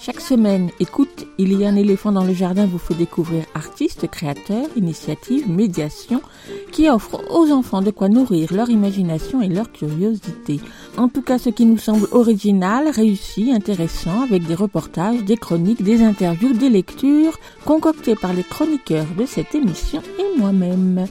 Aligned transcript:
Chaque 0.00 0.20
semaine, 0.20 0.70
écoute, 0.78 1.26
il 1.38 1.52
y 1.58 1.64
a 1.64 1.68
un 1.68 1.74
éléphant 1.74 2.12
dans 2.12 2.22
le 2.22 2.32
jardin 2.32 2.66
vous 2.66 2.78
fait 2.78 2.94
découvrir 2.94 3.44
artistes, 3.54 4.08
créateurs, 4.08 4.68
initiatives, 4.76 5.50
médiations 5.50 6.22
qui 6.70 6.88
offrent 6.88 7.20
aux 7.30 7.50
enfants 7.50 7.82
de 7.82 7.90
quoi 7.90 8.08
nourrir 8.08 8.54
leur 8.54 8.70
imagination 8.70 9.42
et 9.42 9.48
leur 9.48 9.72
curiosité. 9.72 10.60
En 10.96 11.08
tout 11.08 11.22
cas, 11.22 11.38
ce 11.38 11.50
qui 11.50 11.64
nous 11.64 11.78
semble 11.78 12.06
original, 12.12 12.88
réussi, 12.88 13.50
intéressant, 13.50 14.22
avec 14.22 14.46
des 14.46 14.54
reportages, 14.54 15.24
des 15.24 15.36
chroniques, 15.36 15.82
des 15.82 16.02
interviews, 16.02 16.52
des 16.52 16.70
lectures, 16.70 17.36
concoctées 17.64 18.14
par 18.14 18.32
les 18.32 18.44
chroniqueurs 18.44 19.06
de 19.18 19.26
cette 19.26 19.54
émission 19.56 20.00
et 20.20 20.38
moi-même. 20.38 21.06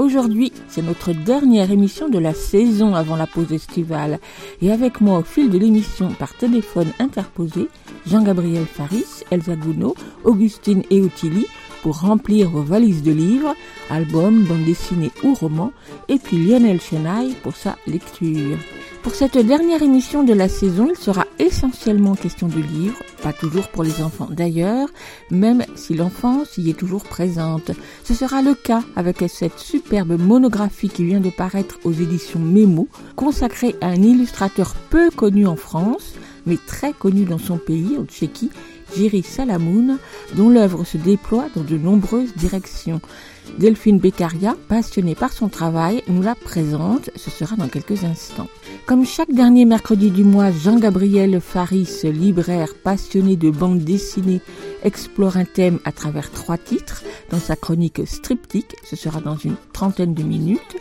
Aujourd'hui, 0.00 0.50
c'est 0.66 0.80
notre 0.80 1.12
dernière 1.12 1.70
émission 1.70 2.08
de 2.08 2.18
la 2.18 2.32
saison 2.32 2.94
avant 2.94 3.16
la 3.16 3.26
pause 3.26 3.52
estivale. 3.52 4.18
Et 4.62 4.72
avec 4.72 5.02
moi 5.02 5.18
au 5.18 5.22
fil 5.22 5.50
de 5.50 5.58
l'émission 5.58 6.08
par 6.18 6.34
téléphone 6.34 6.90
interposé, 6.98 7.68
Jean-Gabriel 8.06 8.64
Faris, 8.64 9.24
Elsa 9.30 9.56
Gounod, 9.56 9.92
Augustine 10.24 10.84
et 10.88 11.02
Ottilie 11.02 11.46
pour 11.82 12.00
remplir 12.00 12.50
vos 12.50 12.62
valises 12.62 13.02
de 13.02 13.12
livres, 13.12 13.54
albums, 13.90 14.44
bandes 14.44 14.64
dessinées 14.64 15.12
ou 15.22 15.34
romans, 15.34 15.72
et 16.08 16.18
puis 16.18 16.36
Lionel 16.36 16.80
Chenaille 16.80 17.34
pour 17.42 17.56
sa 17.56 17.76
lecture. 17.86 18.58
Pour 19.02 19.14
cette 19.14 19.38
dernière 19.38 19.82
émission 19.82 20.24
de 20.24 20.34
la 20.34 20.48
saison, 20.48 20.88
il 20.90 20.96
sera 20.96 21.24
essentiellement 21.38 22.14
question 22.14 22.48
de 22.48 22.60
livres, 22.60 22.98
pas 23.22 23.32
toujours 23.32 23.68
pour 23.68 23.82
les 23.82 24.02
enfants 24.02 24.28
d'ailleurs, 24.30 24.88
même 25.30 25.64
si 25.74 25.94
l'enfance 25.94 26.58
y 26.58 26.68
est 26.68 26.78
toujours 26.78 27.04
présente. 27.04 27.70
Ce 28.04 28.12
sera 28.12 28.42
le 28.42 28.54
cas 28.54 28.82
avec 28.96 29.24
cette 29.28 29.58
superbe 29.58 30.20
monographie 30.20 30.90
qui 30.90 31.04
vient 31.04 31.20
de 31.20 31.30
paraître 31.30 31.78
aux 31.84 31.92
éditions 31.92 32.40
Mémo, 32.40 32.88
consacrée 33.16 33.74
à 33.80 33.86
un 33.86 34.02
illustrateur 34.02 34.74
peu 34.90 35.10
connu 35.10 35.46
en 35.46 35.56
France, 35.56 36.14
mais 36.44 36.58
très 36.66 36.92
connu 36.92 37.24
dans 37.24 37.38
son 37.38 37.56
pays, 37.56 37.96
en 37.98 38.04
Tchéquie, 38.04 38.50
Jiri 38.94 39.22
Salamoun, 39.22 39.98
dont 40.34 40.48
l'œuvre 40.48 40.84
se 40.84 40.96
déploie 40.96 41.46
dans 41.54 41.62
de 41.62 41.76
nombreuses 41.76 42.34
directions. 42.34 43.00
Delphine 43.58 43.98
Beccaria, 43.98 44.56
passionnée 44.68 45.14
par 45.14 45.32
son 45.32 45.48
travail, 45.48 46.02
nous 46.08 46.22
la 46.22 46.34
présente, 46.34 47.10
ce 47.16 47.30
sera 47.30 47.56
dans 47.56 47.68
quelques 47.68 48.04
instants. 48.04 48.48
Comme 48.86 49.04
chaque 49.04 49.32
dernier 49.32 49.64
mercredi 49.64 50.10
du 50.10 50.24
mois, 50.24 50.50
Jean-Gabriel 50.50 51.40
Faris, 51.40 52.02
libraire 52.04 52.74
passionné 52.82 53.36
de 53.36 53.50
bande 53.50 53.80
dessinée, 53.80 54.40
explore 54.82 55.36
un 55.36 55.44
thème 55.44 55.80
à 55.84 55.92
travers 55.92 56.30
trois 56.30 56.58
titres 56.58 57.02
dans 57.30 57.40
sa 57.40 57.56
chronique 57.56 58.06
Striptique, 58.06 58.76
ce 58.84 58.96
sera 58.96 59.20
dans 59.20 59.36
une 59.36 59.56
trentaine 59.72 60.14
de 60.14 60.22
minutes. 60.22 60.76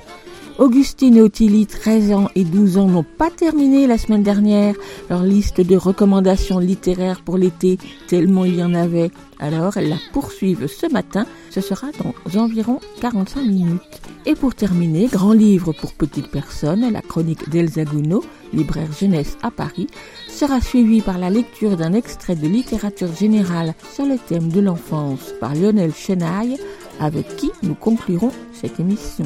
Augustine 0.60 1.16
et 1.16 1.22
Ottilie, 1.22 1.68
13 1.68 2.12
ans 2.12 2.28
et 2.36 2.44
12 2.44 2.80
ans, 2.80 2.90
n'ont 2.90 3.06
pas 3.06 3.32
terminé 3.32 3.88
la 3.88 3.98
semaine 3.98 4.24
dernière 4.24 4.76
leur 5.10 5.24
liste 5.24 5.62
de 5.62 5.78
recommandations 5.78 6.60
littéraires 6.60 7.22
pour 7.22 7.38
l'été, 7.38 7.78
tellement 8.10 8.44
il 8.44 8.56
y 8.56 8.64
en 8.64 8.74
avait. 8.74 9.10
Alors, 9.40 9.78
elles 9.78 9.88
la 9.88 9.96
poursuivent 10.12 10.68
ce 10.68 10.92
matin, 10.92 11.26
ce 11.50 11.62
sera 11.62 11.88
dans 12.04 12.42
environ 12.42 12.82
45 13.00 13.46
minutes. 13.46 14.02
Et 14.26 14.36
pour 14.36 14.54
terminer, 14.54 15.08
grand 15.08 15.32
livre 15.32 15.72
pour 15.72 15.94
petites 15.94 16.30
personnes, 16.30 16.92
la 16.92 17.02
chronique 17.02 17.50
d'Elsa 17.50 17.86
Gounod, 17.86 18.23
libraire 18.52 18.92
jeunesse 18.92 19.38
à 19.42 19.52
Paris, 19.52 19.88
sera 20.28 20.60
suivie 20.60 21.02
par 21.02 21.20
la 21.20 21.30
lecture 21.30 21.78
d'un 21.78 21.94
extrait 21.94 22.36
de 22.36 22.50
littérature 22.50 23.16
générale 23.16 23.76
sur 23.94 24.06
le 24.06 24.17
thème 24.17 24.50
de 24.50 24.60
l'enfance 24.60 25.33
par 25.39 25.56
Lionel 25.56 25.94
Chenaille, 25.95 26.58
avec 27.00 27.38
qui 27.38 27.50
nous 27.64 27.76
conclurons 27.76 28.33
cette 28.52 28.78
émission. 28.82 29.26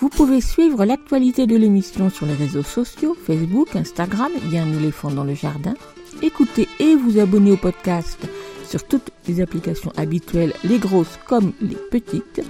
Vous 0.00 0.08
pouvez 0.08 0.40
suivre 0.40 0.86
l'actualité 0.86 1.46
de 1.46 1.56
l'émission 1.56 2.08
sur 2.08 2.24
les 2.24 2.32
réseaux 2.32 2.62
sociaux, 2.62 3.14
Facebook, 3.14 3.76
Instagram, 3.76 4.32
il 4.44 4.54
y 4.54 4.56
a 4.56 4.62
un 4.62 4.72
éléphant 4.72 5.10
dans 5.10 5.24
le 5.24 5.34
jardin. 5.34 5.74
Écoutez 6.22 6.68
et 6.78 6.96
vous 6.96 7.18
abonnez 7.18 7.52
au 7.52 7.58
podcast 7.58 8.18
sur 8.66 8.82
toutes 8.84 9.10
les 9.28 9.42
applications 9.42 9.92
habituelles, 9.98 10.54
les 10.64 10.78
grosses 10.78 11.18
comme 11.26 11.52
les 11.60 11.76
petites, 11.90 12.42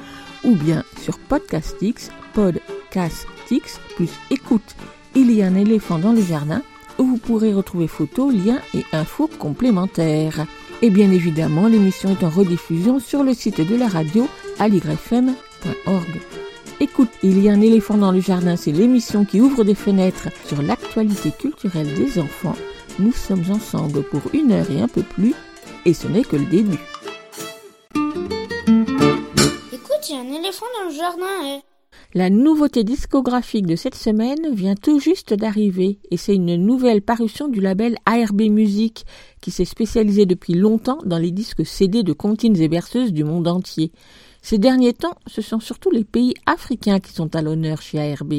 ou 0.44 0.54
bien 0.54 0.84
sur 1.02 1.18
Podcastix, 1.18 2.12
Podcastix, 2.34 3.80
plus 3.96 4.10
écoute, 4.30 4.76
il 5.16 5.32
y 5.32 5.42
a 5.42 5.46
un 5.46 5.56
éléphant 5.56 5.98
dans 5.98 6.12
le 6.12 6.22
jardin, 6.22 6.62
où 6.98 7.04
vous 7.04 7.18
pourrez 7.18 7.52
retrouver 7.52 7.88
photos, 7.88 8.32
liens 8.32 8.60
et 8.74 8.84
infos 8.92 9.28
complémentaires. 9.40 10.46
Et 10.82 10.90
bien 10.90 11.10
évidemment, 11.10 11.66
l'émission 11.66 12.10
est 12.10 12.22
en 12.22 12.30
rediffusion 12.30 13.00
sur 13.00 13.24
le 13.24 13.34
site 13.34 13.60
de 13.60 13.74
la 13.74 13.88
radio 13.88 14.28
aligrefm.org. 14.60 16.20
Écoute, 16.82 17.10
il 17.22 17.42
y 17.42 17.50
a 17.50 17.52
un 17.52 17.60
éléphant 17.60 17.98
dans 17.98 18.10
le 18.10 18.20
jardin, 18.20 18.56
c'est 18.56 18.72
l'émission 18.72 19.26
qui 19.26 19.42
ouvre 19.42 19.64
des 19.64 19.74
fenêtres 19.74 20.28
sur 20.46 20.62
l'actualité 20.62 21.30
culturelle 21.30 21.94
des 21.94 22.18
enfants. 22.18 22.56
Nous 22.98 23.12
sommes 23.12 23.44
ensemble 23.50 24.02
pour 24.02 24.22
une 24.32 24.50
heure 24.52 24.70
et 24.70 24.80
un 24.80 24.88
peu 24.88 25.02
plus, 25.02 25.34
et 25.84 25.92
ce 25.92 26.08
n'est 26.08 26.24
que 26.24 26.36
le 26.36 26.46
début. 26.46 26.78
Écoute, 29.72 30.08
il 30.08 30.14
y 30.14 30.16
a 30.16 30.20
un 30.20 30.40
éléphant 30.40 30.66
dans 30.78 30.88
le 30.88 30.94
jardin. 30.94 31.58
eh. 31.58 31.60
La 32.14 32.30
nouveauté 32.30 32.82
discographique 32.82 33.66
de 33.66 33.76
cette 33.76 33.94
semaine 33.94 34.54
vient 34.54 34.74
tout 34.74 34.98
juste 34.98 35.34
d'arriver 35.34 36.00
et 36.10 36.16
c'est 36.16 36.34
une 36.34 36.56
nouvelle 36.56 37.02
parution 37.02 37.46
du 37.46 37.60
label 37.60 37.96
ARB 38.06 38.40
Music 38.50 39.04
qui 39.42 39.50
s'est 39.50 39.64
spécialisé 39.66 40.26
depuis 40.26 40.54
longtemps 40.54 40.98
dans 41.04 41.18
les 41.18 41.30
disques 41.30 41.64
CD 41.64 42.02
de 42.02 42.12
comptines 42.14 42.60
et 42.60 42.68
berceuses 42.68 43.12
du 43.12 43.22
monde 43.22 43.46
entier. 43.46 43.92
Ces 44.42 44.58
derniers 44.58 44.94
temps, 44.94 45.16
ce 45.26 45.42
sont 45.42 45.60
surtout 45.60 45.90
les 45.90 46.04
pays 46.04 46.34
africains 46.46 46.98
qui 46.98 47.12
sont 47.12 47.36
à 47.36 47.42
l'honneur 47.42 47.82
chez 47.82 48.12
ARB, 48.12 48.32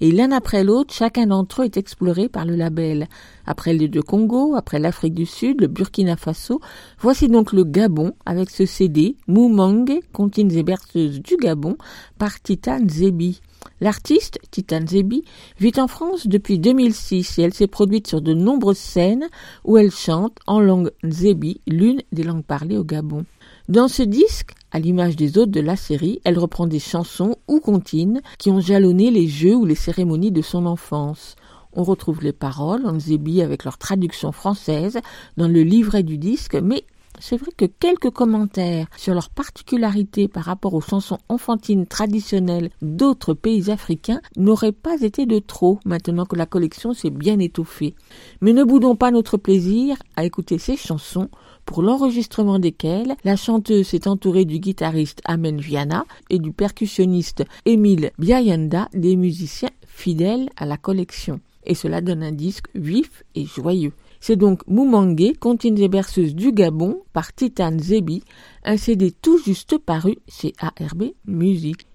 et 0.00 0.12
l'un 0.12 0.30
après 0.30 0.62
l'autre, 0.62 0.94
chacun 0.94 1.26
d'entre 1.26 1.62
eux 1.62 1.64
est 1.64 1.76
exploré 1.76 2.28
par 2.28 2.44
le 2.44 2.54
label. 2.54 3.08
Après 3.44 3.74
les 3.74 3.88
deux 3.88 4.02
Congo, 4.02 4.54
après 4.54 4.78
l'Afrique 4.78 5.14
du 5.14 5.26
Sud, 5.26 5.60
le 5.60 5.66
Burkina 5.66 6.16
Faso, 6.16 6.60
voici 7.00 7.28
donc 7.28 7.52
le 7.52 7.64
Gabon 7.64 8.12
avec 8.24 8.50
ce 8.50 8.66
CD, 8.66 9.16
Moumangue, 9.26 10.00
comptines 10.12 10.52
et 10.52 10.62
berceuses 10.62 11.20
du 11.20 11.36
Gabon, 11.36 11.76
par 12.18 12.40
Titan 12.40 12.78
Zebi. 12.88 13.40
L'artiste, 13.80 14.38
Titan 14.50 14.86
Zebi, 14.86 15.24
vit 15.58 15.72
en 15.78 15.88
France 15.88 16.26
depuis 16.26 16.58
2006 16.58 17.38
et 17.38 17.42
elle 17.42 17.54
s'est 17.54 17.66
produite 17.66 18.06
sur 18.06 18.20
de 18.20 18.32
nombreuses 18.32 18.78
scènes 18.78 19.28
où 19.64 19.76
elle 19.76 19.90
chante 19.90 20.38
en 20.46 20.60
langue 20.60 20.90
Zebi, 21.04 21.60
l'une 21.66 22.02
des 22.12 22.22
langues 22.22 22.44
parlées 22.44 22.76
au 22.76 22.84
Gabon. 22.84 23.24
Dans 23.68 23.88
ce 23.88 24.02
disque, 24.02 24.52
à 24.70 24.78
l'image 24.78 25.16
des 25.16 25.38
autres 25.38 25.52
de 25.52 25.60
la 25.60 25.76
série, 25.76 26.20
elle 26.24 26.38
reprend 26.38 26.66
des 26.66 26.78
chansons 26.78 27.36
ou 27.48 27.60
comptines 27.60 28.20
qui 28.38 28.50
ont 28.50 28.60
jalonné 28.60 29.10
les 29.10 29.26
jeux 29.26 29.56
ou 29.56 29.64
les 29.64 29.74
cérémonies 29.74 30.32
de 30.32 30.42
son 30.42 30.66
enfance. 30.66 31.36
On 31.72 31.84
retrouve 31.84 32.22
les 32.22 32.32
paroles 32.32 32.86
en 32.86 32.98
Zebi 32.98 33.42
avec 33.42 33.64
leur 33.64 33.78
traduction 33.78 34.32
française 34.32 34.98
dans 35.36 35.48
le 35.48 35.62
livret 35.62 36.02
du 36.02 36.18
disque, 36.18 36.54
mais 36.54 36.84
c'est 37.20 37.36
vrai 37.36 37.50
que 37.56 37.64
quelques 37.64 38.10
commentaires 38.10 38.86
sur 38.96 39.12
leur 39.12 39.28
particularité 39.30 40.28
par 40.28 40.44
rapport 40.44 40.74
aux 40.74 40.80
chansons 40.80 41.18
enfantines 41.28 41.86
traditionnelles 41.86 42.70
d'autres 42.80 43.34
pays 43.34 43.70
africains 43.70 44.20
n'auraient 44.36 44.72
pas 44.72 45.00
été 45.00 45.26
de 45.26 45.38
trop 45.38 45.80
maintenant 45.84 46.26
que 46.26 46.36
la 46.36 46.46
collection 46.46 46.94
s'est 46.94 47.10
bien 47.10 47.38
étoffée. 47.40 47.94
Mais 48.40 48.52
ne 48.52 48.64
boudons 48.64 48.96
pas 48.96 49.10
notre 49.10 49.36
plaisir 49.36 49.96
à 50.16 50.24
écouter 50.24 50.58
ces 50.58 50.76
chansons 50.76 51.28
pour 51.68 51.82
l'enregistrement 51.82 52.58
desquelles 52.58 53.14
la 53.24 53.36
chanteuse 53.36 53.88
s'est 53.88 54.08
entourée 54.08 54.46
du 54.46 54.58
guitariste 54.58 55.20
Amen 55.26 55.60
Viana 55.60 56.06
et 56.30 56.38
du 56.38 56.50
percussionniste 56.50 57.44
Émile 57.66 58.10
Biayanda, 58.18 58.88
des 58.94 59.16
musiciens 59.16 59.68
fidèles 59.86 60.48
à 60.56 60.64
la 60.64 60.78
collection. 60.78 61.40
Et 61.66 61.74
cela 61.74 62.00
donne 62.00 62.22
un 62.22 62.32
disque 62.32 62.68
vif 62.74 63.22
et 63.34 63.44
joyeux. 63.44 63.92
C'est 64.18 64.36
donc 64.36 64.66
Moumangue, 64.66 65.36
comptines 65.38 65.78
et 65.78 65.88
berceuses 65.88 66.34
du 66.34 66.52
Gabon, 66.52 67.02
par 67.12 67.34
Titan 67.34 67.76
Zebi, 67.78 68.22
un 68.64 68.78
CD 68.78 69.12
tout 69.12 69.38
juste 69.38 69.76
paru 69.76 70.16
chez 70.26 70.54
ARB 70.60 71.10
Music. 71.26 71.86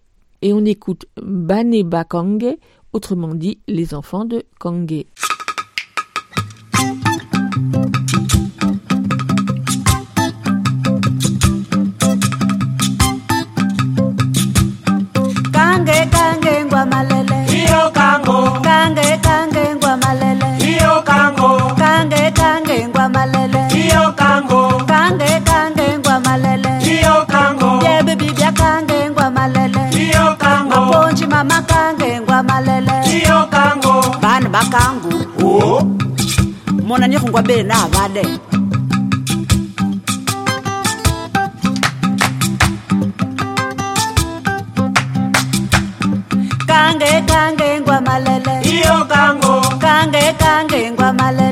Et 0.44 0.54
on 0.54 0.64
écoute 0.66 1.08
Baneba 1.20 2.04
Kange, 2.04 2.58
autrement 2.94 3.34
dit 3.34 3.58
les 3.68 3.96
enfants 3.96 4.26
de 4.26 4.44
Kange. 4.60 5.06
kangu. 34.74 35.14
Oh. 35.46 35.82
mona 36.88 37.06
nikhungwa 37.08 37.42
bele 37.48 37.64
navale 37.64 38.24
kange 46.70 47.12
kange 47.32 47.70
ngwa 47.80 47.98
malele. 48.08 48.56
Iyo 48.74 48.96
kango. 49.12 49.54
Kange 49.84 50.24
kange 50.42 50.82
ngwa 50.92 51.10
malele. 51.20 51.43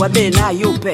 wa 0.00 0.08
dena 0.08 0.50
yupe 0.60 0.92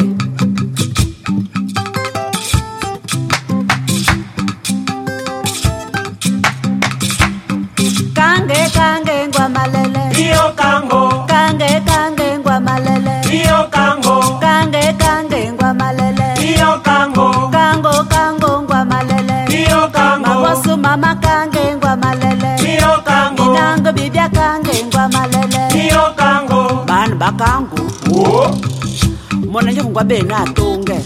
kange 8.15 8.61
kange 8.77 9.17
ngwa 9.29 9.49
malele 9.49 10.03
iyo 10.25 10.45
kango. 10.56 11.03
Kange 11.31 11.71
kange 11.89 12.39
ngwa 12.39 12.61
malele 12.61 13.15
iyo 13.39 13.59
kango. 13.75 14.17
Kange 14.41 14.83
kange 15.03 15.41
ngwa 15.53 15.75
malele 15.75 16.29
iyo 16.51 16.71
kango. 16.87 17.29
Kango 17.55 17.95
kango 18.12 18.51
ngwa 18.62 18.85
malele 18.85 19.39
iyo 19.61 19.81
kango. 19.97 20.27
Mabosu 20.29 20.77
mama 20.77 21.15
kange 21.25 21.65
ngwa 21.77 21.97
malele 21.97 22.51
iyo 22.73 22.93
kango. 23.09 23.45
Inango 23.45 23.93
bibya 23.93 24.29
kange 24.29 24.75
ngwa 24.87 25.09
malele 25.09 25.62
iyo 25.85 26.05
kango. 26.17 26.62
Ban 26.89 27.11
bakango 27.21 27.74
mona 29.55 29.71
nje 29.73 29.83
go 29.83 30.03
bena 30.05 30.37
atonge 30.39 30.97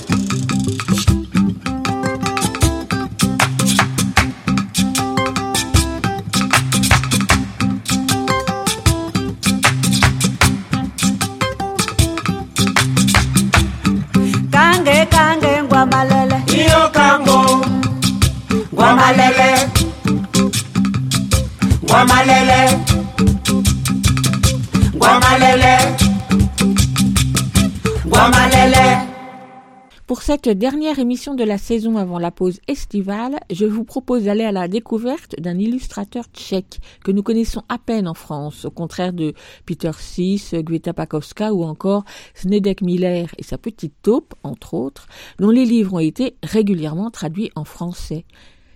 cette 30.29 30.51
dernière 30.51 30.99
émission 30.99 31.35
de 31.35 31.43
la 31.43 31.57
saison 31.57 31.97
avant 31.97 32.19
la 32.19 32.31
pause 32.31 32.61
estivale, 32.69 33.41
je 33.51 33.65
vous 33.65 33.85
propose 33.85 34.25
d'aller 34.25 34.45
à 34.45 34.53
la 34.53 34.69
découverte 34.69 35.41
d'un 35.41 35.59
illustrateur 35.59 36.27
tchèque 36.35 36.81
que 37.03 37.11
nous 37.11 37.23
connaissons 37.23 37.63
à 37.71 37.79
peine 37.79 38.07
en 38.07 38.13
France, 38.13 38.67
au 38.67 38.71
contraire 38.71 39.15
de 39.15 39.33
Peter 39.65 39.93
Sis, 39.99 40.51
Gweta 40.53 40.93
Pakowska 40.93 41.55
ou 41.55 41.65
encore 41.65 42.05
Snedek 42.35 42.83
Miller 42.83 43.29
et 43.39 43.43
sa 43.43 43.57
petite 43.57 43.95
taupe, 44.03 44.35
entre 44.43 44.75
autres, 44.75 45.07
dont 45.39 45.49
les 45.49 45.65
livres 45.65 45.95
ont 45.95 45.99
été 45.99 46.37
régulièrement 46.43 47.11
traduits 47.11 47.51
en 47.55 47.65
français. 47.65 48.27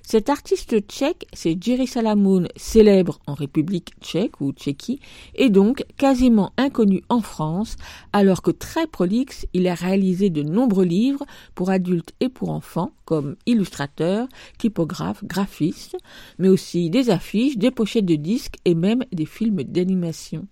Cet 0.05 0.29
artiste 0.29 0.81
tchèque, 0.89 1.27
c'est 1.33 1.57
Jerry 1.63 1.87
Salamoun, 1.87 2.49
célèbre 2.57 3.21
en 3.27 3.35
République 3.35 3.93
tchèque 4.01 4.41
ou 4.41 4.53
Tchéquie, 4.53 5.01
et 5.35 5.49
donc 5.49 5.85
quasiment 5.97 6.53
inconnu 6.57 7.03
en 7.09 7.21
France, 7.21 7.77
alors 8.13 8.43
que 8.43 8.51
très 8.51 8.87
prolixe, 8.87 9.47
il 9.55 9.69
a 9.69 9.75
réalisé 9.75 10.29
de 10.29 10.43
nombreux 10.43 10.85
livres 10.85 11.25
pour 11.55 11.71
adultes 11.71 12.13
et 12.21 12.29
pour 12.29 12.51
enfants, 12.51 12.93
comme 13.05 13.37
illustrateur, 13.47 14.29
typographe, 14.59 15.25
graphiste, 15.25 15.97
mais 16.39 16.49
aussi 16.49 16.91
des 16.91 17.09
affiches, 17.09 17.57
des 17.57 17.71
pochettes 17.71 18.05
de 18.05 18.17
disques 18.17 18.57
et 18.65 18.75
même 18.75 19.05
des 19.13 19.27
films 19.27 19.63
d'animation. 19.63 20.47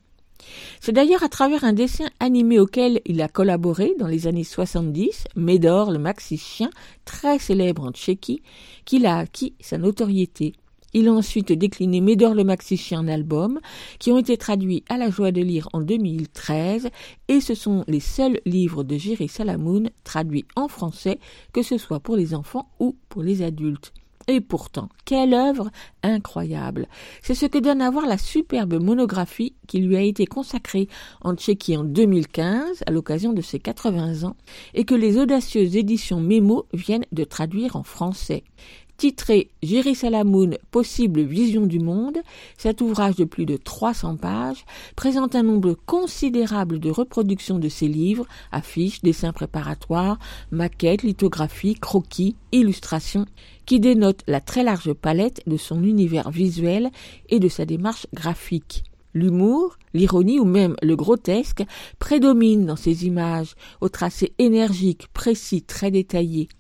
C'est 0.81 0.93
d'ailleurs 0.93 1.23
à 1.23 1.29
travers 1.29 1.65
un 1.65 1.73
dessin 1.73 2.07
animé 2.21 2.59
auquel 2.59 3.01
il 3.07 3.21
a 3.23 3.29
collaboré 3.29 3.95
dans 3.99 4.07
les 4.07 4.27
années 4.27 4.45
70, 4.45 5.25
Médor, 5.37 5.91
le 5.91 5.99
maxi 5.99 6.39
chien, 6.39 6.71
très 7.05 7.39
célèbre 7.39 7.85
en 7.85 7.93
Tchéquie, 7.93 8.43
qu'il 8.85 9.07
a 9.07 9.19
acquis 9.19 9.55
sa 9.61 9.79
notoriété. 9.79 10.55
Il 10.93 11.07
a 11.07 11.13
ensuite 11.13 11.53
décliné 11.53 12.01
Médor 12.01 12.35
le 12.35 12.43
maxi 12.43 12.77
chien 12.77 13.01
en 13.01 13.09
albums, 13.09 13.61
qui 13.99 14.11
ont 14.11 14.19
été 14.19 14.37
traduits 14.37 14.83
à 14.89 14.99
la 14.99 15.11
joie 15.11 15.31
de 15.31 15.41
lire 15.41 15.69
en 15.73 15.81
2013, 15.81 16.89
et 17.29 17.41
ce 17.41 17.55
sont 17.55 17.85
les 17.87 18.01
seuls 18.01 18.41
livres 18.45 18.83
de 18.83 18.97
Jerry 18.97 19.29
Salamoun 19.29 19.91
traduits 20.03 20.47
en 20.57 20.67
français, 20.67 21.21
que 21.53 21.63
ce 21.63 21.79
soit 21.79 22.01
pour 22.01 22.17
les 22.17 22.35
enfants 22.35 22.69
ou 22.81 22.97
pour 23.09 23.23
les 23.23 23.43
adultes. 23.43 23.93
Et 24.31 24.41
pourtant, 24.41 24.89
quelle 25.05 25.35
œuvre 25.35 25.71
incroyable 26.05 26.87
C'est 27.21 27.35
ce 27.35 27.47
que 27.47 27.59
donne 27.59 27.83
à 27.83 27.91
voir 27.91 28.07
la 28.07 28.17
superbe 28.17 28.81
monographie 28.81 29.55
qui 29.67 29.81
lui 29.81 29.97
a 29.97 30.03
été 30.03 30.25
consacrée 30.25 30.89
en 31.21 31.35
Tchéquie 31.35 31.77
en 31.77 31.83
2015 31.83 32.85
à 32.87 32.93
l'occasion 32.93 33.33
de 33.33 33.43
ses 33.43 33.59
80 33.59 34.23
ans 34.23 34.37
et 34.73 34.85
que 34.85 34.95
les 34.95 35.19
audacieuses 35.19 35.77
éditions 35.77 36.21
Mémo 36.21 36.67
viennent 36.73 37.07
de 37.11 37.25
traduire 37.25 37.75
en 37.75 37.83
français. 37.83 38.45
Titré 39.01 39.49
Jerry 39.63 39.95
Salamoun, 39.95 40.59
Possible 40.71 41.23
vision 41.23 41.65
du 41.65 41.79
monde, 41.79 42.19
cet 42.59 42.83
ouvrage 42.83 43.17
de 43.17 43.25
plus 43.25 43.47
de 43.47 43.57
300 43.57 44.19
pages 44.19 44.67
présente 44.95 45.35
un 45.35 45.43
nombre 45.43 45.75
considérable 45.87 46.79
de 46.79 46.91
reproductions 46.91 47.59
de 47.59 47.71
ses 47.71 47.89
livres, 47.89 48.27
affiches, 48.53 49.01
dessins 49.01 49.33
préparatoires, 49.33 50.19
maquettes, 50.51 51.03
lithographies, 51.03 51.77
croquis, 51.77 52.37
illustrations, 52.53 53.25
qui 53.65 53.81
dénotent 53.81 54.23
la 54.27 54.43
très 54.43 54.65
large 54.65 54.93
palette 54.93 55.41
de 55.47 55.57
son 55.57 55.83
univers 55.83 56.31
visuel 56.31 56.91
et 57.31 57.41
de 57.41 57.49
sa 57.49 57.65
démarche 57.65 58.07
graphique. 58.13 58.85
L'humour, 59.15 59.79
l'ironie 59.95 60.41
ou 60.41 60.45
même 60.45 60.77
le 60.83 60.95
grotesque 60.95 61.65
prédominent 61.99 62.67
dans 62.67 62.77
ces 62.77 63.07
images, 63.07 63.55
aux 63.81 63.89
tracés 63.89 64.35
énergiques, 64.39 65.09
précis, 65.15 65.63
très 65.63 65.91
détaillés 65.91 66.51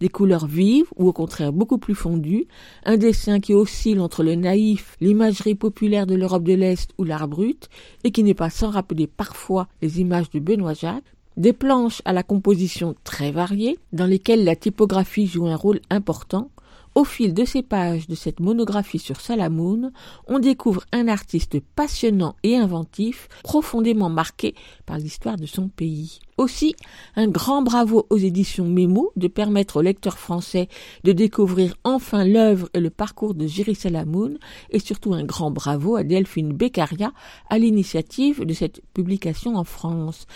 des 0.00 0.08
couleurs 0.08 0.46
vives 0.46 0.86
ou 0.96 1.08
au 1.08 1.12
contraire 1.12 1.52
beaucoup 1.52 1.78
plus 1.78 1.94
fondues, 1.94 2.46
un 2.84 2.96
dessin 2.96 3.40
qui 3.40 3.54
oscille 3.54 4.00
entre 4.00 4.22
le 4.22 4.34
naïf, 4.34 4.96
l'imagerie 5.00 5.54
populaire 5.54 6.06
de 6.06 6.14
l'Europe 6.14 6.44
de 6.44 6.54
l'Est 6.54 6.90
ou 6.98 7.04
l'art 7.04 7.28
brut, 7.28 7.68
et 8.04 8.10
qui 8.10 8.22
n'est 8.22 8.34
pas 8.34 8.50
sans 8.50 8.70
rappeler 8.70 9.06
parfois 9.06 9.68
les 9.82 10.00
images 10.00 10.30
de 10.30 10.40
Benoît 10.40 10.74
Jacques, 10.74 11.04
des 11.36 11.52
planches 11.52 12.02
à 12.04 12.12
la 12.12 12.22
composition 12.22 12.94
très 13.04 13.30
variée, 13.30 13.78
dans 13.92 14.06
lesquelles 14.06 14.44
la 14.44 14.56
typographie 14.56 15.26
joue 15.26 15.46
un 15.46 15.56
rôle 15.56 15.80
important, 15.90 16.50
au 16.94 17.04
fil 17.04 17.32
de 17.32 17.44
ces 17.44 17.62
pages 17.62 18.08
de 18.08 18.16
cette 18.16 18.40
monographie 18.40 18.98
sur 18.98 19.20
Salamoun, 19.20 19.92
on 20.26 20.40
découvre 20.40 20.84
un 20.92 21.06
artiste 21.06 21.60
passionnant 21.76 22.34
et 22.42 22.56
inventif, 22.56 23.28
profondément 23.44 24.08
marqué 24.08 24.56
par 24.84 24.98
l'histoire 24.98 25.36
de 25.36 25.46
son 25.46 25.68
pays. 25.68 26.18
Aussi, 26.38 26.76
un 27.16 27.26
grand 27.26 27.62
bravo 27.62 28.06
aux 28.10 28.16
éditions 28.16 28.64
Mémo 28.64 29.10
de 29.16 29.26
permettre 29.26 29.78
aux 29.78 29.82
lecteurs 29.82 30.18
français 30.18 30.68
de 31.02 31.10
découvrir 31.10 31.74
enfin 31.82 32.24
l'œuvre 32.24 32.68
et 32.74 32.80
le 32.80 32.90
parcours 32.90 33.34
de 33.34 33.48
Jerry 33.48 33.74
Salamoun 33.74 34.38
et 34.70 34.78
surtout 34.78 35.14
un 35.14 35.24
grand 35.24 35.50
bravo 35.50 35.96
à 35.96 36.04
Delphine 36.04 36.52
Beccaria 36.52 37.10
à 37.50 37.58
l'initiative 37.58 38.44
de 38.44 38.54
cette 38.54 38.82
publication 38.94 39.56
en 39.56 39.64
France. 39.64 40.26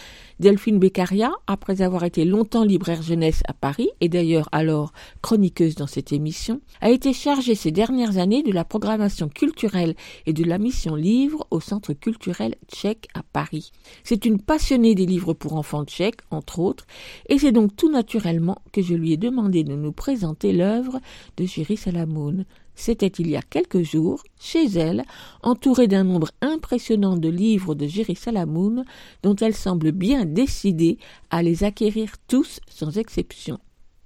Delphine 0.41 0.81
Beccaria, 0.81 1.31
après 1.47 1.83
avoir 1.83 2.03
été 2.03 2.25
longtemps 2.25 2.65
libraire 2.65 3.03
jeunesse 3.03 3.45
à 3.47 3.53
Paris 3.53 3.91
et 4.01 4.09
d'ailleurs 4.09 4.49
alors 4.51 4.93
chroniqueuse 5.21 5.77
dans 5.77 5.87
cette 5.87 6.13
émission, 6.13 6.61
a 6.81 6.91
été 6.91 7.13
chargée 7.13 7.55
ces 7.55 7.71
dernières 7.71 8.19
années 8.19 8.43
de 8.43 8.51
la 8.51 8.65
programmation 8.65 9.29
culturelle 9.29 9.95
et 10.27 10.33
de 10.33 10.43
la 10.43 10.59
mission 10.59 10.97
livre 10.97 11.47
au 11.53 11.61
Centre 11.61 11.93
culturel 11.93 12.57
tchèque 12.67 13.07
à 13.15 13.23
Paris. 13.23 13.71
C'est 14.03 14.25
une 14.25 14.41
passionnée 14.41 14.97
des 14.97 15.07
livres 15.07 15.33
pour 15.33 15.53
enfants 15.53 15.85
entre 16.31 16.59
autres, 16.59 16.87
et 17.29 17.39
c'est 17.39 17.53
donc 17.53 17.77
tout 17.77 17.91
naturellement 17.91 18.63
que 18.73 18.83
je 18.83 18.95
lui 18.95 19.13
ai 19.13 19.17
demandé 19.17 19.65
de 19.65 19.75
nous 19.75 19.93
présenter 19.93 20.53
l'œuvre 20.53 21.01
de 21.37 21.45
Jerry 21.45 21.77
Salamoun. 21.77 22.45
C'était 22.75 23.07
il 23.07 23.29
y 23.29 23.37
a 23.37 23.43
quelques 23.43 23.83
jours, 23.83 24.23
chez 24.41 24.65
elle, 24.65 25.05
entourée 25.43 25.89
d'un 25.89 26.05
nombre 26.05 26.31
impressionnant 26.41 27.17
de 27.17 27.29
livres 27.29 27.75
de 27.75 27.87
Jerry 27.87 28.17
Salamoun, 28.17 28.85
dont 29.23 29.37
elle 29.37 29.55
semble 29.55 29.93
bien 29.93 30.25
décidée 30.25 30.99
à 31.31 31.43
les 31.43 31.65
acquérir 31.65 32.13
tous 32.29 32.61
sans 32.69 32.97
exception. 32.97 33.59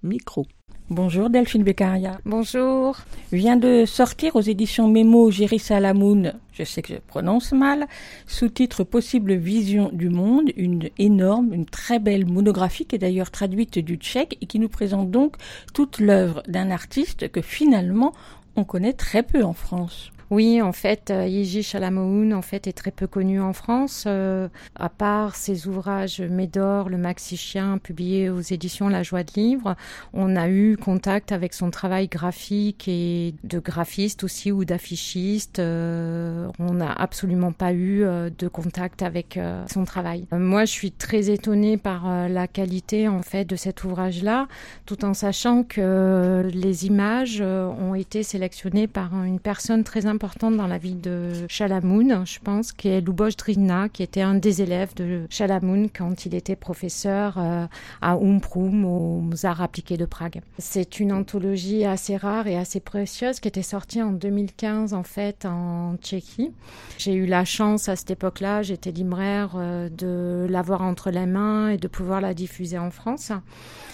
Micro. 0.03 0.47
Bonjour 0.89 1.31
Delphine 1.31 1.65
Beccaria. 1.65 2.21
Bonjour. 2.25 2.97
Vient 3.33 3.57
de 3.57 3.85
sortir 3.87 4.37
aux 4.37 4.41
éditions 4.41 4.87
Mémo 4.87 5.33
Jerry 5.33 5.59
Salamoun, 5.59 6.35
je 6.53 6.63
sais 6.63 6.81
que 6.81 6.95
je 6.95 7.01
prononce 7.05 7.51
mal, 7.51 7.89
sous-titre 8.29 8.85
Possible 8.85 9.35
vision 9.35 9.91
du 9.93 10.11
monde, 10.11 10.53
une 10.57 10.89
énorme, 10.97 11.53
une 11.53 11.67
très 11.67 11.99
belle 11.99 12.25
monographie 12.25 12.87
qui 12.87 12.95
est 12.95 13.01
d'ailleurs 13.01 13.33
traduite 13.33 13.81
du 13.81 13.97
tchèque 13.97 14.39
et 14.41 14.47
qui 14.47 14.61
nous 14.61 14.69
présente 14.69 15.11
donc 15.11 15.35
toute 15.75 15.99
l'œuvre 15.99 16.45
d'un 16.47 16.71
artiste 16.71 17.33
que 17.33 17.41
finalement 17.41 18.13
on 18.55 18.63
connaît 18.63 18.93
très 18.93 19.25
peu 19.25 19.43
en 19.43 19.55
France. 19.55 20.13
Oui, 20.31 20.61
en 20.61 20.73
fait, 20.73 21.11
euh, 21.11 21.27
Yiji 21.27 21.63
Chalamoun 21.63 22.35
en 22.35 22.43
fait 22.43 22.67
est 22.67 22.73
très 22.73 22.91
peu 22.91 23.07
connu 23.07 23.41
en 23.41 23.53
France, 23.53 24.05
euh, 24.09 24.49
à 24.75 24.89
part 24.89 25.37
ses 25.37 25.69
ouvrages 25.69 26.21
Médor, 26.21 26.89
le 26.89 26.99
Maxi 26.99 27.37
Chien, 27.37 27.79
publiés 27.79 28.29
aux 28.29 28.41
éditions 28.41 28.89
La 28.89 29.05
Joie 29.05 29.23
de 29.23 29.31
Livre. 29.37 29.77
On 30.13 30.35
a 30.35 30.49
eu 30.49 30.77
contact 30.77 31.31
avec 31.31 31.55
son 31.55 31.71
travail 31.71 32.09
graphique 32.09 32.89
et 32.89 33.35
de 33.45 33.61
graphiste 33.61 34.25
aussi 34.25 34.51
ou 34.51 34.65
d'affichiste. 34.65 35.61
Euh, 35.61 36.49
on 36.59 36.75
n'a 36.75 36.93
absolument 36.93 37.53
pas 37.53 37.73
eu 37.73 38.01
de 38.01 38.49
contact 38.49 39.03
avec 39.03 39.39
son 39.73 39.85
travail. 39.85 40.27
Moi, 40.33 40.65
je 40.65 40.73
suis 40.73 40.91
très 40.91 41.31
étonnée 41.31 41.77
par 41.77 42.29
la 42.29 42.49
qualité 42.49 43.07
en 43.09 43.23
fait 43.23 43.45
de 43.45 43.57
cet 43.57 43.85
ouvrage-là, 43.85 44.49
tout 44.87 45.05
en 45.05 45.15
sachant 45.15 45.63
que 45.63 46.49
les 46.53 46.87
images 46.87 47.41
ont 47.41 47.95
été 47.95 48.23
sélectionnées 48.23 48.89
par 48.89 49.13
une 49.23 49.39
personne 49.39 49.85
très 49.85 50.07
importante 50.07 50.16
dans 50.43 50.67
la 50.67 50.79
vie 50.79 50.95
de 50.95 51.47
Chalamoun, 51.49 52.25
je 52.27 52.39
pense, 52.41 52.73
qui 52.73 52.89
est 52.89 53.01
Luboš 53.01 53.37
Drina, 53.37 53.89
qui 53.89 54.03
était 54.03 54.23
un 54.23 54.35
des 54.35 54.63
élèves 54.63 54.95
de 54.95 55.27
Chalamoun 55.31 55.89
quand 55.91 56.27
il 56.27 56.35
était 56.35 56.57
professeur 56.57 57.37
euh, 57.39 57.67
à 58.01 58.15
Umprum, 58.15 58.85
aux 58.85 59.47
arts 59.47 59.63
appliqués 59.63 59.97
de 59.97 60.05
Prague. 60.05 60.41
C'est 60.59 61.01
une 61.01 61.13
anthologie 61.13 61.85
assez 61.85 62.17
rare 62.17 62.47
et 62.47 62.57
assez 62.57 62.81
précieuse 62.81 63.41
qui 63.41 63.49
était 63.49 63.63
sortie 63.63 64.03
en 64.03 64.13
2015 64.13 64.95
en 64.95 65.03
fait 65.03 65.45
en 65.45 65.97
Tchéquie. 66.03 66.53
J'ai 66.99 67.15
eu 67.15 67.27
la 67.27 67.45
chance 67.45 67.89
à 67.89 67.97
cette 67.97 68.11
époque-là, 68.11 68.63
j'étais 68.63 68.93
libraire, 68.93 69.53
euh, 69.57 69.89
de 69.89 70.47
l'avoir 70.49 70.83
entre 70.83 71.11
les 71.11 71.27
mains 71.27 71.71
et 71.71 71.77
de 71.77 71.89
pouvoir 71.89 72.21
la 72.21 72.35
diffuser 72.35 72.79
en 72.79 72.91
France. 72.91 73.33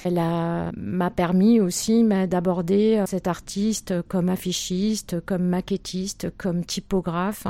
Elle 0.05 0.21
m'a 0.76 1.11
permis 1.11 1.61
aussi 1.61 2.05
d'aborder 2.29 2.99
euh, 2.99 3.07
cet 3.07 3.29
artiste 3.29 3.95
comme 4.09 4.29
affichiste, 4.29 5.21
comme 5.25 5.45
maquettiste, 5.45 6.12
comme 6.37 6.64
typographe 6.64 7.47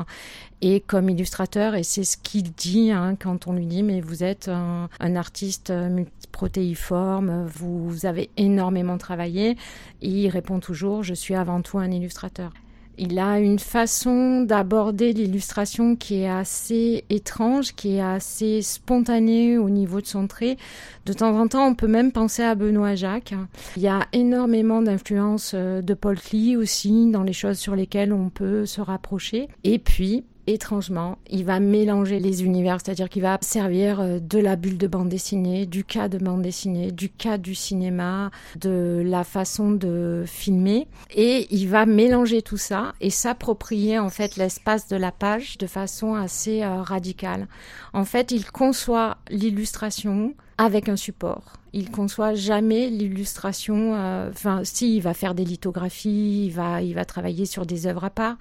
et 0.61 0.81
comme 0.81 1.11
illustrateur. 1.11 1.75
Et 1.75 1.83
c'est 1.83 2.05
ce 2.05 2.17
qu'il 2.17 2.53
dit 2.53 2.91
hein, 2.91 3.17
quand 3.19 3.47
on 3.47 3.53
lui 3.53 3.67
dit 3.67 3.83
mais 3.83 4.01
vous 4.01 4.25
êtes 4.25 4.49
un, 4.49 4.89
artiste 5.17 5.71
multiprotéiforme, 5.71 7.47
vous, 7.47 7.89
vous 7.89 8.07
avez 8.07 8.31
énormément 8.37 8.99
travaillé. 8.99 9.57
Et 10.01 10.09
il 10.09 10.29
répond 10.29 10.61
toujours 10.61 11.03
je 11.03 11.15
suis 11.15 11.35
avant 11.35 11.63
tout 11.63 11.79
un 11.79 11.91
illustrateur. 11.91 12.53
Il 12.99 13.19
a 13.19 13.39
une 13.39 13.59
façon 13.59 14.43
d'aborder 14.43 15.13
l'illustration 15.13 15.97
qui 15.97 16.23
est 16.23 16.29
assez 16.29 17.05
étrange, 17.11 17.75
qui 17.75 17.97
est 17.97 18.03
assez 18.03 18.63
spontanée 18.63 19.59
au 19.59 19.71
niveau 19.71 20.01
de 20.01 20.07
son 20.07 20.27
trait. 20.27 20.57
De 21.07 21.13
temps 21.13 21.39
en 21.39 21.49
temps, 21.49 21.67
on 21.67 21.75
peut 21.75 21.87
même 21.87 22.13
penser 22.13 22.43
à 22.43 22.55
Benoît 22.55 22.95
Jacques. 22.95 23.35
Il 23.77 23.83
y 23.83 23.89
a 23.89 24.07
énormément 24.13 24.83
d'influence 24.83 25.53
euh, 25.55 25.83
de 25.83 25.95
Paul 25.95 26.21
Klee 26.21 26.57
aussi 26.57 27.11
dans 27.11 27.23
les 27.23 27.33
choses 27.33 27.59
sur 27.59 27.75
lesquelles 27.75 28.13
on 28.13 28.29
peut 28.29 28.67
se 28.67 28.81
rapprocher. 28.81 29.49
Et 29.65 29.79
puis, 29.79 30.25
étrangement, 30.47 31.19
il 31.31 31.45
va 31.45 31.61
mélanger 31.61 32.19
les 32.19 32.45
univers, 32.45 32.79
c'est-à-dire 32.83 33.09
qu'il 33.09 33.23
va 33.23 33.39
servir 33.41 34.01
euh, 34.01 34.19
de 34.19 34.39
la 34.39 34.57
bulle 34.57 34.79
de 34.79 34.87
bande 34.87 35.09
dessinée, 35.09 35.67
du 35.67 35.85
cas 35.85 36.09
de 36.09 36.19
bande 36.19 36.43
dessinée, 36.43 36.91
du 36.91 37.09
cas 37.09 37.39
du 37.39 37.55
cinéma, 37.55 38.31
de 38.57 39.03
la 39.05 39.25
façon 39.25 39.71
de 39.71 40.25
filmer, 40.27 40.89
et 41.15 41.47
il 41.51 41.69
va 41.69 41.87
mélanger 41.87 42.43
tout 42.43 42.57
ça 42.57 42.93
et 43.01 43.11
s'approprier 43.11 43.99
en 43.99 44.09
fait 44.09 44.37
l'espace 44.37 44.89
de 44.89 44.97
la 44.97 45.13
page 45.13 45.59
de 45.59 45.67
façon 45.67 46.15
assez 46.15 46.63
euh, 46.63 46.83
radicale. 46.83 47.49
En 47.93 48.05
fait, 48.05 48.31
il 48.33 48.51
conçoit 48.51 49.19
l'illustration 49.31 50.35
avec 50.59 50.89
un 50.89 50.97
support. 50.97 51.62
Il 51.75 51.91
conçoit 51.91 52.35
jamais 52.35 52.89
l'illustration. 52.89 53.95
euh, 53.95 54.31
Enfin, 54.31 54.63
si, 54.65 54.97
il 54.97 55.01
va 55.01 55.15
faire 55.15 55.35
des 55.35 55.45
lithographies, 55.45 56.47
il 56.47 56.51
va, 56.51 56.83
il 56.83 56.95
va 56.95 57.05
travailler 57.05 57.47
sur 57.47 57.65
des 57.67 57.87
œuvres 57.87 58.05
à 58.05 58.11
part, 58.11 58.37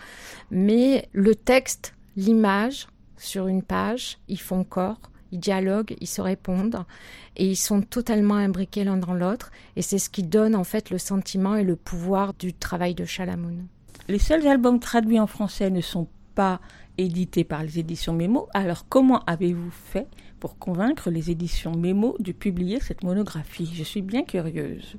mais 0.50 1.08
le 1.14 1.36
texte, 1.36 1.94
l'image 2.18 2.88
sur 3.18 3.48
une 3.48 3.64
page, 3.64 4.18
ils 4.28 4.40
font 4.40 4.64
corps, 4.64 5.00
ils 5.32 5.40
dialoguent, 5.40 5.96
ils 6.02 6.08
se 6.08 6.22
répondent 6.22 6.84
et 7.38 7.46
ils 7.46 7.56
sont 7.56 7.82
totalement 7.82 8.36
imbriqués 8.36 8.84
l'un 8.84 8.98
dans 8.98 9.14
l'autre. 9.14 9.52
Et 9.76 9.82
c'est 9.82 10.00
ce 10.00 10.10
qui 10.10 10.24
donne 10.24 10.56
en 10.56 10.66
fait 10.66 10.90
le 10.90 10.98
sentiment 10.98 11.56
et 11.56 11.64
le 11.64 11.76
pouvoir 11.78 12.34
du 12.34 12.54
travail 12.54 12.96
de 12.96 13.06
Chalamoun. 13.06 13.68
Les 14.10 14.20
seuls 14.20 14.46
albums 14.48 14.80
traduits 14.80 15.20
en 15.20 15.28
français 15.28 15.70
ne 15.70 15.80
sont 15.82 16.08
pas 16.36 16.60
édités 16.98 17.44
par 17.44 17.64
les 17.64 17.80
éditions 17.80 18.14
Mémo. 18.14 18.48
Alors 18.54 18.88
comment 18.88 19.24
avez-vous 19.26 19.72
fait 19.72 20.08
pour 20.40 20.58
convaincre 20.58 21.10
les 21.10 21.32
éditions 21.32 21.76
Mémo 21.76 22.16
de 22.20 22.32
publier 22.32 22.80
cette 22.80 23.04
monographie? 23.04 23.72
Je 23.74 23.84
suis 23.84 24.02
bien 24.02 24.24
curieuse. 24.24 24.98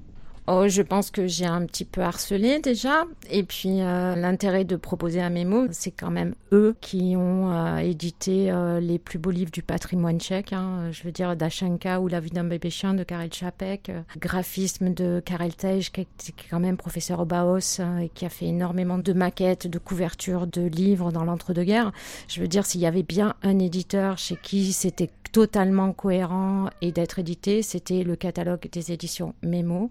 Oh, 0.49 0.67
je 0.67 0.83
pense 0.83 1.13
que 1.13 1.29
j'ai 1.29 1.47
un 1.47 1.65
petit 1.67 1.85
peu 1.85 2.01
harcelé 2.01 2.59
déjà. 2.59 3.05
Et 3.31 3.45
puis, 3.45 3.81
euh, 3.81 4.17
l'intérêt 4.17 4.65
de 4.65 4.75
proposer 4.75 5.21
un 5.21 5.31
mémo, 5.31 5.67
c'est 5.71 5.93
quand 5.93 6.11
même 6.11 6.35
eux 6.53 6.75
qui 6.81 7.15
ont 7.17 7.53
euh, 7.53 7.77
édité 7.77 8.51
euh, 8.51 8.81
les 8.81 8.99
plus 8.99 9.21
beaux 9.21 9.31
livres 9.31 9.53
du 9.53 9.63
patrimoine 9.63 10.19
tchèque. 10.19 10.53
hein. 10.53 10.91
Je 10.91 11.05
veux 11.05 11.13
dire, 11.13 11.37
Dachenka 11.37 12.01
ou 12.01 12.09
La 12.09 12.19
vie 12.19 12.31
d'un 12.31 12.43
bébé 12.43 12.71
chien 12.71 12.93
de 12.93 13.05
Karel 13.05 13.33
Čapek, 13.33 13.93
graphisme 14.19 14.93
de 14.93 15.23
Karel 15.25 15.55
Tej, 15.55 15.91
qui 15.93 16.01
est 16.01 16.35
quand 16.51 16.61
même 16.61 16.77
professeur 16.77 17.21
au 17.21 17.25
Baos 17.25 17.81
hein, 17.81 17.99
et 17.99 18.09
qui 18.09 18.27
a 18.27 18.29
fait 18.29 18.47
énormément 18.47 18.99
de 18.99 19.13
maquettes, 19.13 19.69
de 19.69 19.79
couvertures 19.79 20.49
de 20.49 20.63
livres 20.63 21.13
dans 21.13 21.23
l'entre-deux-guerres. 21.23 21.93
Je 22.27 22.41
veux 22.41 22.49
dire, 22.49 22.67
s'il 22.67 22.81
y 22.81 22.87
avait 22.87 23.05
bien 23.05 23.35
un 23.45 23.61
éditeur 23.61 24.19
chez 24.19 24.37
qui 24.43 24.73
c'était 24.73 25.11
totalement 25.33 25.93
cohérent 25.93 26.69
et 26.83 26.93
d'être 26.93 27.19
édité, 27.19 27.63
c'était 27.63 28.03
le 28.03 28.17
catalogue 28.17 28.69
des 28.71 28.93
éditions 28.93 29.35
Mémo. 29.43 29.91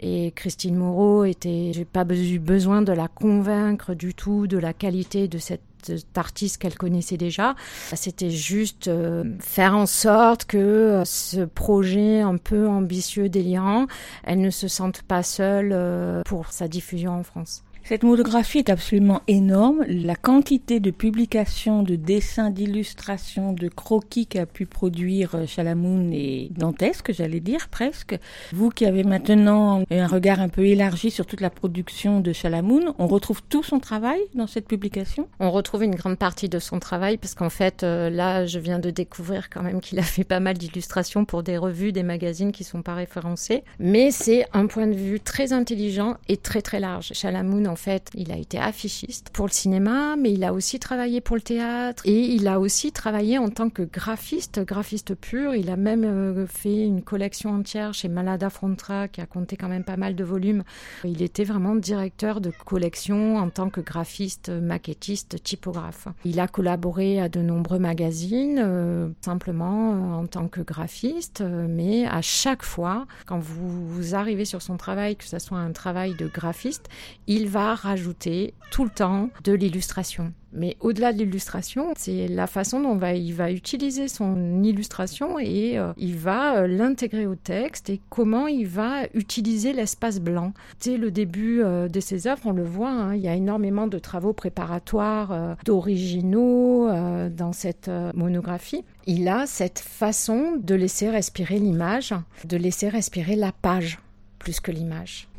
Et 0.00 0.32
Christine 0.34 0.76
Moreau 0.76 1.24
était, 1.24 1.72
j'ai 1.74 1.84
pas 1.84 2.04
eu 2.10 2.38
besoin 2.38 2.80
de 2.82 2.92
la 2.92 3.06
convaincre 3.06 3.94
du 3.94 4.14
tout 4.14 4.46
de 4.46 4.56
la 4.56 4.72
qualité 4.72 5.28
de 5.28 5.38
cette 5.38 5.62
cet 5.82 6.18
artiste 6.18 6.58
qu'elle 6.58 6.74
connaissait 6.74 7.16
déjà. 7.16 7.54
C'était 7.94 8.30
juste 8.30 8.88
euh, 8.88 9.24
faire 9.40 9.76
en 9.76 9.86
sorte 9.86 10.44
que 10.44 10.58
euh, 10.58 11.04
ce 11.04 11.44
projet 11.44 12.20
un 12.20 12.36
peu 12.36 12.68
ambitieux, 12.68 13.28
délirant, 13.28 13.86
elle 14.24 14.40
ne 14.40 14.50
se 14.50 14.68
sente 14.68 15.02
pas 15.02 15.22
seule 15.22 15.70
euh, 15.72 16.22
pour 16.24 16.52
sa 16.52 16.68
diffusion 16.68 17.12
en 17.12 17.22
France. 17.22 17.62
Cette 17.84 18.02
monographie 18.04 18.58
est 18.58 18.70
absolument 18.70 19.22
énorme. 19.26 19.84
La 19.88 20.14
quantité 20.14 20.80
de 20.80 20.90
publications, 20.90 21.82
de 21.82 21.96
dessins, 21.96 22.50
d'illustrations, 22.50 23.52
de 23.52 23.68
croquis 23.68 24.26
qu'a 24.26 24.46
pu 24.46 24.66
produire 24.66 25.34
euh, 25.34 25.46
Chalamoun 25.46 26.12
est 26.12 26.50
dantesque, 26.56 27.12
j'allais 27.12 27.40
dire 27.40 27.68
presque. 27.68 28.18
Vous 28.52 28.70
qui 28.70 28.86
avez 28.86 29.02
maintenant 29.02 29.82
un 29.90 30.06
regard 30.06 30.40
un 30.40 30.48
peu 30.48 30.64
élargi 30.66 31.10
sur 31.10 31.26
toute 31.26 31.40
la 31.40 31.50
production 31.50 32.20
de 32.20 32.32
Chalamoun, 32.32 32.94
on 32.98 33.06
retrouve 33.06 33.42
tout 33.48 33.62
son 33.62 33.80
travail 33.80 34.20
dans 34.34 34.46
cette 34.46 34.68
publication? 34.68 35.28
On 35.40 35.50
retrouve 35.50 35.82
une 35.82 35.94
grande 35.94 36.18
partie 36.18 36.48
de 36.48 36.58
son 36.58 36.78
travail 36.78 37.16
parce 37.16 37.34
qu'en 37.34 37.50
fait, 37.50 37.82
euh, 37.82 38.10
là, 38.10 38.46
je 38.46 38.58
viens 38.58 38.78
de 38.78 38.90
découvrir 38.90 39.50
quand 39.50 39.62
même 39.62 39.80
qu'il 39.80 39.98
a 39.98 40.02
fait 40.02 40.24
pas 40.24 40.40
mal 40.40 40.56
d'illustrations 40.56 41.24
pour 41.24 41.42
des 41.42 41.56
revues, 41.56 41.92
des 41.92 42.02
magazines 42.02 42.52
qui 42.52 42.64
sont 42.64 42.82
pas 42.82 42.94
référencés. 42.94 43.64
Mais 43.78 44.10
c'est 44.10 44.46
un 44.52 44.66
point 44.66 44.86
de 44.86 44.94
vue 44.94 45.20
très 45.20 45.52
intelligent 45.52 46.16
et 46.28 46.36
très 46.36 46.62
très 46.62 46.80
large. 46.80 47.12
Chalamoun, 47.14 47.66
en 47.70 47.76
fait, 47.76 48.10
il 48.14 48.32
a 48.32 48.36
été 48.36 48.58
affichiste 48.58 49.30
pour 49.30 49.46
le 49.46 49.52
cinéma, 49.52 50.16
mais 50.16 50.32
il 50.32 50.42
a 50.42 50.52
aussi 50.52 50.80
travaillé 50.80 51.20
pour 51.20 51.36
le 51.36 51.42
théâtre 51.42 52.02
et 52.04 52.20
il 52.20 52.48
a 52.48 52.58
aussi 52.58 52.90
travaillé 52.90 53.38
en 53.38 53.48
tant 53.48 53.70
que 53.70 53.82
graphiste, 53.82 54.60
graphiste 54.64 55.14
pur. 55.14 55.54
Il 55.54 55.70
a 55.70 55.76
même 55.76 56.04
euh, 56.04 56.46
fait 56.46 56.84
une 56.84 57.02
collection 57.02 57.50
entière 57.50 57.94
chez 57.94 58.08
Malada 58.08 58.50
Frontra 58.50 59.06
qui 59.06 59.20
a 59.20 59.26
compté 59.26 59.56
quand 59.56 59.68
même 59.68 59.84
pas 59.84 59.96
mal 59.96 60.16
de 60.16 60.24
volumes. 60.24 60.64
Il 61.04 61.22
était 61.22 61.44
vraiment 61.44 61.76
directeur 61.76 62.40
de 62.40 62.50
collection 62.50 63.36
en 63.36 63.48
tant 63.50 63.70
que 63.70 63.80
graphiste, 63.80 64.50
maquettiste, 64.50 65.40
typographe. 65.42 66.08
Il 66.24 66.40
a 66.40 66.48
collaboré 66.48 67.20
à 67.20 67.28
de 67.28 67.40
nombreux 67.40 67.78
magazines, 67.78 68.60
euh, 68.60 69.08
simplement 69.20 69.92
euh, 69.92 70.22
en 70.22 70.26
tant 70.26 70.48
que 70.48 70.60
graphiste, 70.60 71.42
mais 71.42 72.06
à 72.06 72.20
chaque 72.20 72.64
fois, 72.64 73.06
quand 73.26 73.38
vous, 73.38 73.86
vous 73.88 74.14
arrivez 74.16 74.44
sur 74.44 74.60
son 74.60 74.76
travail, 74.76 75.14
que 75.14 75.24
ce 75.24 75.38
soit 75.38 75.58
un 75.58 75.72
travail 75.72 76.14
de 76.14 76.26
graphiste, 76.26 76.88
il 77.26 77.48
va 77.48 77.59
rajouter 77.74 78.54
tout 78.70 78.84
le 78.84 78.90
temps 78.90 79.30
de 79.44 79.52
l'illustration. 79.52 80.32
Mais 80.52 80.76
au-delà 80.80 81.12
de 81.12 81.18
l'illustration, 81.18 81.92
c'est 81.96 82.26
la 82.26 82.46
façon 82.46 82.80
dont 82.80 82.96
va, 82.96 83.14
il 83.14 83.34
va 83.34 83.52
utiliser 83.52 84.08
son 84.08 84.62
illustration 84.64 85.38
et 85.38 85.78
euh, 85.78 85.92
il 85.96 86.16
va 86.16 86.56
euh, 86.56 86.66
l'intégrer 86.66 87.26
au 87.26 87.36
texte 87.36 87.88
et 87.88 88.00
comment 88.08 88.48
il 88.48 88.66
va 88.66 89.04
utiliser 89.14 89.72
l'espace 89.72 90.18
blanc. 90.18 90.52
Dès 90.82 90.96
le 90.96 91.12
début 91.12 91.62
euh, 91.62 91.88
de 91.88 92.00
ses 92.00 92.26
œuvres, 92.26 92.42
on 92.46 92.52
le 92.52 92.64
voit, 92.64 92.90
hein, 92.90 93.14
il 93.14 93.20
y 93.20 93.28
a 93.28 93.34
énormément 93.34 93.86
de 93.86 93.98
travaux 93.98 94.32
préparatoires 94.32 95.56
d'originaux 95.64 96.88
dans 97.30 97.52
cette 97.52 97.90
monographie. 98.14 98.84
Il 99.06 99.28
a 99.28 99.46
cette 99.46 99.78
façon 99.78 100.56
de 100.60 100.74
laisser 100.74 101.10
respirer 101.10 101.58
l'image, 101.58 102.14
de 102.44 102.56
laisser 102.56 102.88
respirer 102.88 103.36
la 103.36 103.52
page 103.52 103.98
plus 104.38 104.60
que 104.60 104.70
l'image. 104.70 105.29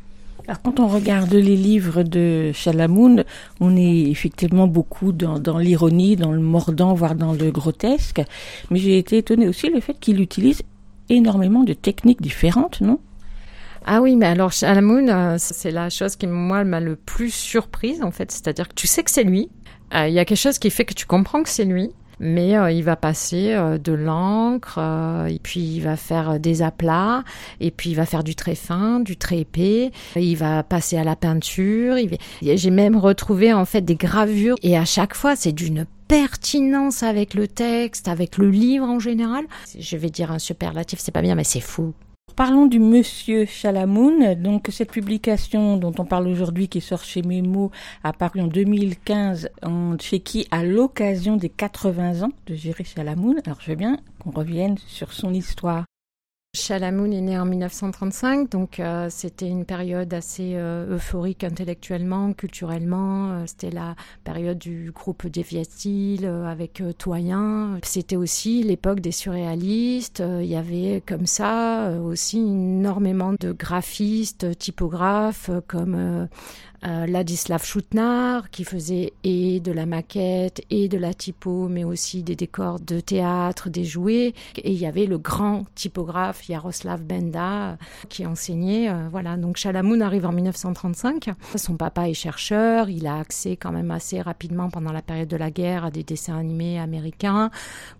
Alors, 0.48 0.60
quand 0.62 0.80
on 0.80 0.88
regarde 0.88 1.32
les 1.32 1.56
livres 1.56 2.02
de 2.02 2.50
Chalamoun, 2.52 3.24
on 3.60 3.76
est 3.76 4.10
effectivement 4.10 4.66
beaucoup 4.66 5.12
dans, 5.12 5.58
l'ironie, 5.58 6.16
dans 6.16 6.32
le 6.32 6.40
mordant, 6.40 6.94
voire 6.94 7.14
dans 7.14 7.32
le 7.32 7.50
grotesque. 7.52 8.22
Mais 8.70 8.78
j'ai 8.78 8.98
été 8.98 9.18
étonnée 9.18 9.48
aussi 9.48 9.70
le 9.70 9.80
fait 9.80 9.94
qu'il 10.00 10.20
utilise 10.20 10.62
énormément 11.08 11.62
de 11.62 11.74
techniques 11.74 12.20
différentes, 12.20 12.80
non? 12.80 12.98
Ah 13.84 14.00
oui, 14.00 14.14
mais 14.14 14.26
alors 14.26 14.52
Shalamoun, 14.52 15.10
euh, 15.10 15.36
c'est 15.38 15.72
la 15.72 15.90
chose 15.90 16.14
qui 16.14 16.28
moi 16.28 16.62
m'a 16.62 16.78
le 16.78 16.94
plus 16.94 17.34
surprise 17.34 18.00
en 18.02 18.12
fait, 18.12 18.30
c'est-à-dire 18.30 18.68
que 18.68 18.74
tu 18.74 18.86
sais 18.86 19.02
que 19.02 19.10
c'est 19.10 19.24
lui. 19.24 19.50
Euh, 19.92 20.06
Il 20.06 20.14
y 20.14 20.20
a 20.20 20.24
quelque 20.24 20.38
chose 20.38 20.60
qui 20.60 20.70
fait 20.70 20.84
que 20.84 20.94
tu 20.94 21.04
comprends 21.04 21.42
que 21.42 21.48
c'est 21.48 21.64
lui. 21.64 21.90
Mais 22.24 22.56
euh, 22.56 22.70
il 22.70 22.84
va 22.84 22.94
passer 22.94 23.52
euh, 23.52 23.78
de 23.78 23.92
l'encre, 23.92 24.78
euh, 24.78 25.26
et 25.26 25.40
puis 25.40 25.60
il 25.60 25.80
va 25.80 25.96
faire 25.96 26.38
des 26.38 26.62
aplats, 26.62 27.24
et 27.60 27.72
puis 27.72 27.90
il 27.90 27.94
va 27.96 28.06
faire 28.06 28.22
du 28.22 28.36
très 28.36 28.54
fin, 28.54 29.00
du 29.00 29.16
très 29.16 29.40
épais. 29.40 29.90
Il 30.14 30.36
va 30.36 30.62
passer 30.62 30.96
à 30.96 31.02
la 31.04 31.16
peinture. 31.16 31.96
va- 31.96 32.16
J'ai 32.56 32.70
même 32.70 32.96
retrouvé 32.96 33.52
en 33.52 33.64
fait 33.64 33.80
des 33.82 33.96
gravures, 33.96 34.54
et 34.62 34.78
à 34.78 34.84
chaque 34.84 35.14
fois 35.14 35.34
c'est 35.34 35.52
d'une 35.52 35.84
pertinence 36.06 37.02
avec 37.02 37.34
le 37.34 37.48
texte, 37.48 38.06
avec 38.06 38.38
le 38.38 38.48
livre 38.50 38.86
en 38.86 39.00
général. 39.00 39.44
Je 39.78 39.96
vais 39.96 40.10
dire 40.10 40.30
un 40.30 40.38
superlatif, 40.38 41.00
c'est 41.00 41.10
pas 41.10 41.22
bien, 41.22 41.34
mais 41.34 41.44
c'est 41.44 41.60
fou. 41.60 41.92
Parlons 42.36 42.66
du 42.66 42.78
Monsieur 42.78 43.44
Chalamoun. 43.44 44.34
Donc 44.34 44.68
cette 44.70 44.90
publication 44.90 45.76
dont 45.76 45.92
on 45.98 46.04
parle 46.04 46.28
aujourd'hui, 46.28 46.68
qui 46.68 46.80
sort 46.80 47.04
chez 47.04 47.20
Mémo, 47.22 47.70
a 48.04 48.12
paru 48.14 48.40
en 48.40 48.46
2015 48.46 49.50
en 49.62 49.96
Tchéquie 49.96 50.48
à 50.50 50.64
l'occasion 50.64 51.36
des 51.36 51.50
80 51.50 52.22
ans 52.22 52.32
de 52.46 52.54
Jerry 52.54 52.84
Chalamoun. 52.84 53.40
Alors 53.44 53.58
je 53.60 53.70
veux 53.70 53.76
bien 53.76 53.98
qu'on 54.18 54.30
revienne 54.30 54.78
sur 54.86 55.12
son 55.12 55.34
histoire. 55.34 55.84
Chalamoun 56.54 57.14
est 57.14 57.22
né 57.22 57.38
en 57.38 57.46
1935, 57.46 58.50
donc 58.50 58.78
euh, 58.78 59.08
c'était 59.08 59.48
une 59.48 59.64
période 59.64 60.12
assez 60.12 60.52
euh, 60.56 60.96
euphorique 60.96 61.44
intellectuellement, 61.44 62.34
culturellement. 62.34 63.30
Euh, 63.30 63.44
c'était 63.46 63.70
la 63.70 63.96
période 64.22 64.58
du 64.58 64.92
groupe 64.92 65.26
Deviatil 65.26 66.26
euh, 66.26 66.44
avec 66.44 66.82
euh, 66.82 66.92
Toyen. 66.92 67.78
C'était 67.82 68.16
aussi 68.16 68.62
l'époque 68.64 69.00
des 69.00 69.12
surréalistes. 69.12 70.20
Euh, 70.20 70.42
Il 70.42 70.50
y 70.50 70.56
avait 70.56 71.02
comme 71.06 71.24
ça 71.24 71.90
aussi 72.04 72.40
énormément 72.40 73.32
de 73.32 73.52
graphistes, 73.52 74.58
typographes 74.58 75.48
comme 75.66 76.28
euh, 76.84 77.06
Ladislav 77.06 77.64
Choutnar 77.64 78.50
qui 78.50 78.64
faisait 78.64 79.12
et 79.24 79.60
de 79.60 79.72
la 79.72 79.86
maquette 79.86 80.62
et 80.70 80.88
de 80.88 80.98
la 80.98 81.14
typo, 81.14 81.68
mais 81.68 81.84
aussi 81.84 82.22
des 82.22 82.36
décors 82.36 82.80
de 82.80 83.00
théâtre, 83.00 83.68
des 83.68 83.84
jouets. 83.84 84.34
Et 84.56 84.72
il 84.72 84.78
y 84.78 84.86
avait 84.86 85.06
le 85.06 85.18
grand 85.18 85.64
typographe 85.74 86.48
Yaroslav 86.48 87.02
Benda 87.02 87.72
euh, 87.72 87.76
qui 88.08 88.26
enseignait. 88.26 88.88
euh, 88.88 89.08
voilà, 89.10 89.36
donc 89.36 89.56
Chalamoun 89.56 90.02
arrive 90.02 90.26
en 90.26 90.32
1935. 90.32 91.30
Son 91.56 91.76
papa 91.76 92.08
est 92.08 92.14
chercheur. 92.14 92.88
Il 92.88 93.06
a 93.06 93.18
accès 93.18 93.56
quand 93.56 93.72
même 93.72 93.90
assez 93.90 94.20
rapidement 94.20 94.70
pendant 94.70 94.92
la 94.92 95.02
période 95.02 95.28
de 95.28 95.36
la 95.36 95.50
guerre 95.50 95.84
à 95.84 95.90
des 95.90 96.04
dessins 96.04 96.38
animés 96.38 96.78
américains. 96.78 97.50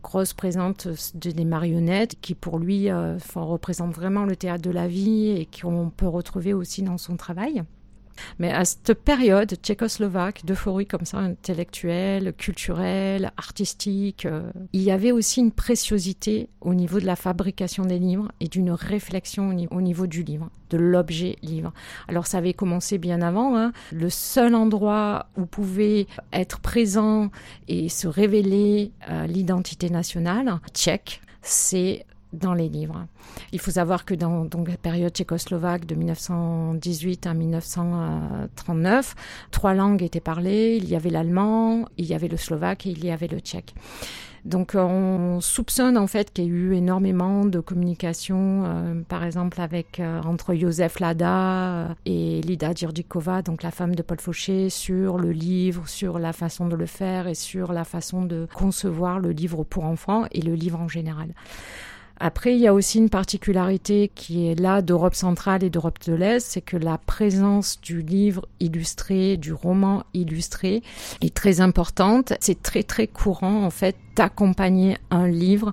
Grosse 0.03 0.33
présente 0.35 0.89
de 1.15 1.33
des 1.33 1.45
marionnettes 1.45 2.17
qui 2.21 2.35
pour 2.35 2.59
lui 2.59 2.91
euh, 2.91 3.17
représentent 3.35 3.95
vraiment 3.95 4.25
le 4.25 4.37
théâtre 4.37 4.63
de 4.63 4.71
la 4.71 4.87
vie 4.87 5.31
et 5.31 5.47
qu'on 5.47 5.91
peut 5.91 6.09
retrouver 6.09 6.53
aussi 6.53 6.83
dans 6.83 6.99
son 6.99 7.17
travail. 7.17 7.63
Mais 8.39 8.53
à 8.53 8.65
cette 8.65 8.95
période 8.95 9.55
tchécoslovaque 9.55 10.45
d'euphorie 10.45 10.87
comme 10.87 11.05
ça, 11.05 11.19
intellectuelle, 11.19 12.33
culturelle, 12.35 13.33
artistique, 13.37 14.27
euh, 14.27 14.51
il 14.73 14.83
y 14.83 14.91
avait 14.91 15.13
aussi 15.13 15.41
une 15.41 15.53
préciosité 15.53 16.49
au 16.61 16.75
niveau 16.75 17.01
de 17.01 17.07
la 17.07 17.17
fabrication 17.17 17.85
des 17.85 17.99
livres 17.99 18.31
et 18.41 18.49
d'une 18.49 18.71
réflexion 18.71 19.49
au, 19.49 19.53
ni- 19.53 19.69
au 19.71 19.81
niveau 19.81 20.07
du 20.07 20.23
livre, 20.23 20.51
de 20.71 20.77
l'objet 20.79 21.37
livre. 21.43 21.73
Alors 22.09 22.27
ça 22.27 22.39
avait 22.39 22.55
commencé 22.55 22.99
bien 22.99 23.23
avant. 23.23 23.57
hein. 23.57 23.73
Le 23.93 24.11
seul 24.11 24.55
endroit 24.55 25.27
où 25.37 25.47
pouvait 25.47 26.07
être 26.33 26.61
présent 26.61 27.31
et 27.69 27.89
se 27.89 28.09
révéler 28.09 28.93
euh, 29.09 29.27
l'identité 29.27 29.91
nationale 29.91 30.61
tchèque, 30.75 31.21
c'est 31.43 32.05
dans 32.33 32.55
les 32.55 32.69
livres. 32.69 33.07
Il 33.53 33.61
faut 33.61 33.73
savoir 33.73 34.05
que 34.05 34.15
dans 34.15 34.45
donc, 34.45 34.69
la 34.69 34.77
période 34.77 35.13
tchécoslovaque 35.13 35.87
de 35.87 35.95
1918 35.95 37.27
à 37.27 37.35
1939, 37.35 39.15
trois 39.51 39.75
langues 39.75 40.03
étaient 40.03 40.21
parlées. 40.21 40.79
Il 40.83 40.89
y 40.89 40.97
avait 40.97 41.11
l'allemand, 41.11 41.87
il 41.99 42.07
y 42.07 42.15
avait 42.15 42.29
le 42.29 42.37
slovaque 42.37 42.87
et 42.87 42.91
il 42.91 43.05
y 43.05 43.11
avait 43.11 43.29
le 43.29 43.39
tchèque. 43.39 43.75
Donc 44.45 44.73
on 44.75 45.41
soupçonne 45.41 45.97
en 45.97 46.09
fait 46.09 46.33
qu'il 46.33 46.45
y 46.45 46.47
a 46.49 46.51
eu 46.51 46.75
énormément 46.75 47.45
de 47.45 47.61
communication, 47.61 48.65
euh, 48.67 49.03
par 49.09 49.23
exemple 49.23 49.61
avec 49.61 50.01
euh, 50.01 50.21
entre 50.23 50.55
Joseph 50.55 50.99
Lada 50.99 51.91
euh, 51.91 51.95
et 52.07 52.41
Lida 52.41 52.75
Djurdikova, 52.75 53.43
donc 53.43 53.63
la 53.63 53.71
femme 53.71 53.95
de 53.95 54.03
Paul 54.03 54.19
Fauché, 54.19 54.69
sur 54.69 55.17
le 55.17 55.31
livre, 55.31 55.89
sur 55.89 56.19
la 56.19 56.33
façon 56.33 56.67
de 56.67 56.75
le 56.75 56.87
faire 56.87 57.29
et 57.29 57.37
sur 57.37 57.73
la 57.73 57.85
façon 57.85 58.25
de 58.25 58.49
concevoir 58.53 59.21
le 59.21 59.31
livre 59.31 59.63
pour 59.63 59.85
enfants 59.85 60.25
et 60.33 60.43
le 60.43 60.55
livre 60.55 60.81
en 60.81 60.89
général. 60.89 61.29
Après, 62.19 62.55
il 62.55 62.61
y 62.61 62.67
a 62.67 62.75
aussi 62.75 62.99
une 62.99 63.11
particularité 63.11 64.11
qui 64.15 64.47
est 64.49 64.59
là 64.59 64.83
d'Europe 64.83 65.15
centrale 65.15 65.65
et 65.65 65.71
d'Europe 65.71 65.99
de 66.07 66.15
l'Est, 66.15 66.41
c'est 66.41 66.61
que 66.61 66.77
la 66.77 66.99
présence 66.99 67.81
du 67.81 68.03
livre 68.03 68.47
illustré, 68.61 69.37
du 69.37 69.53
roman 69.53 70.05
illustré 70.15 70.83
est 71.21 71.35
très 71.35 71.61
importante. 71.61 72.33
C'est 72.41 72.63
très 72.63 72.83
très 72.83 73.07
courant 73.07 73.65
en 73.65 73.71
fait 73.71 73.97
d'accompagner 74.17 74.99
un 75.11 75.27
livre, 75.27 75.73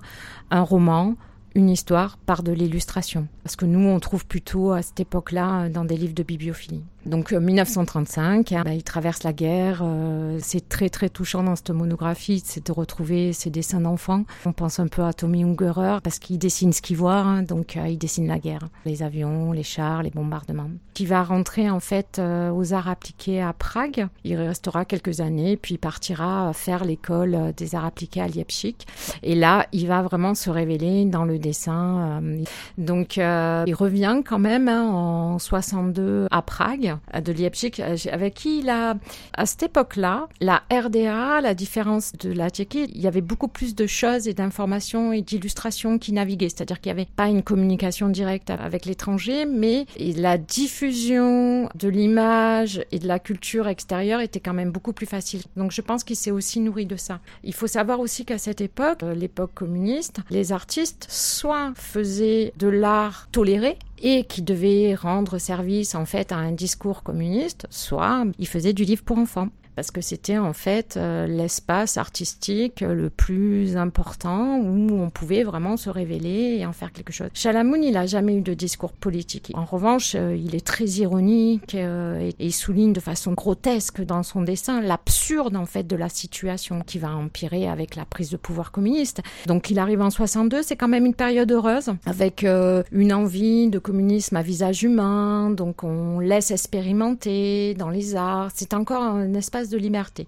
un 0.50 0.62
roman, 0.62 1.16
une 1.54 1.68
histoire 1.68 2.16
par 2.18 2.42
de 2.42 2.52
l'illustration. 2.52 3.28
Parce 3.42 3.56
que 3.56 3.66
nous, 3.66 3.86
on 3.88 3.98
trouve 4.00 4.26
plutôt 4.26 4.72
à 4.72 4.82
cette 4.82 5.00
époque-là 5.00 5.68
dans 5.68 5.84
des 5.84 5.96
livres 5.96 6.14
de 6.14 6.22
bibliophilie. 6.22 6.82
Donc 7.06 7.32
euh, 7.32 7.40
1935, 7.40 8.52
hein, 8.52 8.62
bah, 8.64 8.74
il 8.74 8.82
traverse 8.82 9.22
la 9.22 9.32
guerre. 9.32 9.80
euh, 9.82 10.38
c'est 10.42 10.68
très 10.68 10.88
très 10.88 11.08
touchant 11.08 11.42
dans 11.42 11.56
cette 11.56 11.70
monographie, 11.70 12.42
c'est 12.44 12.66
de 12.66 12.72
retrouver 12.72 13.32
ces 13.32 13.50
dessins 13.50 13.80
d'enfants. 13.80 14.24
On 14.46 14.52
pense 14.52 14.78
un 14.80 14.86
peu 14.86 15.02
à 15.02 15.12
Tommy 15.12 15.42
Ungerer 15.44 15.98
parce 16.02 16.18
qu'il 16.18 16.38
dessine 16.38 16.72
ce 16.72 16.82
qu'il 16.82 16.96
voit, 16.96 17.16
hein, 17.16 17.42
donc 17.42 17.76
euh, 17.76 17.88
il 17.88 17.98
dessine 17.98 18.26
la 18.28 18.38
guerre, 18.38 18.68
les 18.84 19.02
avions, 19.02 19.52
les 19.52 19.62
chars, 19.62 20.02
les 20.02 20.10
bombardements. 20.10 20.70
Qui 20.94 21.06
va 21.06 21.22
rentrer 21.22 21.70
en 21.70 21.80
fait 21.80 22.18
euh, 22.18 22.50
aux 22.50 22.74
arts 22.74 22.88
appliqués 22.88 23.40
à 23.40 23.52
Prague. 23.54 24.06
Il 24.24 24.36
restera 24.36 24.84
quelques 24.84 25.20
années, 25.20 25.56
puis 25.56 25.74
il 25.74 25.78
partira 25.78 26.52
faire 26.52 26.84
l'école 26.84 27.34
euh, 27.34 27.52
des 27.56 27.74
arts 27.74 27.86
appliqués 27.86 28.20
à 28.20 28.28
Leipzig. 28.28 28.76
Et 29.22 29.34
là, 29.34 29.66
il 29.72 29.86
va 29.86 30.02
vraiment 30.02 30.34
se 30.34 30.50
révéler 30.50 31.06
dans 31.06 31.24
le 31.24 31.38
dessin. 31.38 32.20
euh, 32.22 32.44
donc, 32.76 33.18
euh, 33.18 33.64
il 33.66 33.74
revient 33.74 34.20
quand 34.26 34.38
même 34.38 34.68
hein, 34.68 34.86
en 34.88 35.38
62 35.38 36.26
à 36.30 36.42
Prague, 36.42 36.89
à 37.12 37.20
de 37.20 37.32
euh, 37.32 37.96
avec 38.12 38.34
qui 38.34 38.60
il 38.60 38.68
a, 38.68 38.94
à 39.34 39.46
cette 39.46 39.62
époque-là, 39.62 40.28
la 40.40 40.62
RDA, 40.70 41.40
la 41.40 41.54
différence 41.54 42.12
de 42.12 42.32
la 42.32 42.50
Tchéquie, 42.50 42.86
il 42.94 43.00
y 43.00 43.06
avait 43.06 43.20
beaucoup 43.20 43.48
plus 43.48 43.74
de 43.74 43.86
choses 43.86 44.28
et 44.28 44.34
d'informations 44.34 45.12
et 45.12 45.22
d'illustrations 45.22 45.98
qui 45.98 46.12
naviguaient. 46.12 46.48
C'est-à-dire 46.48 46.80
qu'il 46.80 46.92
n'y 46.92 47.00
avait 47.00 47.10
pas 47.16 47.28
une 47.28 47.42
communication 47.42 48.08
directe 48.08 48.50
avec 48.50 48.86
l'étranger, 48.86 49.46
mais 49.46 49.86
la 49.98 50.38
diffusion 50.38 51.68
de 51.74 51.88
l'image 51.88 52.84
et 52.92 52.98
de 52.98 53.06
la 53.06 53.18
culture 53.18 53.68
extérieure 53.68 54.20
était 54.20 54.40
quand 54.40 54.54
même 54.54 54.70
beaucoup 54.70 54.92
plus 54.92 55.06
facile. 55.06 55.42
Donc, 55.56 55.72
je 55.72 55.80
pense 55.80 56.04
qu'il 56.04 56.16
s'est 56.16 56.30
aussi 56.30 56.60
nourri 56.60 56.86
de 56.86 56.96
ça. 56.96 57.20
Il 57.44 57.54
faut 57.54 57.66
savoir 57.66 58.00
aussi 58.00 58.24
qu'à 58.24 58.38
cette 58.38 58.60
époque, 58.60 59.02
euh, 59.02 59.14
l'époque 59.14 59.52
communiste, 59.54 60.18
les 60.30 60.52
artistes 60.52 61.06
soit 61.08 61.72
faisaient 61.74 62.52
de 62.58 62.68
l'art 62.68 63.28
toléré 63.32 63.78
et 64.00 64.24
qui 64.24 64.42
devait 64.42 64.94
rendre 64.94 65.38
service 65.38 65.94
en 65.94 66.06
fait 66.06 66.32
à 66.32 66.36
un 66.36 66.52
discours 66.52 67.02
communiste, 67.02 67.66
soit 67.70 68.24
ils 68.38 68.48
faisaient 68.48 68.72
du 68.72 68.84
livre 68.84 69.02
pour 69.02 69.18
enfants 69.18 69.48
parce 69.76 69.90
que 69.90 70.00
c'était 70.00 70.38
en 70.38 70.52
fait 70.52 70.96
euh, 70.96 71.26
l'espace 71.26 71.96
artistique 71.96 72.80
le 72.80 73.10
plus 73.10 73.76
important 73.76 74.58
où 74.58 75.00
on 75.00 75.10
pouvait 75.10 75.42
vraiment 75.42 75.76
se 75.76 75.90
révéler 75.90 76.56
et 76.58 76.66
en 76.66 76.72
faire 76.72 76.92
quelque 76.92 77.12
chose. 77.12 77.28
Chalamoun, 77.34 77.82
il 77.82 77.96
a 77.96 78.06
jamais 78.06 78.34
eu 78.34 78.40
de 78.40 78.54
discours 78.54 78.92
politique. 78.92 79.50
En 79.54 79.64
revanche, 79.64 80.14
euh, 80.14 80.36
il 80.36 80.54
est 80.54 80.66
très 80.66 80.84
ironique 80.84 81.74
euh, 81.74 82.30
et, 82.38 82.50
souligne 82.50 82.92
de 82.92 83.00
façon 83.00 83.32
grotesque 83.32 84.02
dans 84.02 84.22
son 84.22 84.42
dessin 84.42 84.80
l'absurde 84.80 85.56
en 85.56 85.66
fait 85.66 85.86
de 85.86 85.96
la 85.96 86.08
situation 86.08 86.82
qui 86.82 86.98
va 86.98 87.14
empirer 87.14 87.68
avec 87.68 87.96
la 87.96 88.04
prise 88.04 88.30
de 88.30 88.36
pouvoir 88.36 88.72
communiste. 88.72 89.22
Donc 89.46 89.70
il 89.70 89.78
arrive 89.78 90.02
en 90.02 90.10
62, 90.10 90.62
c'est 90.62 90.76
quand 90.76 90.88
même 90.88 91.06
une 91.06 91.14
période 91.14 91.50
heureuse 91.50 91.90
avec 92.06 92.44
une 92.44 93.12
envie 93.12 93.68
de 93.68 93.78
communisme 93.78 94.36
à 94.36 94.42
visage 94.42 94.82
humain, 94.82 95.50
donc 95.50 95.84
on 95.84 96.18
laisse 96.18 96.50
expérimenter 96.50 97.74
dans 97.74 97.90
les 97.90 98.16
arts, 98.16 98.50
c'est 98.54 98.74
encore 98.74 99.02
un 99.02 99.32
espace 99.34 99.59
de 99.68 99.76
liberté. 99.76 100.26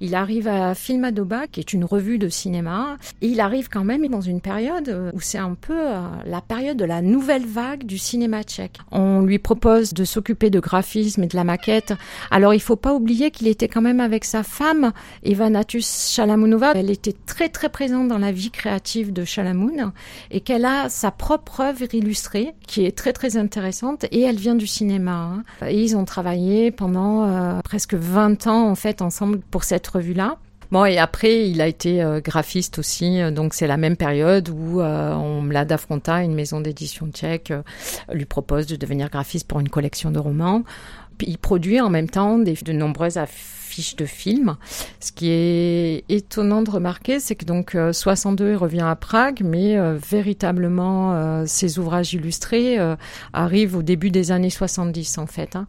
Il 0.00 0.14
arrive 0.14 0.46
à 0.48 0.74
Filmadoba, 0.74 1.46
qui 1.46 1.60
est 1.60 1.72
une 1.72 1.84
revue 1.84 2.18
de 2.18 2.28
cinéma, 2.28 2.98
et 3.22 3.28
il 3.28 3.40
arrive 3.40 3.68
quand 3.68 3.84
même 3.84 4.06
dans 4.08 4.20
une 4.20 4.40
période 4.40 5.10
où 5.14 5.20
c'est 5.20 5.38
un 5.38 5.54
peu 5.54 5.72
euh, 5.74 6.00
la 6.26 6.40
période 6.40 6.76
de 6.76 6.84
la 6.84 7.00
nouvelle 7.00 7.46
vague 7.46 7.84
du 7.84 7.96
cinéma 7.98 8.42
tchèque. 8.42 8.78
On 8.90 9.22
lui 9.22 9.38
propose 9.38 9.94
de 9.94 10.04
s'occuper 10.04 10.50
de 10.50 10.60
graphisme 10.60 11.22
et 11.22 11.26
de 11.26 11.36
la 11.36 11.44
maquette. 11.44 11.94
Alors 12.30 12.52
il 12.54 12.60
faut 12.60 12.76
pas 12.76 12.92
oublier 12.92 13.30
qu'il 13.30 13.48
était 13.48 13.68
quand 13.68 13.80
même 13.80 14.00
avec 14.00 14.24
sa 14.24 14.42
femme, 14.42 14.92
Ivanatus 15.24 16.10
Chalamounova. 16.12 16.72
Elle 16.74 16.90
était 16.90 17.14
très 17.26 17.48
très 17.48 17.68
présente 17.68 18.08
dans 18.08 18.18
la 18.18 18.32
vie 18.32 18.50
créative 18.50 19.12
de 19.12 19.24
Chalamoun 19.24 19.92
et 20.30 20.40
qu'elle 20.40 20.64
a 20.64 20.88
sa 20.88 21.10
propre 21.10 21.60
œuvre 21.60 21.94
illustrée 21.94 22.54
qui 22.66 22.84
est 22.84 22.96
très 22.96 23.12
très 23.12 23.36
intéressante 23.36 24.04
et 24.10 24.22
elle 24.22 24.36
vient 24.36 24.54
du 24.54 24.66
cinéma. 24.66 25.12
hein. 25.62 25.68
Ils 25.70 25.96
ont 25.96 26.04
travaillé 26.04 26.70
pendant 26.70 27.24
euh, 27.24 27.60
presque 27.62 27.94
20 27.94 28.46
ans 28.46 28.65
en 28.66 28.74
fait 28.74 29.02
ensemble 29.02 29.40
pour 29.50 29.64
cette 29.64 29.86
revue-là. 29.86 30.36
Bon, 30.72 30.84
et 30.84 30.98
après, 30.98 31.48
il 31.48 31.60
a 31.60 31.68
été 31.68 32.02
euh, 32.02 32.20
graphiste 32.20 32.80
aussi, 32.80 33.20
euh, 33.20 33.30
donc 33.30 33.54
c'est 33.54 33.68
la 33.68 33.76
même 33.76 33.96
période 33.96 34.48
où 34.48 34.80
euh, 34.80 35.14
on 35.14 35.40
Mlada 35.40 35.78
Fronta, 35.78 36.24
une 36.24 36.34
maison 36.34 36.60
d'édition 36.60 37.08
tchèque, 37.12 37.52
euh, 37.52 37.62
lui 38.12 38.24
propose 38.24 38.66
de 38.66 38.74
devenir 38.74 39.08
graphiste 39.08 39.46
pour 39.46 39.60
une 39.60 39.68
collection 39.68 40.10
de 40.10 40.18
romans. 40.18 40.64
Il 41.20 41.38
produit 41.38 41.80
en 41.80 41.88
même 41.88 42.10
temps 42.10 42.36
de 42.38 42.72
nombreuses 42.72 43.16
affiches 43.16 43.94
de 43.96 44.04
films. 44.06 44.56
Ce 45.00 45.12
qui 45.12 45.30
est 45.30 46.04
étonnant 46.08 46.62
de 46.62 46.70
remarquer, 46.70 47.20
c'est 47.20 47.36
que 47.36 47.44
donc 47.44 47.76
euh, 47.76 47.92
62, 47.92 48.50
il 48.50 48.56
revient 48.56 48.84
à 48.84 48.96
Prague, 48.96 49.42
mais 49.44 49.76
véritablement, 49.96 51.46
ses 51.46 51.78
ouvrages 51.78 52.12
illustrés 52.12 52.76
arrivent 53.32 53.76
au 53.76 53.82
début 53.82 54.10
des 54.10 54.30
années 54.32 54.50
70 54.50 55.18
en 55.18 55.26
fait. 55.26 55.56
hein. 55.56 55.66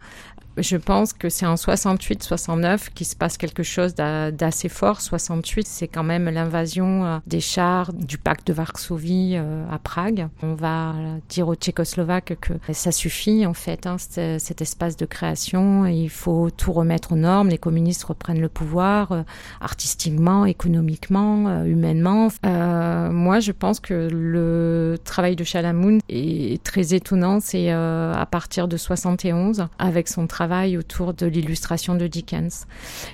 Je 0.58 0.78
pense 0.78 1.14
que 1.14 1.30
c'est 1.30 1.46
en 1.46 1.56
68-69 1.56 2.90
qu'il 2.94 3.06
se 3.06 3.16
passe 3.16 3.38
quelque 3.38 3.64
chose 3.64 3.94
d'a- 3.96 4.32
d'assez 4.32 4.70
fort. 4.70 5.02
68, 5.02 5.68
c'est 5.68 5.88
quand 5.88 6.04
même 6.04 6.30
l'invasion 6.30 7.06
euh, 7.06 7.18
des 7.28 7.40
chars 7.40 7.94
du 7.94 8.18
pacte 8.18 8.48
de 8.48 8.54
Varsovie 8.54 9.34
euh, 9.36 9.64
à 9.72 9.78
Prague. 9.78 10.28
On 10.42 10.54
va 10.56 10.96
dire 11.30 11.48
aux 11.48 11.56
Tchécoslovaques 11.56 12.38
que 12.42 12.54
ça 12.74 12.92
suffit 12.92 13.46
en 13.46 13.54
fait, 13.54 13.86
hein, 13.86 13.98
cet, 13.98 14.62
espace 14.62 14.98
de 14.98 15.06
création. 15.06 15.86
Il 15.86 16.10
faut 16.10 16.50
tout 16.50 16.74
remettre 16.74 17.14
aux 17.14 17.18
normes. 17.18 17.50
Les 17.50 17.58
communistes 17.58 18.04
reprennent 18.04 18.42
le 18.42 18.50
pouvoir 18.50 19.12
euh, 19.12 19.22
artistiquement, 19.62 20.46
économiquement, 20.46 21.48
euh, 21.48 21.66
humainement. 21.66 22.30
Euh, 22.46 23.12
moi, 23.12 23.40
je 23.40 23.52
pense 23.52 23.80
que 23.80 24.10
le 24.12 24.98
travail 25.04 25.36
de 25.36 25.44
Chalamoun 25.44 26.00
est 26.10 26.64
très 26.64 26.94
étonnant. 26.94 27.40
C'est 27.40 27.72
euh, 27.72 28.14
à 28.14 28.26
partir 28.26 28.68
de 28.68 28.78
71 28.78 29.68
avec 29.80 30.08
son 30.08 30.28
autour 30.78 31.14
de 31.14 31.26
l'illustration 31.26 31.96
de 31.96 32.08
Dickens. 32.08 32.66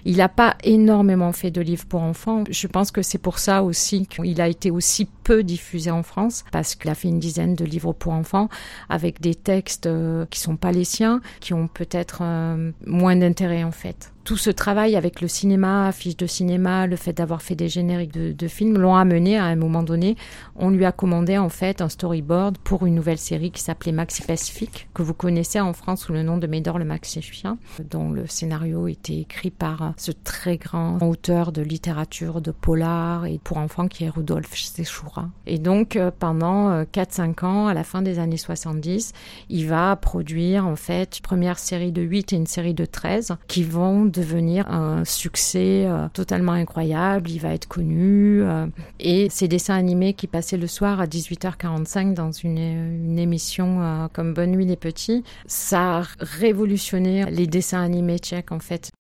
Il 0.05 0.17
n'a 0.17 0.29
pas 0.29 0.55
énormément 0.63 1.31
fait 1.31 1.51
de 1.51 1.61
livres 1.61 1.85
pour 1.85 2.01
enfants. 2.01 2.43
Je 2.49 2.67
pense 2.67 2.91
que 2.91 3.01
c'est 3.01 3.17
pour 3.17 3.39
ça 3.39 3.63
aussi 3.63 4.07
qu'il 4.07 4.41
a 4.41 4.47
été 4.47 4.71
aussi 4.71 5.07
peu 5.23 5.43
diffusé 5.43 5.91
en 5.91 6.03
France, 6.03 6.43
parce 6.51 6.75
qu'il 6.75 6.89
a 6.89 6.95
fait 6.95 7.07
une 7.07 7.19
dizaine 7.19 7.55
de 7.55 7.65
livres 7.65 7.93
pour 7.93 8.13
enfants 8.13 8.49
avec 8.89 9.21
des 9.21 9.35
textes 9.35 9.85
euh, 9.85 10.25
qui 10.29 10.39
sont 10.39 10.57
pas 10.57 10.71
les 10.71 10.83
siens, 10.83 11.21
qui 11.39 11.53
ont 11.53 11.67
peut-être 11.67 12.19
euh, 12.21 12.71
moins 12.85 13.15
d'intérêt 13.15 13.63
en 13.63 13.71
fait. 13.71 14.11
Tout 14.23 14.37
ce 14.37 14.49
travail 14.49 14.95
avec 14.95 15.19
le 15.19 15.27
cinéma, 15.27 15.87
affiches 15.87 16.15
de 16.15 16.27
cinéma, 16.27 16.87
le 16.87 16.95
fait 16.95 17.11
d'avoir 17.11 17.41
fait 17.41 17.55
des 17.55 17.67
génériques 17.67 18.13
de, 18.13 18.47
films 18.47 18.77
l'ont 18.77 18.95
amené 18.95 19.37
à 19.37 19.43
un 19.43 19.57
moment 19.57 19.83
donné. 19.83 20.15
On 20.55 20.69
lui 20.69 20.85
a 20.85 20.93
commandé 20.93 21.37
en 21.37 21.49
fait 21.49 21.81
un 21.81 21.89
storyboard 21.89 22.57
pour 22.57 22.85
une 22.85 22.95
nouvelle 22.95 23.17
série 23.17 23.51
qui 23.51 23.61
s'appelait 23.61 23.91
Maxi 23.91 24.21
Pacifique, 24.21 24.87
que 24.93 25.01
vous 25.01 25.13
connaissez 25.13 25.59
en 25.59 25.73
France 25.73 26.05
sous 26.05 26.13
le 26.13 26.23
nom 26.23 26.37
de 26.37 26.47
Médor 26.47 26.79
le 26.79 26.85
Maxifien, 26.85 27.57
dont 27.91 28.11
le 28.11 28.25
scénario 28.25 28.87
était 28.87 29.17
écrit 29.17 29.51
par 29.51 29.93
ce 29.97 30.13
très 30.13 30.55
grand 30.55 31.01
auteur 31.01 31.51
de 31.51 31.61
littérature 31.61 32.39
de 32.39 32.51
polar 32.51 33.25
et 33.25 33.41
pour 33.43 33.57
enfants 33.57 33.89
qui 33.89 34.05
est 34.05 34.09
Rudolf 34.09 34.55
Sechura. 34.55 35.27
Et 35.47 35.59
donc 35.59 35.97
euh, 35.97 36.11
pendant 36.17 36.69
euh, 36.69 36.83
4-5 36.85 37.45
ans, 37.45 37.67
à 37.67 37.73
la 37.73 37.83
fin 37.83 38.01
des 38.01 38.19
années 38.19 38.37
70, 38.37 39.11
il 39.49 39.67
va 39.67 39.93
produire 39.97 40.65
en 40.65 40.77
fait 40.77 41.17
une 41.17 41.23
première 41.23 41.59
série 41.59 41.91
de 41.91 42.01
8 42.01 42.31
et 42.31 42.35
une 42.37 42.47
série 42.47 42.73
de 42.73 42.85
13 42.85 43.35
qui 43.47 43.63
vont 43.63 44.12
devenir 44.13 44.69
un 44.71 45.03
succès 45.03 45.85
euh, 45.85 46.07
totalement 46.13 46.53
incroyable. 46.53 47.29
Il 47.29 47.39
va 47.39 47.53
être 47.53 47.67
connu 47.67 48.41
euh, 48.41 48.67
et 48.99 49.27
ces 49.29 49.47
dessins 49.49 49.75
animés 49.75 50.13
qui 50.13 50.27
passaient 50.27 50.57
le 50.57 50.67
soir 50.67 51.01
à 51.01 51.05
18h45 51.05 52.13
dans 52.13 52.31
une, 52.31 53.19
émission 53.19 53.81
euh, 53.81 54.07
comme 54.13 54.33
Bonne 54.33 54.51
nuit 54.51 54.65
les 54.65 54.75
petits, 54.75 55.23
ça 55.45 55.99
a 55.99 56.03
révolutionné 56.19 57.25
les 57.25 57.47
dessins 57.47 57.81
animés 57.81 58.19
tchèques 58.19 58.51
en 58.51 58.59
fait. 58.59 58.91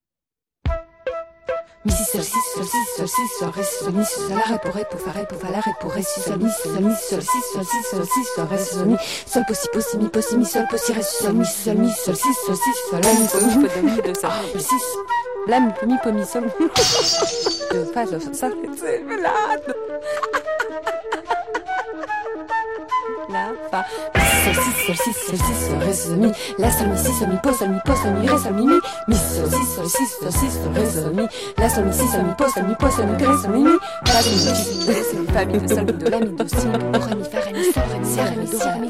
Mi 1.85 1.91
si 1.91 2.03
sol 2.05 2.23
si 2.23 2.39
sol 2.55 2.65
si 2.65 2.77
sol 2.95 3.07
si 3.07 3.27
sol 3.37 3.51
ré 3.51 3.63
si 3.63 3.83
sol 3.83 3.93
mi 3.93 4.05
sol 4.05 4.29
la 4.29 4.43
ré 4.47 4.57
pour 4.63 4.73
ré 4.73 4.85
pour 4.89 4.99
fa 5.01 5.11
ré 5.11 5.25
pour 5.27 5.37
fa 5.37 5.49
la 5.51 5.59
ré 5.59 5.71
pour 5.81 5.91
ré 5.91 6.01
si 6.01 6.21
sol 6.21 6.37
mi 6.37 6.49
si 6.49 6.69
sol 6.69 6.81
mi 6.81 6.95
si 6.95 7.07
sol 7.09 7.21
si 7.21 7.39
sol 7.51 7.65
si 7.65 7.79
sol 7.89 8.05
si 8.05 8.23
sol 8.35 8.47
ré 8.51 8.57
si 8.57 8.73
sol 8.73 8.85
mi 8.85 8.97
sol 9.25 9.43
po 9.47 9.53
si 9.53 9.67
po 9.73 9.81
si 9.81 9.97
mi 9.97 10.07
po 10.07 10.21
si 10.21 10.37
mi 10.37 10.45
sol 10.45 10.65
po 10.71 10.77
si 10.77 10.93
ré 10.93 11.03
sol 11.03 11.33
mi 11.33 11.45
si 11.45 11.63
sol 11.63 11.75
mi 11.75 11.91
si 11.91 11.99
sol 12.05 12.15
si 12.15 12.31
sol 12.45 12.55
si 12.55 12.71
sol 12.87 13.01
la 13.03 13.11
mi 13.19 13.27
po 13.27 13.37
mi 13.43 13.67
po 13.67 13.79
mi 13.83 14.01
do 14.01 14.13
sol 14.15 14.31
mi 14.55 14.61
si 14.61 14.77
la 15.47 15.59
mi 15.59 15.71
po 15.75 15.85
mi 15.85 15.97
po 16.03 16.09
mi 16.13 16.25
sol 16.25 16.45
do 17.71 17.85
fa 17.93 18.07
sol 18.07 18.21
c'est 18.79 19.03
velado 19.03 19.73
la 23.29 23.43
fa 23.71 23.85
mi 24.15 24.21
si 24.29 24.37
sol 24.43 24.55
si 24.63 24.71
sol 24.85 24.95
si 24.95 25.11
sol 25.13 25.37
si 25.45 25.53
sol 25.65 25.79
ré 25.85 25.93
si 25.93 26.07
sol 26.07 26.17
mi 26.17 26.31
la 26.57 26.69
sol 26.71 26.87
mi 26.87 26.97
si 26.97 27.11
sol 27.17 27.27
mi 27.29 27.37
po 27.43 27.51
sol 27.53 27.69
mi 27.69 27.79
po 27.85 27.95
sol 27.95 28.11
mi 28.19 28.27
ré 28.27 28.37
sol 28.43 28.53
mi 28.53 28.65
mi 28.65 28.77
mi 29.07 29.15
sol 29.15 29.49
si 29.49 29.63
sol 29.73 29.87
si 29.95 30.05
sol 30.05 30.31
si 30.31 30.47
sol 30.51 30.73
ré 30.75 30.85
sol 30.91 31.13
mi 31.13 31.25
la 31.57 31.69
sol 31.69 31.85
mi 31.85 31.93
si 31.93 32.05
sol 32.11 32.23
mi 32.27 32.33
po 32.39 32.45
sol 32.53 32.63
mi 32.67 32.75
po 32.75 32.89
sol 32.95 33.05
mi 33.07 33.15
ré 33.17 33.35
sol 33.41 33.51
mi 33.53 33.61
mi 33.63 33.71
mi 33.71 33.77
do 34.03 34.53
si 34.55 34.73
do 34.85 34.93
si 35.09 35.15
fa 35.33 35.45
mi 35.45 35.57
do 35.59 35.67
sol 35.75 35.83
mi 35.85 35.93
do 35.93 36.09
la 36.13 36.17
mi 36.19 36.31
do 36.37 36.45
si 36.47 36.67
do 36.67 36.99
ré 37.07 37.15
mi 37.15 37.25
fa 37.31 37.39
ré 37.45 37.51
mi 37.53 37.63
sol 37.73 37.85
ré 37.91 37.97
mi 37.99 38.07
si 38.11 38.19
ré 38.19 38.35
mi 38.41 38.47
do 38.51 38.57
ré 38.59 38.75
mi 38.83 38.89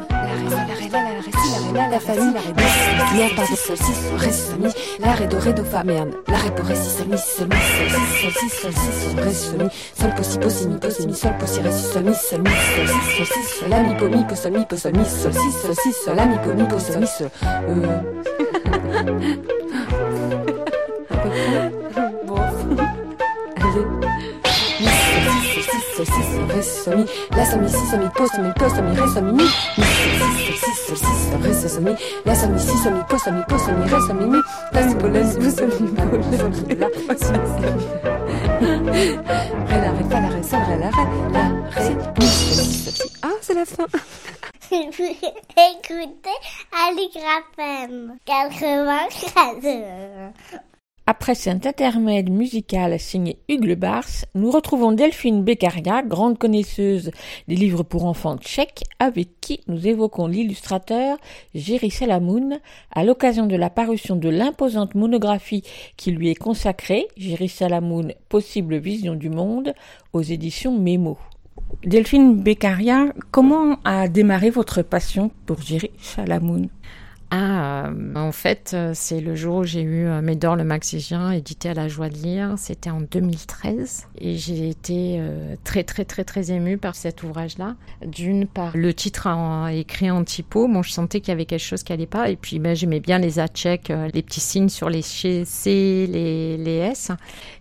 la 0.49 0.63
ré 0.79 0.87
la 0.93 0.99
la 1.05 1.11
la 1.13 1.21
ré 1.25 1.31
si 1.39 1.47
la 1.53 1.59
ré 1.63 1.71
la 1.77 1.85
la 1.93 1.99
fa 2.05 2.13
mi 2.13 2.27
la 2.33 2.41
ré 2.41 2.51
do 2.57 2.65
si 2.73 2.89
merde 3.17 3.35
pardon 3.37 3.57
sol 3.65 3.77
si 3.85 3.93
sol 4.01 4.17
ré 4.23 4.31
si 4.31 4.41
sol 4.49 4.59
mi 4.63 4.71
la 5.03 5.11
ré 5.19 5.25
do 5.27 5.37
ré 5.45 5.53
do 5.53 5.63
fa 5.63 5.83
merde 5.83 6.13
la 6.33 6.37
ré 6.43 6.49
do 6.57 6.63
ré 6.69 6.75
si 6.75 6.89
sol 6.97 7.07
mi 7.11 7.17
si 7.17 7.29
sol 7.37 7.47
mi 7.47 7.59
sol 7.73 7.89
si 7.93 8.19
sol 8.19 8.33
si 8.39 8.47
sol 8.59 8.73
si 8.81 8.89
sol 8.99 9.15
ré 9.23 9.33
si 9.33 9.45
sol 9.49 9.61
mi 9.63 9.69
sol 9.99 10.11
po 10.17 10.23
si 10.29 10.37
po 10.41 10.49
si 10.49 10.67
mi 10.67 10.77
po 10.81 10.89
si 10.89 11.07
mi 11.07 11.13
sol 11.21 11.33
po 11.39 11.45
si 11.47 11.59
ré 11.61 11.71
si 11.71 11.83
sol 11.93 12.03
mi 12.03 12.13
sol 12.27 12.41
mi 12.41 12.53
sol 12.73 12.87
si 12.91 12.99
sol 13.15 13.27
si 13.33 13.41
sol 13.53 13.69
la 13.69 13.77
mi 13.83 13.95
po 13.99 14.05
mi 14.07 14.23
po 14.23 14.35
sol 14.35 14.51
mi 14.51 14.65
po 14.65 14.75
sol 14.77 14.91
mi 14.93 15.05
sol 15.05 15.33
si 15.33 15.49
sol 15.61 15.75
si 15.75 15.91
sol 16.03 16.15
la 16.15 16.25
mi 16.25 16.37
po 16.43 16.53
mi 16.53 16.65
po 16.71 16.79
sol 16.79 16.99
mi 16.99 17.07
sol 17.07 17.29
euh 17.67 18.01
bon 22.27 22.39
allez 23.59 23.85
mi 24.79 24.87
si 25.51 25.61
sol 25.95 26.05
si 26.05 26.21
sol 26.31 26.45
ré 26.53 26.61
si 26.61 26.77
sol 26.83 26.95
mi 26.97 27.05
la 27.35 27.43
sol 27.45 27.59
mi 27.61 27.69
si 27.69 27.83
sol 27.89 27.99
mi 27.99 28.09
po 28.15 28.23
sol 28.27 28.43
mi 28.43 28.51
po 28.53 28.69
sol 28.69 28.83
mi 28.87 28.95
ré 28.95 29.07
sol 29.13 29.23
mi 29.23 29.31
mi 29.33 29.45
mi 29.77 29.85
sol 30.19 30.31
si 30.55 30.71
sol 30.85 30.97
si 31.03 31.11
sol 31.27 31.39
ré 31.43 31.51
si 31.53 31.67
sol 31.69 31.83
mi 31.83 31.93
la 32.25 32.33
sol 32.35 32.49
mi 32.53 32.59
si 32.59 32.75
sol 32.83 32.93
mi 32.93 33.03
po 33.09 33.17
sol 33.17 33.33
mi 33.33 33.43
po 33.49 33.57
sol 33.59 33.75
mi 33.75 33.85
ré 33.91 33.99
sol 34.07 34.15
mi 34.15 34.25
mi 34.31 34.39
la 34.73 34.79
ré 34.81 34.93
ré 34.93 35.17
ré 36.31 36.47
ré 36.67 36.75
la 36.81 38.12
ah 43.21 43.29
c'est 43.41 43.53
la 43.53 43.65
fin 43.65 43.85
Écoutez 44.71 46.29
Aligraphem 46.71 48.17
93. 48.25 50.31
Après 51.05 51.35
cet 51.35 51.65
intermède 51.65 52.29
musical 52.29 52.97
signé 52.97 53.37
Hugues 53.49 53.75
Bars, 53.75 54.07
nous 54.35 54.49
retrouvons 54.49 54.93
Delphine 54.93 55.43
Beccaria, 55.43 56.01
grande 56.01 56.37
connaisseuse 56.37 57.11
des 57.49 57.55
livres 57.55 57.83
pour 57.83 58.05
enfants 58.05 58.37
tchèques, 58.37 58.85
avec 58.99 59.41
qui 59.41 59.59
nous 59.67 59.85
évoquons 59.85 60.27
l'illustrateur 60.27 61.17
Jerry 61.53 61.91
Salamoun 61.91 62.61
à 62.89 63.03
l'occasion 63.03 63.47
de 63.47 63.57
la 63.57 63.69
parution 63.69 64.15
de 64.15 64.29
l'imposante 64.29 64.95
monographie 64.95 65.63
qui 65.97 66.11
lui 66.11 66.29
est 66.29 66.35
consacrée, 66.35 67.09
Jerry 67.17 67.49
Salamoun, 67.49 68.13
Possible 68.29 68.77
vision 68.77 69.15
du 69.15 69.29
monde, 69.29 69.73
aux 70.13 70.21
éditions 70.21 70.71
Mémo. 70.71 71.17
Delphine 71.83 72.41
Beccaria, 72.41 73.07
comment 73.29 73.75
a 73.83 74.07
démarré 74.07 74.49
votre 74.49 74.83
passion 74.83 75.31
pour 75.45 75.61
Jerry 75.61 75.91
Salamoun? 75.99 76.69
Ah, 77.35 77.87
euh, 77.87 78.15
en 78.15 78.31
fait, 78.31 78.73
euh, 78.75 78.91
c'est 78.93 79.19
le 79.19 79.33
jour 79.33 79.55
où 79.55 79.63
j'ai 79.63 79.81
eu 79.81 80.05
euh, 80.05 80.21
Médor 80.21 80.55
le 80.55 80.63
Maxigien 80.63 81.31
édité 81.31 81.69
à 81.69 81.73
la 81.73 81.87
joie 81.87 82.09
de 82.09 82.15
lire. 82.15 82.53
C'était 82.57 82.91
en 82.91 83.01
2013 83.01 84.05
et 84.19 84.37
j'ai 84.37 84.69
été 84.69 85.19
très 85.63 85.83
très 85.83 86.05
très 86.05 86.23
très 86.23 86.51
émue 86.51 86.77
par 86.77 86.95
cet 86.95 87.23
ouvrage-là. 87.23 87.75
D'une 88.05 88.45
par 88.45 88.77
le 88.77 88.93
titre 88.93 89.27
en, 89.27 89.67
écrit 89.67 90.11
en 90.11 90.23
typo, 90.23 90.67
bon, 90.67 90.83
je 90.83 90.91
sentais 90.91 91.21
qu'il 91.21 91.29
y 91.29 91.31
avait 91.31 91.45
quelque 91.45 91.59
chose 91.59 91.81
qui 91.83 91.91
allait 91.91 92.05
pas. 92.05 92.29
Et 92.29 92.35
puis, 92.35 92.59
ben, 92.59 92.75
j'aimais 92.75 92.99
bien 92.99 93.17
les 93.17 93.39
A 93.39 93.47
tchèques, 93.47 93.89
euh, 93.89 94.09
les 94.13 94.21
petits 94.21 94.39
signes 94.39 94.69
sur 94.69 94.89
les 94.89 95.01
C, 95.01 96.07
les, 96.09 96.57
les 96.57 96.77
S. 96.77 97.11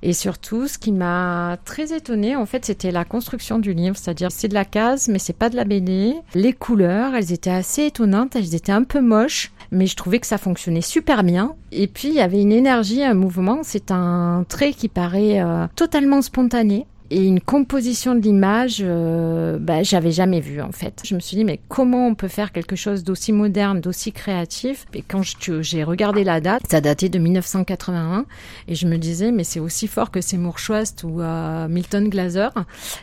Et 0.02 0.12
surtout, 0.12 0.68
ce 0.68 0.78
qui 0.78 0.92
m'a 0.92 1.56
très 1.64 1.96
étonnée, 1.96 2.37
en 2.37 2.44
fait, 2.46 2.64
c'était 2.64 2.90
la 2.90 3.04
construction 3.04 3.58
du 3.58 3.72
livre, 3.72 3.96
c'est-à-dire 3.96 4.30
c'est 4.30 4.48
de 4.48 4.54
la 4.54 4.64
case, 4.64 5.08
mais 5.08 5.18
c'est 5.18 5.32
pas 5.32 5.48
de 5.48 5.56
la 5.56 5.64
BD. 5.64 6.14
Les 6.35 6.52
couleurs, 6.52 7.14
elles 7.14 7.32
étaient 7.32 7.50
assez 7.50 7.87
étonnantes, 7.87 8.37
elles 8.37 8.54
étaient 8.54 8.72
un 8.72 8.85
peu 8.85 9.00
moches 9.00 9.50
mais 9.70 9.87
je 9.87 9.96
trouvais 9.96 10.18
que 10.18 10.27
ça 10.27 10.38
fonctionnait 10.38 10.81
super 10.81 11.25
bien. 11.25 11.55
Et 11.70 11.87
puis 11.87 12.09
il 12.09 12.14
y 12.14 12.20
avait 12.20 12.40
une 12.40 12.53
énergie, 12.53 13.03
un 13.03 13.14
mouvement. 13.14 13.61
C'est 13.62 13.90
un 13.90 14.44
trait 14.48 14.72
qui 14.72 14.88
paraît 14.88 15.40
euh, 15.40 15.66
totalement 15.77 16.22
spontané. 16.22 16.87
Et 17.14 17.27
une 17.27 17.40
composition 17.42 18.14
de 18.14 18.20
l'image, 18.20 18.79
euh, 18.81 19.59
bah, 19.59 19.83
j'avais 19.83 20.12
jamais 20.12 20.40
vu 20.40 20.62
en 20.62 20.72
fait. 20.72 21.03
Je 21.05 21.14
me 21.14 21.20
suis 21.20 21.37
dit 21.37 21.44
mais 21.44 21.61
comment 21.68 22.07
on 22.07 22.14
peut 22.14 22.27
faire 22.27 22.53
quelque 22.53 22.75
chose 22.75 23.05
d'aussi 23.05 23.33
moderne, 23.33 23.83
d'aussi 23.83 24.12
créatif? 24.12 24.87
Et 24.94 25.03
quand 25.03 25.20
j'ai 25.61 25.85
regardé 25.85 26.25
la 26.25 26.40
date, 26.40 26.62
ça 26.70 26.81
datait 26.81 27.11
de 27.11 27.18
1981, 27.18 28.25
et 28.66 28.75
je 28.75 28.87
me 28.87 28.96
disais 28.96 29.31
mais 29.31 29.44
c'est 29.44 29.61
aussi 29.61 29.88
fort 29.88 30.11
que 30.11 30.22
Seymour 30.22 30.59
Schwast 30.59 31.05
ou 31.05 31.20
euh, 31.20 31.68
Milton 31.68 32.09
Glaser. 32.09 32.48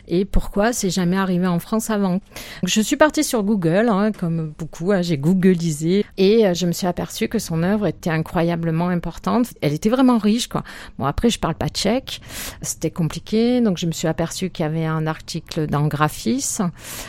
Et 0.08 0.24
pourquoi 0.24 0.72
c'est 0.72 0.90
jamais 0.90 1.16
arrivé 1.16 1.46
en 1.46 1.60
France 1.60 1.88
avant? 1.88 2.20
Je 2.64 2.80
suis 2.80 2.96
partie 2.96 3.22
sur 3.22 3.44
Google, 3.44 3.88
hein, 3.90 4.10
comme 4.10 4.52
beaucoup, 4.58 4.90
hein, 4.90 5.02
j'ai 5.02 5.18
googlisé, 5.18 6.04
et 6.18 6.48
euh, 6.48 6.54
je 6.54 6.66
me 6.66 6.72
suis 6.72 6.88
aperçue 6.88 7.28
que 7.28 7.38
son 7.38 7.62
œuvre 7.62 7.86
était 7.86 8.10
incroyablement 8.10 8.88
importante. 8.88 9.46
Elle 9.60 9.72
était 9.72 9.88
vraiment 9.88 10.18
riche, 10.18 10.48
quoi. 10.48 10.64
Bon 10.98 11.04
après 11.04 11.30
je 11.30 11.38
parle 11.38 11.54
pas 11.54 11.68
tchèque, 11.68 12.20
c'était 12.60 12.90
compliqué, 12.90 13.60
donc 13.60 13.78
je 13.78 13.86
me 13.86 13.92
suis 13.92 13.99
aperçue 14.08 14.50
qu'il 14.50 14.64
y 14.64 14.66
avait 14.66 14.86
un 14.86 15.06
article 15.06 15.66
dans 15.66 15.86
Graphis, 15.86 16.58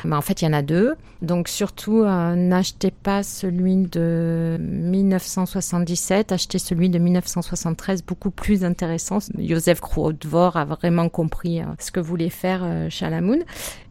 mais 0.03 0.15
en 0.15 0.21
fait 0.21 0.41
il 0.41 0.45
y 0.45 0.47
en 0.47 0.53
a 0.53 0.61
deux. 0.61 0.95
Donc 1.21 1.47
surtout 1.47 2.03
euh, 2.03 2.35
n'achetez 2.35 2.91
pas 2.91 3.23
celui 3.23 3.77
de 3.77 4.57
1977, 4.59 6.31
achetez 6.31 6.59
celui 6.59 6.89
de 6.89 6.97
1973, 6.97 8.03
beaucoup 8.03 8.31
plus 8.31 8.63
intéressant. 8.63 9.19
Joseph 9.37 9.81
Kruodvor 9.81 10.57
a 10.57 10.65
vraiment 10.65 11.09
compris 11.09 11.61
euh, 11.61 11.65
ce 11.79 11.91
que 11.91 11.99
voulait 11.99 12.29
faire 12.29 12.61
euh, 12.63 12.89
Chalamoun. 12.89 13.43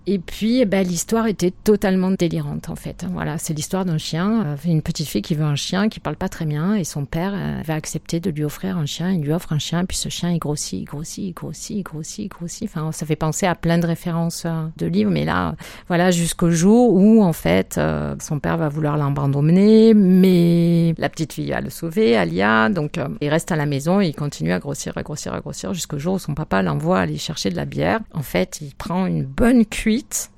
Et 0.07 0.19
puis, 0.19 0.65
ben, 0.65 0.87
l'histoire 0.87 1.27
était 1.27 1.51
totalement 1.51 2.11
délirante, 2.11 2.69
en 2.69 2.77
fait. 2.77 3.05
Voilà, 3.13 3.39
c'est 3.39 3.53
l'histoire 3.55 3.85
d'un 3.85 3.99
chien, 3.99 4.45
euh, 4.45 4.57
une 4.65 4.83
petite 4.83 5.09
fille 5.09 5.23
qui 5.23 5.35
veut 5.35 5.45
un 5.45 5.57
chien, 5.57 5.89
qui 5.89 6.01
parle 6.01 6.17
pas 6.17 6.29
très 6.29 6.47
bien, 6.47 6.75
et 6.75 6.85
son 6.85 7.05
père 7.05 7.33
euh, 7.35 7.61
va 7.65 7.75
accepter 7.75 8.19
de 8.19 8.31
lui 8.31 8.45
offrir 8.45 8.79
un 8.79 8.87
chien. 8.87 9.13
Il 9.13 9.21
lui 9.21 9.33
offre 9.33 9.53
un 9.53 9.59
chien, 9.59 9.85
puis 9.85 9.97
ce 9.97 10.09
chien, 10.09 10.31
il 10.31 10.39
grossit, 10.39 10.85
grossit, 10.85 11.35
grossit, 11.35 11.85
grossit, 11.85 12.31
grossit. 12.31 12.69
Enfin, 12.69 12.93
ça 12.93 13.07
fait 13.07 13.17
penser 13.17 13.47
à 13.47 13.55
plein 13.55 13.79
de 13.79 13.87
références 13.87 14.45
euh, 14.47 14.67
de 14.77 14.87
livres, 14.87 15.11
mais 15.11 15.25
là, 15.25 15.55
voilà, 15.89 16.11
jusqu'au 16.11 16.51
jour 16.51 16.95
où, 16.95 17.23
en 17.23 17.33
fait, 17.33 17.79
son 18.21 18.41
père 18.41 18.57
va 18.57 18.69
vouloir 18.69 18.97
l'abandonner, 18.97 19.95
mais 19.95 20.95
la 20.99 21.09
petite 21.09 21.33
fille 21.33 21.51
va 21.51 21.61
le 21.61 21.71
sauver, 21.71 22.17
Alia. 22.17 22.69
Donc, 22.69 22.99
il 23.21 23.29
reste 23.29 23.53
à 23.53 23.57
la 23.57 23.67
maison 23.67 24.01
il 24.01 24.15
continue 24.15 24.53
à 24.53 24.59
grossir, 24.59 24.93
à 24.97 25.03
grossir, 25.03 25.35
à 25.35 25.41
grossir, 25.41 25.75
jusqu'au 25.75 25.99
jour 25.99 26.15
où 26.15 26.19
son 26.19 26.35
papa 26.35 26.63
l'envoie 26.63 27.01
aller 27.01 27.17
chercher 27.19 27.51
de 27.51 27.57
la 27.57 27.65
bière. 27.65 28.01
En 28.13 28.23
fait, 28.23 28.61
il 28.61 28.75
prend 28.75 29.07
une 29.07 29.25
bonne 29.25 29.65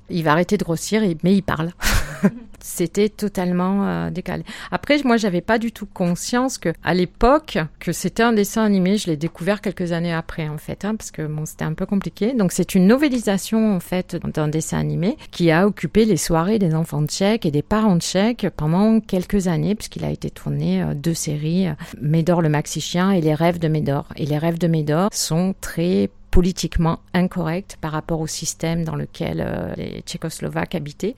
Il 0.09 0.23
va 0.23 0.31
arrêter 0.31 0.57
de 0.57 0.63
grossir, 0.63 1.01
mais 1.23 1.35
il 1.35 1.41
parle. 1.41 1.71
C'était 2.59 3.09
totalement 3.09 3.85
euh, 3.85 4.09
décalé. 4.09 4.43
Après, 4.71 4.97
moi, 5.03 5.17
j'avais 5.17 5.41
pas 5.41 5.59
du 5.59 5.73
tout 5.73 5.85
conscience 5.85 6.57
que, 6.57 6.69
à 6.81 6.93
l'époque, 6.93 7.57
que 7.79 7.91
c'était 7.91 8.23
un 8.23 8.31
dessin 8.31 8.63
animé. 8.63 8.97
Je 8.97 9.07
l'ai 9.07 9.17
découvert 9.17 9.59
quelques 9.59 9.91
années 9.91 10.13
après, 10.13 10.47
en 10.47 10.57
fait, 10.57 10.85
hein, 10.85 10.95
parce 10.95 11.11
que 11.11 11.27
c'était 11.43 11.65
un 11.65 11.73
peu 11.73 11.85
compliqué. 11.85 12.33
Donc, 12.33 12.53
c'est 12.53 12.73
une 12.73 12.87
novélisation, 12.87 13.75
en 13.75 13.81
fait, 13.81 14.15
d'un 14.15 14.47
dessin 14.47 14.77
animé 14.79 15.17
qui 15.31 15.51
a 15.51 15.67
occupé 15.67 16.05
les 16.05 16.15
soirées 16.15 16.57
des 16.57 16.73
enfants 16.73 17.05
tchèques 17.05 17.45
et 17.45 17.51
des 17.51 17.63
parents 17.63 17.99
tchèques 17.99 18.47
pendant 18.55 19.01
quelques 19.01 19.47
années, 19.47 19.75
puisqu'il 19.75 20.05
a 20.05 20.09
été 20.09 20.29
tourné 20.29 20.83
euh, 20.83 20.93
deux 20.93 21.13
séries, 21.13 21.67
euh, 21.67 21.73
Médor 22.01 22.41
le 22.41 22.47
maxi 22.47 22.79
chien 22.79 23.11
et 23.11 23.19
Les 23.19 23.35
rêves 23.35 23.59
de 23.59 23.67
Médor. 23.67 24.07
Et 24.15 24.25
les 24.25 24.37
rêves 24.37 24.57
de 24.57 24.67
Médor 24.67 25.09
sont 25.11 25.53
très 25.59 26.09
politiquement 26.33 26.99
incorrects 27.13 27.77
par 27.79 27.91
rapport 27.91 28.19
au 28.19 28.25
système 28.25 28.83
dans 28.83 28.95
lequel 28.95 29.39
euh, 29.39 29.71
les 29.75 30.01
Tchécoslovaques 30.01 30.73
habitaient. 30.73 31.15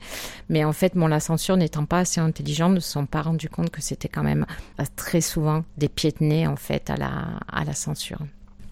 Mais 0.50 0.62
en 0.62 0.74
fait, 0.74 0.94
bon, 0.94 1.06
la 1.06 1.20
censure 1.20 1.56
n'étant 1.56 1.86
pas 1.86 2.00
assez 2.00 2.20
intelligente, 2.20 2.74
ne 2.74 2.80
se 2.80 2.92
sont 2.92 3.06
pas 3.06 3.22
rendus 3.22 3.48
compte 3.48 3.70
que 3.70 3.80
c'était 3.80 4.08
quand 4.08 4.22
même 4.22 4.44
euh, 4.78 4.84
très 4.94 5.22
souvent 5.22 5.64
des 5.78 5.88
pieds 5.88 6.12
de 6.12 6.22
nez, 6.22 6.46
en 6.46 6.56
fait, 6.56 6.90
à 6.90 6.96
la, 6.96 7.40
à 7.50 7.64
la 7.64 7.72
censure. 7.72 8.18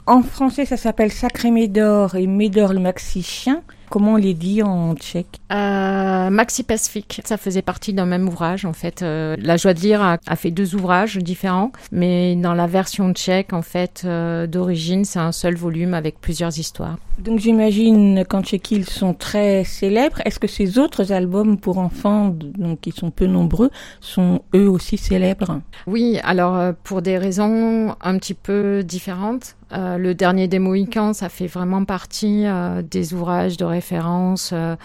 En 0.07 0.23
français, 0.23 0.67
ça 0.67 0.77
s'appelle 0.77 1.11
Sacré 1.11 1.51
Médor 1.51 2.15
et 2.17 2.27
Médor 2.27 2.75
le 2.75 2.81
maxi 2.81 3.23
chien. 3.23 3.63
Comment 3.89 4.15
on 4.15 4.17
les 4.17 4.35
dit 4.35 4.63
en 4.63 4.95
tchèque? 4.95 5.41
Euh, 5.53 6.29
Maxi 6.29 6.63
Pacifique, 6.63 7.21
ça 7.25 7.37
faisait 7.37 7.63
partie 7.63 7.93
d'un 7.93 8.07
même 8.07 8.27
ouvrage 8.29 8.65
en 8.65 8.73
fait. 8.73 9.03
Euh, 9.03 9.37
la 9.39 9.57
joie 9.57 9.73
de 9.73 9.81
lire 9.81 10.03
a, 10.03 10.19
a 10.27 10.37
fait 10.37 10.51
deux 10.51 10.75
ouvrages 10.75 11.17
différents, 11.19 11.71
mais 11.93 12.35
dans 12.35 12.55
la 12.55 12.67
version 12.67 13.13
tchèque 13.13 13.53
en 13.53 13.63
fait 13.63 14.03
euh, 14.05 14.47
d'origine, 14.47 15.05
c'est 15.05 15.21
un 15.21 15.33
seul 15.33 15.55
volume 15.55 15.95
avec 15.95 16.21
plusieurs 16.21 16.59
histoires. 16.59 16.97
Donc 17.19 17.39
j'imagine 17.39 18.25
qu'en 18.25 18.43
Tchéquie, 18.43 18.75
ils 18.75 18.91
sont 18.91 19.15
très 19.15 19.63
célèbres. 19.63 20.21
Est-ce 20.25 20.41
que 20.41 20.49
ces 20.49 20.79
autres 20.79 21.13
albums 21.13 21.59
pour 21.59 21.79
enfants, 21.79 22.35
donc 22.59 22.81
qui 22.81 22.91
sont 22.91 23.11
peu 23.13 23.27
nombreux, 23.27 23.71
sont 24.01 24.41
eux 24.55 24.69
aussi 24.69 24.97
célèbres? 24.97 25.61
Oui, 25.87 26.19
alors 26.25 26.75
pour 26.83 27.03
des 27.03 27.17
raisons 27.17 27.95
un 28.01 28.19
petit 28.19 28.35
peu 28.35 28.83
différentes. 28.83 29.55
Euh, 29.75 29.99
le 29.99 30.15
dernier 30.15 30.47
des 30.49 30.59
Mohicans, 30.59 31.13
ça 31.13 31.29
fait 31.29 31.47
vraiment 31.47 31.85
partie 31.85 32.47
euh, 32.47 32.83
des 32.83 33.13
ouvrages 33.13 33.57
de 33.57 33.65
référence. 33.65 34.51
euh, 34.53 34.77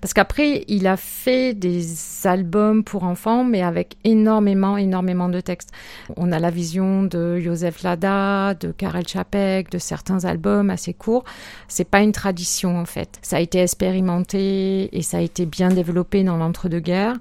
parce 0.00 0.14
qu'après, 0.14 0.64
il 0.68 0.86
a 0.86 0.96
fait 0.96 1.54
des 1.54 2.26
albums 2.26 2.84
pour 2.84 3.04
enfants, 3.04 3.44
mais 3.44 3.62
avec 3.62 3.96
énormément, 4.04 4.76
énormément 4.76 5.28
de 5.28 5.40
textes. 5.40 5.70
On 6.16 6.32
a 6.32 6.38
la 6.38 6.50
vision 6.50 7.02
de 7.02 7.38
Joseph 7.38 7.82
Lada, 7.82 8.54
de 8.54 8.70
Karel 8.70 9.06
Čapek, 9.06 9.70
de 9.70 9.78
certains 9.78 10.24
albums 10.24 10.70
assez 10.70 10.94
courts. 10.94 11.24
C'est 11.68 11.88
pas 11.88 12.00
une 12.00 12.12
tradition, 12.12 12.78
en 12.78 12.86
fait. 12.86 13.18
Ça 13.22 13.36
a 13.36 13.40
été 13.40 13.58
expérimenté 13.58 14.96
et 14.96 15.02
ça 15.02 15.18
a 15.18 15.20
été 15.20 15.46
bien 15.46 15.68
développé 15.68 16.22
dans 16.22 16.36
l'entre-deux-guerres. 16.36 17.14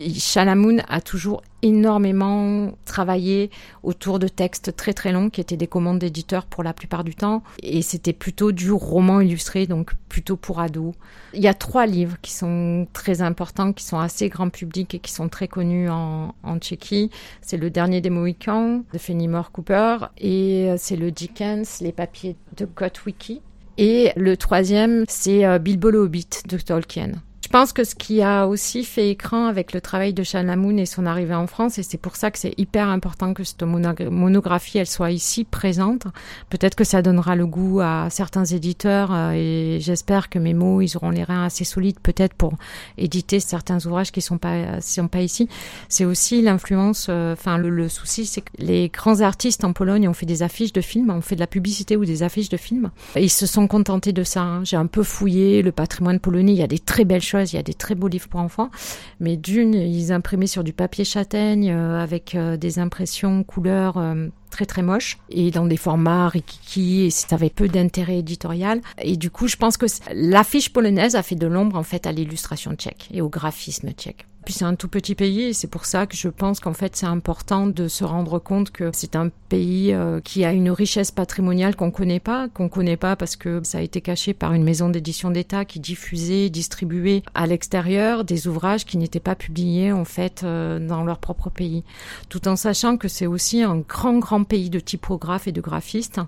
Chalamoun 0.00 0.82
a 0.88 1.00
toujours 1.00 1.42
énormément 1.62 2.72
travaillé 2.84 3.50
autour 3.82 4.18
de 4.18 4.28
textes 4.28 4.74
très 4.76 4.92
très 4.92 5.12
longs 5.12 5.30
qui 5.30 5.40
étaient 5.40 5.56
des 5.56 5.66
commandes 5.66 5.98
d'éditeurs 5.98 6.46
pour 6.46 6.62
la 6.62 6.72
plupart 6.72 7.04
du 7.04 7.14
temps 7.14 7.42
et 7.62 7.82
c'était 7.82 8.12
plutôt 8.12 8.52
du 8.52 8.72
roman 8.72 9.20
illustré 9.20 9.66
donc 9.66 9.92
plutôt 10.08 10.36
pour 10.36 10.60
ados. 10.60 10.94
Il 11.34 11.40
y 11.40 11.48
a 11.48 11.54
trois 11.54 11.86
livres 11.86 12.16
qui 12.22 12.32
sont 12.32 12.86
très 12.92 13.22
importants, 13.22 13.72
qui 13.72 13.84
sont 13.84 13.98
assez 13.98 14.28
grand 14.28 14.50
public 14.50 14.94
et 14.94 14.98
qui 14.98 15.12
sont 15.12 15.28
très 15.28 15.48
connus 15.48 15.88
en, 15.88 16.34
en 16.42 16.58
Tchéquie. 16.58 17.10
C'est 17.40 17.56
le 17.56 17.70
dernier 17.70 18.00
des 18.00 18.10
Mohicans 18.10 18.82
de 18.92 18.98
Fenimore 18.98 19.52
Cooper 19.52 19.98
et 20.18 20.74
c'est 20.78 20.96
le 20.96 21.10
Dickens, 21.10 21.80
les 21.80 21.92
papiers 21.92 22.36
de 22.56 22.66
Gotwiki. 22.66 23.42
Et 23.78 24.12
le 24.14 24.36
troisième, 24.36 25.04
c'est 25.08 25.46
euh, 25.46 25.58
Bilbo 25.58 25.90
le 25.90 26.00
Hobbit 26.00 26.28
de 26.46 26.58
Tolkien. 26.58 27.12
Je 27.52 27.58
pense 27.58 27.72
que 27.72 27.82
ce 27.82 27.96
qui 27.96 28.22
a 28.22 28.46
aussi 28.46 28.84
fait 28.84 29.10
écran 29.10 29.46
avec 29.46 29.72
le 29.72 29.80
travail 29.80 30.12
de 30.14 30.22
Chalamoun 30.22 30.78
et 30.78 30.86
son 30.86 31.04
arrivée 31.04 31.34
en 31.34 31.48
France, 31.48 31.78
et 31.78 31.82
c'est 31.82 31.98
pour 31.98 32.14
ça 32.14 32.30
que 32.30 32.38
c'est 32.38 32.54
hyper 32.58 32.88
important 32.88 33.34
que 33.34 33.42
cette 33.42 33.64
monog- 33.64 34.08
monographie 34.08 34.78
elle 34.78 34.86
soit 34.86 35.10
ici 35.10 35.42
présente. 35.42 36.04
Peut-être 36.48 36.76
que 36.76 36.84
ça 36.84 37.02
donnera 37.02 37.34
le 37.34 37.48
goût 37.48 37.80
à 37.80 38.06
certains 38.08 38.44
éditeurs 38.44 39.10
euh, 39.12 39.32
et 39.34 39.78
j'espère 39.80 40.28
que 40.30 40.38
mes 40.38 40.54
mots 40.54 40.80
ils 40.80 40.96
auront 40.96 41.10
les 41.10 41.24
reins 41.24 41.42
assez 41.44 41.64
solides 41.64 41.98
peut-être 42.00 42.34
pour 42.34 42.52
éditer 42.96 43.40
certains 43.40 43.84
ouvrages 43.84 44.12
qui 44.12 44.20
sont 44.20 44.38
pas 44.38 44.80
sont 44.80 45.08
pas 45.08 45.22
ici. 45.22 45.48
C'est 45.88 46.04
aussi 46.04 46.42
l'influence. 46.42 47.08
euh, 47.10 47.32
Enfin 47.32 47.58
le, 47.58 47.88
souci 47.88 48.26
c'est 48.26 48.42
que 48.42 48.50
les 48.58 48.90
grands 48.90 49.22
artistes 49.22 49.64
en 49.64 49.72
Pologne 49.72 50.06
ont 50.06 50.14
fait 50.14 50.24
des 50.24 50.44
affiches 50.44 50.72
de 50.72 50.80
films, 50.80 51.10
ont 51.10 51.20
fait 51.20 51.34
de 51.34 51.40
la 51.40 51.48
publicité 51.48 51.96
ou 51.96 52.04
des 52.04 52.22
affiches 52.22 52.48
de 52.48 52.56
films. 52.56 52.90
Ils 53.16 53.28
se 53.28 53.46
sont 53.46 53.66
contentés 53.66 54.12
de 54.12 54.22
ça. 54.22 54.42
hein. 54.42 54.62
J'ai 54.62 54.76
un 54.76 54.86
peu 54.86 55.02
fouillé 55.02 55.62
le 55.62 55.72
patrimoine 55.72 56.20
polonais. 56.20 56.52
Il 56.52 56.58
y 56.58 56.62
a 56.62 56.68
des 56.68 56.78
très 56.78 57.04
belles 57.04 57.20
choses. 57.20 57.39
Il 57.44 57.56
y 57.56 57.58
a 57.58 57.62
des 57.62 57.74
très 57.74 57.94
beaux 57.94 58.08
livres 58.08 58.28
pour 58.28 58.40
enfants. 58.40 58.70
Mais 59.18 59.36
d'une, 59.36 59.74
ils 59.74 60.12
imprimaient 60.12 60.46
sur 60.46 60.64
du 60.64 60.72
papier 60.72 61.04
châtaigne 61.04 61.70
euh, 61.70 62.02
avec 62.02 62.34
euh, 62.34 62.56
des 62.56 62.78
impressions 62.78 63.42
couleurs 63.44 63.96
euh, 63.98 64.28
très 64.50 64.66
très 64.66 64.82
moches 64.82 65.18
et 65.30 65.50
dans 65.50 65.66
des 65.66 65.76
formats 65.76 66.28
rikiki 66.28 67.02
et 67.02 67.10
ça 67.10 67.36
avait 67.36 67.50
peu 67.50 67.68
d'intérêt 67.68 68.18
éditorial. 68.18 68.80
Et 69.02 69.16
du 69.16 69.30
coup, 69.30 69.48
je 69.48 69.56
pense 69.56 69.76
que 69.76 69.86
l'affiche 70.12 70.72
polonaise 70.72 71.16
a 71.16 71.22
fait 71.22 71.36
de 71.36 71.46
l'ombre 71.46 71.76
en 71.76 71.82
fait 71.82 72.06
à 72.06 72.12
l'illustration 72.12 72.74
tchèque 72.74 73.08
et 73.12 73.20
au 73.20 73.28
graphisme 73.28 73.90
tchèque. 73.92 74.26
Puis 74.44 74.54
c'est 74.54 74.64
un 74.64 74.74
tout 74.74 74.88
petit 74.88 75.14
pays 75.14 75.42
et 75.42 75.52
c'est 75.52 75.66
pour 75.66 75.84
ça 75.84 76.06
que 76.06 76.16
je 76.16 76.28
pense 76.28 76.60
qu'en 76.60 76.72
fait 76.72 76.96
c'est 76.96 77.06
important 77.06 77.66
de 77.66 77.88
se 77.88 78.04
rendre 78.04 78.38
compte 78.38 78.70
que 78.70 78.90
c'est 78.92 79.14
un 79.14 79.28
pays 79.48 79.92
euh, 79.92 80.20
qui 80.20 80.44
a 80.44 80.52
une 80.52 80.70
richesse 80.70 81.10
patrimoniale 81.10 81.76
qu'on 81.76 81.90
connaît 81.90 82.20
pas, 82.20 82.48
qu'on 82.48 82.68
connaît 82.68 82.96
pas 82.96 83.16
parce 83.16 83.36
que 83.36 83.60
ça 83.64 83.78
a 83.78 83.80
été 83.82 84.00
caché 84.00 84.32
par 84.32 84.54
une 84.54 84.62
maison 84.62 84.88
d'édition 84.88 85.30
d'État 85.30 85.64
qui 85.66 85.78
diffusait, 85.78 86.48
distribuait 86.48 87.22
à 87.34 87.46
l'extérieur 87.46 88.24
des 88.24 88.48
ouvrages 88.48 88.86
qui 88.86 88.96
n'étaient 88.96 89.20
pas 89.20 89.34
publiés 89.34 89.92
en 89.92 90.06
fait 90.06 90.42
euh, 90.42 90.78
dans 90.78 91.04
leur 91.04 91.18
propre 91.18 91.50
pays. 91.50 91.84
Tout 92.28 92.48
en 92.48 92.56
sachant 92.56 92.96
que 92.96 93.08
c'est 93.08 93.26
aussi 93.26 93.62
un 93.62 93.76
grand 93.76 94.18
grand 94.18 94.44
pays 94.44 94.70
de 94.70 94.80
typographes 94.80 95.48
et 95.48 95.52
de 95.52 95.60
graphistes. 95.60 96.20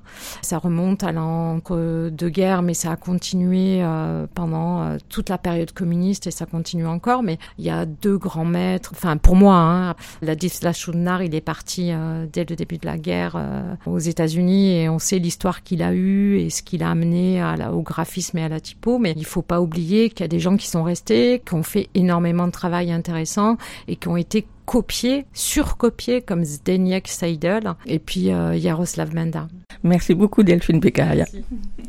Ça 0.43 0.59
remonte 0.59 1.03
à 1.03 1.13
l'entre-deux-guerres, 1.13 2.63
mais 2.63 2.75
ça 2.75 2.93
a 2.93 2.97
continué 2.97 3.83
euh, 3.83 4.27
pendant 4.35 4.99
toute 5.09 5.31
la 5.31 5.39
période 5.39 5.73
communiste 5.73 6.27
et 6.27 6.31
ça 6.31 6.45
continue 6.45 6.87
encore. 6.87 7.23
Mais 7.23 7.39
il 7.59 7.65
y 7.65 7.71
a 7.71 7.87
deux 8.03 8.19
grands 8.19 8.45
maîtres. 8.45 8.93
Enfin, 8.95 9.17
pour 9.17 9.37
moi, 9.37 9.55
hein, 9.57 9.95
Ladislas 10.23 10.87
il 11.23 11.35
est 11.35 11.41
parti 11.41 11.91
euh, 11.93 12.27
dès 12.33 12.45
le 12.49 12.57
début 12.57 12.79
de 12.79 12.87
la 12.87 12.99
guerre 12.99 13.35
euh, 13.37 13.75
aux 13.87 13.99
États-Unis 13.99 14.77
et 14.77 14.89
on 14.89 14.99
sait 14.99 15.19
l'histoire 15.19 15.63
qu'il 15.63 15.83
a 15.83 15.93
eue 15.95 16.39
et 16.39 16.51
ce 16.51 16.63
qu'il 16.63 16.83
a 16.83 16.91
amené 16.91 17.41
à 17.41 17.57
la- 17.57 17.73
au 17.73 17.83
graphisme 17.83 18.39
et 18.39 18.45
à 18.45 18.49
la 18.49 18.61
typo. 18.61 18.99
Mais 18.99 19.15
il 19.17 19.25
faut 19.25 19.43
pas 19.43 19.61
oublier 19.61 20.11
qu'il 20.11 20.21
y 20.21 20.25
a 20.25 20.29
des 20.29 20.41
gens 20.41 20.57
qui 20.57 20.67
sont 20.69 20.83
restés, 20.83 21.41
qui 21.47 21.55
ont 21.55 21.63
fait 21.63 21.89
énormément 21.95 22.47
de 22.47 22.53
travail 22.53 22.91
intéressant 22.93 23.57
et 23.89 23.97
qui 23.97 24.09
ont 24.09 24.17
été 24.17 24.47
copiés, 24.65 25.27
surcopiés 25.33 26.23
comme 26.23 26.45
Zdeněk 26.45 27.09
Seidel 27.09 27.75
et 27.87 27.99
puis 27.99 28.31
euh, 28.33 28.59
Jaroslav 28.59 29.15
Menda. 29.15 29.49
Merci 29.83 30.15
beaucoup 30.15 30.43
Delphine 30.43 30.79
Beccaria. 30.81 31.25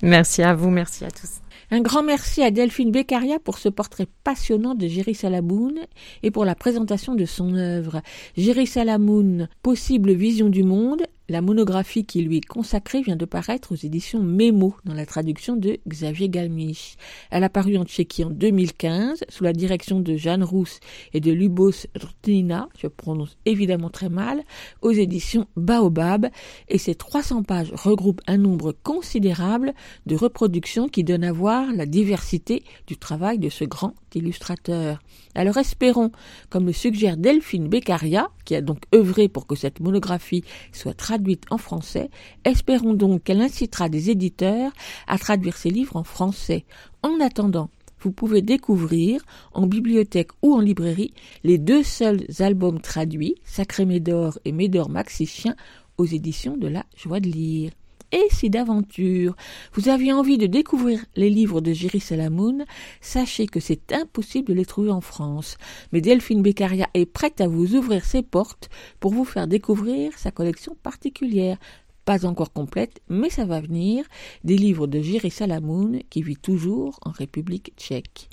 Merci 0.02 0.42
à 0.42 0.54
vous, 0.56 0.70
merci 0.70 1.06
à 1.06 1.12
tous. 1.12 1.43
Un 1.74 1.82
grand 1.82 2.04
merci 2.04 2.44
à 2.44 2.52
Delphine 2.52 2.92
Beccaria 2.92 3.40
pour 3.40 3.58
ce 3.58 3.68
portrait 3.68 4.06
passionnant 4.24 4.76
de 4.76 4.86
Jerry 4.86 5.16
Salamoun 5.16 5.80
et 6.22 6.30
pour 6.30 6.46
la 6.46 6.54
présentation 6.54 7.16
de 7.16 7.26
son 7.26 7.56
œuvre. 7.56 8.04
Jerry 8.38 8.68
Salamoun, 8.68 9.50
Possible 9.64 10.14
vision 10.14 10.50
du 10.50 10.62
monde, 10.62 11.02
la 11.34 11.42
monographie 11.42 12.06
qui 12.06 12.22
lui 12.22 12.38
est 12.38 12.46
consacrée 12.46 13.02
vient 13.02 13.16
de 13.16 13.26
paraître 13.26 13.72
aux 13.72 13.76
éditions 13.76 14.22
Mémo 14.22 14.76
dans 14.86 14.94
la 14.94 15.08
traduction 15.08 15.56
de 15.56 15.80
Xavier 15.88 16.30
Galmich. 16.30 16.96
Elle 17.32 17.44
a 17.44 17.50
paru 17.50 17.76
en 17.76 17.86
Tchéquie 17.86 18.24
en 18.24 18.30
2015 18.30 19.24
sous 19.30 19.44
la 19.44 19.52
direction 19.52 20.00
de 20.00 20.16
Jeanne 20.16 20.44
Rousse 20.44 20.80
et 21.12 21.22
de 21.22 21.32
Lubos 21.32 21.88
Rtina, 21.98 22.70
je 22.78 22.86
prononce 22.86 23.36
évidemment 23.46 23.90
très 23.90 24.10
mal, 24.10 24.44
aux 24.84 24.92
éditions 24.92 25.48
Baobab 25.56 26.28
et 26.70 26.78
ces 26.78 26.94
300 26.94 27.42
pages 27.42 27.72
regroupent 27.74 28.22
un 28.28 28.38
nombre 28.38 28.72
considérable 28.84 29.74
de 30.06 30.16
reproductions 30.16 30.88
qui 30.88 31.04
donnent 31.04 31.24
à 31.24 31.32
voir 31.32 31.74
la 31.74 31.88
diversité 31.88 32.64
du 32.86 32.96
travail 32.96 33.40
de 33.40 33.50
ce 33.50 33.64
grand 33.64 33.96
illustrateur. 34.14 35.00
Alors 35.34 35.58
espérons, 35.58 36.12
comme 36.52 36.68
le 36.68 36.74
suggère 36.74 37.18
Delphine 37.18 37.70
Beccaria, 37.70 38.30
qui 38.46 38.54
a 38.56 38.62
donc 38.62 38.84
œuvré 38.94 39.30
pour 39.30 39.48
que 39.48 39.56
cette 39.56 39.80
monographie 39.80 40.44
soit 40.72 40.94
traduite 40.94 41.23
en 41.50 41.58
français, 41.58 42.10
espérons 42.44 42.94
donc 42.94 43.24
qu'elle 43.24 43.42
incitera 43.42 43.90
des 43.90 44.10
éditeurs 44.10 44.72
à 45.08 45.18
traduire 45.18 45.58
ces 45.58 45.70
livres 45.70 45.96
en 45.96 46.04
français. 46.04 46.66
En 47.02 47.20
attendant, 47.20 47.70
vous 48.00 48.12
pouvez 48.12 48.42
découvrir 48.42 49.22
en 49.54 49.66
bibliothèque 49.66 50.32
ou 50.42 50.54
en 50.54 50.60
librairie 50.60 51.14
les 51.44 51.58
deux 51.58 51.84
seuls 51.84 52.26
albums 52.40 52.82
traduits, 52.82 53.36
Sacré 53.46 53.86
Médor 53.86 54.38
et 54.46 54.52
Médor 54.52 54.90
Maxi 54.90 55.26
Chien, 55.26 55.56
aux 55.98 56.06
éditions 56.06 56.58
de 56.58 56.68
la 56.68 56.84
Joie 56.98 57.20
de 57.20 57.30
lire 57.30 57.72
et 58.14 58.28
si 58.30 58.50
d'aventure 58.50 59.36
vous 59.74 59.90
aviez 59.90 60.14
envie 60.14 60.38
de 60.38 60.46
découvrir 60.46 61.04
les 61.16 61.30
livres 61.30 61.60
de 61.60 61.74
Jiri 61.74 62.00
Salamoun, 62.00 62.64
sachez 63.02 63.48
que 63.48 63.60
c'est 63.60 63.92
impossible 63.92 64.50
de 64.50 64.54
les 64.54 64.66
trouver 64.66 64.92
en 64.92 65.02
France. 65.02 65.58
Mais 65.92 66.00
Delphine 66.00 66.42
Beccaria 66.42 66.88
est 66.94 67.06
prête 67.06 67.42
à 67.42 67.48
vous 67.48 67.76
ouvrir 67.76 68.06
ses 68.06 68.22
portes 68.22 68.70
pour 69.00 69.12
vous 69.12 69.26
faire 69.26 69.48
découvrir 69.48 70.18
sa 70.18 70.32
collection 70.32 70.78
particulière 70.82 71.58
pas 72.06 72.26
encore 72.26 72.52
complète, 72.52 73.02
mais 73.08 73.30
ça 73.30 73.46
va 73.46 73.62
venir, 73.62 74.06
des 74.44 74.58
livres 74.58 74.88
de 74.88 75.02
Jiri 75.02 75.32
Salamoun 75.32 76.02
qui 76.10 76.22
vit 76.22 76.36
toujours 76.36 77.00
en 77.04 77.12
République 77.12 77.74
tchèque. 77.78 78.30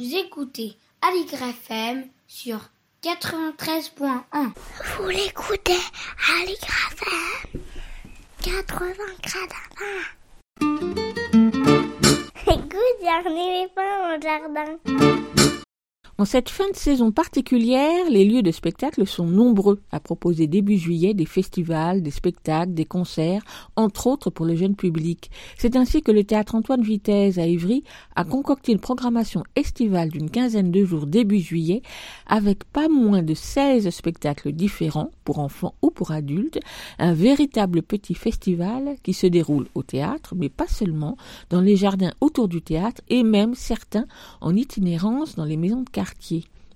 Vous 0.00 0.16
écoutez 0.16 0.74
Aligrafem 1.00 2.04
sur 2.26 2.58
93.1. 3.04 4.52
Vous 4.98 5.08
l'écoutez 5.08 5.78
Aligrafem 6.40 7.62
80 8.42 8.66
grammes. 9.22 9.48
Ah. 9.78 10.04
Écoute, 12.50 12.96
il 13.00 13.04
y 13.04 13.08
a 13.08 13.18
un 13.18 13.36
éléphant 13.36 13.94
au 14.08 14.20
jardin. 14.20 14.70
En 16.18 16.26
cette 16.26 16.50
fin 16.50 16.68
de 16.70 16.76
saison 16.76 17.10
particulière, 17.10 18.10
les 18.10 18.26
lieux 18.26 18.42
de 18.42 18.50
spectacle 18.50 19.06
sont 19.06 19.26
nombreux 19.26 19.80
à 19.90 19.98
proposer 19.98 20.46
début 20.46 20.76
juillet 20.76 21.14
des 21.14 21.24
festivals, 21.24 22.02
des 22.02 22.10
spectacles, 22.10 22.74
des 22.74 22.84
concerts, 22.84 23.42
entre 23.76 24.08
autres 24.08 24.28
pour 24.28 24.44
le 24.44 24.54
jeune 24.54 24.76
public. 24.76 25.30
C'est 25.56 25.74
ainsi 25.74 26.02
que 26.02 26.12
le 26.12 26.22
théâtre 26.22 26.54
Antoine 26.54 26.82
Vitesse 26.82 27.38
à 27.38 27.46
Ivry 27.46 27.82
a 28.14 28.24
concocté 28.24 28.72
une 28.72 28.78
programmation 28.78 29.42
estivale 29.56 30.10
d'une 30.10 30.28
quinzaine 30.28 30.70
de 30.70 30.84
jours 30.84 31.06
début 31.06 31.40
juillet 31.40 31.80
avec 32.26 32.64
pas 32.64 32.88
moins 32.88 33.22
de 33.22 33.32
16 33.32 33.88
spectacles 33.88 34.52
différents 34.52 35.10
pour 35.24 35.38
enfants 35.38 35.74
ou 35.80 35.90
pour 35.90 36.10
adultes, 36.10 36.60
un 36.98 37.14
véritable 37.14 37.80
petit 37.80 38.14
festival 38.14 38.96
qui 39.02 39.14
se 39.14 39.26
déroule 39.26 39.66
au 39.74 39.82
théâtre, 39.82 40.34
mais 40.36 40.50
pas 40.50 40.68
seulement, 40.68 41.16
dans 41.48 41.62
les 41.62 41.76
jardins 41.76 42.12
autour 42.20 42.48
du 42.48 42.60
théâtre 42.60 43.00
et 43.08 43.22
même 43.22 43.54
certains 43.54 44.04
en 44.42 44.54
itinérance 44.54 45.36
dans 45.36 45.46
les 45.46 45.56
maisons 45.56 45.80
de 45.80 45.88
quartier. 45.88 46.11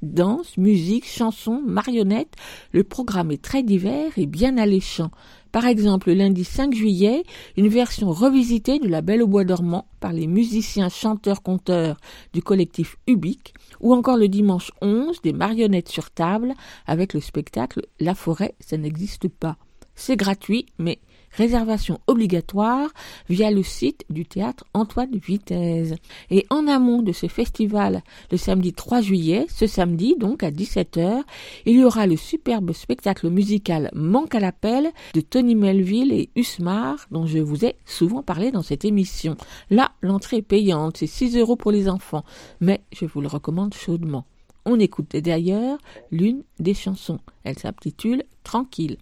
Danse, 0.02 0.56
musique, 0.58 1.06
chansons, 1.06 1.62
marionnettes, 1.64 2.34
le 2.72 2.84
programme 2.84 3.30
est 3.30 3.42
très 3.42 3.62
divers 3.62 4.12
et 4.18 4.26
bien 4.26 4.58
alléchant. 4.58 5.10
Par 5.52 5.66
exemple, 5.66 6.10
le 6.10 6.16
lundi 6.16 6.44
5 6.44 6.74
juillet, 6.74 7.22
une 7.56 7.68
version 7.68 8.10
revisitée 8.10 8.78
de 8.78 8.88
La 8.88 9.00
Belle 9.00 9.22
au 9.22 9.26
bois 9.26 9.44
dormant 9.44 9.88
par 10.00 10.12
les 10.12 10.26
musiciens 10.26 10.90
chanteurs-conteurs 10.90 11.96
du 12.34 12.42
collectif 12.42 12.96
Ubique, 13.06 13.54
ou 13.80 13.94
encore 13.94 14.18
le 14.18 14.28
dimanche 14.28 14.70
11, 14.82 15.22
des 15.22 15.32
marionnettes 15.32 15.88
sur 15.88 16.10
table 16.10 16.52
avec 16.86 17.14
le 17.14 17.20
spectacle 17.20 17.86
La 17.98 18.14
forêt, 18.14 18.54
ça 18.60 18.76
n'existe 18.76 19.28
pas. 19.28 19.56
C'est 19.94 20.16
gratuit, 20.16 20.66
mais 20.78 20.98
réservation 21.36 22.00
obligatoire 22.06 22.88
via 23.28 23.50
le 23.50 23.62
site 23.62 24.04
du 24.10 24.24
théâtre 24.24 24.64
Antoine 24.74 25.16
Vitesse. 25.16 25.94
Et 26.30 26.46
en 26.50 26.66
amont 26.66 27.02
de 27.02 27.12
ce 27.12 27.28
festival, 27.28 28.02
le 28.30 28.36
samedi 28.36 28.72
3 28.72 29.00
juillet, 29.00 29.46
ce 29.48 29.66
samedi 29.66 30.16
donc 30.18 30.42
à 30.42 30.50
17h, 30.50 31.22
il 31.66 31.78
y 31.78 31.84
aura 31.84 32.06
le 32.06 32.16
superbe 32.16 32.72
spectacle 32.72 33.28
musical 33.30 33.90
Manque 33.94 34.34
à 34.34 34.40
l'appel 34.40 34.90
de 35.14 35.20
Tony 35.20 35.54
Melville 35.54 36.12
et 36.12 36.30
Usmar, 36.36 37.06
dont 37.10 37.26
je 37.26 37.38
vous 37.38 37.64
ai 37.64 37.76
souvent 37.84 38.22
parlé 38.22 38.50
dans 38.50 38.62
cette 38.62 38.84
émission. 38.84 39.36
Là, 39.70 39.92
l'entrée 40.00 40.38
est 40.38 40.42
payante, 40.42 40.96
c'est 40.98 41.06
6 41.06 41.36
euros 41.36 41.56
pour 41.56 41.72
les 41.72 41.88
enfants, 41.88 42.24
mais 42.60 42.80
je 42.92 43.04
vous 43.04 43.20
le 43.20 43.28
recommande 43.28 43.74
chaudement. 43.74 44.24
On 44.64 44.80
écoute 44.80 45.14
d'ailleurs 45.16 45.78
l'une 46.10 46.42
des 46.58 46.74
chansons. 46.74 47.20
Elle 47.44 47.58
s'intitule 47.58 48.24
Tranquille. 48.42 48.98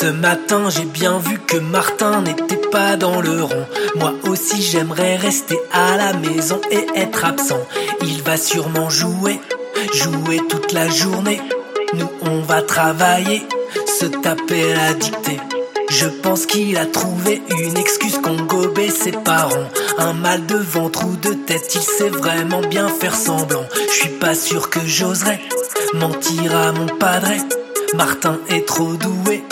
Ce 0.00 0.06
matin, 0.06 0.70
j'ai 0.70 0.84
bien 0.84 1.18
vu 1.18 1.40
que 1.40 1.56
Martin 1.56 2.22
n'était 2.22 2.68
pas 2.70 2.94
dans 2.96 3.20
le 3.20 3.42
rond. 3.42 3.66
Moi 3.96 4.14
aussi, 4.28 4.62
j'aimerais 4.62 5.16
rester 5.16 5.58
à 5.72 5.96
la 5.96 6.12
maison 6.12 6.60
et 6.70 6.86
être 6.94 7.24
absent. 7.24 7.66
Il 8.02 8.22
va 8.22 8.36
sûrement 8.36 8.88
jouer, 8.90 9.40
jouer 9.92 10.40
toute 10.48 10.72
la 10.72 10.88
journée. 10.88 11.40
Nous, 11.94 12.08
on 12.22 12.42
va 12.42 12.62
travailler, 12.62 13.42
se 13.98 14.06
taper 14.06 14.72
la 14.72 14.94
dictée. 14.94 15.40
Je 15.90 16.06
pense 16.06 16.46
qu'il 16.46 16.76
a 16.76 16.86
trouvé 16.86 17.42
une 17.58 17.76
excuse 17.76 18.18
qu'on 18.18 18.36
gobait 18.36 18.90
ses 18.90 19.10
parents. 19.10 19.68
Un 19.98 20.12
mal 20.12 20.46
de 20.46 20.58
ventre 20.58 21.06
ou 21.06 21.16
de 21.16 21.32
tête, 21.32 21.74
il 21.74 21.82
sait 21.82 22.10
vraiment 22.10 22.60
bien 22.60 22.86
faire 22.86 23.16
semblant. 23.16 23.64
Je 23.88 23.94
suis 23.94 24.18
pas 24.20 24.36
sûr 24.36 24.70
que 24.70 24.80
j'oserais 24.86 25.40
mentir 25.94 26.56
à 26.56 26.70
mon 26.70 26.86
padre. 26.86 27.32
Martin 27.94 28.38
est 28.48 28.64
trop 28.64 28.92
doué 28.94 29.42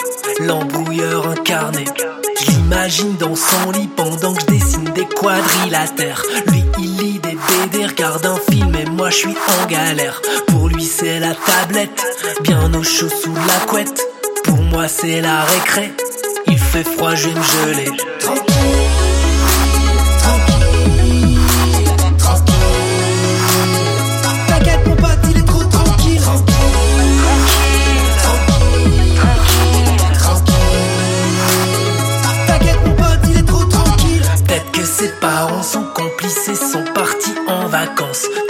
l'embrouilleur 0.40 1.28
incarné. 1.28 1.84
Je 2.40 2.50
l'imagine 2.50 3.16
dans 3.16 3.34
son 3.34 3.70
lit 3.72 3.88
pendant 3.96 4.34
que 4.34 4.40
je 4.42 4.46
dessine 4.46 4.84
des 4.94 5.06
quadrilatères. 5.06 6.22
Lui, 6.48 6.64
il 6.78 6.96
lit 6.96 7.18
des 7.18 7.36
BD, 7.36 7.86
regarde 7.86 8.26
un 8.26 8.38
film 8.50 8.74
et 8.74 8.86
moi 8.90 9.10
je 9.10 9.16
suis 9.16 9.28
en 9.28 9.66
galère. 9.66 10.20
Pour 10.48 10.68
lui, 10.68 10.84
c'est 10.84 11.20
la 11.20 11.34
tablette, 11.34 12.04
bien 12.42 12.72
au 12.74 12.82
chaud 12.82 13.08
sous 13.08 13.34
la 13.34 13.66
couette. 13.66 14.02
Pour 14.44 14.58
moi, 14.58 14.88
c'est 14.88 15.20
la 15.20 15.42
récré. 15.42 15.92
Il 16.46 16.58
fait 16.58 16.84
froid, 16.84 17.14
je 17.14 17.28
vais 17.28 17.34
me. 17.34 18.45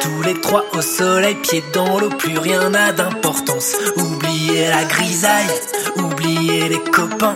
Tous 0.01 0.23
les 0.23 0.41
trois 0.41 0.65
au 0.73 0.81
soleil, 0.81 1.35
pieds 1.37 1.65
dans 1.73 1.99
l'eau, 1.99 2.09
plus 2.09 2.39
rien 2.39 2.71
n'a 2.71 2.93
d'importance. 2.93 3.77
Oubliez 3.97 4.69
la 4.69 4.85
grisaille, 4.85 5.51
oubliez 5.97 6.69
les 6.69 6.81
copains. 6.91 7.35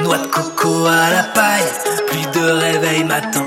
Noix 0.00 0.18
de 0.18 0.26
coco 0.26 0.86
à 0.86 1.10
la 1.10 1.22
paille, 1.22 1.64
plus 2.08 2.40
de 2.40 2.50
réveil 2.50 3.04
matin. 3.04 3.46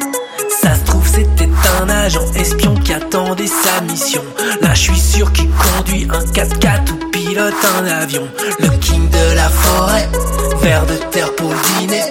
Ça 0.62 0.76
se 0.76 0.84
trouve 0.86 1.08
c'était 1.08 1.50
un 1.82 1.90
agent 1.90 2.32
espion 2.36 2.76
qui 2.76 2.94
attendait 2.94 3.48
sa 3.48 3.82
mission. 3.82 4.24
Là 4.62 4.74
je 4.74 4.82
suis 4.82 5.00
sûr 5.00 5.32
qu'il 5.34 5.50
conduit 5.50 6.08
un 6.10 6.24
4x4 6.24 6.92
ou 6.92 7.10
pilote 7.12 7.54
un 7.80 7.86
avion. 7.86 8.28
Le 8.60 8.70
king 8.80 9.10
de 9.10 9.36
la 9.36 9.50
forêt, 9.50 10.10
vers 10.62 10.86
de 10.86 10.96
terre 11.12 11.34
pour 11.36 11.50
le 11.50 11.80
dîner. 11.80 12.04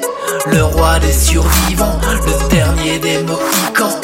Le 0.46 0.64
roi 0.64 0.98
des 1.00 1.12
survivants, 1.12 2.00
le 2.26 2.48
dernier 2.48 2.98
des 2.98 3.18
Mohicans. 3.18 4.00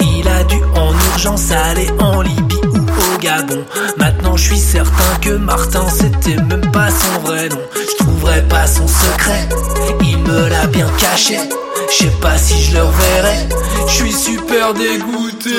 Il 0.00 0.28
a 0.28 0.44
dû 0.44 0.56
en 0.74 0.92
urgence 1.12 1.50
aller 1.50 1.88
en 1.98 2.20
Libye 2.20 2.60
ou 2.72 2.78
au 2.78 3.18
Gabon. 3.18 3.64
Maintenant 3.96 4.36
je 4.36 4.44
suis 4.44 4.58
certain 4.58 5.16
que 5.22 5.30
Martin 5.30 5.88
c'était 5.88 6.36
même 6.42 6.70
pas 6.72 6.90
son 6.90 7.20
vrai 7.20 7.48
nom. 7.48 7.60
Je 7.74 8.04
trouverai 8.04 8.42
pas 8.48 8.66
son 8.66 8.86
secret, 8.86 9.48
il 10.02 10.18
me 10.18 10.48
l'a 10.48 10.66
bien 10.66 10.88
caché. 10.98 11.38
Je 11.90 12.04
sais 12.04 12.12
pas 12.20 12.36
si 12.36 12.62
je 12.64 12.74
le 12.74 12.82
reverrai, 12.82 13.48
je 13.86 13.92
suis 13.94 14.12
super 14.12 14.74
dégoûté. 14.74 15.50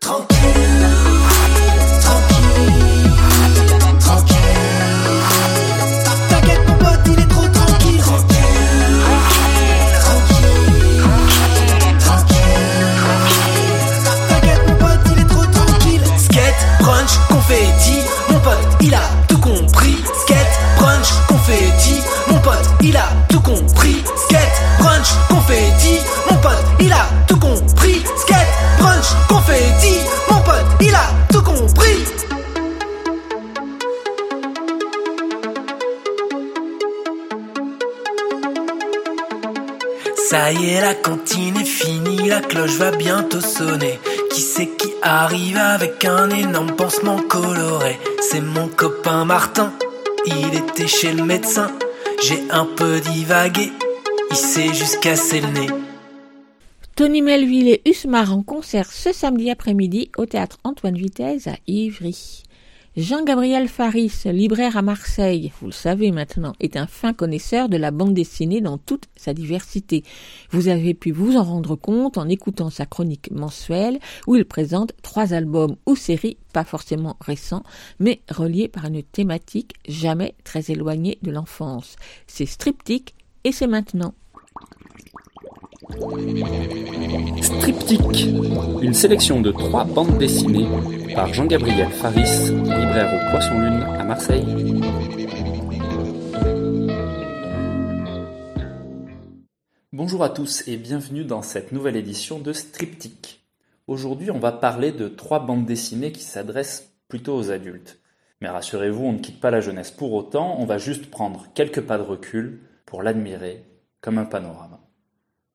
Tranquille. 0.00 1.17
Confetti. 17.28 17.98
Mon 18.30 18.40
pote, 18.40 18.56
il 18.80 18.94
a 18.94 19.00
tout 19.28 19.38
compris. 19.38 19.96
Skate, 20.22 20.58
brunch, 20.76 21.08
confetti. 21.26 22.00
Mon 22.28 22.38
pote, 22.40 22.68
il 22.82 22.96
a 22.96 23.08
tout 23.28 23.40
compris. 23.40 24.02
Skate, 24.24 24.62
brunch, 24.78 25.08
confetti. 25.28 25.98
Mon 26.30 26.36
pote, 26.36 26.64
il 26.80 26.92
a 26.92 27.06
tout 27.26 27.38
compris. 27.38 28.02
Skate, 28.16 28.48
brunch, 28.78 29.06
confetti. 29.28 29.96
Mon 30.30 30.40
pote, 30.40 30.66
il 30.80 30.94
a 30.94 31.10
tout 31.30 31.42
compris. 31.42 32.04
Ça 40.30 40.52
y 40.52 40.74
est, 40.74 40.80
la 40.82 40.94
cantine 40.94 41.56
est 41.56 41.64
finie, 41.64 42.28
la 42.28 42.40
cloche 42.40 42.76
va 42.76 42.90
bientôt 42.90 43.40
sonner. 43.40 43.98
Qui 44.38 44.44
c'est 44.44 44.76
qui 44.76 44.92
arrive 45.02 45.56
avec 45.56 46.04
un 46.04 46.30
énorme 46.30 46.76
pansement 46.76 47.18
coloré? 47.18 47.98
C'est 48.20 48.40
mon 48.40 48.68
copain 48.68 49.24
Martin, 49.24 49.72
il 50.26 50.54
était 50.54 50.86
chez 50.86 51.12
le 51.12 51.24
médecin. 51.24 51.72
J'ai 52.22 52.48
un 52.48 52.64
peu 52.64 53.00
divagué, 53.00 53.72
il 54.30 54.36
s'est 54.36 54.72
juste 54.72 55.00
cassé 55.00 55.40
le 55.40 55.48
nez. 55.48 55.66
Tony 56.94 57.20
Melville 57.20 57.66
et 57.66 57.82
Usmar 57.84 58.32
en 58.32 58.44
concert 58.44 58.92
ce 58.92 59.12
samedi 59.12 59.50
après-midi 59.50 60.12
au 60.16 60.24
théâtre 60.24 60.58
Antoine 60.62 60.96
Vitesse 60.96 61.48
à 61.48 61.56
Ivry. 61.66 62.44
Jean-Gabriel 62.98 63.68
Faris, 63.68 64.24
libraire 64.24 64.76
à 64.76 64.82
Marseille, 64.82 65.52
vous 65.60 65.66
le 65.66 65.72
savez 65.72 66.10
maintenant, 66.10 66.54
est 66.58 66.76
un 66.76 66.88
fin 66.88 67.12
connaisseur 67.12 67.68
de 67.68 67.76
la 67.76 67.92
bande 67.92 68.12
dessinée 68.12 68.60
dans 68.60 68.76
toute 68.76 69.04
sa 69.14 69.34
diversité. 69.34 70.02
Vous 70.50 70.66
avez 70.66 70.94
pu 70.94 71.12
vous 71.12 71.36
en 71.36 71.44
rendre 71.44 71.76
compte 71.76 72.18
en 72.18 72.28
écoutant 72.28 72.70
sa 72.70 72.86
chronique 72.86 73.30
mensuelle 73.30 74.00
où 74.26 74.34
il 74.34 74.44
présente 74.44 74.94
trois 75.00 75.32
albums 75.32 75.76
ou 75.86 75.94
séries 75.94 76.38
pas 76.52 76.64
forcément 76.64 77.16
récents, 77.20 77.62
mais 78.00 78.20
reliés 78.28 78.66
par 78.66 78.86
une 78.86 79.04
thématique 79.04 79.74
jamais 79.86 80.34
très 80.42 80.72
éloignée 80.72 81.18
de 81.22 81.30
l'enfance. 81.30 81.94
C'est 82.26 82.46
Striptyque 82.46 83.14
et 83.44 83.52
c'est 83.52 83.68
maintenant. 83.68 84.14
Striptyque, 87.40 88.26
une 88.82 88.92
sélection 88.92 89.40
de 89.40 89.50
trois 89.50 89.84
bandes 89.84 90.18
dessinées 90.18 90.68
par 91.14 91.32
Jean-Gabriel 91.32 91.90
Faris, 91.90 92.50
libraire 92.50 93.14
au 93.14 93.30
Poisson 93.30 93.58
Lune 93.58 93.82
à 93.98 94.04
Marseille. 94.04 94.44
Bonjour 99.92 100.22
à 100.22 100.28
tous 100.28 100.68
et 100.68 100.76
bienvenue 100.76 101.24
dans 101.24 101.40
cette 101.40 101.72
nouvelle 101.72 101.96
édition 101.96 102.38
de 102.38 102.52
Striptyque. 102.52 103.40
Aujourd'hui, 103.86 104.30
on 104.30 104.38
va 104.38 104.52
parler 104.52 104.92
de 104.92 105.08
trois 105.08 105.40
bandes 105.40 105.64
dessinées 105.64 106.12
qui 106.12 106.22
s'adressent 106.22 106.92
plutôt 107.08 107.34
aux 107.34 107.50
adultes. 107.50 107.98
Mais 108.42 108.48
rassurez-vous, 108.48 109.04
on 109.04 109.14
ne 109.14 109.18
quitte 109.18 109.40
pas 109.40 109.50
la 109.50 109.62
jeunesse 109.62 109.90
pour 109.90 110.12
autant, 110.12 110.56
on 110.58 110.66
va 110.66 110.76
juste 110.76 111.10
prendre 111.10 111.46
quelques 111.54 111.80
pas 111.80 111.96
de 111.96 112.02
recul 112.02 112.60
pour 112.84 113.02
l'admirer 113.02 113.64
comme 114.02 114.18
un 114.18 114.26
panorama. 114.26 114.77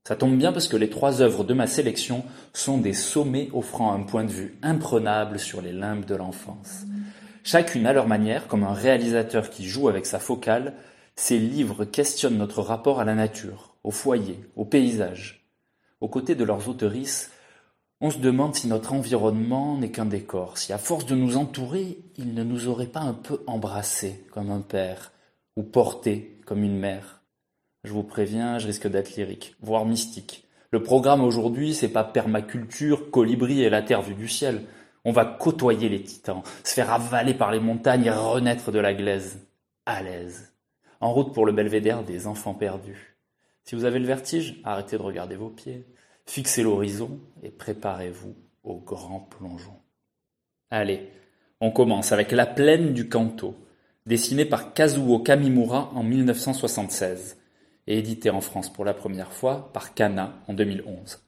Ça 0.05 0.17
tombe 0.17 0.37
bien 0.37 0.51
parce 0.51 0.67
que 0.67 0.75
les 0.75 0.89
trois 0.89 1.21
œuvres 1.21 1.45
de 1.45 1.53
ma 1.53 1.65
sélection 1.65 2.25
sont 2.51 2.77
des 2.77 2.93
sommets 2.93 3.49
offrant 3.53 3.93
un 3.93 4.03
point 4.03 4.25
de 4.25 4.31
vue 4.31 4.57
imprenable 4.61 5.39
sur 5.39 5.61
les 5.61 5.71
limbes 5.71 6.03
de 6.03 6.15
l'enfance. 6.15 6.83
Chacune 7.45 7.85
à 7.85 7.93
leur 7.93 8.07
manière, 8.07 8.47
comme 8.47 8.63
un 8.63 8.73
réalisateur 8.73 9.49
qui 9.49 9.65
joue 9.65 9.87
avec 9.87 10.05
sa 10.05 10.19
focale, 10.19 10.73
ces 11.15 11.39
livres 11.39 11.85
questionnent 11.85 12.37
notre 12.37 12.61
rapport 12.61 12.99
à 12.99 13.05
la 13.05 13.15
nature, 13.15 13.75
au 13.83 13.91
foyer, 13.91 14.39
au 14.57 14.65
paysage. 14.65 15.47
Aux 16.01 16.09
côtés 16.09 16.35
de 16.35 16.43
leurs 16.43 16.67
auteurices, 16.67 17.31
on 18.01 18.09
se 18.09 18.17
demande 18.17 18.55
si 18.55 18.67
notre 18.67 18.91
environnement 18.91 19.77
n'est 19.77 19.91
qu'un 19.91 20.05
décor, 20.05 20.57
si 20.57 20.73
à 20.73 20.77
force 20.77 21.05
de 21.05 21.15
nous 21.15 21.37
entourer, 21.37 21.99
il 22.17 22.33
ne 22.33 22.43
nous 22.43 22.67
aurait 22.67 22.87
pas 22.87 22.99
un 22.99 23.13
peu 23.13 23.41
embrassés 23.47 24.25
comme 24.31 24.51
un 24.51 24.59
père, 24.59 25.13
ou 25.55 25.63
portés 25.63 26.41
comme 26.45 26.63
une 26.65 26.77
mère. 26.77 27.22
Je 27.83 27.91
vous 27.91 28.03
préviens, 28.03 28.59
je 28.59 28.67
risque 28.67 28.87
d'être 28.87 29.15
lyrique, 29.17 29.55
voire 29.61 29.85
mystique. 29.85 30.45
Le 30.71 30.81
programme 30.81 31.21
aujourd'hui, 31.21 31.73
c'est 31.73 31.89
pas 31.89 32.05
permaculture, 32.05 33.11
colibri 33.11 33.61
et 33.61 33.69
la 33.69 33.81
terre 33.81 34.01
vue 34.01 34.15
du 34.15 34.29
ciel. 34.29 34.61
On 35.03 35.11
va 35.11 35.25
côtoyer 35.25 35.89
les 35.89 36.01
titans, 36.01 36.43
se 36.63 36.73
faire 36.73 36.93
avaler 36.93 37.33
par 37.33 37.51
les 37.51 37.59
montagnes 37.59 38.05
et 38.05 38.09
renaître 38.09 38.71
de 38.71 38.79
la 38.79 38.93
glaise. 38.93 39.37
À 39.85 40.01
l'aise. 40.01 40.53
En 41.01 41.13
route 41.13 41.33
pour 41.33 41.45
le 41.45 41.51
belvédère 41.51 42.03
des 42.03 42.25
enfants 42.25 42.53
perdus. 42.53 43.17
Si 43.65 43.75
vous 43.75 43.83
avez 43.83 43.99
le 43.99 44.07
vertige, 44.07 44.61
arrêtez 44.63 44.97
de 44.97 45.01
regarder 45.01 45.35
vos 45.35 45.49
pieds. 45.49 45.85
Fixez 46.25 46.63
l'horizon 46.63 47.19
et 47.43 47.49
préparez-vous 47.49 48.33
au 48.63 48.77
grand 48.77 49.19
plongeon. 49.19 49.75
Allez, 50.69 51.09
on 51.59 51.71
commence 51.71 52.13
avec 52.13 52.31
La 52.31 52.45
plaine 52.45 52.93
du 52.93 53.09
Kanto, 53.09 53.55
dessinée 54.05 54.45
par 54.45 54.73
Kazuo 54.73 55.19
Kamimura 55.19 55.91
en 55.93 56.03
1976 56.03 57.37
et 57.87 57.97
édité 57.97 58.29
en 58.29 58.41
France 58.41 58.71
pour 58.71 58.85
la 58.85 58.93
première 58.93 59.31
fois 59.31 59.69
par 59.73 59.93
Kana 59.93 60.33
en 60.47 60.53
2011. 60.53 61.19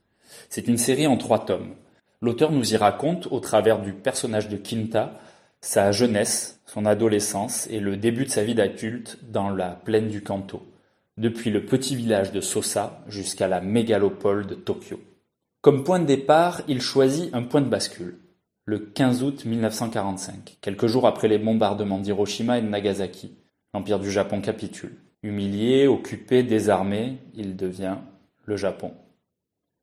C'est 0.50 0.68
une 0.68 0.78
série 0.78 1.08
en 1.08 1.18
trois 1.18 1.46
tomes. 1.46 1.76
L'auteur 2.22 2.52
nous 2.52 2.74
y 2.74 2.78
raconte, 2.78 3.28
au 3.32 3.40
travers 3.40 3.82
du 3.82 3.94
personnage 3.94 4.50
de 4.50 4.58
Kinta, 4.58 5.20
sa 5.62 5.92
jeunesse, 5.92 6.62
son 6.66 6.86
adolescence 6.86 7.68
et 7.68 7.80
le 7.80 7.98
début 7.98 8.26
de 8.26 8.30
sa 8.30 8.44
vie 8.44 8.56
d'adulte 8.56 9.18
dans 9.30 9.50
la 9.50 9.70
plaine 9.70 10.10
du 10.10 10.22
Kanto, 10.22 10.64
depuis 11.18 11.50
le 11.50 11.66
petit 11.66 11.96
village 11.96 12.32
de 12.32 12.42
Sosa 12.42 13.04
jusqu'à 13.08 13.48
la 13.48 13.62
mégalopole 13.62 14.48
de 14.48 14.56
Tokyo. 14.56 15.00
Comme 15.62 15.84
point 15.84 16.00
de 16.00 16.06
départ, 16.06 16.62
il 16.68 16.82
choisit 16.82 17.34
un 17.34 17.44
point 17.44 17.62
de 17.62 17.70
bascule, 17.70 18.20
le 18.66 18.80
15 18.80 19.24
août 19.24 19.46
1945, 19.46 20.58
quelques 20.62 20.88
jours 20.88 21.08
après 21.08 21.28
les 21.28 21.38
bombardements 21.38 22.00
d'Hiroshima 22.00 22.58
et 22.58 22.62
de 22.62 22.68
Nagasaki. 22.68 23.36
L'Empire 23.74 24.00
du 24.00 24.10
Japon 24.10 24.42
capitule. 24.42 24.96
Humilié, 25.26 25.88
occupé, 25.88 26.44
désarmé, 26.44 27.18
il 27.34 27.56
devient 27.56 27.96
le 28.44 28.58
Japon. 28.58 28.92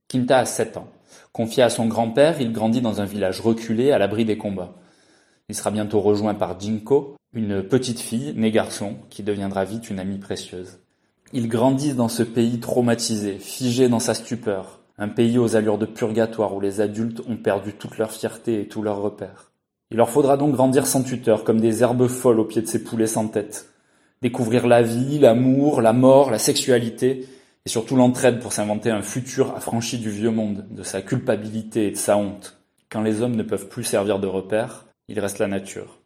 Kinta 0.07 0.39
a 0.39 0.45
sept 0.45 0.77
ans. 0.77 0.87
Confié 1.33 1.65
à 1.65 1.69
son 1.69 1.87
grand-père, 1.87 2.41
il 2.41 2.53
grandit 2.53 2.81
dans 2.81 3.01
un 3.01 3.07
village 3.07 3.41
reculé 3.41 3.91
à 3.91 3.99
l'abri 3.99 4.25
des 4.25 4.39
combats. 4.39 4.73
Il 5.49 5.57
sera 5.57 5.73
bientôt 5.73 5.99
rejoint 5.99 6.35
par 6.35 6.61
Jinko, 6.61 7.17
une 7.35 7.65
petite 7.65 7.99
fille, 7.99 8.33
née 8.37 8.53
garçon, 8.53 8.95
qui 9.11 9.25
deviendra 9.25 9.65
vite 9.65 9.91
une 9.91 9.99
amie 9.99 10.19
précieuse. 10.19 10.79
Ils 11.33 11.49
grandissent 11.49 11.97
dans 11.97 12.07
ce 12.07 12.23
pays 12.23 12.61
traumatisé, 12.61 13.37
figé 13.37 13.89
dans 13.89 13.99
sa 13.99 14.15
stupeur, 14.15 14.79
un 14.97 15.09
pays 15.09 15.39
aux 15.39 15.57
allures 15.57 15.79
de 15.79 15.87
purgatoire 15.87 16.55
où 16.55 16.61
les 16.61 16.81
adultes 16.81 17.21
ont 17.29 17.37
perdu 17.37 17.73
toute 17.73 17.99
leur 17.99 18.13
fierté 18.13 18.61
et 18.61 18.69
tous 18.69 18.83
leurs 18.83 19.03
repères. 19.03 19.51
Il 19.91 19.97
leur 19.97 20.09
faudra 20.09 20.37
donc 20.37 20.53
grandir 20.55 20.87
sans 20.87 21.03
tuteur, 21.03 21.43
comme 21.43 21.61
des 21.61 21.83
herbes 21.83 22.07
folles 22.07 22.39
au 22.39 22.45
pied 22.45 22.63
de 22.63 22.69
ces 22.69 22.85
poulets 22.85 23.09
sans 23.09 23.27
tête, 23.27 23.72
découvrir 24.23 24.67
la 24.67 24.83
vie, 24.83 25.19
l'amour, 25.19 25.83
la 25.83 25.93
mort, 25.93 26.31
la 26.31 26.39
sexualité, 26.39 27.27
et 27.67 27.69
surtout 27.69 27.97
l'entraide 27.97 28.39
pour 28.39 28.53
s'inventer 28.53 28.91
un 28.91 29.03
futur 29.03 29.55
affranchi 29.55 29.99
du 29.99 30.11
vieux 30.11 30.31
monde, 30.31 30.65
de 30.71 30.83
sa 30.83 31.03
culpabilité 31.03 31.89
et 31.89 31.91
de 31.91 31.97
sa 31.97 32.17
honte. 32.17 32.59
Quand 32.89 33.03
les 33.03 33.21
hommes 33.21 33.37
ne 33.37 33.43
peuvent 33.43 33.69
plus 33.69 33.85
servir 33.85 34.21
de 34.21 34.27
repère, 34.27 34.87
il 35.09 35.19
reste 35.19 35.41
la 35.41 35.49
nature. 35.49 35.99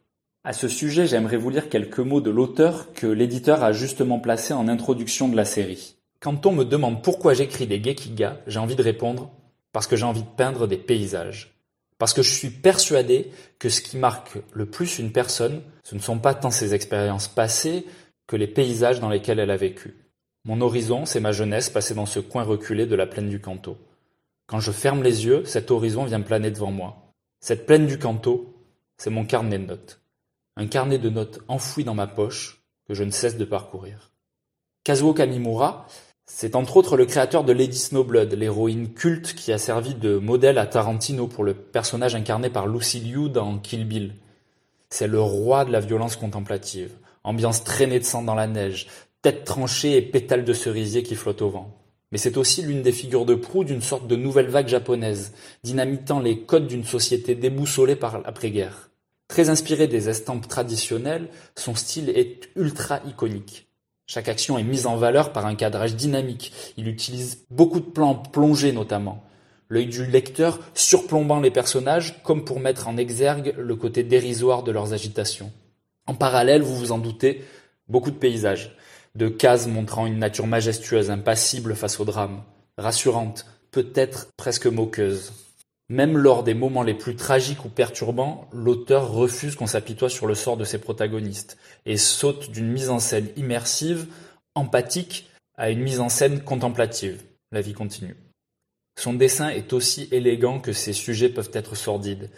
À 0.43 0.53
ce 0.53 0.67
sujet, 0.67 1.07
j'aimerais 1.07 1.37
vous 1.37 1.49
lire 1.49 1.69
quelques 1.69 1.99
mots 1.99 2.21
de 2.21 2.31
l'auteur 2.31 2.91
que 2.93 3.07
l'éditeur 3.07 3.63
a 3.63 3.71
justement 3.71 4.19
placé 4.19 4.53
en 4.53 4.67
introduction 4.67 5.27
de 5.29 5.35
la 5.35 5.45
série. 5.45 5.95
Quand 6.19 6.45
on 6.45 6.53
me 6.53 6.63
demande 6.63 7.03
pourquoi 7.03 7.33
j'écris 7.33 7.67
des 7.67 7.83
gekiga, 7.83 8.39
j'ai 8.47 8.59
envie 8.59 8.75
de 8.75 8.81
répondre 8.81 9.29
parce 9.73 9.85
que 9.85 9.95
j'ai 9.95 10.05
envie 10.05 10.23
de 10.23 10.35
peindre 10.37 10.65
des 10.65 10.77
paysages. 10.77 11.53
Parce 11.99 12.13
que 12.13 12.21
je 12.21 12.31
suis 12.31 12.49
persuadé 12.49 13.31
que 13.59 13.69
ce 13.69 13.81
qui 13.81 13.97
marque 13.97 14.37
le 14.53 14.65
plus 14.65 14.99
une 14.99 15.11
personne, 15.11 15.61
ce 15.83 15.95
ne 15.95 15.99
sont 15.99 16.19
pas 16.19 16.33
tant 16.33 16.51
ses 16.51 16.73
expériences 16.73 17.27
passées 17.27 17.85
que 18.27 18.35
les 18.35 18.47
paysages 18.47 18.99
dans 18.99 19.09
lesquels 19.09 19.39
elle 19.39 19.51
a 19.51 19.57
vécu. 19.57 19.95
Mon 20.43 20.61
horizon, 20.61 21.05
c'est 21.05 21.19
ma 21.19 21.31
jeunesse 21.31 21.69
passée 21.69 21.95
dans 21.95 22.05
ce 22.05 22.19
coin 22.19 22.43
reculé 22.43 22.85
de 22.85 22.95
la 22.95 23.07
plaine 23.07 23.29
du 23.29 23.39
Canto. 23.39 23.77
Quand 24.45 24.59
je 24.59 24.71
ferme 24.71 25.03
les 25.03 25.25
yeux, 25.25 25.43
cet 25.45 25.71
horizon 25.71 26.05
vient 26.05 26.21
planer 26.21 26.51
devant 26.51 26.71
moi. 26.71 27.13
Cette 27.39 27.65
plaine 27.65 27.87
du 27.87 27.97
Canto, 27.97 28.53
c'est 28.97 29.09
mon 29.09 29.25
carnet 29.25 29.59
de 29.59 29.65
notes. 29.65 30.01
Un 30.55 30.67
carnet 30.67 30.99
de 30.99 31.09
notes 31.09 31.39
enfoui 31.47 31.83
dans 31.83 31.93
ma 31.93 32.07
poche 32.07 32.61
que 32.87 32.93
je 32.93 33.03
ne 33.03 33.11
cesse 33.11 33.37
de 33.37 33.45
parcourir. 33.45 34.11
Kazuo 34.83 35.13
Kamimura, 35.13 35.85
c'est 36.25 36.55
entre 36.55 36.77
autres 36.77 36.97
le 36.97 37.05
créateur 37.05 37.43
de 37.43 37.53
Lady 37.53 37.77
Snowblood, 37.77 38.33
l'héroïne 38.33 38.93
culte 38.93 39.33
qui 39.33 39.51
a 39.51 39.57
servi 39.57 39.95
de 39.95 40.17
modèle 40.17 40.57
à 40.57 40.65
Tarantino 40.65 41.27
pour 41.27 41.43
le 41.43 41.53
personnage 41.53 42.15
incarné 42.15 42.49
par 42.49 42.67
Lucy 42.67 42.99
Liu 42.99 43.29
dans 43.29 43.57
Kill 43.59 43.87
Bill. 43.87 44.15
C'est 44.89 45.07
le 45.07 45.21
roi 45.21 45.65
de 45.65 45.71
la 45.71 45.81
violence 45.81 46.15
contemplative 46.15 46.91
ambiance 47.27 47.63
traînée 47.63 47.99
de 47.99 48.05
sang 48.05 48.23
dans 48.23 48.35
la 48.35 48.47
neige, 48.47 48.87
tête 49.21 49.43
tranchée 49.43 49.97
et 49.97 50.01
pétales 50.01 50.45
de 50.45 50.53
cerisier 50.53 51.03
qui 51.03 51.15
flottent 51.15 51.41
au 51.41 51.49
vent. 51.49 51.77
Mais 52.11 52.17
c'est 52.17 52.37
aussi 52.37 52.61
l'une 52.61 52.81
des 52.81 52.93
figures 52.93 53.25
de 53.25 53.35
proue 53.35 53.65
d'une 53.65 53.81
sorte 53.81 54.07
de 54.07 54.15
nouvelle 54.15 54.47
vague 54.47 54.69
japonaise, 54.69 55.33
dynamitant 55.63 56.21
les 56.21 56.39
codes 56.39 56.67
d'une 56.67 56.85
société 56.85 57.35
déboussolée 57.35 57.97
par 57.97 58.21
l'après-guerre. 58.21 58.91
Très 59.27 59.49
inspiré 59.49 59.87
des 59.87 60.07
estampes 60.07 60.47
traditionnelles, 60.47 61.27
son 61.57 61.75
style 61.75 62.09
est 62.09 62.49
ultra 62.55 63.01
iconique. 63.05 63.67
Chaque 64.05 64.29
action 64.29 64.57
est 64.57 64.63
mise 64.63 64.87
en 64.87 64.95
valeur 64.95 65.33
par 65.33 65.45
un 65.45 65.55
cadrage 65.55 65.97
dynamique. 65.97 66.53
Il 66.77 66.87
utilise 66.87 67.45
beaucoup 67.51 67.81
de 67.81 67.89
plans 67.89 68.15
plongés 68.15 68.71
notamment. 68.71 69.23
l'œil 69.67 69.87
du 69.87 70.05
lecteur 70.05 70.61
surplombant 70.73 71.41
les 71.41 71.51
personnages 71.51 72.23
comme 72.23 72.45
pour 72.45 72.61
mettre 72.61 72.87
en 72.87 72.95
exergue 72.95 73.53
le 73.57 73.75
côté 73.75 74.03
dérisoire 74.03 74.63
de 74.63 74.71
leurs 74.71 74.93
agitations. 74.93 75.51
En 76.07 76.15
parallèle, 76.15 76.61
vous 76.61 76.75
vous 76.75 76.91
en 76.91 76.97
doutez, 76.97 77.43
beaucoup 77.89 78.11
de 78.11 78.17
paysages, 78.17 78.75
de 79.15 79.27
cases 79.27 79.67
montrant 79.67 80.05
une 80.05 80.19
nature 80.19 80.47
majestueuse, 80.47 81.11
impassible 81.11 81.75
face 81.75 81.99
au 81.99 82.05
drame, 82.05 82.43
rassurante, 82.77 83.45
peut-être 83.71 84.29
presque 84.37 84.67
moqueuse. 84.67 85.33
Même 85.89 86.17
lors 86.17 86.43
des 86.43 86.53
moments 86.53 86.83
les 86.83 86.93
plus 86.93 87.15
tragiques 87.15 87.63
ou 87.63 87.69
perturbants, 87.69 88.49
l'auteur 88.51 89.11
refuse 89.11 89.55
qu'on 89.55 89.67
s'apitoie 89.67 90.09
sur 90.09 90.27
le 90.27 90.35
sort 90.35 90.57
de 90.57 90.65
ses 90.65 90.79
protagonistes 90.79 91.57
et 91.85 91.97
saute 91.97 92.51
d'une 92.51 92.71
mise 92.71 92.89
en 92.89 92.99
scène 92.99 93.29
immersive, 93.37 94.07
empathique, 94.55 95.29
à 95.57 95.69
une 95.69 95.81
mise 95.81 95.99
en 95.99 96.09
scène 96.09 96.41
contemplative. 96.41 97.23
La 97.51 97.61
vie 97.61 97.73
continue. 97.73 98.17
Son 98.99 99.13
dessin 99.13 99.49
est 99.49 99.73
aussi 99.73 100.09
élégant 100.11 100.59
que 100.59 100.73
ses 100.73 100.93
sujets 100.93 101.29
peuvent 101.29 101.51
être 101.53 101.75
sordides. 101.75 102.29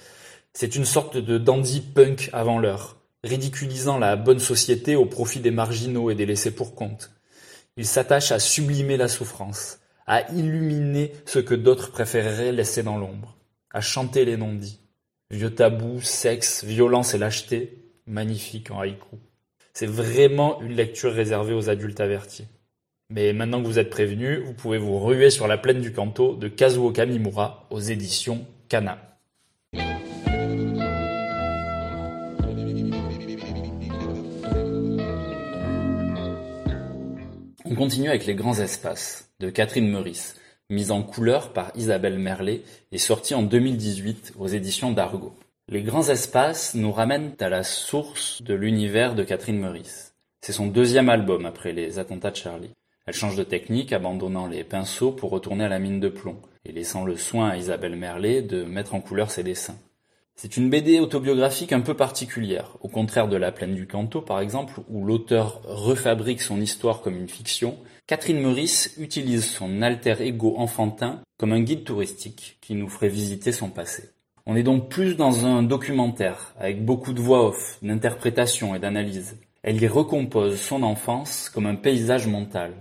C'est 0.53 0.76
une 0.76 0.86
sorte 0.86 1.17
de 1.17 1.38
dandy 1.38 1.82
punk 1.82 2.30
avant 2.34 2.59
l'heure, 2.59 2.99
ridiculisant 3.24 3.97
la 3.97 4.15
bonne 4.15 4.39
société 4.39 4.95
au 4.95 5.05
profit 5.05 5.39
des 5.39 5.51
marginaux 5.51 6.09
et 6.09 6.15
des 6.15 6.26
laissés 6.26 6.51
pour 6.51 6.76
compte. 6.76 7.11
Il 7.78 7.86
s'attache 7.86 8.32
à 8.32 8.39
sublimer 8.39 8.97
la 8.97 9.07
souffrance, 9.07 9.80
à 10.07 10.30
illuminer 10.32 11.13
ce 11.26 11.39
que 11.39 11.55
d'autres 11.55 11.91
préféreraient 11.91 12.51
laisser 12.51 12.84
dans 12.84 12.97
l'ombre, 12.97 13.38
à 13.72 13.82
chanter 13.82 14.26
les 14.26 14.38
non-dits. 14.38 14.80
Vieux 15.32 15.53
tabous, 15.53 16.01
sexe, 16.01 16.63
violence 16.63 17.13
et 17.13 17.17
lâcheté, 17.17 17.78
magnifique 18.07 18.72
en 18.72 18.80
haïku. 18.80 19.17
C'est 19.74 19.86
vraiment 19.86 20.61
une 20.61 20.74
lecture 20.74 21.13
réservée 21.13 21.53
aux 21.53 21.70
adultes 21.70 21.99
avertis. 21.99 22.47
Mais 23.11 23.34
maintenant 23.34 23.61
que 23.61 23.67
vous 23.67 23.80
êtes 23.80 23.89
prévenus, 23.89 24.39
vous 24.45 24.53
pouvez 24.53 24.78
vous 24.78 24.99
ruer 24.99 25.30
sur 25.30 25.47
la 25.47 25.57
plaine 25.57 25.82
du 25.82 25.93
Kanto 25.93 26.36
de 26.36 26.47
Kazuo 26.47 26.91
Kamimura 26.91 27.67
aux 27.70 27.80
éditions 27.80 28.45
Kana. 28.67 29.09
On 37.72 37.76
continue 37.76 38.09
avec 38.09 38.26
Les 38.26 38.34
Grands 38.34 38.57
Espaces 38.57 39.30
de 39.39 39.51
Catherine 39.51 39.91
Meurice, 39.91 40.36
mise 40.72 40.89
en 40.89 41.03
couleur 41.03 41.53
par 41.53 41.72
Isabelle 41.76 42.17
Merlet 42.17 42.63
et 42.91 42.97
sortie 42.97 43.36
en 43.36 43.43
2018 43.43 44.34
aux 44.39 44.47
éditions 44.47 44.91
d'Argo. 44.91 45.36
Les 45.67 45.84
Grands 45.84 46.09
Espaces 46.09 46.74
nous 46.74 46.91
ramènent 46.91 47.36
à 47.39 47.47
la 47.47 47.61
source 47.61 48.41
de 48.41 48.55
l'univers 48.55 49.13
de 49.13 49.24
Catherine 49.24 49.59
Meurice. 49.59 50.15
C'est 50.41 50.51
son 50.51 50.65
deuxième 50.65 51.09
album 51.09 51.45
après 51.45 51.72
les 51.72 51.99
attentats 51.99 52.32
de 52.32 52.38
Charlie. 52.38 52.72
Elle 53.05 53.13
change 53.13 53.36
de 53.36 53.43
technique, 53.43 53.93
abandonnant 53.93 54.47
les 54.47 54.63
pinceaux 54.63 55.11
pour 55.11 55.30
retourner 55.30 55.65
à 55.65 55.70
la 55.70 55.78
mine 55.78 55.99
de 55.99 56.09
plomb, 56.09 56.38
et 56.65 56.72
laissant 56.72 57.05
le 57.05 57.17
soin 57.17 57.49
à 57.49 57.57
Isabelle 57.57 57.95
Merlet 57.95 58.41
de 58.41 58.63
mettre 58.63 58.95
en 58.95 58.99
couleur 58.99 59.30
ses 59.30 59.43
dessins. 59.43 59.78
C'est 60.42 60.56
une 60.56 60.70
BD 60.70 61.02
autobiographique 61.02 61.74
un 61.74 61.82
peu 61.82 61.96
particulière, 61.96 62.78
au 62.80 62.88
contraire 62.88 63.28
de 63.28 63.36
La 63.36 63.52
Plaine 63.52 63.76
du 63.76 63.88
Canto 63.88 64.22
par 64.22 64.40
exemple, 64.40 64.80
où 64.88 65.04
l'auteur 65.04 65.60
refabrique 65.66 66.42
son 66.42 66.62
histoire 66.62 67.02
comme 67.02 67.18
une 67.18 67.28
fiction, 67.28 67.76
Catherine 68.08 68.40
Meurice 68.40 68.96
utilise 68.98 69.44
son 69.44 69.82
alter 69.82 70.16
ego 70.22 70.54
enfantin 70.56 71.20
comme 71.38 71.52
un 71.52 71.60
guide 71.60 71.84
touristique 71.84 72.58
qui 72.62 72.76
nous 72.76 72.88
ferait 72.88 73.10
visiter 73.10 73.52
son 73.52 73.70
passé. 73.70 74.12
On 74.46 74.56
est 74.56 74.64
donc 74.64 74.88
plus 74.88 75.18
dans 75.18 75.46
un 75.46 75.62
documentaire, 75.62 76.54
avec 76.58 76.86
beaucoup 76.86 77.12
de 77.12 77.20
voix 77.20 77.46
off, 77.46 77.78
d'interprétation 77.82 78.74
et 78.74 78.80
d'analyse. 78.80 79.36
Elle 79.62 79.84
y 79.84 79.88
recompose 79.90 80.58
son 80.58 80.84
enfance 80.84 81.50
comme 81.50 81.66
un 81.66 81.76
paysage 81.76 82.28
mental, 82.28 82.72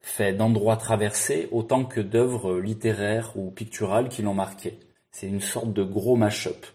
fait 0.00 0.32
d'endroits 0.32 0.76
traversés 0.76 1.48
autant 1.50 1.84
que 1.84 2.00
d'œuvres 2.00 2.60
littéraires 2.60 3.32
ou 3.34 3.50
picturales 3.50 4.08
qui 4.08 4.22
l'ont 4.22 4.32
marqué. 4.32 4.78
C'est 5.10 5.26
une 5.26 5.40
sorte 5.40 5.72
de 5.72 5.82
gros 5.82 6.14
mash-up. 6.14 6.66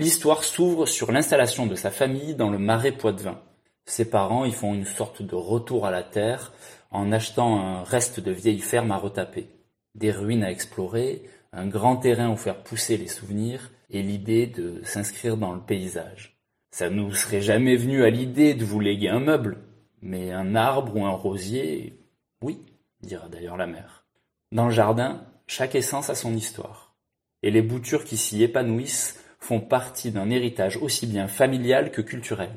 L'histoire 0.00 0.44
s'ouvre 0.44 0.86
sur 0.86 1.12
l'installation 1.12 1.66
de 1.66 1.74
sa 1.74 1.90
famille 1.90 2.34
dans 2.34 2.48
le 2.48 2.56
marais 2.56 2.92
Poitevin. 2.92 3.38
Ses 3.84 4.08
parents 4.08 4.46
y 4.46 4.50
font 4.50 4.72
une 4.72 4.86
sorte 4.86 5.20
de 5.20 5.34
retour 5.34 5.84
à 5.84 5.90
la 5.90 6.02
terre 6.02 6.54
en 6.90 7.12
achetant 7.12 7.60
un 7.60 7.84
reste 7.84 8.18
de 8.18 8.32
vieille 8.32 8.60
ferme 8.60 8.92
à 8.92 8.96
retaper, 8.96 9.50
des 9.94 10.10
ruines 10.10 10.42
à 10.42 10.50
explorer, 10.50 11.24
un 11.52 11.66
grand 11.66 11.96
terrain 11.96 12.30
où 12.30 12.38
faire 12.38 12.62
pousser 12.62 12.96
les 12.96 13.08
souvenirs 13.08 13.72
et 13.90 14.02
l'idée 14.02 14.46
de 14.46 14.80
s'inscrire 14.84 15.36
dans 15.36 15.52
le 15.52 15.60
paysage. 15.60 16.40
Ça 16.70 16.88
nous 16.88 17.12
serait 17.12 17.42
jamais 17.42 17.76
venu 17.76 18.02
à 18.02 18.08
l'idée 18.08 18.54
de 18.54 18.64
vous 18.64 18.80
léguer 18.80 19.10
un 19.10 19.20
meuble, 19.20 19.58
mais 20.00 20.32
un 20.32 20.54
arbre 20.54 20.96
ou 20.96 21.04
un 21.04 21.10
rosier, 21.10 22.00
oui, 22.40 22.64
dira 23.02 23.28
d'ailleurs 23.28 23.58
la 23.58 23.66
mère. 23.66 24.06
Dans 24.50 24.64
le 24.64 24.72
jardin, 24.72 25.26
chaque 25.46 25.74
essence 25.74 26.08
a 26.08 26.14
son 26.14 26.34
histoire. 26.34 26.94
Et 27.42 27.50
les 27.50 27.60
boutures 27.60 28.04
qui 28.04 28.16
s'y 28.16 28.42
épanouissent 28.42 29.18
font 29.42 29.60
partie 29.60 30.10
d'un 30.10 30.30
héritage 30.30 30.76
aussi 30.76 31.06
bien 31.06 31.28
familial 31.28 31.90
que 31.90 32.02
culturel. 32.02 32.50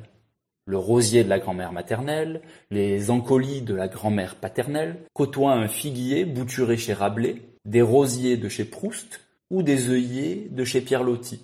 Le 0.65 0.77
rosier 0.77 1.23
de 1.23 1.29
la 1.29 1.39
grand-mère 1.39 1.73
maternelle, 1.73 2.41
les 2.71 3.11
encolies 3.11 3.61
de 3.61 3.73
la 3.73 3.87
grand-mère 3.87 4.35
paternelle 4.35 4.97
côtoient 5.13 5.53
un 5.53 5.67
figuier 5.67 6.23
bouturé 6.23 6.77
chez 6.77 6.93
Rabelais, 6.93 7.41
des 7.65 7.81
rosiers 7.81 8.37
de 8.37 8.47
chez 8.47 8.65
Proust 8.65 9.21
ou 9.49 9.61
des 9.61 9.89
œillets 9.89 10.47
de 10.49 10.63
chez 10.63 10.81
Pierre 10.81 11.03
Loti. 11.03 11.41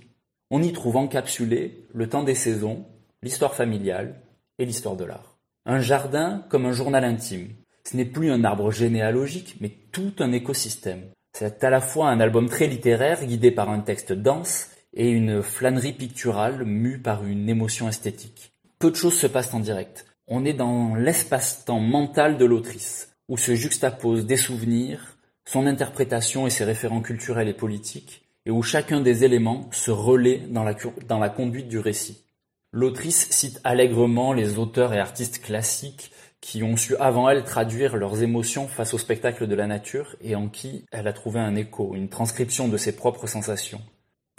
On 0.52 0.64
y 0.64 0.72
trouve 0.72 0.98
encapsulé 0.98 1.86
le 1.94 2.08
temps 2.08 2.24
des 2.24 2.36
saisons, 2.36 2.86
l'histoire 3.22 3.56
familiale 3.56 4.22
et 4.58 4.66
l'histoire 4.66 4.96
de 4.96 5.06
l'art. 5.06 5.38
Un 5.66 5.80
jardin 5.80 6.46
comme 6.50 6.66
un 6.66 6.72
journal 6.72 7.04
intime, 7.04 7.50
ce 7.84 7.98
n'est 7.98 8.06
plus 8.06 8.32
un 8.32 8.44
arbre 8.44 8.72
généalogique, 8.72 9.58
mais 9.60 9.72
tout 9.92 10.14
un 10.20 10.32
écosystème. 10.32 11.04
C'est 11.34 11.64
à 11.64 11.70
la 11.70 11.82
fois 11.82 12.10
un 12.10 12.20
album 12.20 12.48
très 12.50 12.68
littéraire, 12.68 13.26
guidé 13.26 13.52
par 13.52 13.70
un 13.70 13.80
texte 13.80 14.14
dense, 14.14 14.70
et 14.94 15.10
une 15.10 15.42
flânerie 15.42 15.94
picturale 15.94 16.64
mue 16.66 17.00
par 17.00 17.26
une 17.26 17.50
émotion 17.50 17.88
esthétique. 17.88 18.54
Peu 18.80 18.92
de 18.92 18.96
choses 18.96 19.18
se 19.18 19.28
passent 19.28 19.54
en 19.54 19.60
direct. 19.60 20.06
On 20.28 20.46
est 20.46 20.54
dans 20.54 20.96
l'espace-temps 20.96 21.80
mental 21.80 22.38
de 22.38 22.46
l'autrice, 22.46 23.12
où 23.28 23.38
se 23.38 23.56
juxtaposent 23.56 24.26
des 24.26 24.38
souvenirs, 24.38 25.18
son 25.46 25.66
interprétation 25.66 26.48
et 26.48 26.50
ses 26.50 26.64
référents 26.64 27.02
culturels 27.02 27.48
et 27.48 27.54
politiques, 27.54 28.24
et 28.46 28.52
où 28.52 28.62
chacun 28.62 29.02
des 29.02 29.24
éléments 29.24 29.68
se 29.72 29.92
relaie 29.92 30.42
dans 30.50 30.64
la, 30.64 31.30
conduite 31.30 31.68
du 31.68 31.80
récit. 31.80 32.24
L'autrice 32.72 33.30
cite 33.32 33.60
allègrement 33.64 34.34
les 34.34 34.58
auteurs 34.58 34.94
et 34.94 35.00
artistes 35.00 35.42
classiques 35.42 36.12
qui 36.42 36.64
ont 36.64 36.78
su 36.78 36.96
avant 36.98 37.30
elle 37.30 37.44
traduire 37.44 37.98
leurs 37.98 38.22
émotions 38.22 38.68
face 38.68 38.94
au 38.94 38.98
spectacle 38.98 39.48
de 39.48 39.56
la 39.56 39.68
nature 39.68 40.16
et 40.22 40.36
en 40.36 40.48
qui 40.48 40.86
elle 40.92 41.08
a 41.08 41.14
trouvé 41.14 41.40
un 41.40 41.56
écho, 41.56 41.96
une 41.96 42.10
transcription 42.10 42.68
de 42.68 42.78
ses 42.78 42.96
propres 42.96 43.28
sensations. 43.28 43.82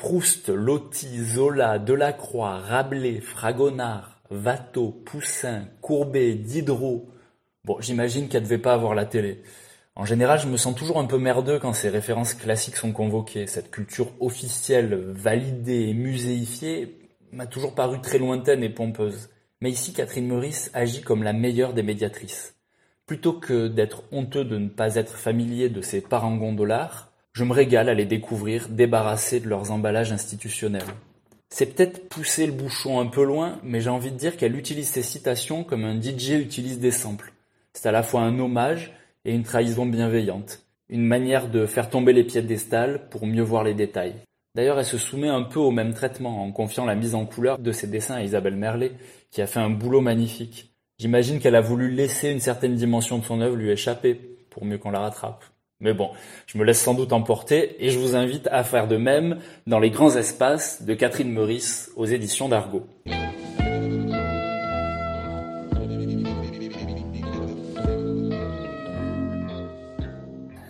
Proust, 0.00 0.48
Loti, 0.48 1.22
Zola, 1.22 1.78
Delacroix, 1.78 2.56
Rabelais, 2.56 3.20
Fragonard, 3.20 4.22
Watteau, 4.30 4.92
Poussin, 5.04 5.64
Courbet, 5.82 6.36
Diderot. 6.36 7.06
Bon, 7.66 7.76
j'imagine 7.80 8.28
qu'elle 8.28 8.44
devait 8.44 8.56
pas 8.56 8.72
avoir 8.72 8.94
la 8.94 9.04
télé. 9.04 9.42
En 9.96 10.06
général, 10.06 10.40
je 10.40 10.46
me 10.46 10.56
sens 10.56 10.74
toujours 10.74 10.98
un 10.98 11.04
peu 11.04 11.18
merdeux 11.18 11.58
quand 11.58 11.74
ces 11.74 11.90
références 11.90 12.32
classiques 12.32 12.78
sont 12.78 12.92
convoquées. 12.92 13.46
Cette 13.46 13.70
culture 13.70 14.10
officielle, 14.20 14.94
validée 14.94 15.90
et 15.90 15.94
muséifiée 15.94 16.98
m'a 17.30 17.44
toujours 17.44 17.74
paru 17.74 18.00
très 18.00 18.18
lointaine 18.18 18.62
et 18.62 18.70
pompeuse. 18.70 19.28
Mais 19.60 19.70
ici, 19.70 19.92
Catherine 19.92 20.28
Meurice 20.28 20.70
agit 20.72 21.02
comme 21.02 21.22
la 21.22 21.34
meilleure 21.34 21.74
des 21.74 21.82
médiatrices. 21.82 22.54
Plutôt 23.04 23.34
que 23.34 23.68
d'être 23.68 24.04
honteux 24.12 24.46
de 24.46 24.56
ne 24.56 24.70
pas 24.70 24.94
être 24.94 25.18
familier 25.18 25.68
de 25.68 25.82
ces 25.82 26.00
parangons 26.00 26.54
dollars, 26.54 27.09
je 27.32 27.44
me 27.44 27.52
régale 27.52 27.88
à 27.88 27.94
les 27.94 28.06
découvrir 28.06 28.68
débarrassés 28.68 29.40
de 29.40 29.48
leurs 29.48 29.70
emballages 29.70 30.12
institutionnels. 30.12 30.82
C'est 31.48 31.74
peut-être 31.74 32.08
pousser 32.08 32.46
le 32.46 32.52
bouchon 32.52 33.00
un 33.00 33.06
peu 33.06 33.24
loin, 33.24 33.58
mais 33.62 33.80
j'ai 33.80 33.90
envie 33.90 34.12
de 34.12 34.16
dire 34.16 34.36
qu'elle 34.36 34.56
utilise 34.56 34.88
ces 34.88 35.02
citations 35.02 35.64
comme 35.64 35.84
un 35.84 36.00
DJ 36.00 36.30
utilise 36.40 36.78
des 36.78 36.90
samples. 36.90 37.32
C'est 37.72 37.88
à 37.88 37.92
la 37.92 38.02
fois 38.02 38.22
un 38.22 38.38
hommage 38.38 38.92
et 39.24 39.34
une 39.34 39.42
trahison 39.42 39.86
bienveillante, 39.86 40.64
une 40.88 41.04
manière 41.04 41.48
de 41.48 41.66
faire 41.66 41.90
tomber 41.90 42.12
les 42.12 42.24
piédestals 42.24 43.08
pour 43.10 43.26
mieux 43.26 43.42
voir 43.42 43.64
les 43.64 43.74
détails. 43.74 44.14
D'ailleurs, 44.54 44.78
elle 44.78 44.84
se 44.84 44.98
soumet 44.98 45.28
un 45.28 45.42
peu 45.42 45.60
au 45.60 45.70
même 45.70 45.94
traitement 45.94 46.42
en 46.42 46.50
confiant 46.50 46.84
la 46.84 46.96
mise 46.96 47.14
en 47.14 47.26
couleur 47.26 47.58
de 47.58 47.72
ses 47.72 47.86
dessins 47.86 48.16
à 48.16 48.22
Isabelle 48.22 48.56
Merlet, 48.56 48.92
qui 49.30 49.42
a 49.42 49.46
fait 49.46 49.60
un 49.60 49.70
boulot 49.70 50.00
magnifique. 50.00 50.72
J'imagine 50.98 51.38
qu'elle 51.38 51.54
a 51.54 51.60
voulu 51.60 51.90
laisser 51.90 52.30
une 52.30 52.40
certaine 52.40 52.74
dimension 52.74 53.18
de 53.18 53.24
son 53.24 53.40
œuvre 53.40 53.56
lui 53.56 53.70
échapper 53.70 54.14
pour 54.50 54.64
mieux 54.64 54.78
qu'on 54.78 54.90
la 54.90 55.00
rattrape. 55.00 55.44
Mais 55.80 55.94
bon, 55.94 56.10
je 56.46 56.58
me 56.58 56.64
laisse 56.64 56.80
sans 56.80 56.92
doute 56.92 57.14
emporter 57.14 57.82
et 57.84 57.88
je 57.88 57.98
vous 57.98 58.14
invite 58.14 58.48
à 58.52 58.64
faire 58.64 58.86
de 58.86 58.98
même 58.98 59.38
dans 59.66 59.78
les 59.78 59.88
grands 59.88 60.14
espaces 60.14 60.82
de 60.82 60.92
Catherine 60.92 61.32
Meurice 61.32 61.90
aux 61.96 62.04
éditions 62.04 62.50
d'Argo. 62.50 62.86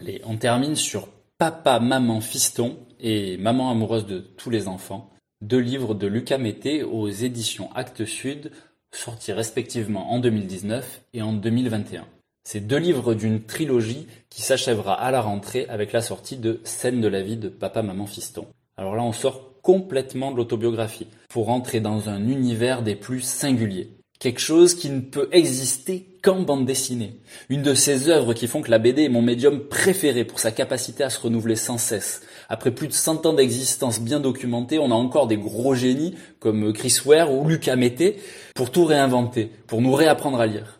Allez, 0.01 0.23
on 0.27 0.37
termine 0.37 0.77
sur 0.77 1.09
Papa, 1.39 1.81
Maman, 1.81 2.21
Fiston 2.21 2.79
et 3.01 3.37
Maman 3.37 3.71
amoureuse 3.71 4.07
de 4.07 4.21
tous 4.21 4.51
les 4.51 4.69
enfants, 4.69 5.11
deux 5.41 5.59
livres 5.59 5.95
de 5.95 6.07
Lucas 6.07 6.39
Mété 6.39 6.85
aux 6.85 7.09
éditions 7.09 7.69
Actes 7.75 8.05
Sud, 8.05 8.53
sortis 8.93 9.33
respectivement 9.33 10.13
en 10.13 10.21
2019 10.21 11.03
et 11.15 11.23
en 11.23 11.33
2021. 11.33 12.07
C'est 12.45 12.67
deux 12.67 12.79
livres 12.79 13.15
d'une 13.15 13.43
trilogie 13.43 14.07
qui 14.29 14.43
s'achèvera 14.43 14.95
à 14.95 15.11
la 15.11 15.21
rentrée 15.21 15.67
avec 15.69 15.93
la 15.93 16.01
sortie 16.01 16.37
de 16.37 16.61
Scène 16.65 17.01
de 17.01 17.09
la 17.09 17.23
vie 17.23 17.37
de 17.37 17.49
Papa, 17.49 17.83
Maman, 17.83 18.07
Fiston. 18.07 18.47
Alors 18.77 18.97
là, 18.97 19.03
on 19.03 19.13
sort 19.13 19.61
complètement 19.63 20.33
de 20.33 20.39
l'autobiographie 20.39 21.07
pour 21.29 21.47
rentrer 21.47 21.81
dans 21.81 22.09
un 22.09 22.27
univers 22.29 22.83
des 22.83 22.97
plus 22.97 23.21
singuliers. 23.21 23.91
Quelque 24.19 24.41
chose 24.41 24.75
qui 24.75 24.91
ne 24.91 25.01
peut 25.01 25.29
exister 25.33 26.19
qu'en 26.23 26.41
bande 26.43 26.67
dessinée. 26.67 27.21
Une 27.49 27.63
de 27.63 27.73
ces 27.73 28.09
œuvres 28.09 28.35
qui 28.35 28.47
font 28.47 28.61
que 28.61 28.71
la 28.71 28.79
BD 28.79 29.05
est 29.05 29.09
mon 29.09 29.23
médium 29.23 29.61
préféré 29.61 30.25
pour 30.25 30.41
sa 30.41 30.51
capacité 30.51 31.05
à 31.05 31.11
se 31.11 31.21
renouveler 31.21 31.57
sans 31.57 31.79
cesse. 31.79 32.23
Après 32.49 32.71
plus 32.71 32.89
de 32.89 32.93
100 32.93 33.27
ans 33.27 33.33
d'existence 33.33 34.01
bien 34.01 34.21
documentée, 34.21 34.79
on 34.79 34.91
a 34.91 34.95
encore 34.95 35.27
des 35.27 35.39
gros 35.39 35.75
génies 35.75 36.17
comme 36.39 36.73
Chris 36.73 36.99
Ware 37.07 37.33
ou 37.33 37.49
Lucas 37.49 37.77
Mété 37.77 38.17
pour 38.55 38.71
tout 38.71 38.85
réinventer, 38.85 39.51
pour 39.67 39.81
nous 39.81 39.95
réapprendre 39.95 40.41
à 40.41 40.47
lire. 40.47 40.80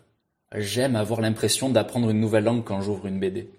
J'aime 0.55 0.97
avoir 0.97 1.21
l'impression 1.21 1.69
d'apprendre 1.69 2.09
une 2.09 2.19
nouvelle 2.19 2.43
langue 2.43 2.63
quand 2.65 2.81
j'ouvre 2.81 3.07
une 3.07 3.19
BD. 3.19 3.49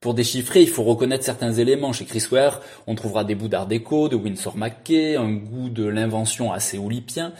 Pour 0.00 0.14
déchiffrer, 0.14 0.62
il 0.62 0.68
faut 0.68 0.82
reconnaître 0.82 1.24
certains 1.24 1.52
éléments. 1.52 1.92
Chez 1.92 2.04
Chris 2.04 2.24
Ware, 2.30 2.60
on 2.86 2.94
trouvera 2.94 3.24
des 3.24 3.34
bouts 3.34 3.48
d'art 3.48 3.66
déco, 3.66 4.08
de 4.08 4.16
Winsor 4.16 4.56
McKay, 4.56 5.16
un 5.16 5.32
goût 5.32 5.70
de 5.70 5.84
l'invention 5.84 6.52
assez 6.52 6.76
oulipien, 6.76 7.32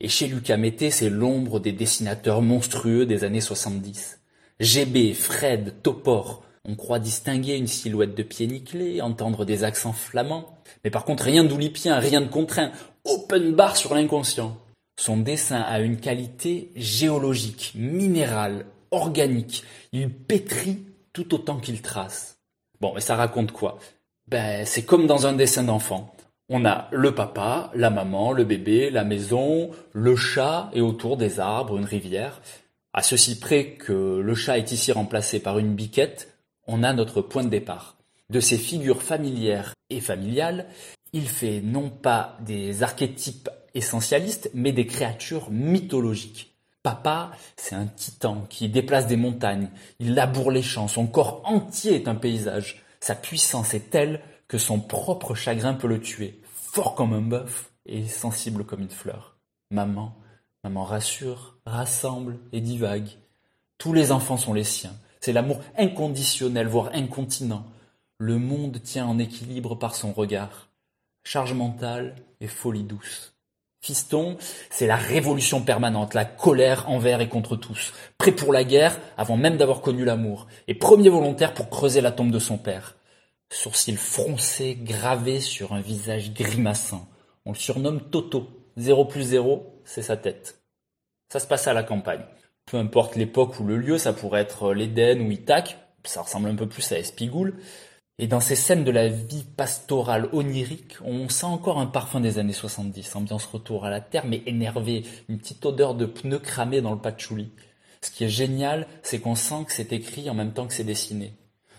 et 0.00 0.08
chez 0.08 0.26
Lucas 0.26 0.56
Mété, 0.56 0.90
c'est 0.90 1.08
l'ombre 1.08 1.60
des 1.60 1.72
dessinateurs 1.72 2.42
monstrueux 2.42 3.06
des 3.06 3.24
années 3.24 3.40
70. 3.40 4.20
GB, 4.60 5.14
Fred, 5.14 5.82
Topor, 5.82 6.44
on 6.64 6.76
croit 6.76 7.00
distinguer 7.00 7.56
une 7.56 7.66
silhouette 7.66 8.14
de 8.14 8.22
pied 8.22 8.46
nickelé, 8.46 9.00
entendre 9.00 9.44
des 9.44 9.64
accents 9.64 9.92
flamands. 9.92 10.58
Mais 10.84 10.90
par 10.90 11.04
contre, 11.04 11.24
rien 11.24 11.42
d'oulipien, 11.42 11.98
rien 11.98 12.20
de 12.20 12.28
contraint. 12.28 12.70
Open 13.04 13.54
bar 13.54 13.76
sur 13.76 13.94
l'inconscient. 13.94 14.56
Son 14.96 15.16
dessin 15.16 15.60
a 15.60 15.80
une 15.80 15.98
qualité 15.98 16.70
géologique, 16.76 17.72
minérale, 17.74 18.66
organique. 18.90 19.64
Il 19.92 20.10
pétrit 20.10 20.84
tout 21.12 21.34
autant 21.34 21.58
qu'il 21.58 21.82
trace. 21.82 22.38
Bon, 22.80 22.92
mais 22.94 23.00
ça 23.00 23.16
raconte 23.16 23.52
quoi? 23.52 23.78
Ben, 24.28 24.64
c'est 24.64 24.84
comme 24.84 25.06
dans 25.06 25.26
un 25.26 25.32
dessin 25.32 25.64
d'enfant. 25.64 26.14
On 26.48 26.64
a 26.64 26.88
le 26.92 27.14
papa, 27.14 27.70
la 27.74 27.90
maman, 27.90 28.32
le 28.32 28.44
bébé, 28.44 28.90
la 28.90 29.04
maison, 29.04 29.70
le 29.92 30.16
chat 30.16 30.70
et 30.74 30.80
autour 30.80 31.16
des 31.16 31.40
arbres, 31.40 31.78
une 31.78 31.84
rivière. 31.84 32.40
À 32.92 33.02
ceci 33.02 33.38
près 33.38 33.72
que 33.72 34.20
le 34.22 34.34
chat 34.34 34.58
est 34.58 34.72
ici 34.72 34.92
remplacé 34.92 35.40
par 35.40 35.58
une 35.58 35.74
biquette, 35.74 36.36
on 36.66 36.82
a 36.82 36.92
notre 36.92 37.22
point 37.22 37.44
de 37.44 37.48
départ. 37.48 37.96
De 38.30 38.40
ces 38.40 38.58
figures 38.58 39.02
familières 39.02 39.74
et 39.90 40.00
familiales, 40.00 40.66
il 41.12 41.28
fait 41.28 41.60
non 41.62 41.88
pas 41.88 42.36
des 42.40 42.82
archétypes 42.82 43.48
essentialistes, 43.74 44.50
mais 44.54 44.72
des 44.72 44.86
créatures 44.86 45.50
mythologiques. 45.50 46.54
Papa, 46.82 47.30
c'est 47.56 47.74
un 47.74 47.86
titan 47.86 48.44
qui 48.48 48.68
déplace 48.68 49.06
des 49.06 49.16
montagnes, 49.16 49.68
il 50.00 50.14
laboure 50.14 50.50
les 50.50 50.62
champs, 50.62 50.88
son 50.88 51.06
corps 51.06 51.42
entier 51.44 51.94
est 51.94 52.08
un 52.08 52.16
paysage. 52.16 52.82
Sa 53.00 53.14
puissance 53.14 53.74
est 53.74 53.90
telle 53.90 54.20
que 54.48 54.58
son 54.58 54.80
propre 54.80 55.34
chagrin 55.34 55.74
peut 55.74 55.86
le 55.86 56.00
tuer 56.00 56.42
fort 56.72 56.94
comme 56.94 57.12
un 57.12 57.20
bœuf 57.20 57.70
et 57.84 58.08
sensible 58.08 58.64
comme 58.64 58.80
une 58.80 58.88
fleur. 58.88 59.36
Maman, 59.70 60.16
maman 60.64 60.84
rassure, 60.84 61.58
rassemble 61.66 62.38
et 62.52 62.62
divague. 62.62 63.10
Tous 63.76 63.92
les 63.92 64.10
enfants 64.10 64.38
sont 64.38 64.54
les 64.54 64.64
siens. 64.64 64.96
C'est 65.20 65.34
l'amour 65.34 65.60
inconditionnel, 65.76 66.68
voire 66.68 66.90
incontinent. 66.94 67.66
Le 68.16 68.38
monde 68.38 68.80
tient 68.82 69.06
en 69.06 69.18
équilibre 69.18 69.74
par 69.74 69.94
son 69.94 70.12
regard. 70.12 70.70
Charge 71.24 71.52
mentale 71.52 72.14
et 72.40 72.46
folie 72.46 72.84
douce. 72.84 73.31
Fiston, 73.82 74.36
c'est 74.70 74.86
la 74.86 74.96
révolution 74.96 75.60
permanente, 75.60 76.14
la 76.14 76.24
colère 76.24 76.88
envers 76.88 77.20
et 77.20 77.28
contre 77.28 77.56
tous. 77.56 77.92
Prêt 78.16 78.32
pour 78.32 78.52
la 78.52 78.64
guerre 78.64 78.98
avant 79.16 79.36
même 79.36 79.56
d'avoir 79.56 79.80
connu 79.80 80.04
l'amour. 80.04 80.46
Et 80.68 80.74
premier 80.74 81.08
volontaire 81.08 81.52
pour 81.52 81.68
creuser 81.68 82.00
la 82.00 82.12
tombe 82.12 82.30
de 82.30 82.38
son 82.38 82.58
père 82.58 82.94
sourcils 83.52 83.96
froncés 83.96 84.76
gravés 84.80 85.40
sur 85.40 85.72
un 85.72 85.80
visage 85.80 86.32
grimaçant. 86.32 87.06
On 87.44 87.52
le 87.52 87.56
surnomme 87.56 88.00
Toto. 88.00 88.48
Zéro 88.76 89.04
plus 89.04 89.22
zéro, 89.22 89.82
c'est 89.84 90.02
sa 90.02 90.16
tête. 90.16 90.62
Ça 91.30 91.38
se 91.38 91.46
passe 91.46 91.66
à 91.66 91.74
la 91.74 91.82
campagne. 91.82 92.24
Peu 92.66 92.78
importe 92.78 93.16
l'époque 93.16 93.60
ou 93.60 93.64
le 93.64 93.76
lieu, 93.76 93.98
ça 93.98 94.12
pourrait 94.12 94.40
être 94.40 94.72
l'Éden 94.72 95.20
ou 95.20 95.30
Ithaque, 95.30 95.76
ça 96.04 96.22
ressemble 96.22 96.48
un 96.48 96.54
peu 96.54 96.68
plus 96.68 96.90
à 96.92 96.98
Espigoule. 96.98 97.58
Et 98.18 98.26
dans 98.26 98.40
ces 98.40 98.56
scènes 98.56 98.84
de 98.84 98.90
la 98.90 99.08
vie 99.08 99.44
pastorale 99.56 100.28
onirique, 100.32 100.96
on 101.04 101.28
sent 101.28 101.46
encore 101.46 101.78
un 101.78 101.86
parfum 101.86 102.20
des 102.20 102.38
années 102.38 102.52
70, 102.52 103.16
ambiance 103.16 103.46
retour 103.46 103.84
à 103.84 103.90
la 103.90 104.00
terre, 104.00 104.26
mais 104.26 104.42
énervé, 104.46 105.04
une 105.28 105.38
petite 105.38 105.64
odeur 105.64 105.94
de 105.94 106.06
pneus 106.06 106.38
cramés 106.38 106.82
dans 106.82 106.92
le 106.92 107.00
patchouli. 107.00 107.50
Ce 108.00 108.10
qui 108.10 108.24
est 108.24 108.28
génial, 108.28 108.86
c'est 109.02 109.20
qu'on 109.20 109.34
sent 109.34 109.64
que 109.66 109.72
c'est 109.72 109.92
écrit 109.92 110.28
en 110.28 110.34
même 110.34 110.52
temps 110.52 110.66
que 110.66 110.74
c'est 110.74 110.84
dessiné 110.84 111.34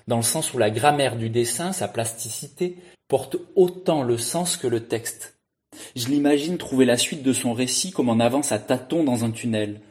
dans 0.08 0.18
le 0.18 0.24
sens 0.24 0.54
où 0.54 0.58
la 0.58 0.70
grammaire 0.70 1.16
du 1.16 1.30
dessin, 1.30 1.72
sa 1.72 1.88
plasticité, 1.88 2.78
porte 3.08 3.38
autant 3.56 4.04
le 4.04 4.18
sens 4.18 4.58
que 4.58 4.68
le 4.68 4.82
texte. 4.82 5.38
Je 5.96 6.08
l'imagine 6.08 6.58
trouver 6.58 6.86
la 6.86 6.98
suite 6.98 7.24
de 7.24 7.34
son 7.34 7.54
récit 7.54 7.92
comme 7.92 8.10
en 8.10 8.20
avance 8.20 8.52
à 8.52 8.60
tâtons 8.60 9.04
dans 9.04 9.24
un 9.24 9.32
tunnel. 9.32 9.82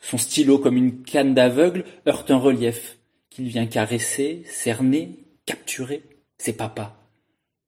Son 0.00 0.18
stylo 0.18 0.58
comme 0.58 0.76
une 0.76 1.02
canne 1.02 1.34
d'aveugle 1.34 1.84
heurte 2.06 2.30
un 2.30 2.38
relief 2.38 2.98
qu'il 3.30 3.48
vient 3.48 3.66
caresser, 3.66 4.44
cerner, 4.46 5.25
capturer. 5.46 6.02
C'est 6.38 6.52
papa. 6.52 6.96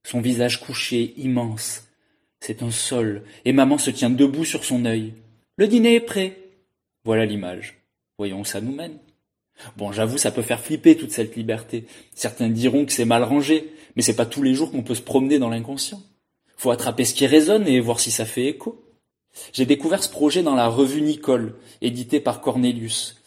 Son 0.05 0.21
visage 0.21 0.61
couché, 0.61 1.15
immense. 1.17 1.85
C'est 2.41 2.63
un 2.63 2.71
sol, 2.71 3.25
et 3.45 3.53
maman 3.53 3.79
se 3.79 3.91
tient 3.91 4.11
debout 4.11 4.45
sur 4.45 4.65
son 4.65 4.85
œil. 4.85 5.15
Le 5.57 5.67
dîner 5.67 5.95
est 5.95 6.01
prêt. 6.01 6.37
Voilà 7.05 7.25
l'image. 7.25 7.79
Voyons 8.19 8.41
où 8.41 8.45
ça 8.45 8.61
nous 8.61 8.73
mène. 8.75 8.99
Bon, 9.77 9.91
j'avoue, 9.91 10.19
ça 10.19 10.31
peut 10.31 10.43
faire 10.43 10.61
flipper 10.61 10.97
toute 10.97 11.11
cette 11.11 11.35
liberté. 11.37 11.87
Certains 12.15 12.49
diront 12.49 12.85
que 12.85 12.93
c'est 12.93 13.05
mal 13.05 13.25
rangé, 13.25 13.73
mais 13.97 14.03
c'est 14.03 14.15
pas 14.15 14.27
tous 14.27 14.43
les 14.43 14.55
jours 14.55 14.71
qu'on 14.71 14.83
peut 14.83 14.95
se 14.95 15.03
promener 15.03 15.39
dans 15.39 15.49
l'inconscient. 15.49 16.01
Faut 16.57 16.71
attraper 16.71 17.05
ce 17.05 17.15
qui 17.15 17.27
résonne 17.27 17.67
et 17.67 17.81
voir 17.81 17.99
si 17.99 18.11
ça 18.11 18.25
fait 18.25 18.47
écho. 18.47 18.85
J'ai 19.53 19.67
découvert 19.67 20.03
ce 20.03 20.09
projet 20.09 20.43
dans 20.43 20.55
la 20.55 20.69
revue 20.69 21.03
Nicole, 21.03 21.57
éditée 21.81 22.21
par 22.21 22.41
Cornelius. 22.41 23.18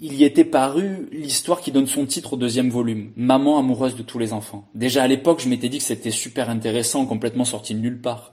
Il 0.00 0.14
y 0.14 0.22
était 0.22 0.44
paru 0.44 1.08
l'histoire 1.10 1.60
qui 1.60 1.72
donne 1.72 1.88
son 1.88 2.06
titre 2.06 2.34
au 2.34 2.36
deuxième 2.36 2.70
volume, 2.70 3.10
Maman 3.16 3.58
amoureuse 3.58 3.96
de 3.96 4.04
tous 4.04 4.20
les 4.20 4.32
enfants. 4.32 4.68
Déjà 4.76 5.02
à 5.02 5.08
l'époque, 5.08 5.40
je 5.40 5.48
m'étais 5.48 5.68
dit 5.68 5.78
que 5.78 5.84
c'était 5.84 6.12
super 6.12 6.50
intéressant, 6.50 7.04
complètement 7.04 7.44
sorti 7.44 7.74
de 7.74 7.80
nulle 7.80 8.00
part. 8.00 8.32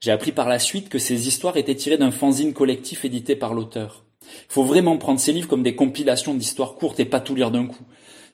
J'ai 0.00 0.10
appris 0.10 0.32
par 0.32 0.50
la 0.50 0.58
suite 0.58 0.90
que 0.90 0.98
ces 0.98 1.26
histoires 1.26 1.56
étaient 1.56 1.74
tirées 1.74 1.96
d'un 1.96 2.10
fanzine 2.10 2.52
collectif 2.52 3.06
édité 3.06 3.36
par 3.36 3.54
l'auteur. 3.54 4.04
Il 4.22 4.52
faut 4.52 4.64
vraiment 4.64 4.98
prendre 4.98 5.18
ces 5.18 5.32
livres 5.32 5.48
comme 5.48 5.62
des 5.62 5.74
compilations 5.74 6.34
d'histoires 6.34 6.74
courtes 6.74 7.00
et 7.00 7.06
pas 7.06 7.20
tout 7.20 7.34
lire 7.34 7.50
d'un 7.50 7.64
coup. 7.64 7.84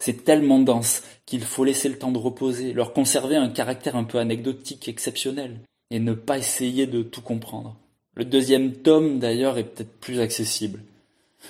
C'est 0.01 0.25
tellement 0.25 0.59
dense 0.59 1.05
qu'il 1.27 1.43
faut 1.43 1.63
laisser 1.63 1.89
le 1.89 1.97
temps 1.97 2.11
de 2.11 2.19
reposer, 2.19 2.73
leur 2.73 2.93
conserver 2.93 3.37
un 3.37 3.51
caractère 3.51 3.95
un 3.95 4.03
peu 4.03 4.19
anecdotique, 4.19 4.89
exceptionnel, 4.89 5.61
et 5.93 6.01
ne 6.01 6.13
pas 6.13 6.39
essayer 6.39 6.89
de 6.89 7.05
tout 7.05 7.23
comprendre. 7.23 7.77
Le 8.17 8.25
deuxième 8.25 8.73
tome, 8.73 9.21
d'ailleurs, 9.21 9.59
est 9.59 9.65
peut-être 9.65 10.01
plus 10.01 10.19
accessible. 10.19 10.83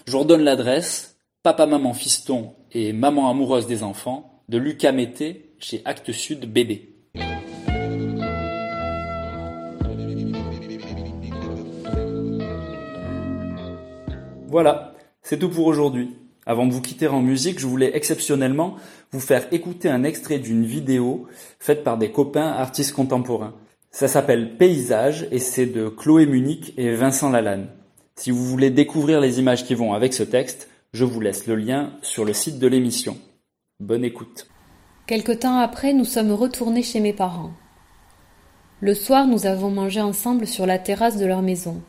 Je 0.06 0.12
vous 0.12 0.20
redonne 0.20 0.42
l'adresse, 0.42 1.13
Papa, 1.44 1.66
Maman, 1.66 1.92
Fiston 1.92 2.54
et 2.72 2.94
Maman 2.94 3.28
amoureuse 3.28 3.66
des 3.66 3.82
enfants, 3.82 4.40
de 4.48 4.56
Lucas 4.56 4.92
Mété, 4.92 5.50
chez 5.58 5.82
Actes 5.84 6.10
Sud 6.10 6.50
BD. 6.50 6.94
Voilà, 14.48 14.94
c'est 15.22 15.38
tout 15.38 15.50
pour 15.50 15.66
aujourd'hui. 15.66 16.16
Avant 16.46 16.64
de 16.64 16.72
vous 16.72 16.80
quitter 16.80 17.08
en 17.08 17.20
musique, 17.20 17.58
je 17.58 17.66
voulais 17.66 17.94
exceptionnellement 17.94 18.76
vous 19.12 19.20
faire 19.20 19.46
écouter 19.52 19.90
un 19.90 20.02
extrait 20.02 20.38
d'une 20.38 20.64
vidéo 20.64 21.26
faite 21.58 21.84
par 21.84 21.98
des 21.98 22.10
copains 22.10 22.52
artistes 22.52 22.94
contemporains. 22.94 23.52
Ça 23.90 24.08
s'appelle 24.08 24.56
Paysage 24.56 25.28
et 25.30 25.40
c'est 25.40 25.66
de 25.66 25.90
Chloé 25.90 26.24
Munich 26.24 26.72
et 26.78 26.94
Vincent 26.94 27.28
Lalanne. 27.28 27.68
Si 28.16 28.30
vous 28.30 28.46
voulez 28.46 28.70
découvrir 28.70 29.20
les 29.20 29.40
images 29.40 29.66
qui 29.66 29.74
vont 29.74 29.92
avec 29.92 30.14
ce 30.14 30.22
texte, 30.22 30.70
je 30.94 31.04
vous 31.04 31.20
laisse 31.20 31.48
le 31.48 31.56
lien 31.56 31.92
sur 32.02 32.24
le 32.24 32.32
site 32.32 32.60
de 32.60 32.68
l'émission. 32.68 33.18
Bonne 33.80 34.04
écoute. 34.04 34.46
Quelque 35.08 35.32
temps 35.32 35.58
après, 35.58 35.92
nous 35.92 36.04
sommes 36.04 36.30
retournés 36.30 36.84
chez 36.84 37.00
mes 37.00 37.12
parents. 37.12 37.50
Le 38.80 38.94
soir, 38.94 39.26
nous 39.26 39.44
avons 39.44 39.70
mangé 39.70 40.00
ensemble 40.00 40.46
sur 40.46 40.66
la 40.66 40.78
terrasse 40.78 41.16
de 41.16 41.26
leur 41.26 41.42
maison. 41.42 41.82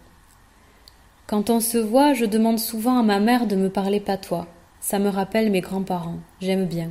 Quand 1.27 1.51
on 1.51 1.59
se 1.59 1.77
voit, 1.77 2.13
je 2.13 2.25
demande 2.25 2.57
souvent 2.57 2.97
à 2.97 3.03
ma 3.03 3.19
mère 3.19 3.45
de 3.45 3.55
me 3.55 3.69
parler 3.69 3.99
patois. 3.99 4.47
Ça 4.79 4.97
me 4.97 5.09
rappelle 5.09 5.51
mes 5.51 5.61
grands-parents. 5.61 6.19
J'aime 6.41 6.65
bien. 6.65 6.89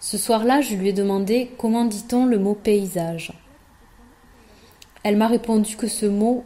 Ce 0.00 0.16
soir-là, 0.16 0.62
je 0.62 0.74
lui 0.74 0.88
ai 0.88 0.92
demandé 0.94 1.50
comment 1.58 1.84
dit-on 1.84 2.24
le 2.24 2.38
mot 2.38 2.54
paysage. 2.54 3.34
Elle 5.02 5.18
m'a 5.18 5.28
répondu 5.28 5.76
que 5.76 5.86
ce 5.86 6.06
mot 6.06 6.44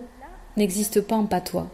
n'existe 0.57 1.01
pas 1.01 1.15
en 1.15 1.27
patois. 1.27 1.71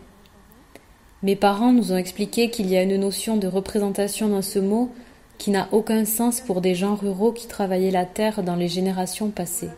Mes 1.23 1.37
parents 1.37 1.73
nous 1.73 1.93
ont 1.93 1.97
expliqué 1.97 2.51
qu'il 2.51 2.69
y 2.69 2.77
a 2.77 2.83
une 2.83 2.97
notion 2.97 3.37
de 3.37 3.47
représentation 3.47 4.29
dans 4.29 4.43
ce 4.43 4.59
mot 4.59 4.91
qui 5.39 5.51
n'a 5.51 5.69
aucun 5.71 6.05
sens 6.05 6.41
pour 6.41 6.61
des 6.61 6.75
gens 6.75 6.97
ruraux 6.97 7.33
qui 7.33 7.47
travaillaient 7.47 7.93
la 7.93 8.07
terre 8.07 8.43
dans 8.43 8.57
les 8.57 8.67
générations 8.67 9.31
passées. 9.31 9.71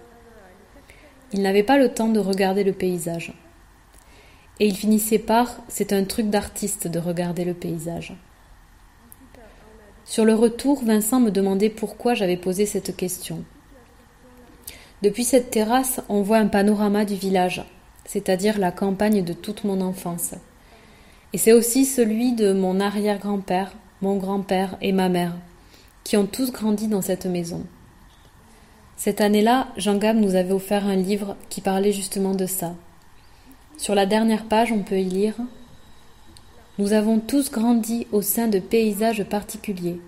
Ils 1.33 1.43
n'avaient 1.43 1.63
pas 1.63 1.77
le 1.77 1.91
temps 1.91 2.09
de 2.09 2.19
regarder 2.19 2.65
le 2.65 2.73
paysage. 2.73 3.35
Et 4.59 4.67
il 4.67 4.77
finissait 4.77 5.19
par 5.19 5.57
C'est 5.69 5.93
un 5.93 6.05
truc 6.05 6.31
d'artiste 6.31 6.87
de 6.87 6.99
regarder 6.99 7.45
le 7.45 7.55
paysage. 7.55 8.15
Sur 10.07 10.25
le 10.25 10.35
retour, 10.35 10.83
Vincent 10.83 11.21
me 11.21 11.31
demandait 11.31 11.71
pourquoi 11.71 12.15
j'avais 12.15 12.37
posé 12.37 12.65
cette 12.65 12.97
question. 12.97 13.43
Depuis 15.03 15.25
cette 15.25 15.51
terrasse, 15.51 16.01
on 16.09 16.23
voit 16.23 16.39
un 16.39 16.47
panorama 16.47 17.05
du 17.05 17.17
village, 17.17 17.65
c'est-à-dire 18.07 18.59
la 18.59 18.71
campagne 18.71 19.23
de 19.23 19.33
toute 19.35 19.65
mon 19.65 19.81
enfance. 19.81 20.35
Et 21.35 21.37
c'est 21.37 21.53
aussi 21.53 21.85
celui 21.85 22.33
de 22.35 22.53
mon 22.53 22.79
arrière-grand-père, 22.79 23.73
mon 24.03 24.19
grand-père 24.19 24.77
et 24.81 24.93
ma 24.93 25.09
mère, 25.09 25.35
qui 26.05 26.17
ont 26.17 26.27
tous 26.27 26.53
grandi 26.53 26.87
dans 26.87 27.03
cette 27.03 27.27
maison. 27.27 27.65
Cette 28.97 29.21
année-là, 29.21 29.67
Jean 29.77 29.97
Gab 29.97 30.17
nous 30.17 30.37
avait 30.37 30.53
offert 30.53 30.87
un 30.87 30.95
livre 30.95 31.35
qui 31.49 31.61
parlait 31.61 31.91
justement 31.91 32.37
de 32.37 32.47
ça. 32.47 32.77
Sur 33.79 33.97
la 33.97 34.07
dernière 34.07 34.45
page, 34.45 34.71
on 34.71 34.85
peut 34.85 35.01
y 35.01 35.07
lire 35.07 35.35
Nous 36.79 36.93
avons 36.93 37.19
tous 37.19 37.51
grandi 37.51 38.07
au 38.13 38.23
sein 38.23 38.47
de 38.47 38.61
paysages 38.61 39.25
particuliers. 39.25 39.99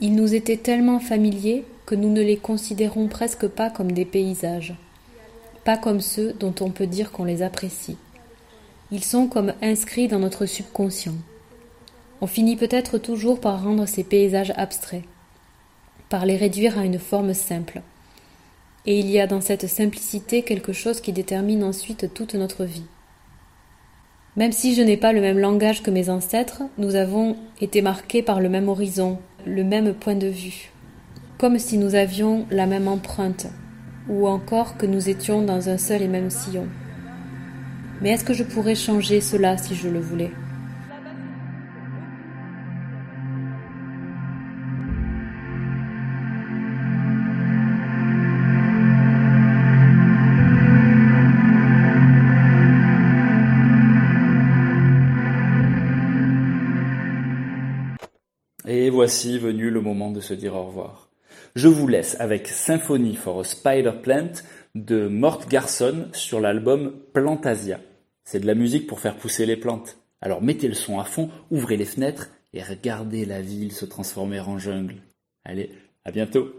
Ils 0.00 0.16
nous 0.16 0.34
étaient 0.34 0.56
tellement 0.56 0.98
familiers 0.98 1.64
que 1.86 1.94
nous 1.94 2.10
ne 2.10 2.20
les 2.20 2.36
considérons 2.36 3.06
presque 3.06 3.46
pas 3.46 3.70
comme 3.70 3.92
des 3.92 4.04
paysages, 4.04 4.74
pas 5.62 5.76
comme 5.76 6.00
ceux 6.00 6.32
dont 6.32 6.54
on 6.60 6.70
peut 6.70 6.88
dire 6.88 7.12
qu'on 7.12 7.22
les 7.22 7.42
apprécie. 7.42 7.96
Ils 8.90 9.04
sont 9.04 9.26
comme 9.26 9.52
inscrits 9.60 10.08
dans 10.08 10.18
notre 10.18 10.46
subconscient. 10.46 11.14
On 12.22 12.26
finit 12.26 12.56
peut-être 12.56 12.96
toujours 12.96 13.38
par 13.38 13.62
rendre 13.62 13.86
ces 13.86 14.02
paysages 14.02 14.54
abstraits, 14.56 15.04
par 16.08 16.24
les 16.24 16.36
réduire 16.36 16.78
à 16.78 16.86
une 16.86 16.98
forme 16.98 17.34
simple. 17.34 17.82
Et 18.86 18.98
il 18.98 19.10
y 19.10 19.20
a 19.20 19.26
dans 19.26 19.42
cette 19.42 19.66
simplicité 19.66 20.42
quelque 20.42 20.72
chose 20.72 21.02
qui 21.02 21.12
détermine 21.12 21.64
ensuite 21.64 22.14
toute 22.14 22.34
notre 22.34 22.64
vie. 22.64 22.86
Même 24.36 24.52
si 24.52 24.74
je 24.74 24.80
n'ai 24.80 24.96
pas 24.96 25.12
le 25.12 25.20
même 25.20 25.38
langage 25.38 25.82
que 25.82 25.90
mes 25.90 26.08
ancêtres, 26.08 26.62
nous 26.78 26.94
avons 26.94 27.36
été 27.60 27.82
marqués 27.82 28.22
par 28.22 28.40
le 28.40 28.48
même 28.48 28.70
horizon, 28.70 29.18
le 29.44 29.64
même 29.64 29.92
point 29.92 30.14
de 30.14 30.28
vue, 30.28 30.70
comme 31.36 31.58
si 31.58 31.76
nous 31.76 31.94
avions 31.94 32.46
la 32.50 32.64
même 32.64 32.88
empreinte, 32.88 33.48
ou 34.08 34.26
encore 34.26 34.78
que 34.78 34.86
nous 34.86 35.10
étions 35.10 35.42
dans 35.42 35.68
un 35.68 35.76
seul 35.76 36.00
et 36.00 36.08
même 36.08 36.30
sillon. 36.30 36.68
Mais 38.00 38.10
est-ce 38.10 38.24
que 38.24 38.32
je 38.32 38.44
pourrais 38.44 38.76
changer 38.76 39.20
cela 39.20 39.58
si 39.58 39.74
je 39.74 39.88
le 39.88 39.98
voulais? 39.98 40.30
Et 58.66 58.90
voici 58.90 59.38
venu 59.38 59.70
le 59.70 59.80
moment 59.80 60.12
de 60.12 60.20
se 60.20 60.34
dire 60.34 60.54
au 60.54 60.66
revoir. 60.66 61.08
Je 61.56 61.66
vous 61.66 61.88
laisse 61.88 62.16
avec 62.20 62.46
Symphony 62.46 63.16
for 63.16 63.40
a 63.40 63.44
Spider 63.44 63.92
Plant 64.02 64.32
de 64.74 65.08
Mort 65.08 65.48
Garson 65.48 66.08
sur 66.12 66.38
l'album 66.40 66.92
Plantasia. 67.12 67.80
C'est 68.30 68.40
de 68.40 68.46
la 68.46 68.54
musique 68.54 68.86
pour 68.86 69.00
faire 69.00 69.16
pousser 69.16 69.46
les 69.46 69.56
plantes. 69.56 69.96
Alors 70.20 70.42
mettez 70.42 70.68
le 70.68 70.74
son 70.74 70.98
à 70.98 71.04
fond, 71.04 71.30
ouvrez 71.50 71.78
les 71.78 71.86
fenêtres 71.86 72.28
et 72.52 72.62
regardez 72.62 73.24
la 73.24 73.40
ville 73.40 73.72
se 73.72 73.86
transformer 73.86 74.38
en 74.38 74.58
jungle. 74.58 74.96
Allez, 75.46 75.70
à 76.04 76.10
bientôt. 76.10 76.52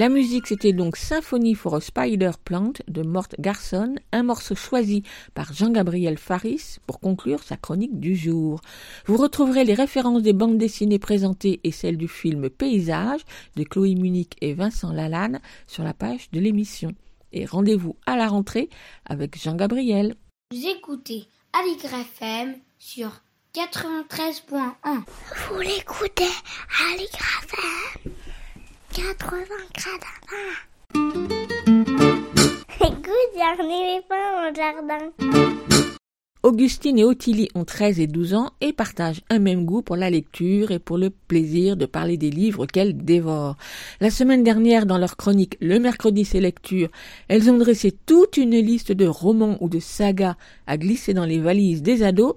La 0.00 0.08
musique, 0.08 0.46
c'était 0.46 0.72
donc 0.72 0.96
Symphonie 0.96 1.54
for 1.54 1.74
a 1.74 1.80
Spider 1.82 2.30
Plant 2.42 2.72
de 2.88 3.02
Mort 3.02 3.28
Garson, 3.38 3.96
un 4.12 4.22
morceau 4.22 4.54
choisi 4.54 5.02
par 5.34 5.52
Jean-Gabriel 5.52 6.16
Faris 6.16 6.78
pour 6.86 7.00
conclure 7.00 7.42
sa 7.42 7.58
chronique 7.58 8.00
du 8.00 8.16
jour. 8.16 8.62
Vous 9.04 9.18
retrouverez 9.18 9.62
les 9.64 9.74
références 9.74 10.22
des 10.22 10.32
bandes 10.32 10.56
dessinées 10.56 10.98
présentées 10.98 11.60
et 11.64 11.70
celles 11.70 11.98
du 11.98 12.08
film 12.08 12.48
Paysage 12.48 13.20
de 13.56 13.62
Chloé 13.62 13.94
Munich 13.94 14.36
et 14.40 14.54
Vincent 14.54 14.90
Lalanne 14.90 15.42
sur 15.66 15.84
la 15.84 15.92
page 15.92 16.30
de 16.30 16.40
l'émission. 16.40 16.92
Et 17.34 17.44
rendez-vous 17.44 17.96
à 18.06 18.16
la 18.16 18.26
rentrée 18.26 18.70
avec 19.04 19.38
Jean-Gabriel. 19.38 20.14
Vous 20.50 20.66
écoutez 20.66 21.26
Aligre 21.52 21.92
FM 22.16 22.54
sur 22.78 23.20
93.1. 23.52 24.70
Vous 25.50 25.60
l'écoutez 25.60 26.24
Aligre 26.88 27.18
FM 27.42 28.12
80 29.00 29.44
grades. 29.74 30.00
Écoute, 32.80 33.32
j'en 33.34 33.64
ai 33.64 34.02
pas 34.06 34.28
mon 34.36 34.54
jardin. 34.54 35.10
Augustine 36.42 36.98
et 36.98 37.04
Ottilie 37.04 37.48
ont 37.54 37.64
13 37.64 37.98
et 38.00 38.06
12 38.06 38.34
ans 38.34 38.50
et 38.60 38.74
partagent 38.74 39.22
un 39.30 39.38
même 39.38 39.64
goût 39.64 39.80
pour 39.80 39.96
la 39.96 40.10
lecture 40.10 40.70
et 40.70 40.78
pour 40.78 40.98
le 40.98 41.08
plaisir 41.08 41.78
de 41.78 41.86
parler 41.86 42.18
des 42.18 42.30
livres 42.30 42.66
qu'elles 42.66 42.94
dévorent. 42.94 43.56
La 44.00 44.10
semaine 44.10 44.42
dernière, 44.42 44.84
dans 44.84 44.98
leur 44.98 45.16
chronique 45.16 45.56
Le 45.60 45.78
mercredi 45.78 46.26
c'est 46.26 46.40
lecture, 46.40 46.88
elles 47.28 47.50
ont 47.50 47.56
dressé 47.56 47.96
toute 48.04 48.36
une 48.36 48.58
liste 48.58 48.92
de 48.92 49.06
romans 49.06 49.56
ou 49.60 49.70
de 49.70 49.80
sagas 49.80 50.36
à 50.66 50.76
glisser 50.76 51.14
dans 51.14 51.26
les 51.26 51.38
valises 51.38 51.82
des 51.82 52.02
ados, 52.02 52.34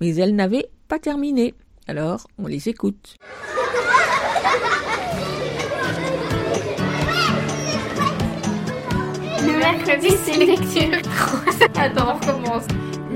mais 0.00 0.16
elles 0.16 0.34
n'avaient 0.34 0.70
pas 0.88 0.98
terminé. 0.98 1.52
Alors, 1.88 2.26
on 2.38 2.46
les 2.46 2.70
écoute. 2.70 3.16
mercredi, 9.72 10.10
c'est 10.22 10.36
lecture. 10.36 10.98
Attends, 11.76 12.14
on 12.14 12.14
recommence. 12.14 12.66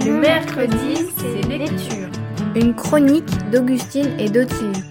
Le 0.04 0.12
mercredi, 0.12 1.06
c'est 1.16 1.48
lecture. 1.48 2.08
Une 2.56 2.74
chronique 2.74 3.50
d'Augustine 3.52 4.18
et 4.18 4.28
d'Ottilie. 4.28 4.82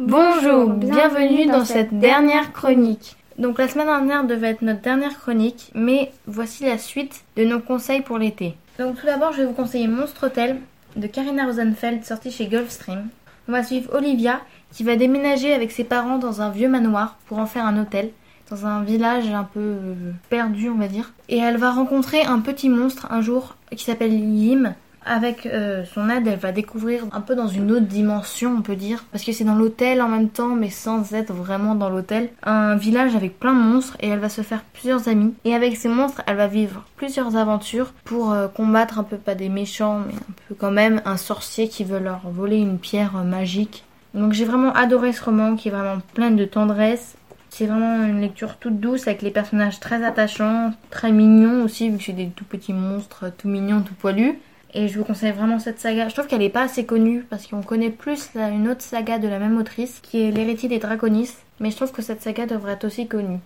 Bonjour, 0.00 0.70
bienvenue 0.70 1.46
dans 1.46 1.64
cette 1.64 1.96
dernière 1.96 2.52
chronique. 2.52 3.16
Donc 3.38 3.58
la 3.58 3.68
semaine 3.68 3.86
dernière 3.86 4.24
devait 4.24 4.48
être 4.48 4.62
notre 4.62 4.80
dernière 4.80 5.16
chronique, 5.20 5.70
mais 5.76 6.10
voici 6.26 6.64
la 6.64 6.78
suite 6.78 7.22
de 7.36 7.44
nos 7.44 7.60
conseils 7.60 8.00
pour 8.00 8.18
l'été. 8.18 8.56
Donc 8.80 8.98
tout 8.98 9.06
d'abord, 9.06 9.32
je 9.32 9.42
vais 9.42 9.46
vous 9.46 9.52
conseiller 9.52 9.86
Monstre 9.86 10.26
Hotel 10.26 10.56
de 10.96 11.06
Karina 11.06 11.46
Rosenfeld 11.46 12.04
sorti 12.04 12.32
chez 12.32 12.46
Gulfstream. 12.46 13.06
On 13.48 13.52
va 13.52 13.62
suivre 13.62 13.94
Olivia 13.94 14.40
qui 14.72 14.82
va 14.82 14.96
déménager 14.96 15.54
avec 15.54 15.70
ses 15.70 15.84
parents 15.84 16.18
dans 16.18 16.42
un 16.42 16.50
vieux 16.50 16.68
manoir 16.68 17.18
pour 17.26 17.38
en 17.38 17.46
faire 17.46 17.64
un 17.64 17.80
hôtel 17.80 18.10
dans 18.50 18.66
un 18.66 18.82
village 18.82 19.28
un 19.28 19.44
peu 19.44 19.60
euh, 19.60 19.94
perdu, 20.28 20.68
on 20.68 20.76
va 20.76 20.88
dire. 20.88 21.12
Et 21.28 21.38
elle 21.38 21.56
va 21.56 21.70
rencontrer 21.70 22.22
un 22.22 22.40
petit 22.40 22.68
monstre 22.68 23.06
un 23.10 23.20
jour 23.20 23.56
qui 23.74 23.84
s'appelle 23.84 24.12
Yim. 24.12 24.74
Avec 25.04 25.46
euh, 25.46 25.84
son 25.86 26.10
aide, 26.10 26.26
elle 26.26 26.38
va 26.38 26.52
découvrir 26.52 27.04
un 27.12 27.22
peu 27.22 27.34
dans 27.34 27.48
une 27.48 27.70
autre 27.70 27.86
dimension, 27.86 28.56
on 28.58 28.60
peut 28.60 28.76
dire, 28.76 29.04
parce 29.10 29.24
que 29.24 29.32
c'est 29.32 29.44
dans 29.44 29.54
l'hôtel 29.54 30.02
en 30.02 30.08
même 30.08 30.28
temps, 30.28 30.54
mais 30.54 30.68
sans 30.68 31.14
être 31.14 31.32
vraiment 31.32 31.74
dans 31.74 31.88
l'hôtel, 31.88 32.28
un 32.42 32.76
village 32.76 33.16
avec 33.16 33.38
plein 33.38 33.54
de 33.54 33.60
monstres 33.60 33.96
et 34.00 34.08
elle 34.08 34.18
va 34.18 34.28
se 34.28 34.42
faire 34.42 34.62
plusieurs 34.74 35.08
amis. 35.08 35.32
Et 35.46 35.54
avec 35.54 35.76
ces 35.76 35.88
monstres, 35.88 36.20
elle 36.26 36.36
va 36.36 36.46
vivre 36.46 36.84
plusieurs 36.96 37.36
aventures 37.36 37.94
pour 38.04 38.32
euh, 38.32 38.48
combattre 38.48 38.98
un 38.98 39.04
peu 39.04 39.16
pas 39.16 39.34
des 39.34 39.48
méchants, 39.48 40.00
mais 40.06 40.14
un 40.14 40.34
peu 40.48 40.54
quand 40.54 40.72
même 40.72 41.00
un 41.06 41.16
sorcier 41.16 41.68
qui 41.68 41.84
veut 41.84 42.00
leur 42.00 42.28
voler 42.28 42.58
une 42.58 42.78
pierre 42.78 43.14
magique. 43.24 43.84
Donc 44.12 44.32
j'ai 44.32 44.44
vraiment 44.44 44.72
adoré 44.72 45.12
ce 45.12 45.24
roman 45.24 45.56
qui 45.56 45.68
est 45.68 45.70
vraiment 45.70 46.02
plein 46.12 46.30
de 46.30 46.44
tendresse 46.44 47.17
c'est 47.50 47.66
vraiment 47.66 48.04
une 48.04 48.20
lecture 48.20 48.56
toute 48.56 48.80
douce 48.80 49.06
avec 49.06 49.22
les 49.22 49.30
personnages 49.30 49.80
très 49.80 50.04
attachants, 50.04 50.72
très 50.90 51.12
mignons 51.12 51.64
aussi, 51.64 51.90
vu 51.90 51.98
que 51.98 52.04
c'est 52.04 52.12
des 52.12 52.28
tout 52.28 52.44
petits 52.44 52.72
monstres, 52.72 53.32
tout 53.36 53.48
mignons, 53.48 53.82
tout 53.82 53.94
poilus. 53.94 54.38
Et 54.74 54.86
je 54.88 54.98
vous 54.98 55.04
conseille 55.04 55.32
vraiment 55.32 55.58
cette 55.58 55.80
saga. 55.80 56.08
Je 56.08 56.14
trouve 56.14 56.26
qu'elle 56.26 56.40
n'est 56.40 56.50
pas 56.50 56.62
assez 56.62 56.84
connue 56.84 57.24
parce 57.28 57.46
qu'on 57.46 57.62
connaît 57.62 57.90
plus 57.90 58.30
une 58.34 58.68
autre 58.68 58.82
saga 58.82 59.18
de 59.18 59.26
la 59.26 59.38
même 59.38 59.56
autrice 59.56 60.00
qui 60.02 60.22
est 60.22 60.30
L'héritier 60.30 60.68
des 60.68 60.78
Draconis. 60.78 61.30
Mais 61.58 61.70
je 61.70 61.76
trouve 61.76 61.90
que 61.90 62.02
cette 62.02 62.22
saga 62.22 62.46
devrait 62.46 62.72
être 62.72 62.84
aussi 62.84 63.08
connue. 63.08 63.38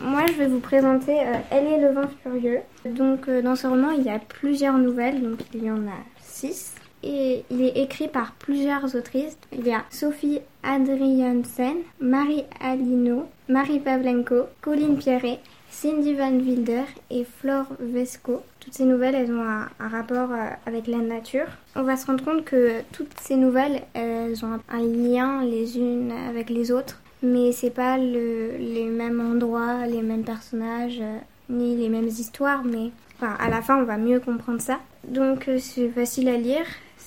Moi, 0.00 0.26
je 0.26 0.32
vais 0.32 0.46
vous 0.46 0.60
présenter 0.60 1.20
euh, 1.20 1.38
Elle 1.50 1.66
est 1.66 1.78
le 1.78 1.92
vent 1.92 2.08
furieux. 2.22 2.60
Donc, 2.84 3.28
euh, 3.28 3.40
dans 3.40 3.56
ce 3.56 3.66
roman, 3.66 3.90
il 3.90 4.02
y 4.02 4.10
a 4.10 4.18
plusieurs 4.18 4.76
nouvelles. 4.76 5.22
Donc, 5.22 5.38
il 5.54 5.64
y 5.64 5.70
en 5.70 5.86
a 5.86 5.98
six 6.20 6.74
et 7.02 7.44
il 7.50 7.62
est 7.62 7.82
écrit 7.82 8.08
par 8.08 8.32
plusieurs 8.32 8.94
autrices. 8.94 9.36
Il 9.52 9.66
y 9.66 9.72
a 9.72 9.84
Sophie 9.90 10.40
Adriansen, 10.62 11.78
Marie 12.00 12.44
Alino, 12.60 13.26
Marie 13.48 13.80
Pavlenko, 13.80 14.46
Colline 14.60 14.96
Pierret, 14.96 15.40
Cindy 15.70 16.14
Van 16.14 16.32
Wilder 16.32 16.84
et 17.10 17.24
Flore 17.24 17.66
Vesco. 17.80 18.42
Toutes 18.60 18.74
ces 18.74 18.84
nouvelles, 18.84 19.14
elles 19.14 19.32
ont 19.32 19.42
un, 19.42 19.88
rapport 19.88 20.30
euh, 20.32 20.50
avec 20.66 20.86
la 20.86 20.98
nature. 20.98 21.46
On 21.74 21.82
va 21.82 21.96
se 21.96 22.06
rendre 22.06 22.24
compte 22.24 22.44
que 22.44 22.82
toutes 22.92 23.18
ces 23.20 23.36
nouvelles, 23.36 23.82
elles 23.94 24.44
ont 24.44 24.60
un 24.68 24.80
lien 24.80 25.44
les 25.44 25.78
unes 25.78 26.12
avec 26.28 26.50
les 26.50 26.70
autres, 26.70 27.00
mais 27.22 27.52
c'est 27.52 27.70
pas 27.70 27.98
les 27.98 28.86
mêmes 28.86 29.20
endroits, 29.20 29.86
les 29.86 30.02
mêmes 30.02 30.24
personnages, 30.24 31.00
euh, 31.00 31.18
ni 31.50 31.76
les 31.76 31.88
mêmes 31.88 32.06
histoires, 32.06 32.62
mais 32.64 32.90
à 33.38 33.48
la 33.48 33.62
fin, 33.62 33.76
on 33.76 33.84
va 33.84 33.96
mieux 33.96 34.20
comprendre 34.20 34.60
ça. 34.60 34.80
Donc, 35.06 35.48
euh, 35.48 35.58
c'est 35.58 35.88
facile 35.88 36.28
à 36.28 36.36
lire. 36.36 36.64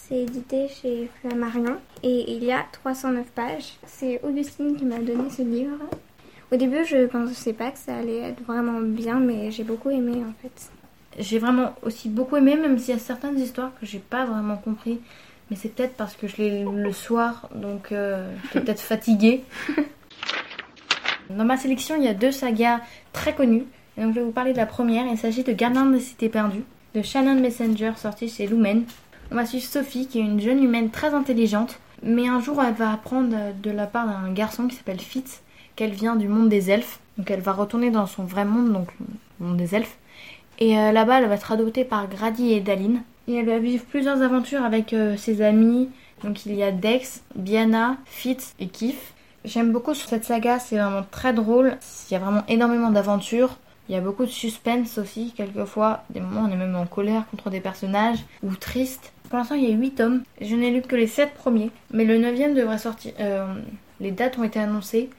C'est 0.07 0.21
édité 0.21 0.67
chez 0.67 1.09
Flammarion 1.19 1.77
et 2.03 2.31
il 2.31 2.43
y 2.43 2.51
a 2.51 2.63
309 2.73 3.25
pages. 3.33 3.73
C'est 3.87 4.21
Augustine 4.21 4.75
qui 4.77 4.85
m'a 4.85 4.99
donné 4.99 5.31
ce 5.31 5.41
livre. 5.41 5.79
Au 6.51 6.57
début, 6.57 6.85
je 6.85 6.97
ne 6.97 7.05
pensais 7.07 7.53
pas 7.53 7.71
que 7.71 7.79
ça 7.79 7.97
allait 7.97 8.19
être 8.19 8.43
vraiment 8.43 8.79
bien, 8.81 9.19
mais 9.19 9.49
j'ai 9.49 9.63
beaucoup 9.63 9.89
aimé 9.89 10.17
en 10.17 10.33
fait. 10.43 10.69
J'ai 11.17 11.39
vraiment 11.39 11.73
aussi 11.81 12.09
beaucoup 12.09 12.35
aimé, 12.35 12.55
même 12.55 12.77
s'il 12.77 12.93
y 12.93 12.97
a 12.97 12.99
certaines 12.99 13.39
histoires 13.39 13.71
que 13.79 13.87
j'ai 13.87 13.97
pas 13.97 14.25
vraiment 14.25 14.57
compris. 14.57 15.01
Mais 15.49 15.57
c'est 15.57 15.69
peut-être 15.69 15.95
parce 15.95 16.15
que 16.15 16.27
je 16.27 16.37
l'ai 16.37 16.59
lu 16.59 16.83
le 16.83 16.93
soir, 16.93 17.49
donc 17.55 17.91
euh, 17.91 18.31
peut-être 18.53 18.81
fatiguée. 18.81 19.43
Dans 21.31 21.45
ma 21.45 21.57
sélection, 21.57 21.95
il 21.95 22.03
y 22.03 22.07
a 22.07 22.13
deux 22.13 22.31
sagas 22.31 22.81
très 23.11 23.33
connues. 23.33 23.65
Et 23.97 24.01
donc 24.01 24.13
je 24.13 24.19
vais 24.19 24.25
vous 24.25 24.31
parler 24.31 24.51
de 24.51 24.57
la 24.57 24.67
première. 24.67 25.07
Il 25.07 25.17
s'agit 25.17 25.43
de 25.43 25.51
Gardien 25.51 25.87
des 25.87 25.99
cités 25.99 26.29
perdues 26.29 26.63
de 26.95 27.01
Shannon 27.01 27.35
Messenger 27.41 27.91
sorti 27.97 28.29
chez 28.29 28.47
Lumen. 28.47 28.85
On 29.31 29.35
va 29.35 29.45
suivre 29.45 29.65
Sophie, 29.65 30.07
qui 30.07 30.19
est 30.19 30.23
une 30.23 30.39
jeune 30.39 30.63
humaine 30.63 30.91
très 30.91 31.13
intelligente, 31.13 31.79
mais 32.03 32.27
un 32.27 32.39
jour 32.39 32.61
elle 32.63 32.75
va 32.75 32.91
apprendre 32.91 33.35
de 33.61 33.71
la 33.71 33.87
part 33.87 34.05
d'un 34.05 34.31
garçon 34.31 34.67
qui 34.67 34.75
s'appelle 34.75 34.99
Fitz 34.99 35.41
qu'elle 35.75 35.91
vient 35.91 36.15
du 36.15 36.27
monde 36.27 36.49
des 36.49 36.71
elfes. 36.71 36.99
Donc 37.17 37.31
elle 37.31 37.41
va 37.41 37.53
retourner 37.53 37.89
dans 37.89 38.07
son 38.07 38.23
vrai 38.23 38.45
monde, 38.45 38.71
donc 38.71 38.87
le 38.99 39.47
monde 39.47 39.57
des 39.57 39.75
elfes. 39.75 39.97
Et 40.59 40.77
euh, 40.77 40.91
là-bas, 40.91 41.19
elle 41.19 41.27
va 41.27 41.35
être 41.35 41.51
adoptée 41.51 41.83
par 41.83 42.07
Grady 42.07 42.53
et 42.53 42.61
Daline. 42.61 43.01
Et 43.27 43.35
elle 43.35 43.47
va 43.47 43.59
vivre 43.59 43.83
plusieurs 43.83 44.21
aventures 44.21 44.63
avec 44.63 44.93
euh, 44.93 45.17
ses 45.17 45.41
amis. 45.41 45.89
Donc 46.23 46.45
il 46.45 46.55
y 46.55 46.63
a 46.63 46.71
Dex, 46.71 47.23
Biana, 47.35 47.97
Fitz 48.05 48.53
et 48.59 48.67
Kif. 48.67 49.13
J'aime 49.43 49.71
beaucoup 49.71 49.93
cette 49.93 50.23
saga, 50.23 50.59
c'est 50.59 50.77
vraiment 50.77 51.05
très 51.11 51.33
drôle. 51.33 51.77
Il 52.09 52.13
y 52.13 52.15
a 52.15 52.19
vraiment 52.19 52.43
énormément 52.47 52.89
d'aventures. 52.89 53.57
Il 53.89 53.93
y 53.93 53.97
a 53.97 54.01
beaucoup 54.01 54.25
de 54.25 54.31
suspense 54.31 54.97
aussi, 54.97 55.33
quelquefois. 55.35 56.03
Des 56.09 56.19
moments, 56.19 56.47
on 56.47 56.51
est 56.51 56.55
même 56.55 56.75
en 56.75 56.87
colère 56.87 57.25
contre 57.29 57.49
des 57.49 57.59
personnages 57.59 58.23
ou 58.43 58.55
triste. 58.55 59.13
Pour 59.29 59.39
l'instant, 59.39 59.55
il 59.55 59.69
y 59.69 59.73
a 59.73 59.75
8 59.75 59.91
tomes. 59.91 60.23
Je 60.41 60.55
n'ai 60.55 60.71
lu 60.71 60.81
que 60.81 60.95
les 60.95 61.07
7 61.07 61.33
premiers. 61.33 61.71
Mais 61.91 62.05
le 62.05 62.17
9 62.17 62.55
devrait 62.55 62.77
sortir. 62.77 63.13
Euh, 63.19 63.53
les 63.99 64.11
dates 64.11 64.37
ont 64.37 64.43
été 64.43 64.59
annoncées. 64.59 65.09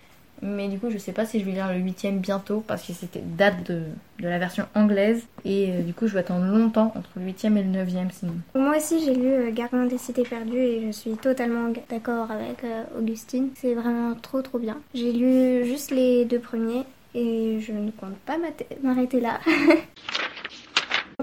Mais 0.42 0.68
du 0.68 0.78
coup, 0.78 0.90
je 0.90 0.98
sais 0.98 1.12
pas 1.12 1.24
si 1.24 1.40
je 1.40 1.46
vais 1.46 1.52
lire 1.52 1.72
le 1.72 1.78
8 1.78 2.20
bientôt. 2.20 2.62
Parce 2.66 2.86
que 2.86 2.92
c'était 2.92 3.22
date 3.24 3.66
de, 3.70 3.82
la 4.20 4.38
version 4.38 4.66
anglaise. 4.74 5.26
Et 5.44 5.70
euh, 5.70 5.82
du 5.82 5.94
coup, 5.94 6.06
je 6.06 6.14
vais 6.14 6.20
attendre 6.20 6.44
longtemps 6.46 6.92
entre 6.94 7.10
le 7.16 7.24
8 7.24 7.44
et 7.44 7.48
le 7.48 7.62
9 7.62 7.88
sinon. 8.12 8.34
Moi 8.54 8.76
aussi, 8.76 9.04
j'ai 9.04 9.14
lu 9.14 9.28
euh, 9.28 9.50
Gardien 9.50 9.86
des 9.86 9.98
cités 9.98 10.24
perdues. 10.24 10.58
Et 10.58 10.86
je 10.86 10.92
suis 10.92 11.12
totalement 11.12 11.72
d'accord 11.88 12.30
avec 12.30 12.62
Augustine. 12.98 13.50
C'est 13.54 13.74
vraiment 13.74 14.14
trop 14.14 14.42
trop 14.42 14.58
bien. 14.58 14.78
J'ai 14.94 15.12
lu 15.12 15.64
juste 15.64 15.90
les 15.90 16.24
deux 16.24 16.40
premiers. 16.40 16.84
Et 17.14 17.60
je 17.60 17.72
ne 17.72 17.90
compte 17.92 18.16
pas 18.26 18.36
m'arrêter 18.82 19.20
là. 19.20 19.40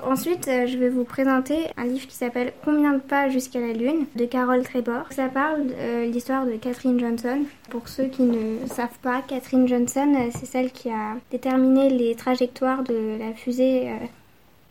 Ensuite, 0.06 0.48
euh, 0.50 0.68
je 0.68 0.78
vais 0.78 0.90
vous 0.90 1.06
présenter 1.06 1.68
un 1.78 1.86
livre 1.86 2.06
qui 2.08 2.16
s'appelle 2.16 2.52
Combien 2.66 2.94
de 2.94 3.00
pas 3.00 3.30
jusqu'à 3.30 3.60
la 3.60 3.72
Lune 3.72 4.06
de 4.16 4.26
Carole 4.26 4.62
Trébor. 4.64 5.06
Ça 5.12 5.30
parle 5.30 5.68
de 5.68 5.74
euh, 5.78 6.06
l'histoire 6.06 6.46
de 6.46 6.58
Catherine 6.58 7.00
Johnson. 7.00 7.44
Pour 7.70 7.88
ceux 7.88 8.08
qui 8.08 8.24
ne 8.24 8.68
savent 8.68 8.98
pas, 9.02 9.22
Catherine 9.22 9.68
Johnson, 9.68 10.14
euh, 10.16 10.30
c'est 10.32 10.46
celle 10.46 10.72
qui 10.72 10.90
a 10.90 11.16
déterminé 11.32 11.90
les 11.90 12.16
trajectoires 12.16 12.84
de 12.84 13.18
la 13.18 13.34
fusée 13.34 13.92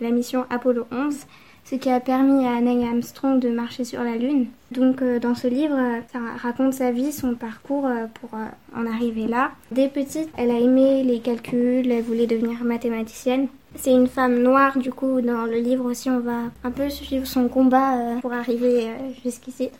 de 0.00 0.04
la 0.04 0.10
mission 0.10 0.44
Apollo 0.50 0.86
11 0.92 1.16
ce 1.64 1.76
qui 1.76 1.90
a 1.90 2.00
permis 2.00 2.46
à 2.46 2.60
Neil 2.60 2.84
Armstrong 2.84 3.38
de 3.38 3.48
marcher 3.48 3.84
sur 3.84 4.02
la 4.02 4.16
Lune. 4.16 4.46
Donc 4.70 5.02
dans 5.02 5.34
ce 5.34 5.46
livre, 5.46 5.78
ça 6.12 6.18
raconte 6.42 6.74
sa 6.74 6.90
vie, 6.90 7.12
son 7.12 7.34
parcours 7.34 7.88
pour 8.14 8.30
en 8.76 8.86
arriver 8.86 9.26
là. 9.26 9.52
Dès 9.70 9.88
petite, 9.88 10.28
elle 10.36 10.50
a 10.50 10.58
aimé 10.58 11.02
les 11.02 11.20
calculs, 11.20 11.90
elle 11.90 12.02
voulait 12.02 12.26
devenir 12.26 12.64
mathématicienne. 12.64 13.48
C'est 13.76 13.92
une 13.92 14.06
femme 14.06 14.42
noire, 14.42 14.78
du 14.78 14.92
coup, 14.92 15.20
dans 15.20 15.46
le 15.46 15.56
livre 15.56 15.86
aussi, 15.86 16.10
on 16.10 16.20
va 16.20 16.44
un 16.62 16.70
peu 16.70 16.88
suivre 16.90 17.26
son 17.26 17.48
combat 17.48 17.96
euh, 17.96 18.18
pour 18.20 18.32
arriver 18.32 18.88
euh, 18.88 18.96
jusqu'ici. 19.24 19.70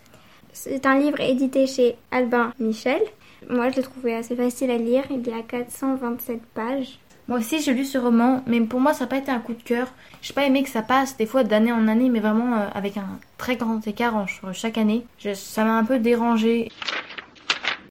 C'est 0.53 0.87
un 0.87 0.99
livre 0.99 1.21
édité 1.21 1.67
chez 1.67 1.97
Albin 2.11 2.53
Michel. 2.59 3.01
Moi, 3.49 3.71
je 3.71 3.77
l'ai 3.77 3.83
trouvé 3.83 4.15
assez 4.15 4.37
facile 4.37 4.71
à 4.71 4.79
lire. 4.79 5.05
Il 5.11 5.27
y 5.27 5.33
a 5.33 5.43
427 5.43 6.41
pages. 6.55 6.99
Moi 7.33 7.41
aussi, 7.41 7.63
j'ai 7.63 7.73
lu 7.73 7.87
ce 7.87 7.97
roman, 7.97 8.43
mais 8.47 8.61
pour 8.61 8.79
moi, 8.79 8.93
ça 8.93 9.05
n'a 9.05 9.07
pas 9.09 9.17
été 9.17 9.31
un 9.31 9.39
coup 9.39 9.55
de 9.55 9.63
cœur. 9.63 9.89
J'ai 10.21 10.35
pas 10.35 10.45
aimé 10.45 10.63
que 10.63 10.69
ça 10.69 10.83
passe 10.83 11.17
des 11.17 11.25
fois 11.25 11.45
d'année 11.45 11.73
en 11.73 11.89
année, 11.89 12.11
mais 12.11 12.21
vraiment 12.21 12.59
euh, 12.59 12.67
avec 12.75 12.99
un 12.99 13.09
très 13.39 13.57
grand 13.57 13.87
écart 13.87 14.15
entre 14.17 14.53
chaque 14.53 14.77
année. 14.77 15.07
ça 15.33 15.65
m'a 15.65 15.79
un 15.79 15.85
peu 15.85 15.99
dérangé. 15.99 16.69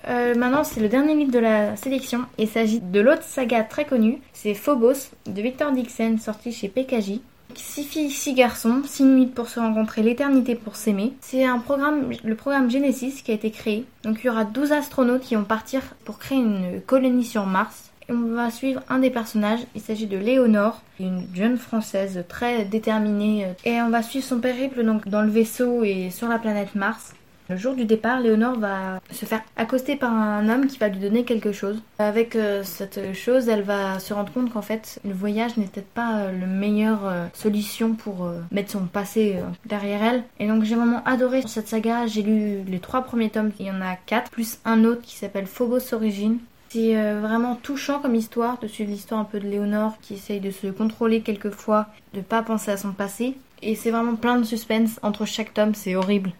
Euh, 0.08 0.36
maintenant, 0.36 0.64
c'est 0.64 0.80
le 0.80 0.90
dernier 0.90 1.16
livre 1.16 1.32
de 1.32 1.40
la 1.40 1.76
sélection. 1.76 2.26
Il 2.38 2.48
s'agit 2.48 2.82
de 2.82 3.00
l'autre 3.00 3.24
saga 3.24 3.64
très 3.64 3.86
connue. 3.86 4.22
C'est 4.32 4.54
Phobos 4.54 5.10
de 5.26 5.42
Victor 5.42 5.72
Dixon, 5.72 6.20
sorti 6.20 6.52
chez 6.52 6.68
PKJ. 6.68 7.20
Six 7.56 7.84
filles, 7.84 8.12
six 8.12 8.36
garçons, 8.36 8.84
six 8.86 9.06
nuits 9.06 9.26
pour 9.26 9.50
se 9.50 9.60
rencontrer, 9.60 10.04
l'éternité 10.04 10.54
pour 10.54 10.76
s'aimer. 10.76 11.14
C'est 11.20 11.46
un 11.46 11.58
programme, 11.58 12.12
le 12.24 12.36
programme 12.36 12.70
Genesis 12.70 13.24
qui 13.24 13.32
a 13.32 13.34
été 13.34 13.50
créé. 13.50 13.86
Donc 14.04 14.20
il 14.22 14.28
y 14.28 14.30
aura 14.30 14.46
12 14.46 14.72
astronautes 14.72 15.24
qui 15.24 15.34
vont 15.34 15.46
partir 15.46 15.82
pour 16.06 16.20
créer 16.20 16.38
une 16.38 16.80
colonie 16.86 17.26
sur 17.26 17.48
Mars. 17.48 17.91
On 18.14 18.34
va 18.36 18.52
suivre 18.52 18.82
un 18.90 19.00
des 19.00 19.10
personnages, 19.10 19.62
il 19.74 19.80
s'agit 19.80 20.06
de 20.06 20.18
Léonore, 20.18 20.82
une 21.00 21.26
jeune 21.34 21.56
française 21.58 22.26
très 22.28 22.66
déterminée. 22.66 23.48
Et 23.64 23.82
on 23.82 23.90
va 23.90 24.04
suivre 24.04 24.26
son 24.26 24.42
périple 24.42 24.84
donc, 24.84 25.08
dans 25.08 25.22
le 25.22 25.30
vaisseau 25.30 25.86
et 25.86 26.10
sur 26.10 26.28
la 26.28 26.38
planète 26.38 26.76
Mars. 26.76 27.14
Le 27.50 27.56
jour 27.56 27.74
du 27.74 27.86
départ, 27.86 28.20
Léonore 28.20 28.60
va 28.60 29.00
se 29.12 29.26
faire 29.26 29.42
accoster 29.56 29.96
par 29.96 30.12
un 30.12 30.50
homme 30.50 30.68
qui 30.68 30.78
va 30.78 30.90
lui 30.90 31.00
donner 31.00 31.24
quelque 31.24 31.54
chose. 31.54 31.82
Avec 32.00 32.36
euh, 32.36 32.64
cette 32.64 33.14
chose, 33.14 33.48
elle 33.48 33.64
va 33.64 34.00
se 34.00 34.14
rendre 34.14 34.32
compte 34.32 34.52
qu'en 34.52 34.62
fait, 34.62 35.00
le 35.06 35.14
voyage 35.14 35.56
n'est 35.56 35.66
peut-être 35.66 35.90
pas 35.90 36.18
euh, 36.18 36.32
le 36.32 36.48
meilleure 36.48 37.06
euh, 37.06 37.28
solution 37.34 37.94
pour 37.94 38.30
mettre 38.52 38.72
son 38.72 38.88
passé 38.88 39.38
derrière 39.66 40.04
elle. 40.04 40.24
Et 40.40 40.48
donc 40.48 40.64
j'ai 40.64 40.76
vraiment 40.76 41.02
adoré 41.06 41.44
cette 41.46 41.68
saga. 41.70 42.08
J'ai 42.08 42.24
lu 42.24 42.64
les 42.68 42.80
trois 42.80 43.04
premiers 43.04 43.30
tomes, 43.30 43.52
il 43.60 43.68
y 43.68 43.72
en 43.72 43.82
a 43.82 43.96
quatre, 43.96 44.32
plus 44.32 44.60
un 44.64 44.84
autre 44.84 45.02
qui 45.02 45.16
s'appelle 45.16 45.46
Phobos 45.46 45.94
Origine. 45.94 46.40
C'est 46.74 46.96
euh, 46.96 47.20
vraiment 47.20 47.56
touchant 47.56 48.00
comme 48.00 48.16
histoire 48.16 48.58
de 48.60 48.68
suivre 48.68 48.90
l'histoire 48.90 49.20
un 49.20 49.26
peu 49.26 49.42
de 49.42 49.48
Léonore 49.48 49.98
qui 50.02 50.14
essaye 50.14 50.40
de 50.40 50.52
se 50.52 50.68
contrôler 50.68 51.20
quelquefois, 51.20 51.88
de 52.14 52.22
pas 52.22 52.44
penser 52.44 52.72
à 52.72 52.78
son 52.78 52.94
passé. 52.94 53.36
Et 53.62 53.76
c'est 53.76 53.92
vraiment 53.92 54.16
plein 54.16 54.38
de 54.38 54.46
suspense 54.46 54.98
entre 55.04 55.26
chaque 55.26 55.54
tome, 55.54 55.76
c'est 55.76 55.98
horrible. 55.98 56.32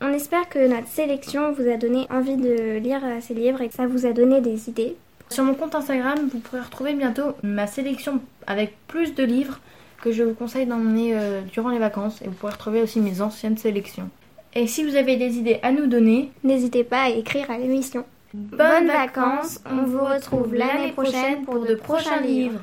On 0.00 0.12
espère 0.12 0.48
que 0.48 0.68
notre 0.68 0.86
sélection 0.86 1.50
vous 1.50 1.68
a 1.68 1.76
donné 1.76 2.06
envie 2.10 2.36
de 2.36 2.78
lire 2.78 3.00
euh, 3.02 3.18
ces 3.20 3.34
livres 3.34 3.60
et 3.60 3.68
que 3.68 3.74
ça 3.74 3.88
vous 3.88 4.06
a 4.06 4.12
donné 4.12 4.40
des 4.40 4.68
idées. 4.68 4.94
Sur 5.30 5.42
mon 5.42 5.54
compte 5.54 5.74
Instagram, 5.74 6.28
vous 6.32 6.38
pourrez 6.38 6.60
retrouver 6.60 6.94
bientôt 6.94 7.34
ma 7.42 7.66
sélection 7.66 8.20
avec 8.46 8.76
plus 8.86 9.16
de 9.16 9.24
livres 9.24 9.58
que 10.00 10.12
je 10.12 10.22
vous 10.22 10.34
conseille 10.34 10.66
d'emmener 10.66 11.10
euh, 11.16 11.40
durant 11.52 11.70
les 11.70 11.80
vacances 11.80 12.22
et 12.22 12.26
vous 12.26 12.34
pourrez 12.34 12.52
retrouver 12.52 12.82
aussi 12.82 13.00
mes 13.00 13.20
anciennes 13.20 13.58
sélections. 13.58 14.10
Et 14.54 14.68
si 14.68 14.84
vous 14.84 14.94
avez 14.94 15.16
des 15.16 15.38
idées 15.38 15.58
à 15.64 15.72
nous 15.72 15.88
donner, 15.88 16.30
n'hésitez 16.44 16.84
pas 16.84 17.02
à 17.02 17.08
écrire 17.08 17.50
à 17.50 17.58
l'émission. 17.58 18.04
Bonnes 18.34 18.88
vacances, 18.88 19.60
on 19.70 19.84
vous 19.84 20.04
retrouve 20.04 20.52
l'année 20.52 20.90
prochaine 20.90 21.44
pour 21.44 21.64
de 21.64 21.76
prochains 21.76 22.20
livres. 22.20 22.60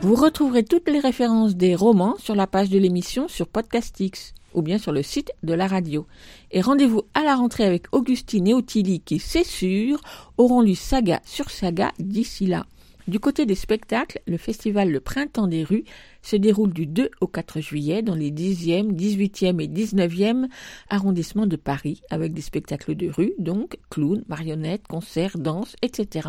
Vous 0.00 0.14
retrouverez 0.16 0.64
toutes 0.64 0.88
les 0.88 0.98
références 0.98 1.54
des 1.54 1.76
romans 1.76 2.16
sur 2.18 2.34
la 2.34 2.48
page 2.48 2.68
de 2.68 2.78
l'émission 2.78 3.28
sur 3.28 3.46
Podcastix 3.46 4.34
ou 4.54 4.62
bien 4.62 4.78
sur 4.78 4.90
le 4.90 5.04
site 5.04 5.30
de 5.44 5.54
la 5.54 5.68
radio. 5.68 6.06
Et 6.50 6.60
rendez-vous 6.60 7.02
à 7.14 7.22
la 7.22 7.36
rentrée 7.36 7.64
avec 7.64 7.84
Augustine 7.92 8.48
et 8.48 8.54
Ottilie 8.54 9.00
qui, 9.00 9.20
c'est 9.20 9.44
sûr, 9.44 10.00
auront 10.36 10.62
lu 10.62 10.74
saga 10.74 11.20
sur 11.24 11.50
saga 11.50 11.92
d'ici 12.00 12.46
là. 12.46 12.66
Du 13.08 13.20
côté 13.20 13.46
des 13.46 13.54
spectacles, 13.54 14.20
le 14.26 14.36
festival 14.36 14.90
Le 14.90 15.00
Printemps 15.00 15.46
des 15.46 15.64
rues 15.64 15.84
se 16.28 16.36
déroule 16.36 16.74
du 16.74 16.86
2 16.86 17.10
au 17.22 17.26
4 17.26 17.60
juillet 17.60 18.02
dans 18.02 18.14
les 18.14 18.30
10e, 18.30 18.92
18e 18.92 19.62
et 19.62 19.68
19e 19.68 20.46
arrondissements 20.90 21.46
de 21.46 21.56
Paris 21.56 22.02
avec 22.10 22.34
des 22.34 22.42
spectacles 22.42 22.94
de 22.94 23.08
rue, 23.08 23.32
donc 23.38 23.78
clowns, 23.88 24.24
marionnettes, 24.28 24.86
concerts, 24.86 25.38
danses, 25.38 25.74
etc 25.80 26.28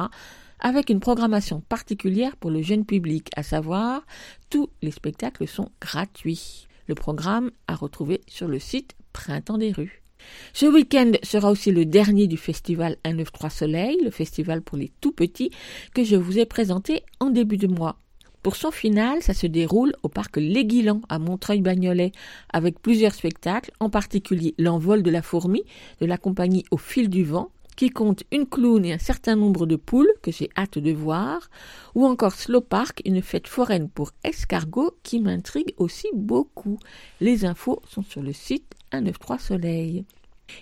avec 0.62 0.89
une 0.89 1.00
programmation 1.00 1.62
particulière 1.62 2.36
pour 2.36 2.52
le 2.52 2.62
jeune 2.62 2.86
public, 2.86 3.30
à 3.38 3.43
savoir 3.43 4.06
tous 4.50 4.70
les 4.82 4.91
spectacles 4.91 5.47
sont 5.47 5.70
gratuits. 5.80 6.68
Le 6.88 6.95
programme 6.95 7.52
à 7.68 7.76
retrouver 7.76 8.20
sur 8.28 8.50
le 8.50 8.60
site 8.60 8.93
Printemps 9.14 9.58
des 9.58 9.72
rues. 9.72 10.04
Ce 10.52 10.66
week-end 10.66 11.14
sera 11.24 11.50
aussi 11.50 11.72
le 11.72 11.86
dernier 11.86 12.28
du 12.28 12.36
festival 12.36 12.97
193 13.06 13.54
Soleil, 13.54 13.97
le 14.04 14.12
festival 14.12 14.62
pour 14.62 14.78
les 14.78 14.91
tout 15.00 15.14
petits 15.14 15.52
que 15.93 16.04
je 16.04 16.18
vous 16.18 16.39
ai 16.39 16.45
présenté 16.45 17.04
en 17.22 17.30
début 17.30 17.58
de 17.58 17.68
mois. 17.68 17.97
Pour 18.42 18.56
son 18.56 18.72
final, 18.72 19.22
ça 19.22 19.34
se 19.34 19.48
déroule 19.48 19.94
au 20.04 20.10
parc 20.10 20.38
L'Aiguilan 20.38 21.02
à 21.10 21.20
Montreuil-Bagnolet 21.20 22.12
avec 22.54 22.80
plusieurs 22.80 23.14
spectacles, 23.14 23.72
en 23.80 23.90
particulier 23.90 24.56
L'envol 24.58 25.04
de 25.04 25.12
la 25.12 25.22
fourmi 25.22 25.64
de 26.00 26.06
la 26.06 26.18
compagnie 26.18 26.66
Au 26.72 26.78
fil 26.78 27.10
du 27.10 27.24
vent 27.24 27.52
qui 27.80 27.92
compte 27.92 28.24
une 28.34 28.46
clown 28.46 28.84
et 28.84 28.92
un 28.92 28.98
certain 28.98 29.38
nombre 29.38 29.66
de 29.66 29.78
poules 29.78 30.12
que 30.22 30.34
j'ai 30.34 30.50
hâte 30.58 30.78
de 30.78 30.92
voir, 30.92 31.50
ou 31.96 32.06
encore 32.06 32.34
Slow 32.34 32.60
Park, 32.60 33.02
une 33.06 33.22
fête 33.22 33.48
foraine 33.48 33.88
pour 33.88 34.12
escargots 34.26 34.98
qui 35.02 35.22
m'intrigue 35.22 35.74
aussi 35.78 36.10
beaucoup. 36.14 36.78
Les 37.22 37.46
infos 37.46 37.82
sont 37.88 38.04
sur 38.04 38.22
le 38.22 38.34
site 38.34 38.76
193 38.92 39.40
Soleil. 39.40 40.04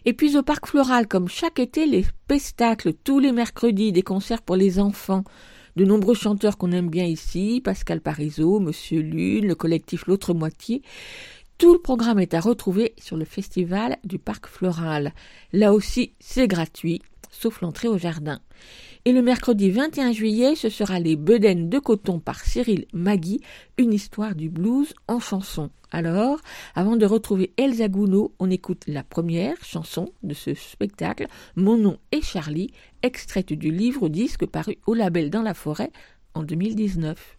Et 0.06 0.14
puis 0.14 0.38
au 0.38 0.44
parc 0.44 0.68
floral, 0.68 1.08
comme 1.08 1.28
chaque 1.28 1.58
été, 1.58 1.88
les 1.88 2.04
spectacles 2.04 2.94
tous 2.94 3.18
les 3.18 3.32
mercredis, 3.32 3.92
des 3.92 4.04
concerts 4.04 4.44
pour 4.44 4.56
les 4.56 4.80
enfants. 4.80 5.24
De 5.78 5.86
nombreux 5.86 6.16
chanteurs 6.16 6.58
qu'on 6.58 6.72
aime 6.72 6.90
bien 6.90 7.06
ici, 7.06 7.62
Pascal 7.64 8.02
Parizeau, 8.02 8.60
Monsieur 8.60 9.00
Lune, 9.00 9.46
le 9.46 9.54
collectif 9.54 10.08
L'autre 10.08 10.34
moitié. 10.34 10.82
Tout 11.60 11.72
le 11.72 11.80
programme 11.80 12.18
est 12.18 12.34
à 12.34 12.40
retrouver 12.40 12.96
sur 12.98 13.16
le 13.16 13.26
festival 13.26 13.98
du 14.04 14.18
Parc 14.18 14.48
Floral. 14.48 15.14
Là 15.54 15.74
aussi, 15.74 16.14
c'est 16.20 16.48
gratuit, 16.48 17.04
sauf 17.30 17.62
l'entrée 17.62 17.90
au 17.90 18.00
jardin. 18.00 18.40
Et 19.08 19.14
le 19.14 19.22
mercredi 19.22 19.72
21 19.72 20.12
juillet, 20.12 20.56
ce 20.58 20.68
sera 20.68 21.00
les 21.00 21.16
Bedaines 21.16 21.70
de 21.70 21.80
coton 21.80 22.20
par 22.20 22.42
Cyril 22.42 22.88
Magui, 22.92 23.40
une 23.78 23.94
histoire 23.94 24.36
du 24.36 24.50
blues 24.50 24.94
en 25.08 25.22
chanson. 25.22 25.70
Alors, 25.92 26.42
avant 26.76 26.98
de 26.98 27.06
retrouver 27.06 27.54
Elsa 27.56 27.88
Gounod, 27.88 28.32
on 28.38 28.52
écoute 28.52 28.84
la 28.86 29.04
première 29.04 29.64
chanson 29.64 30.10
de 30.24 30.34
ce 30.34 30.54
spectacle, 30.56 31.28
Mon 31.56 31.78
nom 31.78 32.00
est 32.12 32.22
Charlie, 32.22 32.74
extraite 33.02 33.54
du 33.54 33.72
livre 33.72 34.10
disque 34.10 34.46
paru 34.46 34.78
au 34.88 34.94
label 34.94 35.30
Dans 35.30 35.42
la 35.42 35.54
forêt 35.54 35.94
en 36.34 36.44
2019. 36.44 37.38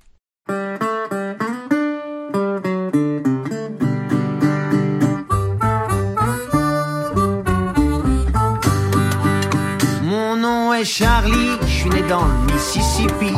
Est 10.80 10.84
Charlie, 10.84 11.58
je 11.62 11.66
suis 11.66 11.90
né 11.90 12.02
dans 12.08 12.24
le 12.24 12.52
Mississippi. 12.52 13.32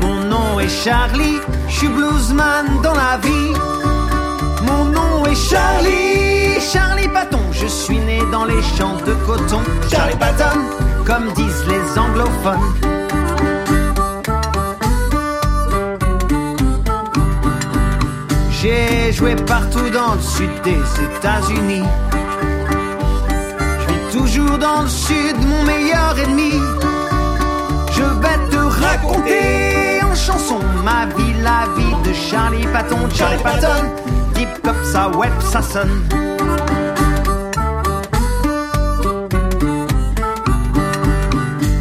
Mon 0.00 0.14
nom 0.28 0.60
est 0.60 0.68
Charlie, 0.68 1.40
je 1.68 1.74
suis 1.74 1.88
bluesman 1.88 2.66
dans 2.82 2.94
la 2.94 3.16
vie. 3.18 3.52
Mon 4.62 4.84
nom 4.84 5.26
est 5.26 5.34
Charlie, 5.34 6.60
Charlie 6.60 7.08
Patton, 7.08 7.40
je 7.50 7.66
suis 7.66 7.98
né 7.98 8.20
dans 8.30 8.44
les 8.44 8.62
champs 8.76 8.96
de 9.06 9.12
coton. 9.26 9.60
Charlie 9.90 10.16
Patton, 10.16 10.60
comme 11.04 11.32
disent 11.32 11.64
les 11.66 11.98
anglophones. 11.98 12.74
J'ai 18.60 19.12
joué 19.12 19.34
partout 19.34 19.90
dans 19.90 20.14
le 20.14 20.20
sud 20.20 20.50
des 20.62 20.82
États-Unis. 21.02 21.84
Toujours 24.18 24.58
dans 24.58 24.82
le 24.82 24.88
sud, 24.88 25.36
mon 25.46 25.62
meilleur 25.62 26.18
ennemi. 26.18 26.50
Je 27.92 28.02
vais 28.02 28.38
te 28.50 28.56
raconter 28.56 30.02
en 30.02 30.14
chanson 30.14 30.58
ma 30.84 31.06
vie, 31.16 31.34
la 31.40 31.66
vie 31.76 31.94
de 32.08 32.12
Charlie 32.12 32.66
Patton. 32.72 32.98
Charlie 33.14 33.42
Patton, 33.44 33.84
deep 34.34 34.48
comme 34.64 34.84
ça, 34.84 35.08
web, 35.10 35.32
ça 35.52 35.62
sonne. 35.62 36.02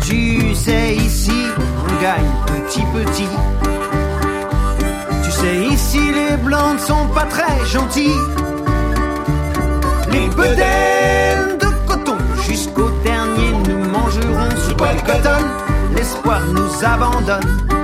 Tu 0.06 0.54
sais, 0.54 0.96
ici, 0.96 1.40
on 1.58 2.02
gagne 2.02 2.32
petit 2.46 2.86
petit. 2.94 3.30
Tu 5.24 5.32
sais, 5.32 5.58
ici, 5.74 6.12
les 6.14 6.38
blancs 6.38 6.76
ne 6.76 6.80
sont 6.80 7.08
pas 7.16 7.26
très 7.26 7.66
gentils. 7.66 8.22
Les 10.12 10.28
bedaines 10.30 11.58
de 11.60 11.67
L'espoir 16.08 16.42
nous 16.54 16.86
abandonne. 16.86 17.77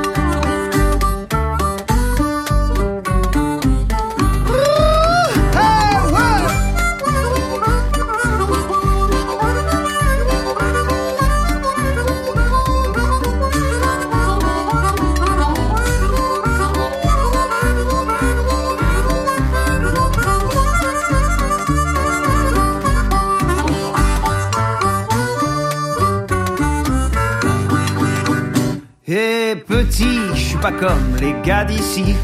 petit, 29.94 30.20
je 30.34 30.39
suis 30.39 30.58
pas 30.58 30.72
comme 30.72 31.16
les 31.20 31.36
gars 31.44 31.66
d'ici. 31.66 32.16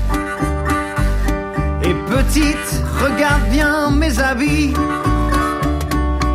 Et 1.84 1.94
petite, 2.10 2.84
regarde 3.02 3.44
bien 3.52 3.92
mes 3.92 4.20
habits. 4.20 4.74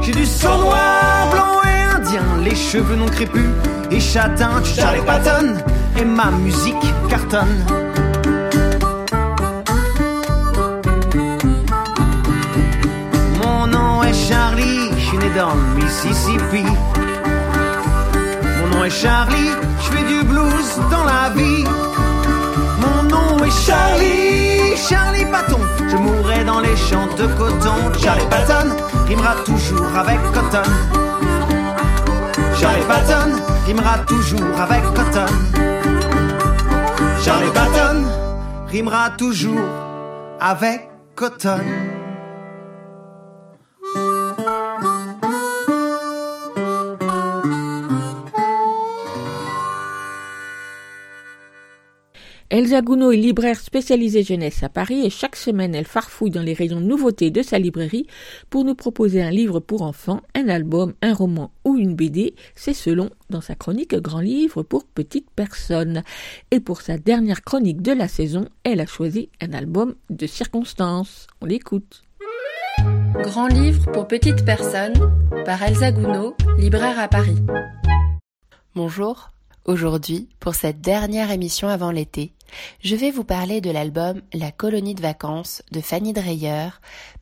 J'ai 0.03 0.13
du 0.13 0.27
sang 0.27 0.59
noir, 0.59 1.29
blanc 1.33 1.61
et 1.65 1.97
indien, 1.97 2.23
les 2.43 2.55
cheveux 2.55 2.97
non 2.97 3.07
crépus 3.07 3.51
et 3.91 4.01
châtains. 4.01 4.63
Charlie 4.65 5.01
Patton 5.05 5.57
et 5.99 6.05
ma 6.05 6.31
musique 6.31 6.87
cartonne. 7.09 7.65
Mon 13.43 13.67
nom 13.67 14.03
est 14.05 14.29
Charlie, 14.29 14.91
je 14.97 15.07
suis 15.07 15.19
né 15.19 15.31
dans 15.37 15.55
le 15.55 15.83
Mississippi. 15.83 17.04
Mon 18.75 18.81
nom 18.81 18.87
est 18.87 18.91
Charlie, 18.91 19.51
je 19.83 19.97
fais 19.97 20.03
du 20.03 20.25
blues 20.25 20.81
dans 20.91 21.05
la 21.05 21.31
vie. 21.31 21.65
Mon 22.81 23.05
nom 23.05 23.45
est 23.45 23.67
Charlie, 23.67 24.77
Charlie 24.77 25.25
Patton. 25.27 25.61
Je 25.89 25.97
mourrai 25.97 26.43
dans 26.43 26.59
les 26.59 26.77
champs 26.77 27.07
de 27.17 27.27
coton. 27.39 27.93
Charlie 28.03 28.27
Patton 28.29 28.75
rimera 29.07 29.37
toujours 29.45 29.97
avec 29.97 30.19
cotton. 30.33 30.69
Charlie 32.59 32.85
Patton 32.89 33.41
rimera 33.65 33.99
toujours 34.09 34.61
avec 34.61 34.83
cotton. 34.93 35.33
Charlie 37.23 37.53
Patton 37.55 38.03
rimera 38.73 39.11
toujours 39.11 39.69
avec 40.41 40.89
cotton. 41.15 41.61
Elsa 52.55 52.83
Gounod 52.83 53.13
est 53.13 53.17
libraire 53.17 53.59
spécialisée 53.59 54.23
jeunesse 54.23 54.63
à 54.63 54.69
Paris 54.69 55.05
et 55.05 55.11
chaque 55.11 55.35
semaine 55.35 55.75
elle 55.75 55.89
farfouille 55.89 56.31
dans 56.31 56.41
les 56.41 56.55
rayons 56.55 56.79
nouveautés 56.79 57.33
de 57.33 57.43
sa 57.43 57.59
librairie 57.59 58.07
pour 58.49 58.65
nous 58.65 58.77
proposer 58.77 59.21
un 59.21 59.33
livre 59.33 59.59
pour 59.59 59.83
enfants, 59.83 60.21
un 60.37 60.49
album, 60.49 60.95
un 61.03 61.15
roman 61.15 61.51
ou 61.65 61.77
une 61.77 61.97
BD, 61.97 62.37
c'est 62.55 62.73
selon 62.73 63.11
dans 63.29 63.41
sa 63.41 63.57
chronique 63.57 63.97
Grand 63.97 64.21
livre 64.21 64.63
pour 64.63 64.85
petites 64.85 65.33
personnes. 65.33 66.05
Et 66.53 66.61
pour 66.61 66.81
sa 66.81 66.97
dernière 66.97 67.43
chronique 67.43 67.83
de 67.83 67.91
la 67.91 68.07
saison, 68.07 68.45
elle 68.63 68.81
a 68.81 68.87
choisi 68.87 69.31
un 69.41 69.53
album 69.53 69.97
de 70.11 70.29
circonstances. 70.29 71.27
On 71.41 71.47
l'écoute. 71.47 72.05
Grand 73.21 73.49
livre 73.49 73.91
pour 73.91 74.07
petites 74.07 74.45
personnes 74.45 74.95
par 75.45 75.61
Elsa 75.61 75.91
Gounod, 75.91 76.35
libraire 76.57 77.01
à 77.01 77.09
Paris. 77.09 77.35
Bonjour, 78.77 79.34
aujourd'hui, 79.65 80.29
pour 80.41 80.55
cette 80.55 80.81
dernière 80.81 81.31
émission 81.31 81.69
avant 81.69 81.91
l'été, 81.91 82.33
je 82.83 82.97
vais 82.97 83.11
vous 83.11 83.25
parler 83.25 83.61
de 83.61 83.71
l'album 83.71 84.23
La 84.33 84.53
colonie 84.53 84.95
de 84.95 85.03
vacances 85.03 85.63
de 85.73 85.81
Fanny 85.81 86.13
Dreyer, 86.13 86.69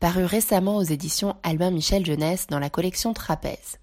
paru 0.00 0.24
récemment 0.24 0.76
aux 0.76 0.82
éditions 0.82 1.36
Albin 1.42 1.70
Michel 1.70 2.04
Jeunesse 2.04 2.46
dans 2.48 2.58
la 2.58 2.70
collection 2.70 3.12
Trapèze. 3.12 3.78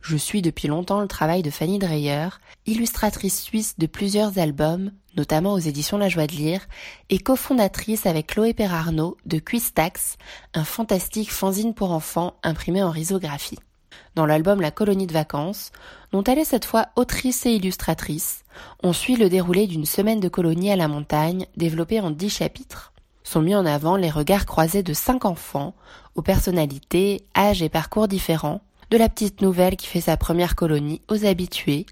Je 0.00 0.18
suis 0.18 0.42
depuis 0.42 0.68
longtemps 0.68 1.00
le 1.00 1.08
travail 1.08 1.42
de 1.42 1.50
Fanny 1.50 1.78
Dreyer, 1.78 2.28
illustratrice 2.66 3.40
suisse 3.40 3.78
de 3.78 3.86
plusieurs 3.86 4.38
albums, 4.38 4.92
notamment 5.16 5.54
aux 5.54 5.58
éditions 5.58 5.96
La 5.96 6.10
Joie 6.10 6.26
de 6.26 6.32
Lire, 6.32 6.66
et 7.08 7.18
cofondatrice 7.18 8.04
avec 8.04 8.26
Chloé 8.26 8.52
Perarnaud 8.52 9.16
de 9.24 9.38
Quistax, 9.38 10.18
un 10.52 10.64
fantastique 10.64 11.32
fanzine 11.32 11.72
pour 11.72 11.90
enfants 11.90 12.34
imprimé 12.42 12.82
en 12.82 12.90
risographie. 12.90 13.58
Dans 14.14 14.26
l'album 14.26 14.60
La 14.60 14.70
colonie 14.70 15.08
de 15.08 15.12
vacances, 15.12 15.72
dont 16.12 16.22
elle 16.22 16.38
est 16.38 16.44
cette 16.44 16.64
fois 16.64 16.86
autrice 16.94 17.46
et 17.46 17.52
illustratrice, 17.52 18.44
on 18.84 18.92
suit 18.92 19.16
le 19.16 19.28
déroulé 19.28 19.66
d'une 19.66 19.86
semaine 19.86 20.20
de 20.20 20.28
colonie 20.28 20.70
à 20.70 20.76
la 20.76 20.86
montagne 20.86 21.46
développée 21.56 22.00
en 22.00 22.12
dix 22.12 22.30
chapitres. 22.30 22.92
Sont 23.24 23.42
mis 23.42 23.56
en 23.56 23.66
avant 23.66 23.96
les 23.96 24.10
regards 24.10 24.46
croisés 24.46 24.84
de 24.84 24.92
cinq 24.92 25.24
enfants, 25.24 25.74
aux 26.14 26.22
personnalités, 26.22 27.24
âges 27.36 27.62
et 27.62 27.68
parcours 27.68 28.06
différents, 28.06 28.60
de 28.90 28.98
la 28.98 29.08
petite 29.08 29.40
nouvelle 29.40 29.76
qui 29.76 29.88
fait 29.88 30.02
sa 30.02 30.16
première 30.16 30.54
colonie 30.54 31.00
aux 31.08 31.24
habitués, 31.24 31.86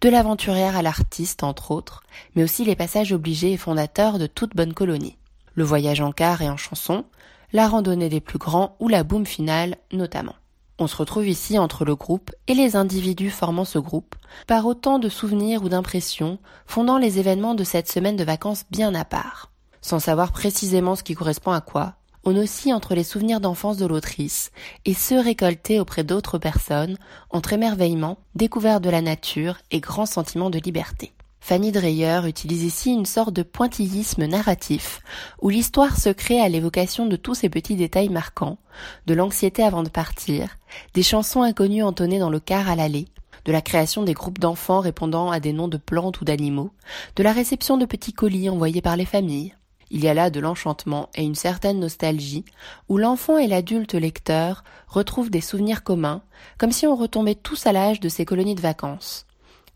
de 0.00 0.08
l'aventurière 0.08 0.76
à 0.76 0.82
l'artiste 0.82 1.44
entre 1.44 1.70
autres, 1.70 2.02
mais 2.34 2.42
aussi 2.42 2.64
les 2.64 2.74
passages 2.74 3.12
obligés 3.12 3.52
et 3.52 3.56
fondateurs 3.56 4.18
de 4.18 4.26
toute 4.26 4.56
bonne 4.56 4.74
colonie. 4.74 5.16
Le 5.54 5.62
voyage 5.62 6.00
en 6.00 6.10
car 6.10 6.42
et 6.42 6.50
en 6.50 6.56
chanson, 6.56 7.04
la 7.52 7.68
randonnée 7.68 8.08
des 8.08 8.20
plus 8.20 8.38
grands 8.38 8.74
ou 8.80 8.88
la 8.88 9.04
boum 9.04 9.26
finale 9.26 9.76
notamment. 9.92 10.34
On 10.80 10.86
se 10.86 10.96
retrouve 10.96 11.26
ici 11.26 11.58
entre 11.58 11.84
le 11.84 11.96
groupe 11.96 12.30
et 12.46 12.54
les 12.54 12.76
individus 12.76 13.30
formant 13.30 13.64
ce 13.64 13.80
groupe, 13.80 14.14
par 14.46 14.64
autant 14.64 15.00
de 15.00 15.08
souvenirs 15.08 15.64
ou 15.64 15.68
d'impressions 15.68 16.38
fondant 16.66 16.98
les 16.98 17.18
événements 17.18 17.56
de 17.56 17.64
cette 17.64 17.90
semaine 17.90 18.16
de 18.16 18.24
vacances 18.24 18.64
bien 18.70 18.94
à 18.94 19.04
part. 19.04 19.50
Sans 19.80 19.98
savoir 19.98 20.30
précisément 20.30 20.94
ce 20.94 21.02
qui 21.02 21.14
correspond 21.14 21.50
à 21.50 21.60
quoi, 21.60 21.94
on 22.24 22.36
oscille 22.36 22.74
entre 22.74 22.94
les 22.94 23.04
souvenirs 23.04 23.40
d'enfance 23.40 23.76
de 23.76 23.86
l'autrice 23.86 24.52
et 24.84 24.94
ceux 24.94 25.18
récoltés 25.18 25.80
auprès 25.80 26.04
d'autres 26.04 26.38
personnes 26.38 26.96
entre 27.30 27.52
émerveillement, 27.52 28.18
découverte 28.34 28.82
de 28.82 28.90
la 28.90 29.02
nature 29.02 29.58
et 29.70 29.80
grand 29.80 30.06
sentiment 30.06 30.50
de 30.50 30.58
liberté. 30.58 31.12
Fanny 31.40 31.72
Dreyer 31.72 32.20
utilise 32.26 32.64
ici 32.64 32.92
une 32.92 33.06
sorte 33.06 33.32
de 33.32 33.42
pointillisme 33.42 34.26
narratif, 34.26 35.00
où 35.40 35.48
l'histoire 35.48 35.98
se 35.98 36.10
crée 36.10 36.40
à 36.40 36.48
l'évocation 36.48 37.06
de 37.06 37.16
tous 37.16 37.34
ces 37.34 37.48
petits 37.48 37.76
détails 37.76 38.10
marquants, 38.10 38.58
de 39.06 39.14
l'anxiété 39.14 39.62
avant 39.62 39.82
de 39.82 39.88
partir, 39.88 40.58
des 40.94 41.02
chansons 41.02 41.42
inconnues 41.42 41.82
entonnées 41.82 42.18
dans 42.18 42.30
le 42.30 42.40
car 42.40 42.68
à 42.68 42.76
l'allée, 42.76 43.06
de 43.44 43.52
la 43.52 43.62
création 43.62 44.02
des 44.02 44.14
groupes 44.14 44.38
d'enfants 44.38 44.80
répondant 44.80 45.30
à 45.30 45.40
des 45.40 45.54
noms 45.54 45.68
de 45.68 45.78
plantes 45.78 46.20
ou 46.20 46.24
d'animaux, 46.24 46.70
de 47.16 47.22
la 47.22 47.32
réception 47.32 47.78
de 47.78 47.86
petits 47.86 48.12
colis 48.12 48.50
envoyés 48.50 48.82
par 48.82 48.96
les 48.96 49.06
familles. 49.06 49.54
Il 49.90 50.04
y 50.04 50.08
a 50.08 50.14
là 50.14 50.28
de 50.28 50.40
l'enchantement 50.40 51.08
et 51.14 51.22
une 51.22 51.34
certaine 51.34 51.80
nostalgie, 51.80 52.44
où 52.90 52.98
l'enfant 52.98 53.38
et 53.38 53.46
l'adulte 53.46 53.94
lecteur 53.94 54.64
retrouvent 54.86 55.30
des 55.30 55.40
souvenirs 55.40 55.82
communs, 55.82 56.20
comme 56.58 56.72
si 56.72 56.86
on 56.86 56.94
retombait 56.94 57.36
tous 57.36 57.66
à 57.66 57.72
l'âge 57.72 58.00
de 58.00 58.10
ces 58.10 58.26
colonies 58.26 58.54
de 58.54 58.60
vacances. 58.60 59.27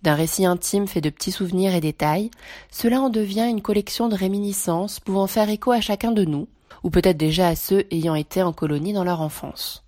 D'un 0.03 0.15
récit 0.15 0.45
intime 0.45 0.89
fait 0.89 1.01
de 1.01 1.11
petits 1.11 1.31
souvenirs 1.31 1.75
et 1.75 1.81
détails, 1.81 2.31
cela 2.71 3.01
en 3.01 3.09
devient 3.09 3.47
une 3.49 3.63
collection 3.63 4.09
de 4.09 4.17
réminiscences 4.17 4.99
pouvant 4.99 5.29
faire 5.29 5.49
écho 5.49 5.71
à 5.71 5.81
chacun 5.81 6.11
de 6.11 6.25
nous, 6.25 6.49
ou 6.83 6.91
peut-être 6.91 7.17
déjà 7.17 7.49
à 7.49 7.57
ceux 7.57 7.87
ayant 7.93 8.17
été 8.17 8.43
en 8.43 8.53
colonie 8.53 8.93
dans 8.93 9.05
leur 9.05 9.21
enfance. 9.21 9.85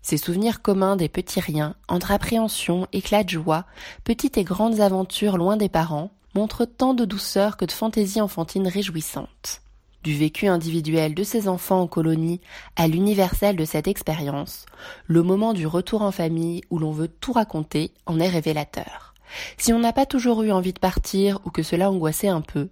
Ces 0.00 0.16
souvenirs 0.16 0.62
communs 0.62 0.96
des 0.96 1.10
petits 1.10 1.40
riens, 1.40 1.74
entre 1.88 2.10
appréhension, 2.10 2.86
éclats 2.94 3.22
de 3.22 3.28
joie, 3.28 3.66
petites 4.02 4.38
et 4.38 4.44
grandes 4.44 4.80
aventures 4.80 5.36
loin 5.36 5.58
des 5.58 5.68
parents, 5.68 6.10
montrent 6.34 6.64
tant 6.64 6.94
de 6.94 7.04
douceur 7.04 7.58
que 7.58 7.66
de 7.66 7.72
fantaisie 7.72 8.22
enfantine 8.22 8.66
réjouissante. 8.66 9.60
Du 10.02 10.16
vécu 10.16 10.46
individuel 10.46 11.14
de 11.14 11.22
ces 11.22 11.48
enfants 11.48 11.82
en 11.82 11.86
colonie 11.86 12.40
à 12.76 12.88
l'universel 12.88 13.56
de 13.56 13.66
cette 13.66 13.88
expérience, 13.88 14.64
le 15.06 15.22
moment 15.22 15.52
du 15.52 15.66
retour 15.66 16.00
en 16.00 16.12
famille 16.12 16.62
où 16.70 16.78
l'on 16.78 16.92
veut 16.92 17.08
tout 17.08 17.34
raconter 17.34 17.92
en 18.06 18.18
est 18.18 18.28
révélateur. 18.28 19.09
Si 19.56 19.72
on 19.72 19.78
n'a 19.78 19.92
pas 19.92 20.06
toujours 20.06 20.42
eu 20.42 20.52
envie 20.52 20.72
de 20.72 20.78
partir 20.78 21.40
ou 21.44 21.50
que 21.50 21.62
cela 21.62 21.90
angoissait 21.90 22.28
un 22.28 22.40
peu, 22.40 22.68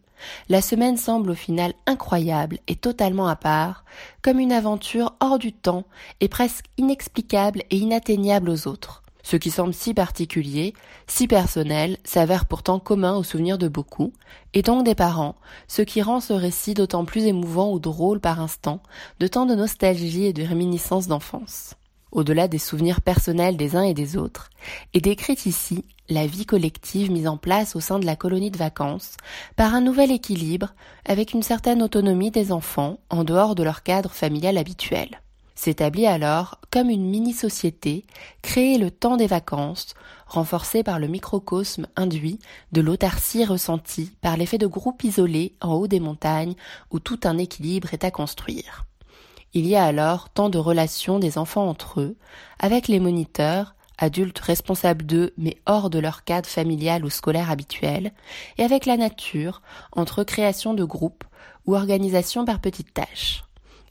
la 0.49 0.61
semaine 0.61 0.97
semble 0.97 1.31
au 1.31 1.35
final 1.35 1.75
incroyable 1.87 2.59
et 2.67 2.77
totalement 2.77 3.29
à 3.29 3.37
part, 3.37 3.85
comme 4.23 4.41
une 4.41 4.53
aventure 4.53 5.15
hors 5.21 5.39
du 5.39 5.53
temps 5.53 5.85
et 6.21 6.29
presque 6.29 6.67
inexplicable 6.77 7.63
et 7.71 7.77
inatteignable 7.77 8.51
aux 8.51 8.69
autres. 8.69 9.03
Ce 9.23 9.37
qui 9.37 9.51
semble 9.51 9.75
si 9.75 9.93
particulier, 9.93 10.73
si 11.07 11.27
personnel, 11.27 11.99
s'avère 12.03 12.47
pourtant 12.47 12.79
commun 12.79 13.15
aux 13.15 13.23
souvenirs 13.23 13.59
de 13.59 13.69
beaucoup, 13.69 14.13
et 14.55 14.63
donc 14.63 14.85
des 14.85 14.95
parents, 14.95 15.37
ce 15.67 15.83
qui 15.83 16.01
rend 16.01 16.21
ce 16.21 16.33
récit 16.33 16.73
d'autant 16.73 17.05
plus 17.05 17.25
émouvant 17.25 17.71
ou 17.71 17.79
drôle 17.79 18.21
par 18.21 18.41
instant, 18.41 18.81
de 19.21 19.27
tant 19.27 19.45
de 19.45 19.55
nostalgie 19.55 20.25
et 20.25 20.33
de 20.33 20.45
réminiscence 20.45 21.09
d'enfance 21.09 21.75
au-delà 22.13 22.49
des 22.49 22.59
souvenirs 22.59 23.01
personnels 23.01 23.57
des 23.57 23.77
uns 23.77 23.83
et 23.83 23.95
des 23.95 24.17
autres, 24.17 24.51
est 24.95 25.01
décrite 25.01 25.47
ici 25.47 25.85
la 26.09 26.27
vie 26.27 26.47
collective 26.47 27.11
mise 27.11 27.29
en 27.29 27.37
place 27.37 27.77
au 27.77 27.81
sein 27.81 27.99
de 27.99 28.07
la 28.07 28.17
colonie 28.17 28.51
de 28.51 28.57
vacances 28.57 29.17
par 29.57 29.75
un 29.75 29.81
nouvel 29.81 30.11
équilibre 30.11 30.75
avec 31.05 31.33
une 31.33 31.43
certaine 31.43 31.83
autonomie 31.83 32.31
des 32.31 32.53
enfants 32.53 32.99
en 33.11 33.25
dehors 33.25 33.55
de 33.55 33.63
leur 33.63 33.83
cadre 33.83 34.11
familial 34.11 34.59
habituel. 34.59 35.21
S'établit 35.55 36.07
alors 36.07 36.61
comme 36.71 36.89
une 36.89 37.11
mini-société 37.11 38.05
créée 38.43 38.79
le 38.79 38.93
temps 38.93 39.17
des 39.17 39.27
vacances, 39.27 39.95
renforcée 40.29 40.85
par 40.85 41.01
le 41.01 41.09
microcosme 41.09 41.89
induit 41.97 42.39
de 42.71 42.81
l'autarcie 42.81 43.45
ressentie 43.45 44.13
par 44.21 44.37
l'effet 44.37 44.59
de 44.59 44.69
groupe 44.69 45.03
isolé 45.03 45.57
en 45.61 45.73
haut 45.73 45.89
des 45.89 45.99
montagnes 45.99 46.55
où 46.93 47.01
tout 47.01 47.19
un 47.25 47.39
équilibre 47.39 47.93
est 47.93 48.05
à 48.05 48.13
construire. 48.13 48.87
Il 49.53 49.67
y 49.67 49.75
a 49.75 49.85
alors 49.85 50.29
tant 50.29 50.49
de 50.49 50.59
relations 50.59 51.19
des 51.19 51.39
enfants 51.39 51.69
entre 51.69 52.01
eux, 52.01 52.17
avec 52.61 52.87
les 52.87 53.01
moniteurs, 53.01 53.75
adultes 53.99 54.39
responsables 54.39 55.05
d'eux 55.05 55.33
mais 55.37 55.59
hors 55.67 55.91
de 55.91 55.99
leur 55.99 56.25
cadre 56.25 56.49
familial 56.49 57.05
ou 57.05 57.11
scolaire 57.11 57.51
habituel, 57.51 58.13
et 58.57 58.63
avec 58.63 58.87
la 58.87 58.97
nature, 58.97 59.63
entre 59.93 60.25
création 60.25 60.75
de 60.75 60.85
groupes 60.85 61.25
ou 61.67 61.75
organisation 61.75 62.45
par 62.45 62.61
petites 62.61 62.95
tâches. 62.95 63.45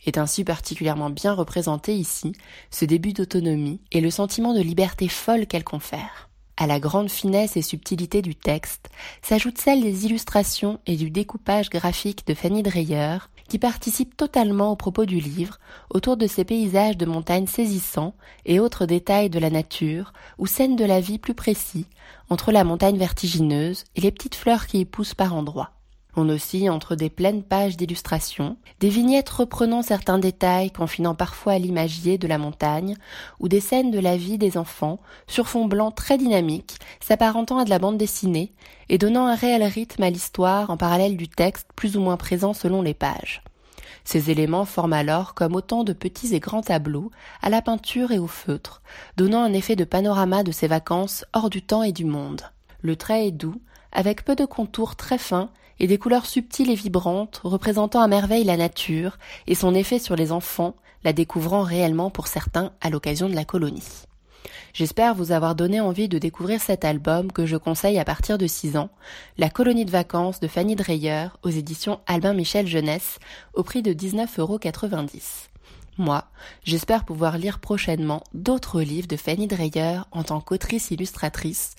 Est 0.06 0.18
ainsi 0.18 0.44
particulièrement 0.44 1.10
bien 1.10 1.34
représenté 1.34 1.94
ici 1.96 2.32
ce 2.72 2.86
début 2.86 3.14
d'autonomie 3.14 3.82
et 3.92 4.02
le 4.02 4.10
sentiment 4.10 4.54
de 4.54 4.62
liberté 4.62 5.10
folle 5.10 5.48
qu'elle 5.48 5.66
confère. 5.66 6.27
À 6.60 6.66
la 6.66 6.80
grande 6.80 7.12
finesse 7.12 7.56
et 7.56 7.62
subtilité 7.62 8.24
du 8.24 8.34
texte 8.34 8.90
s'ajoute 9.22 9.60
celle 9.60 9.82
des 9.82 10.06
illustrations 10.06 10.80
et 10.88 10.96
du 10.96 11.12
découpage 11.12 11.70
graphique 11.70 12.26
de 12.26 12.34
Fanny 12.34 12.64
Dreyer, 12.64 13.20
qui 13.48 13.60
participe 13.60 14.18
totalement 14.18 14.72
au 14.72 14.76
propos 14.76 15.06
du 15.06 15.20
livre, 15.20 15.60
autour 15.92 16.18
de 16.18 16.26
ces 16.26 16.46
paysages 16.46 16.98
de 16.98 17.06
montagnes 17.06 17.46
saisissants 17.46 18.16
et 18.48 18.60
autres 18.60 18.88
détails 18.88 19.30
de 19.30 19.38
la 19.38 19.52
nature 19.52 20.14
ou 20.40 20.48
scènes 20.48 20.76
de 20.76 20.84
la 20.84 21.00
vie 21.00 21.20
plus 21.20 21.36
précis, 21.36 21.86
entre 22.32 22.52
la 22.52 22.64
montagne 22.64 22.98
vertigineuse 22.98 23.84
et 23.96 24.02
les 24.02 24.12
petites 24.12 24.36
fleurs 24.36 24.66
qui 24.66 24.80
y 24.80 24.86
poussent 24.86 25.14
par 25.14 25.36
endroits. 25.36 25.77
On 26.20 26.30
oscille 26.30 26.72
entre 26.72 26.96
des 26.96 27.12
pleines 27.12 27.44
pages 27.44 27.78
d'illustrations, 27.78 28.58
des 28.80 28.90
vignettes 28.90 29.30
reprenant 29.30 29.84
certains 29.84 30.18
détails, 30.18 30.72
confinant 30.72 31.14
parfois 31.14 31.54
à 31.54 31.60
l'imagier 31.60 32.18
de 32.18 32.28
la 32.28 32.40
montagne, 32.40 32.98
ou 33.40 33.48
des 33.48 33.60
scènes 33.60 33.92
de 33.92 34.00
la 34.00 34.18
vie 34.18 34.40
des 34.40 34.58
enfants, 34.58 35.00
sur 35.28 35.48
fond 35.48 35.66
blanc 35.66 35.92
très 35.92 36.18
dynamique, 36.18 36.80
s'apparentant 37.02 37.60
à 37.60 37.66
de 37.66 37.70
la 37.70 37.78
bande 37.78 38.00
dessinée, 38.00 38.52
et 38.90 38.98
donnant 38.98 39.28
un 39.28 39.36
réel 39.36 39.62
rythme 39.62 40.02
à 40.02 40.10
l'histoire 40.10 40.72
en 40.72 40.76
parallèle 40.78 41.18
du 41.18 41.28
texte 41.28 41.68
plus 41.76 41.98
ou 41.98 42.02
moins 42.02 42.18
présent 42.18 42.56
selon 42.56 42.82
les 42.82 42.96
pages. 42.96 43.44
Ces 44.04 44.32
éléments 44.32 44.66
forment 44.66 44.94
alors 44.94 45.36
comme 45.36 45.56
autant 45.56 45.84
de 45.84 45.94
petits 45.94 46.34
et 46.34 46.40
grands 46.40 46.64
tableaux, 46.64 47.12
à 47.44 47.52
la 47.52 47.62
peinture 47.62 48.12
et 48.12 48.18
au 48.18 48.28
feutre, 48.28 48.82
donnant 49.18 49.44
un 49.44 49.54
effet 49.54 49.76
de 49.76 49.84
panorama 49.84 50.42
de 50.42 50.52
ces 50.52 50.68
vacances 50.68 51.26
hors 51.34 51.52
du 51.52 51.62
temps 51.62 51.84
et 51.84 51.92
du 51.92 52.06
monde. 52.06 52.42
Le 52.82 52.96
trait 52.96 53.28
est 53.28 53.32
doux, 53.32 53.62
avec 53.92 54.26
peu 54.26 54.36
de 54.36 54.46
contours 54.46 54.96
très 54.96 55.20
fins 55.20 55.52
et 55.80 55.88
des 55.88 55.98
couleurs 55.98 56.26
subtiles 56.26 56.70
et 56.70 56.76
vibrantes 56.76 57.42
représentant 57.44 58.02
à 58.02 58.08
merveille 58.08 58.44
la 58.44 58.58
nature 58.58 59.18
et 59.48 59.56
son 59.56 59.74
effet 59.74 60.00
sur 60.00 60.16
les 60.16 60.32
enfants, 60.32 60.76
la 61.04 61.14
découvrant 61.14 61.64
réellement 61.64 62.10
pour 62.10 62.28
certains 62.28 62.72
à 62.82 62.90
l'occasion 62.90 63.30
de 63.30 63.36
la 63.36 63.46
colonie. 63.46 64.06
J'espère 64.74 65.16
vous 65.16 65.32
avoir 65.32 65.56
donné 65.56 65.82
envie 65.82 66.08
de 66.08 66.20
découvrir 66.20 66.62
cet 66.62 66.86
album 66.86 67.32
que 67.32 67.46
je 67.46 67.58
conseille 67.58 67.98
à 67.98 68.06
partir 68.06 68.38
de 68.38 68.46
6 68.46 68.78
ans, 68.78 68.90
La 69.38 69.50
colonie 69.50 69.86
de 69.86 69.92
vacances 69.92 70.40
de 70.40 70.48
Fanny 70.48 70.76
Dreyer 70.76 71.28
aux 71.44 71.50
éditions 71.50 72.00
Albin 72.06 72.34
Michel 72.34 72.68
Jeunesse 72.68 73.20
au 73.54 73.64
prix 73.64 73.82
de 73.82 73.94
19,90 73.94 74.40
euros. 74.40 74.60
Moi, 75.98 76.26
j'espère 76.64 77.06
pouvoir 77.06 77.40
lire 77.40 77.58
prochainement 77.58 78.24
d'autres 78.36 78.82
livres 78.82 79.08
de 79.08 79.18
Fanny 79.18 79.48
Dreyer 79.48 80.02
en 80.12 80.24
tant 80.24 80.42
qu'autrice 80.42 80.92
illustratrice, 80.92 81.76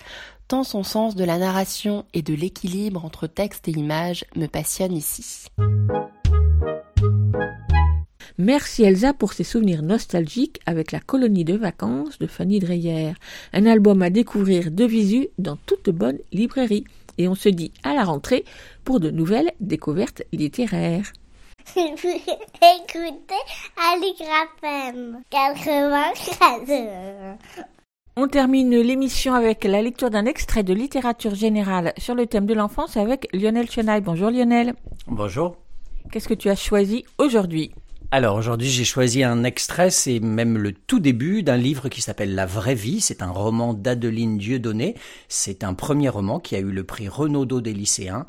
tant 0.48 0.64
son 0.64 0.82
sens 0.82 1.14
de 1.14 1.24
la 1.24 1.38
narration 1.38 2.06
et 2.14 2.22
de 2.22 2.34
l'équilibre 2.34 3.04
entre 3.04 3.26
texte 3.26 3.68
et 3.68 3.72
image 3.72 4.24
me 4.34 4.46
passionne 4.46 4.96
ici. 4.96 5.46
Merci 8.38 8.84
Elsa 8.84 9.12
pour 9.12 9.32
ces 9.32 9.44
souvenirs 9.44 9.82
nostalgiques 9.82 10.60
avec 10.64 10.92
la 10.92 11.00
colonie 11.00 11.44
de 11.44 11.56
vacances 11.56 12.18
de 12.18 12.26
Fanny 12.26 12.60
Dreyer, 12.60 13.12
un 13.52 13.66
album 13.66 14.00
à 14.00 14.10
découvrir 14.10 14.70
de 14.70 14.84
visu 14.84 15.28
dans 15.38 15.56
toute 15.56 15.90
bonne 15.90 16.18
librairie. 16.32 16.84
Et 17.18 17.28
on 17.28 17.34
se 17.34 17.48
dit 17.48 17.72
à 17.82 17.94
la 17.94 18.04
rentrée 18.04 18.44
pour 18.84 19.00
de 19.00 19.10
nouvelles 19.10 19.52
découvertes 19.60 20.22
littéraires. 20.32 21.12
Écoutez 21.76 23.34
Aligrafem 23.76 25.20
94. 25.30 27.36
On 28.20 28.26
termine 28.26 28.76
l'émission 28.76 29.32
avec 29.32 29.62
la 29.62 29.80
lecture 29.80 30.10
d'un 30.10 30.24
extrait 30.24 30.64
de 30.64 30.74
littérature 30.74 31.36
générale 31.36 31.92
sur 31.98 32.16
le 32.16 32.26
thème 32.26 32.46
de 32.46 32.54
l'enfance 32.54 32.96
avec 32.96 33.28
Lionel 33.32 33.70
Chenaille. 33.70 34.00
Bonjour 34.00 34.28
Lionel. 34.28 34.74
Bonjour. 35.06 35.54
Qu'est-ce 36.10 36.26
que 36.26 36.34
tu 36.34 36.48
as 36.48 36.56
choisi 36.56 37.04
aujourd'hui? 37.18 37.70
Alors 38.10 38.36
aujourd'hui 38.36 38.70
j'ai 38.70 38.86
choisi 38.86 39.22
un 39.22 39.44
extrait, 39.44 39.90
c'est 39.90 40.18
même 40.18 40.56
le 40.56 40.72
tout 40.72 40.98
début 40.98 41.42
d'un 41.42 41.58
livre 41.58 41.90
qui 41.90 42.00
s'appelle 42.00 42.34
La 42.34 42.46
vraie 42.46 42.74
vie, 42.74 43.02
c'est 43.02 43.20
un 43.20 43.30
roman 43.30 43.74
d'Adeline 43.74 44.38
Dieudonné, 44.38 44.94
c'est 45.28 45.62
un 45.62 45.74
premier 45.74 46.08
roman 46.08 46.40
qui 46.40 46.56
a 46.56 46.58
eu 46.58 46.70
le 46.70 46.84
prix 46.84 47.06
Renaudot 47.06 47.60
des 47.60 47.74
lycéens. 47.74 48.24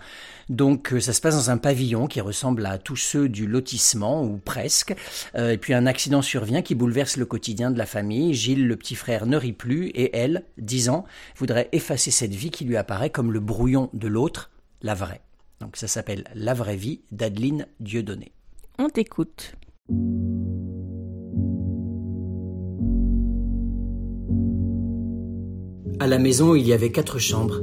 Donc 0.50 0.92
euh, 0.92 1.00
ça 1.00 1.14
se 1.14 1.22
passe 1.22 1.36
dans 1.36 1.50
un 1.50 1.58
pavillon 1.58 2.08
qui 2.08 2.20
ressemble 2.20 2.66
à 2.66 2.78
tous 2.78 2.98
ceux 2.98 3.30
du 3.30 3.48
lotissement 3.48 4.22
ou 4.22 4.38
presque. 4.38 4.94
Euh, 5.36 5.52
et 5.52 5.58
puis 5.58 5.74
un 5.74 5.86
accident 5.86 6.22
survient 6.22 6.62
qui 6.62 6.76
bouleverse 6.76 7.16
le 7.16 7.26
quotidien 7.26 7.72
de 7.72 7.78
la 7.78 7.86
famille. 7.86 8.34
Gilles, 8.34 8.68
le 8.68 8.76
petit 8.76 8.96
frère, 8.96 9.28
ne 9.28 9.38
rit 9.38 9.54
plus 9.54 9.88
et 9.90 10.14
elle, 10.18 10.44
10 10.58 10.90
ans, 10.90 11.06
voudrait 11.38 11.70
effacer 11.72 12.12
cette 12.12 12.36
vie 12.36 12.52
qui 12.52 12.66
lui 12.66 12.76
apparaît 12.76 13.12
comme 13.12 13.32
le 13.32 13.40
brouillon 13.40 13.90
de 13.94 14.10
l'autre, 14.10 14.52
la 14.82 14.94
vraie. 14.94 15.22
Donc 15.62 15.78
ça 15.78 15.88
s'appelle 15.88 16.26
La 16.36 16.54
vraie 16.54 16.76
vie 16.76 17.00
d'Adeline 17.12 17.66
Dieudonné. 17.80 18.34
On 18.78 18.90
t'écoute. 18.90 19.56
À 26.02 26.07
la 26.07 26.18
maison, 26.18 26.56
il 26.56 26.66
y 26.66 26.72
avait 26.72 26.91
quatre 26.91 27.20
chambres. 27.20 27.61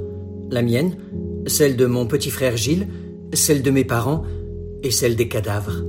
La 0.50 0.60
mienne, 0.60 0.96
celle 1.46 1.76
de 1.76 1.86
mon 1.86 2.06
petit 2.06 2.30
frère 2.30 2.56
Gilles, 2.56 2.86
celle 3.32 3.62
de 3.62 3.70
mes 3.70 3.84
parents 3.84 4.24
et 4.82 4.90
celle 4.90 5.16
des 5.16 5.28
cadavres. 5.28 5.82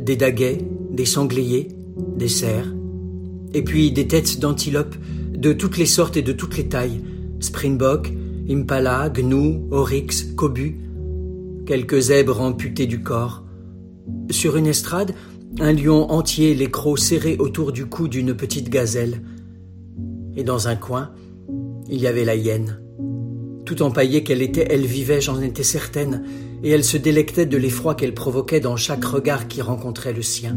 Des 0.00 0.16
daguets, 0.16 0.58
des 0.90 1.04
sangliers, 1.04 1.68
des 2.16 2.28
cerfs, 2.28 2.74
et 3.52 3.62
puis 3.62 3.92
des 3.92 4.06
têtes 4.06 4.40
d'antilopes 4.40 4.96
de 5.36 5.52
toutes 5.52 5.76
les 5.76 5.86
sortes 5.86 6.16
et 6.16 6.22
de 6.22 6.32
toutes 6.32 6.56
les 6.56 6.68
tailles. 6.68 7.02
Springbok, 7.40 8.12
impala, 8.48 9.10
gnou, 9.10 9.68
oryx, 9.70 10.22
cobu. 10.36 10.80
Quelques 11.66 12.00
zèbres 12.00 12.40
amputés 12.40 12.86
du 12.86 13.02
corps. 13.02 13.44
Sur 14.30 14.56
une 14.56 14.66
estrade, 14.66 15.12
un 15.60 15.72
lion 15.72 16.10
entier, 16.10 16.54
les 16.54 16.70
crocs 16.70 16.98
serrés 16.98 17.36
autour 17.38 17.72
du 17.72 17.86
cou 17.86 18.08
d'une 18.08 18.34
petite 18.34 18.68
gazelle. 18.68 19.22
Et 20.36 20.44
dans 20.44 20.68
un 20.68 20.76
coin, 20.76 21.10
il 21.88 22.00
y 22.00 22.06
avait 22.06 22.24
la 22.24 22.36
hyène. 22.36 22.80
Tout 23.64 23.82
empaillée 23.82 24.22
qu'elle 24.22 24.42
était, 24.42 24.66
elle 24.70 24.86
vivait, 24.86 25.20
j'en 25.20 25.40
étais 25.40 25.62
certaine, 25.62 26.24
et 26.62 26.70
elle 26.70 26.84
se 26.84 26.96
délectait 26.96 27.46
de 27.46 27.56
l'effroi 27.56 27.94
qu'elle 27.94 28.14
provoquait 28.14 28.60
dans 28.60 28.76
chaque 28.76 29.04
regard 29.04 29.48
qui 29.48 29.60
rencontrait 29.62 30.12
le 30.12 30.22
sien. 30.22 30.56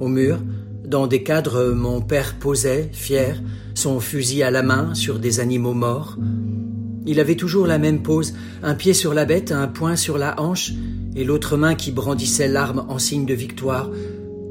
Au 0.00 0.08
mur, 0.08 0.38
dans 0.84 1.06
des 1.06 1.22
cadres, 1.22 1.72
mon 1.72 2.00
père 2.00 2.38
posait, 2.38 2.90
fier, 2.92 3.42
son 3.74 4.00
fusil 4.00 4.42
à 4.42 4.50
la 4.50 4.62
main 4.62 4.94
sur 4.94 5.18
des 5.18 5.40
animaux 5.40 5.74
morts. 5.74 6.18
Il 7.06 7.20
avait 7.20 7.36
toujours 7.36 7.66
la 7.66 7.78
même 7.78 8.02
pose, 8.02 8.34
un 8.62 8.74
pied 8.74 8.94
sur 8.94 9.14
la 9.14 9.24
bête, 9.24 9.52
un 9.52 9.66
poing 9.66 9.96
sur 9.96 10.18
la 10.18 10.40
hanche, 10.40 10.72
et 11.16 11.24
l'autre 11.24 11.56
main 11.56 11.74
qui 11.74 11.90
brandissait 11.90 12.48
l'arme 12.48 12.84
en 12.88 12.98
signe 12.98 13.26
de 13.26 13.34
victoire, 13.34 13.90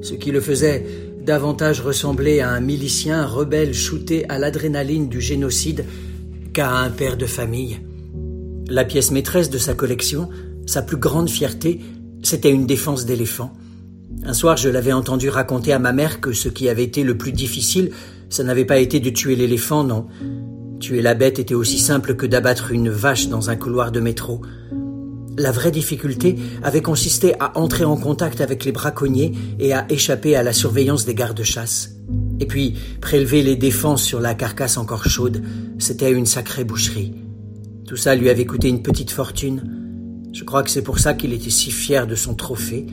ce 0.02 0.14
qui 0.14 0.32
le 0.32 0.41
faisait 0.41 0.86
davantage 1.26 1.82
ressembler 1.82 2.40
à 2.40 2.49
un 2.49 2.60
milicien 2.60 3.26
rebelle 3.26 3.73
shooté 3.73 4.28
à 4.30 4.40
l'adrénaline 4.40 5.07
du 5.07 5.22
génocide 5.22 5.86
qu'à 6.53 6.72
un 6.72 6.90
père 6.90 7.18
de 7.18 7.26
famille. 7.26 7.80
La 8.68 8.86
pièce 8.86 9.11
maîtresse 9.11 9.49
de 9.49 9.57
sa 9.57 9.73
collection, 9.73 10.30
sa 10.65 10.82
plus 10.82 10.98
grande 10.98 11.30
fierté, 11.30 11.80
c'était 12.23 12.52
une 12.52 12.65
défense 12.65 13.06
d'éléphant. 13.06 13.53
Un 14.23 14.34
soir, 14.34 14.57
je 14.57 14.69
l'avais 14.69 14.94
entendu 14.94 15.30
raconter 15.30 15.73
à 15.73 15.80
ma 15.80 15.94
mère 15.94 16.22
que 16.22 16.34
ce 16.34 16.49
qui 16.49 16.69
avait 16.69 16.84
été 16.84 17.03
le 17.03 17.18
plus 17.18 17.32
difficile, 17.32 17.91
ça 18.30 18.44
n'avait 18.44 18.65
pas 18.65 18.80
été 18.80 18.99
de 18.99 19.10
tuer 19.10 19.36
l'éléphant, 19.36 19.84
non. 19.84 20.07
Tuer 20.82 21.03
la 21.03 21.14
bête 21.14 21.38
était 21.38 21.53
aussi 21.53 21.78
simple 21.78 22.16
que 22.16 22.26
d'abattre 22.26 22.72
une 22.72 22.90
vache 22.90 23.28
dans 23.28 23.52
un 23.52 23.56
couloir 23.56 23.91
de 23.91 23.99
métro. 23.99 24.41
La 25.38 25.52
vraie 25.52 25.70
difficulté 25.70 26.36
avait 26.64 26.82
consisté 26.82 27.36
à 27.40 27.56
entrer 27.60 27.86
en 27.86 27.95
contact 27.95 28.41
avec 28.41 28.66
les 28.66 28.72
braconniers 28.72 29.32
et 29.60 29.74
à 29.74 29.86
échapper 29.90 30.36
à 30.36 30.41
la 30.41 30.53
surveillance 30.53 31.06
des 31.06 31.14
gardes-chasse. 31.14 31.91
Et 32.40 32.48
puis, 32.48 32.74
prélever 32.99 33.44
les 33.44 33.56
défenses 33.56 34.02
sur 34.02 34.20
la 34.20 34.34
carcasse 34.34 34.78
encore 34.78 35.06
chaude, 35.06 35.44
c'était 35.78 36.12
une 36.12 36.26
sacrée 36.26 36.64
boucherie. 36.64 37.14
Tout 37.88 37.95
ça 37.95 38.16
lui 38.16 38.30
avait 38.32 38.48
coûté 38.48 38.68
une 38.68 38.82
petite 38.82 39.12
fortune. 39.12 39.62
Je 40.34 40.44
crois 40.44 40.64
que 40.64 40.72
c'est 40.72 40.82
pour 40.82 40.98
ça 40.98 41.14
qu'il 41.14 41.34
était 41.34 41.52
si 41.52 41.70
fier 41.70 42.08
de 42.08 42.16
son 42.16 42.34
trophée. 42.34 42.88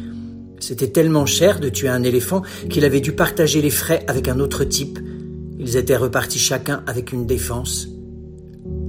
C'était 0.60 0.88
tellement 0.88 1.24
cher 1.24 1.58
de 1.58 1.70
tuer 1.70 1.88
un 1.88 2.02
éléphant 2.02 2.42
qu'il 2.68 2.84
avait 2.84 3.00
dû 3.00 3.12
partager 3.12 3.62
les 3.62 3.70
frais 3.70 4.04
avec 4.08 4.28
un 4.28 4.40
autre 4.40 4.64
type. 4.64 4.98
Ils 5.58 5.76
étaient 5.76 5.96
repartis 5.96 6.38
chacun 6.38 6.82
avec 6.86 7.12
une 7.12 7.26
défense. 7.26 7.88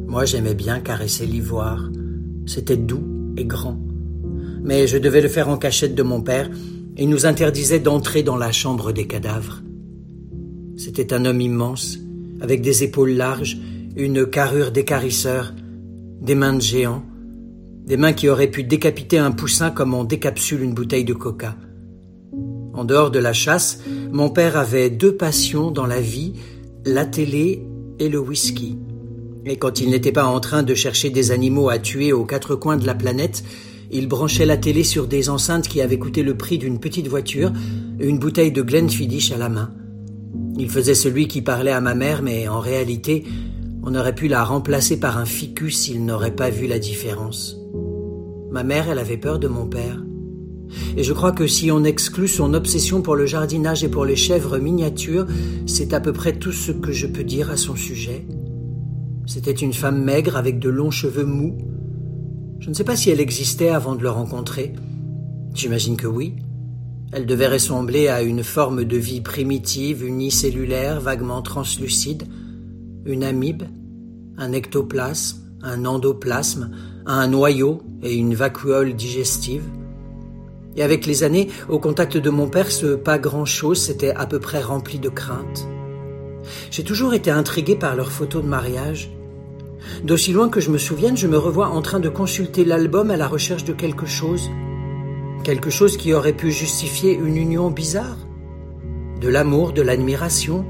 Moi 0.07 0.25
j'aimais 0.25 0.55
bien 0.55 0.79
caresser 0.79 1.25
l'ivoire. 1.25 1.89
C'était 2.45 2.77
doux 2.77 3.09
grand. 3.45 3.79
Mais 4.63 4.87
je 4.87 4.97
devais 4.97 5.21
le 5.21 5.29
faire 5.29 5.49
en 5.49 5.57
cachette 5.57 5.95
de 5.95 6.03
mon 6.03 6.21
père, 6.21 6.49
et 6.97 7.05
nous 7.05 7.25
interdisait 7.25 7.79
d'entrer 7.79 8.23
dans 8.23 8.35
la 8.35 8.51
chambre 8.51 8.91
des 8.91 9.07
cadavres. 9.07 9.61
C'était 10.75 11.13
un 11.13 11.25
homme 11.25 11.39
immense, 11.39 11.97
avec 12.41 12.61
des 12.61 12.83
épaules 12.83 13.11
larges, 13.11 13.57
une 13.95 14.25
carrure 14.25 14.71
d'écarisseur, 14.71 15.53
des 16.21 16.35
mains 16.35 16.53
de 16.53 16.61
géant, 16.61 17.03
des 17.85 17.95
mains 17.95 18.13
qui 18.13 18.27
auraient 18.27 18.51
pu 18.51 18.63
décapiter 18.63 19.17
un 19.17 19.31
poussin 19.31 19.71
comme 19.71 19.93
on 19.93 20.03
décapsule 20.03 20.61
une 20.61 20.73
bouteille 20.73 21.05
de 21.05 21.13
coca. 21.13 21.55
En 22.73 22.83
dehors 22.83 23.11
de 23.11 23.19
la 23.19 23.33
chasse, 23.33 23.81
mon 24.11 24.29
père 24.29 24.57
avait 24.57 24.89
deux 24.89 25.15
passions 25.15 25.71
dans 25.71 25.87
la 25.87 26.01
vie, 26.01 26.33
la 26.93 27.05
télé 27.05 27.63
et 27.99 28.09
le 28.09 28.19
whisky. 28.19 28.77
Et 29.45 29.57
quand 29.57 29.79
il 29.79 29.89
n'était 29.89 30.11
pas 30.11 30.25
en 30.25 30.39
train 30.39 30.63
de 30.63 30.73
chercher 30.73 31.09
des 31.09 31.31
animaux 31.31 31.69
à 31.69 31.79
tuer 31.79 32.11
aux 32.13 32.25
quatre 32.25 32.55
coins 32.55 32.77
de 32.77 32.85
la 32.85 32.95
planète, 32.95 33.43
il 33.91 34.07
branchait 34.07 34.45
la 34.45 34.57
télé 34.57 34.83
sur 34.83 35.07
des 35.07 35.29
enceintes 35.29 35.67
qui 35.67 35.81
avaient 35.81 35.97
coûté 35.97 36.21
le 36.21 36.35
prix 36.35 36.57
d'une 36.57 36.79
petite 36.79 37.07
voiture, 37.07 37.51
une 37.99 38.19
bouteille 38.19 38.51
de 38.51 38.61
Glenfiddich 38.61 39.31
à 39.31 39.37
la 39.37 39.49
main. 39.49 39.71
Il 40.57 40.69
faisait 40.69 40.95
celui 40.95 41.27
qui 41.27 41.41
parlait 41.41 41.71
à 41.71 41.81
ma 41.81 41.95
mère, 41.95 42.21
mais 42.21 42.47
en 42.47 42.59
réalité, 42.59 43.23
on 43.83 43.95
aurait 43.95 44.15
pu 44.15 44.27
la 44.27 44.43
remplacer 44.43 44.99
par 44.99 45.17
un 45.17 45.25
ficus 45.25 45.77
s'il 45.77 46.05
n'aurait 46.05 46.35
pas 46.35 46.49
vu 46.49 46.67
la 46.67 46.79
différence. 46.79 47.57
Ma 48.51 48.63
mère, 48.63 48.89
elle 48.89 48.99
avait 48.99 49.17
peur 49.17 49.39
de 49.39 49.47
mon 49.47 49.67
père. 49.67 50.03
Et 50.97 51.03
je 51.03 51.13
crois 51.13 51.31
que 51.31 51.47
si 51.47 51.71
on 51.71 51.83
exclut 51.83 52.27
son 52.27 52.53
obsession 52.53 53.01
pour 53.01 53.15
le 53.15 53.25
jardinage 53.25 53.83
et 53.83 53.89
pour 53.89 54.05
les 54.05 54.15
chèvres 54.15 54.57
miniatures, 54.57 55.25
c'est 55.65 55.93
à 55.93 55.99
peu 55.99 56.13
près 56.13 56.33
tout 56.33 56.51
ce 56.51 56.71
que 56.71 56.91
je 56.91 57.07
peux 57.07 57.23
dire 57.23 57.49
à 57.49 57.57
son 57.57 57.75
sujet. 57.75 58.25
C'était 59.25 59.51
une 59.51 59.73
femme 59.73 60.03
maigre 60.03 60.37
avec 60.37 60.59
de 60.59 60.69
longs 60.69 60.91
cheveux 60.91 61.25
mous. 61.25 61.57
Je 62.59 62.69
ne 62.69 62.73
sais 62.73 62.83
pas 62.83 62.95
si 62.95 63.09
elle 63.09 63.21
existait 63.21 63.69
avant 63.69 63.95
de 63.95 64.01
le 64.01 64.09
rencontrer. 64.09 64.73
J'imagine 65.53 65.97
que 65.97 66.07
oui. 66.07 66.35
Elle 67.11 67.25
devait 67.25 67.47
ressembler 67.47 68.07
à 68.07 68.21
une 68.21 68.43
forme 68.43 68.83
de 68.83 68.97
vie 68.97 69.21
primitive, 69.21 70.03
unicellulaire, 70.03 70.99
vaguement 70.99 71.41
translucide, 71.41 72.23
une 73.05 73.23
amibe, 73.23 73.63
un 74.37 74.51
ectoplasme, 74.51 75.39
un 75.61 75.85
endoplasme, 75.85 76.71
un 77.05 77.27
noyau 77.27 77.81
et 78.03 78.15
une 78.15 78.35
vacuole 78.35 78.95
digestive. 78.95 79.63
Et 80.75 80.83
avec 80.83 81.05
les 81.05 81.23
années, 81.23 81.49
au 81.67 81.79
contact 81.79 82.17
de 82.17 82.29
mon 82.29 82.47
père, 82.47 82.71
ce 82.71 82.95
pas 82.95 83.17
grand-chose 83.17 83.81
s'était 83.81 84.11
à 84.11 84.25
peu 84.25 84.39
près 84.39 84.61
rempli 84.61 84.99
de 84.99 85.09
crainte. 85.09 85.67
J'ai 86.71 86.83
toujours 86.83 87.13
été 87.13 87.31
intrigué 87.31 87.75
par 87.75 87.95
leurs 87.95 88.11
photos 88.11 88.43
de 88.43 88.47
mariage. 88.47 89.11
D'aussi 90.03 90.31
loin 90.31 90.49
que 90.49 90.59
je 90.59 90.71
me 90.71 90.77
souvienne, 90.77 91.17
je 91.17 91.27
me 91.27 91.37
revois 91.37 91.69
en 91.69 91.81
train 91.81 91.99
de 91.99 92.09
consulter 92.09 92.65
l'album 92.65 93.11
à 93.11 93.17
la 93.17 93.27
recherche 93.27 93.63
de 93.63 93.73
quelque 93.73 94.05
chose. 94.05 94.49
Quelque 95.43 95.69
chose 95.69 95.97
qui 95.97 96.13
aurait 96.13 96.33
pu 96.33 96.51
justifier 96.51 97.13
une 97.13 97.37
union 97.37 97.71
bizarre. 97.71 98.17
De 99.21 99.29
l'amour, 99.29 99.73
de 99.73 99.81
l'admiration, 99.81 100.65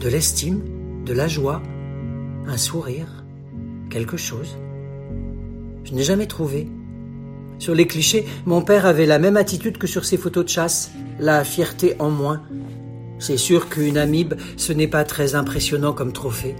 de 0.00 0.08
l'estime, 0.08 0.62
de 1.04 1.12
la 1.12 1.28
joie, 1.28 1.62
un 2.46 2.56
sourire, 2.56 3.24
quelque 3.90 4.16
chose. 4.16 4.56
Je 5.84 5.94
n'ai 5.94 6.02
jamais 6.02 6.26
trouvé. 6.26 6.68
Sur 7.58 7.74
les 7.74 7.86
clichés, 7.86 8.26
mon 8.46 8.62
père 8.62 8.86
avait 8.86 9.06
la 9.06 9.18
même 9.18 9.36
attitude 9.36 9.78
que 9.78 9.86
sur 9.86 10.04
ses 10.04 10.16
photos 10.16 10.44
de 10.44 10.50
chasse, 10.50 10.92
la 11.18 11.44
fierté 11.44 11.94
en 11.98 12.10
moins. 12.10 12.42
C'est 13.18 13.36
sûr 13.36 13.68
qu'une 13.68 13.96
amibe, 13.96 14.34
ce 14.56 14.72
n'est 14.72 14.88
pas 14.88 15.04
très 15.04 15.34
impressionnant 15.34 15.92
comme 15.92 16.12
trophée, 16.12 16.56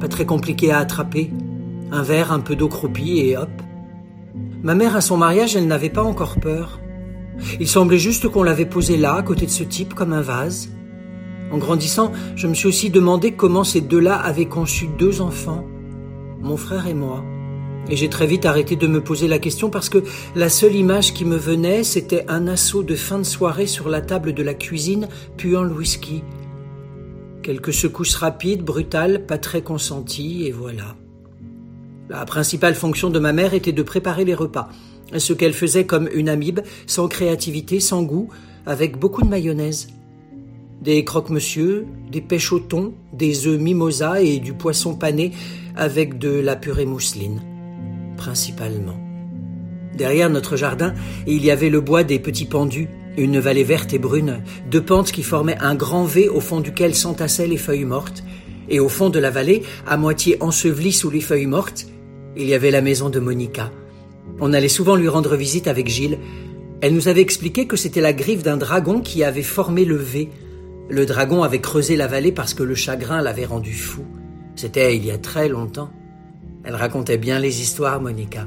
pas 0.00 0.08
très 0.08 0.26
compliqué 0.26 0.70
à 0.72 0.78
attraper. 0.78 1.30
Un 1.90 2.02
verre, 2.02 2.32
un 2.32 2.40
peu 2.40 2.54
d'eau 2.54 2.68
croupie 2.68 3.18
et 3.20 3.36
hop. 3.36 3.50
Ma 4.62 4.74
mère, 4.74 4.94
à 4.94 5.00
son 5.00 5.16
mariage, 5.16 5.56
elle 5.56 5.66
n'avait 5.66 5.90
pas 5.90 6.02
encore 6.02 6.38
peur. 6.38 6.80
Il 7.60 7.68
semblait 7.68 7.98
juste 7.98 8.28
qu'on 8.28 8.42
l'avait 8.42 8.66
posé 8.66 8.96
là, 8.96 9.14
à 9.14 9.22
côté 9.22 9.46
de 9.46 9.50
ce 9.50 9.64
type, 9.64 9.94
comme 9.94 10.12
un 10.12 10.20
vase. 10.20 10.70
En 11.50 11.58
grandissant, 11.58 12.12
je 12.36 12.46
me 12.46 12.54
suis 12.54 12.68
aussi 12.68 12.90
demandé 12.90 13.32
comment 13.32 13.64
ces 13.64 13.80
deux-là 13.80 14.16
avaient 14.16 14.46
conçu 14.46 14.86
deux 14.98 15.20
enfants, 15.22 15.64
mon 16.40 16.56
frère 16.56 16.86
et 16.86 16.94
moi. 16.94 17.24
Et 17.90 17.96
j'ai 17.96 18.08
très 18.08 18.26
vite 18.26 18.44
arrêté 18.44 18.76
de 18.76 18.86
me 18.86 19.02
poser 19.02 19.28
la 19.28 19.38
question 19.38 19.70
parce 19.70 19.88
que 19.88 20.04
la 20.34 20.50
seule 20.50 20.74
image 20.74 21.14
qui 21.14 21.24
me 21.24 21.36
venait, 21.36 21.84
c'était 21.84 22.24
un 22.28 22.46
assaut 22.46 22.82
de 22.82 22.94
fin 22.94 23.18
de 23.18 23.24
soirée 23.24 23.66
sur 23.66 23.88
la 23.88 24.02
table 24.02 24.34
de 24.34 24.42
la 24.42 24.54
cuisine, 24.54 25.08
puant 25.36 25.62
le 25.62 25.72
whisky. 25.72 26.22
Quelques 27.42 27.72
secousses 27.72 28.16
rapides, 28.16 28.62
brutales, 28.62 29.24
pas 29.24 29.38
très 29.38 29.62
consenties, 29.62 30.44
et 30.46 30.52
voilà. 30.52 30.96
La 32.10 32.24
principale 32.26 32.74
fonction 32.74 33.08
de 33.08 33.18
ma 33.18 33.32
mère 33.32 33.54
était 33.54 33.72
de 33.72 33.82
préparer 33.82 34.24
les 34.26 34.34
repas. 34.34 34.68
Ce 35.16 35.32
qu'elle 35.32 35.54
faisait 35.54 35.86
comme 35.86 36.10
une 36.12 36.28
amibe, 36.28 36.60
sans 36.86 37.08
créativité, 37.08 37.80
sans 37.80 38.02
goût, 38.02 38.28
avec 38.66 38.98
beaucoup 38.98 39.22
de 39.22 39.28
mayonnaise. 39.28 39.88
Des 40.82 41.04
croque-monsieur, 41.04 41.86
des 42.12 42.20
pêches 42.20 42.52
au 42.52 42.60
thon, 42.60 42.92
des 43.14 43.46
œufs 43.46 43.58
mimosa 43.58 44.20
et 44.20 44.40
du 44.40 44.52
poisson 44.52 44.94
pané 44.94 45.32
avec 45.74 46.18
de 46.18 46.28
la 46.28 46.54
purée 46.54 46.86
mousseline 46.86 47.40
principalement. 48.18 49.00
Derrière 49.94 50.28
notre 50.28 50.56
jardin, 50.56 50.92
il 51.26 51.42
y 51.44 51.50
avait 51.50 51.70
le 51.70 51.80
bois 51.80 52.04
des 52.04 52.18
petits 52.18 52.44
pendus, 52.44 52.88
une 53.16 53.38
vallée 53.38 53.64
verte 53.64 53.94
et 53.94 53.98
brune, 53.98 54.42
deux 54.70 54.84
pentes 54.84 55.10
qui 55.10 55.22
formaient 55.22 55.58
un 55.60 55.74
grand 55.74 56.04
V 56.04 56.28
au 56.28 56.40
fond 56.40 56.60
duquel 56.60 56.94
s'entassaient 56.94 57.46
les 57.46 57.56
feuilles 57.56 57.86
mortes, 57.86 58.22
et 58.68 58.80
au 58.80 58.88
fond 58.88 59.08
de 59.08 59.18
la 59.18 59.30
vallée, 59.30 59.62
à 59.86 59.96
moitié 59.96 60.36
ensevelie 60.40 60.92
sous 60.92 61.10
les 61.10 61.22
feuilles 61.22 61.46
mortes, 61.46 61.86
il 62.36 62.46
y 62.46 62.54
avait 62.54 62.70
la 62.70 62.82
maison 62.82 63.08
de 63.08 63.18
Monica. 63.18 63.72
On 64.40 64.52
allait 64.52 64.68
souvent 64.68 64.94
lui 64.94 65.08
rendre 65.08 65.34
visite 65.34 65.66
avec 65.66 65.88
Gilles. 65.88 66.18
Elle 66.80 66.94
nous 66.94 67.08
avait 67.08 67.22
expliqué 67.22 67.66
que 67.66 67.76
c'était 67.76 68.00
la 68.00 68.12
griffe 68.12 68.44
d'un 68.44 68.56
dragon 68.56 69.00
qui 69.00 69.24
avait 69.24 69.42
formé 69.42 69.84
le 69.84 69.96
V. 69.96 70.28
Le 70.88 71.06
dragon 71.06 71.42
avait 71.42 71.60
creusé 71.60 71.96
la 71.96 72.06
vallée 72.06 72.30
parce 72.30 72.54
que 72.54 72.62
le 72.62 72.76
chagrin 72.76 73.20
l'avait 73.20 73.46
rendu 73.46 73.72
fou. 73.72 74.04
C'était 74.54 74.96
il 74.96 75.04
y 75.04 75.10
a 75.10 75.18
très 75.18 75.48
longtemps. 75.48 75.90
Elle 76.64 76.74
racontait 76.74 77.18
bien 77.18 77.38
les 77.38 77.60
histoires, 77.60 78.00
Monica. 78.00 78.46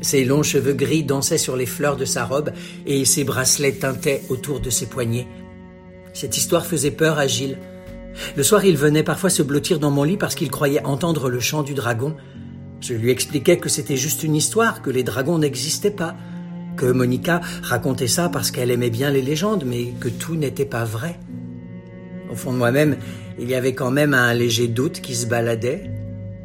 Ses 0.00 0.24
longs 0.24 0.42
cheveux 0.42 0.74
gris 0.74 1.04
dansaient 1.04 1.38
sur 1.38 1.56
les 1.56 1.66
fleurs 1.66 1.96
de 1.96 2.04
sa 2.04 2.24
robe 2.24 2.50
et 2.86 3.04
ses 3.04 3.24
bracelets 3.24 3.72
tintaient 3.72 4.22
autour 4.28 4.60
de 4.60 4.70
ses 4.70 4.86
poignets. 4.86 5.26
Cette 6.12 6.36
histoire 6.36 6.66
faisait 6.66 6.90
peur 6.90 7.18
à 7.18 7.26
Gilles. 7.26 7.58
Le 8.36 8.42
soir, 8.42 8.64
il 8.64 8.76
venait 8.76 9.02
parfois 9.02 9.30
se 9.30 9.42
blottir 9.42 9.78
dans 9.78 9.90
mon 9.90 10.04
lit 10.04 10.16
parce 10.16 10.34
qu'il 10.34 10.50
croyait 10.50 10.84
entendre 10.84 11.28
le 11.30 11.40
chant 11.40 11.62
du 11.62 11.74
dragon. 11.74 12.14
Je 12.80 12.94
lui 12.94 13.10
expliquais 13.10 13.56
que 13.56 13.68
c'était 13.68 13.96
juste 13.96 14.22
une 14.22 14.36
histoire, 14.36 14.82
que 14.82 14.90
les 14.90 15.02
dragons 15.02 15.38
n'existaient 15.38 15.90
pas, 15.90 16.14
que 16.76 16.86
Monica 16.86 17.40
racontait 17.62 18.08
ça 18.08 18.28
parce 18.28 18.50
qu'elle 18.50 18.70
aimait 18.70 18.90
bien 18.90 19.10
les 19.10 19.22
légendes, 19.22 19.64
mais 19.66 19.86
que 19.98 20.08
tout 20.08 20.36
n'était 20.36 20.64
pas 20.66 20.84
vrai. 20.84 21.18
Au 22.30 22.34
fond 22.34 22.52
de 22.52 22.58
moi-même, 22.58 22.96
il 23.38 23.48
y 23.48 23.54
avait 23.54 23.74
quand 23.74 23.90
même 23.90 24.12
un 24.12 24.34
léger 24.34 24.68
doute 24.68 25.00
qui 25.00 25.14
se 25.14 25.26
baladait, 25.26 25.90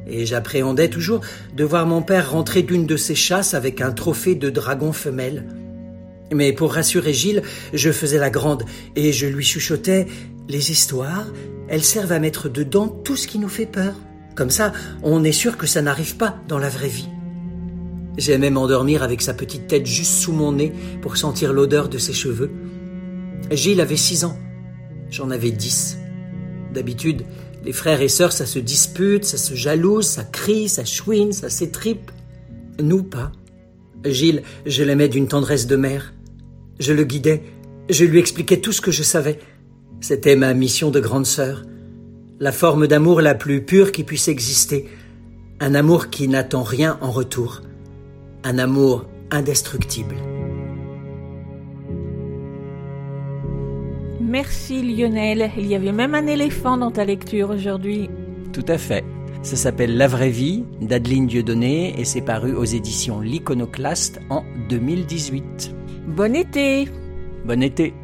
et 0.10 0.26
j'appréhendais 0.26 0.90
toujours 0.90 1.22
de 1.56 1.64
voir 1.64 1.86
mon 1.86 2.02
père 2.02 2.32
rentrer 2.32 2.64
d'une 2.64 2.86
de 2.86 2.98
ses 2.98 3.16
chasses 3.16 3.54
avec 3.54 3.82
un 3.82 3.92
trophée 3.92 4.36
de 4.36 4.50
dragon 4.50 4.92
femelle. 4.92 5.46
Mais 6.34 6.54
pour 6.54 6.74
rassurer 6.74 7.14
Gilles, 7.14 7.42
je 7.74 7.92
faisais 7.92 8.20
la 8.20 8.30
grande 8.30 8.64
et 8.96 9.12
je 9.12 9.26
lui 9.26 9.44
chuchotais 9.44 10.08
Les 10.48 10.72
histoires, 10.72 11.28
elles 11.68 11.84
servent 11.84 12.12
à 12.12 12.20
mettre 12.20 12.50
dedans 12.50 12.88
tout 12.88 13.16
ce 13.16 13.28
qui 13.28 13.40
nous 13.40 13.50
fait 13.50 13.66
peur. 13.66 13.94
Comme 14.36 14.50
ça, 14.50 14.74
on 15.04 15.24
est 15.24 15.32
sûr 15.32 15.58
que 15.58 15.68
ça 15.68 15.82
n'arrive 15.82 16.16
pas 16.16 16.38
dans 16.48 16.60
la 16.60 16.70
vraie 16.70 16.88
vie. 16.88 17.10
J'aimais 18.18 18.50
m'endormir 18.50 19.04
avec 19.04 19.22
sa 19.22 19.34
petite 19.34 19.68
tête 19.68 19.86
juste 19.86 20.14
sous 20.14 20.34
mon 20.34 20.52
nez 20.52 20.74
pour 21.02 21.18
sentir 21.18 21.54
l'odeur 21.54 21.90
de 21.90 21.98
ses 21.98 22.14
cheveux. 22.14 22.52
Gilles 23.52 23.82
avait 23.82 23.96
six 23.96 24.26
ans. 24.26 24.38
J'en 25.10 25.32
avais 25.32 25.52
dix. 25.52 25.98
D'habitude, 26.74 27.24
les 27.66 27.74
frères 27.74 28.02
et 28.02 28.08
sœurs, 28.08 28.32
ça 28.32 28.46
se 28.46 28.60
dispute, 28.60 29.26
ça 29.26 29.38
se 29.38 29.54
jalouse, 29.54 30.06
ça 30.06 30.24
crie, 30.24 30.70
ça 30.70 30.86
chouine, 30.86 31.34
ça 31.34 31.50
s'étripe. 31.50 32.12
Nous 32.82 33.04
pas. 33.04 33.32
Gilles, 34.06 34.44
je 34.66 34.84
l'aimais 34.84 35.10
d'une 35.10 35.28
tendresse 35.28 35.68
de 35.68 35.76
mère. 35.76 36.14
Je 36.80 36.94
le 36.94 37.04
guidais, 37.04 37.44
je 37.90 38.06
lui 38.06 38.20
expliquais 38.20 38.62
tout 38.62 38.72
ce 38.72 38.82
que 38.82 38.92
je 38.92 39.04
savais. 39.04 39.40
C'était 40.00 40.38
ma 40.38 40.54
mission 40.54 40.92
de 40.92 41.02
grande 41.02 41.26
sœur. 41.26 41.64
La 42.40 42.54
forme 42.54 42.88
d'amour 42.88 43.20
la 43.20 43.36
plus 43.36 43.66
pure 43.66 43.92
qui 43.92 44.06
puisse 44.06 44.30
exister. 44.30 44.88
Un 45.60 45.76
amour 45.76 46.10
qui 46.10 46.30
n'attend 46.30 46.64
rien 46.64 46.98
en 47.02 47.12
retour. 47.12 47.62
Un 48.46 48.58
amour 48.58 49.06
indestructible. 49.32 50.16
Merci 54.30 54.84
Lionel. 54.84 55.50
Il 55.58 55.66
y 55.66 55.74
avait 55.74 55.92
même 55.92 56.14
un 56.14 56.28
éléphant 56.28 56.78
dans 56.78 56.92
ta 56.92 57.04
lecture 57.04 57.50
aujourd'hui. 57.50 58.12
Tout 58.54 58.66
à 58.68 58.78
fait. 58.78 59.04
Ça 59.42 59.56
s'appelle 59.56 59.98
La 59.98 60.08
vraie 60.08 60.30
vie 60.30 60.66
d'Adeline 60.82 61.26
Dieudonné 61.26 62.00
et 62.00 62.06
c'est 62.06 62.22
paru 62.22 62.54
aux 62.54 62.64
éditions 62.64 63.22
L'Iconoclaste 63.22 64.20
en 64.30 64.44
2018. 64.70 65.74
Bon 66.10 66.36
été 66.36 66.88
Bon 67.44 67.64
été 67.64 67.96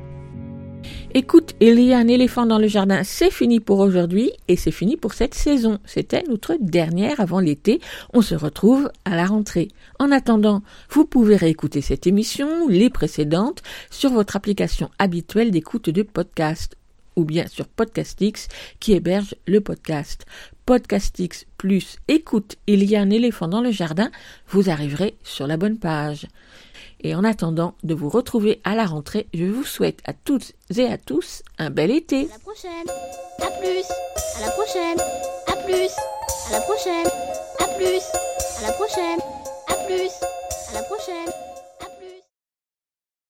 Écoute, 1.17 1.53
il 1.61 1.79
y 1.79 1.93
a 1.93 1.97
un 1.97 2.09
éléphant 2.09 2.45
dans 2.45 2.57
le 2.57 2.67
jardin, 2.67 3.03
c'est 3.03 3.31
fini 3.31 3.61
pour 3.61 3.79
aujourd'hui 3.79 4.31
et 4.47 4.57
c'est 4.57 4.71
fini 4.71 4.97
pour 4.97 5.13
cette 5.13 5.33
saison. 5.33 5.77
C'était 5.85 6.23
notre 6.27 6.57
dernière 6.59 7.21
avant 7.21 7.39
l'été. 7.39 7.79
On 8.13 8.21
se 8.21 8.35
retrouve 8.35 8.91
à 9.05 9.15
la 9.15 9.25
rentrée. 9.25 9.69
En 9.99 10.11
attendant, 10.11 10.61
vous 10.89 11.05
pouvez 11.05 11.35
réécouter 11.35 11.81
cette 11.81 12.07
émission, 12.07 12.67
les 12.67 12.89
précédentes, 12.89 13.63
sur 13.89 14.11
votre 14.11 14.35
application 14.35 14.89
habituelle 14.99 15.51
d'écoute 15.51 15.89
de 15.89 16.01
podcast 16.01 16.75
ou 17.15 17.23
bien 17.23 17.47
sur 17.47 17.67
Podcastix 17.67 18.47
qui 18.79 18.93
héberge 18.93 19.35
le 19.47 19.61
podcast. 19.61 20.25
Podcastix 20.65 21.45
plus 21.57 21.97
écoute, 22.07 22.55
il 22.67 22.83
y 22.83 22.95
a 22.95 23.01
un 23.01 23.09
éléphant 23.09 23.47
dans 23.47 23.61
le 23.61 23.71
jardin, 23.71 24.11
vous 24.49 24.69
arriverez 24.69 25.15
sur 25.23 25.47
la 25.47 25.57
bonne 25.57 25.77
page. 25.77 26.27
Et 27.01 27.13
en 27.15 27.23
attendant 27.23 27.75
de 27.83 27.93
vous 27.93 28.09
retrouver 28.09 28.61
à 28.63 28.75
la 28.75 28.85
rentrée, 28.85 29.27
je 29.33 29.45
vous 29.45 29.63
souhaite 29.63 29.99
à 30.05 30.13
toutes 30.13 30.53
et 30.75 30.85
à 30.85 30.97
tous 30.97 31.43
un 31.57 31.69
bel 31.69 31.91
été. 31.91 32.21
À 32.21 32.33
la 32.33 32.39
prochaine. 32.39 32.87
À 33.41 33.51
plus. 33.59 33.85
À 34.35 34.41
la 34.41 34.51
prochaine. 34.51 34.99
À 35.47 35.55
plus. 35.65 35.91
À 36.47 36.51
la 36.51 36.61
prochaine. 36.61 37.07
À 37.59 37.67
plus. 37.77 38.01
À 38.57 38.67
la 38.67 38.73
prochaine. 38.73 39.44
Plus. 39.85 40.19
À 40.69 40.73
la 40.73 40.83
prochaine. 40.83 41.54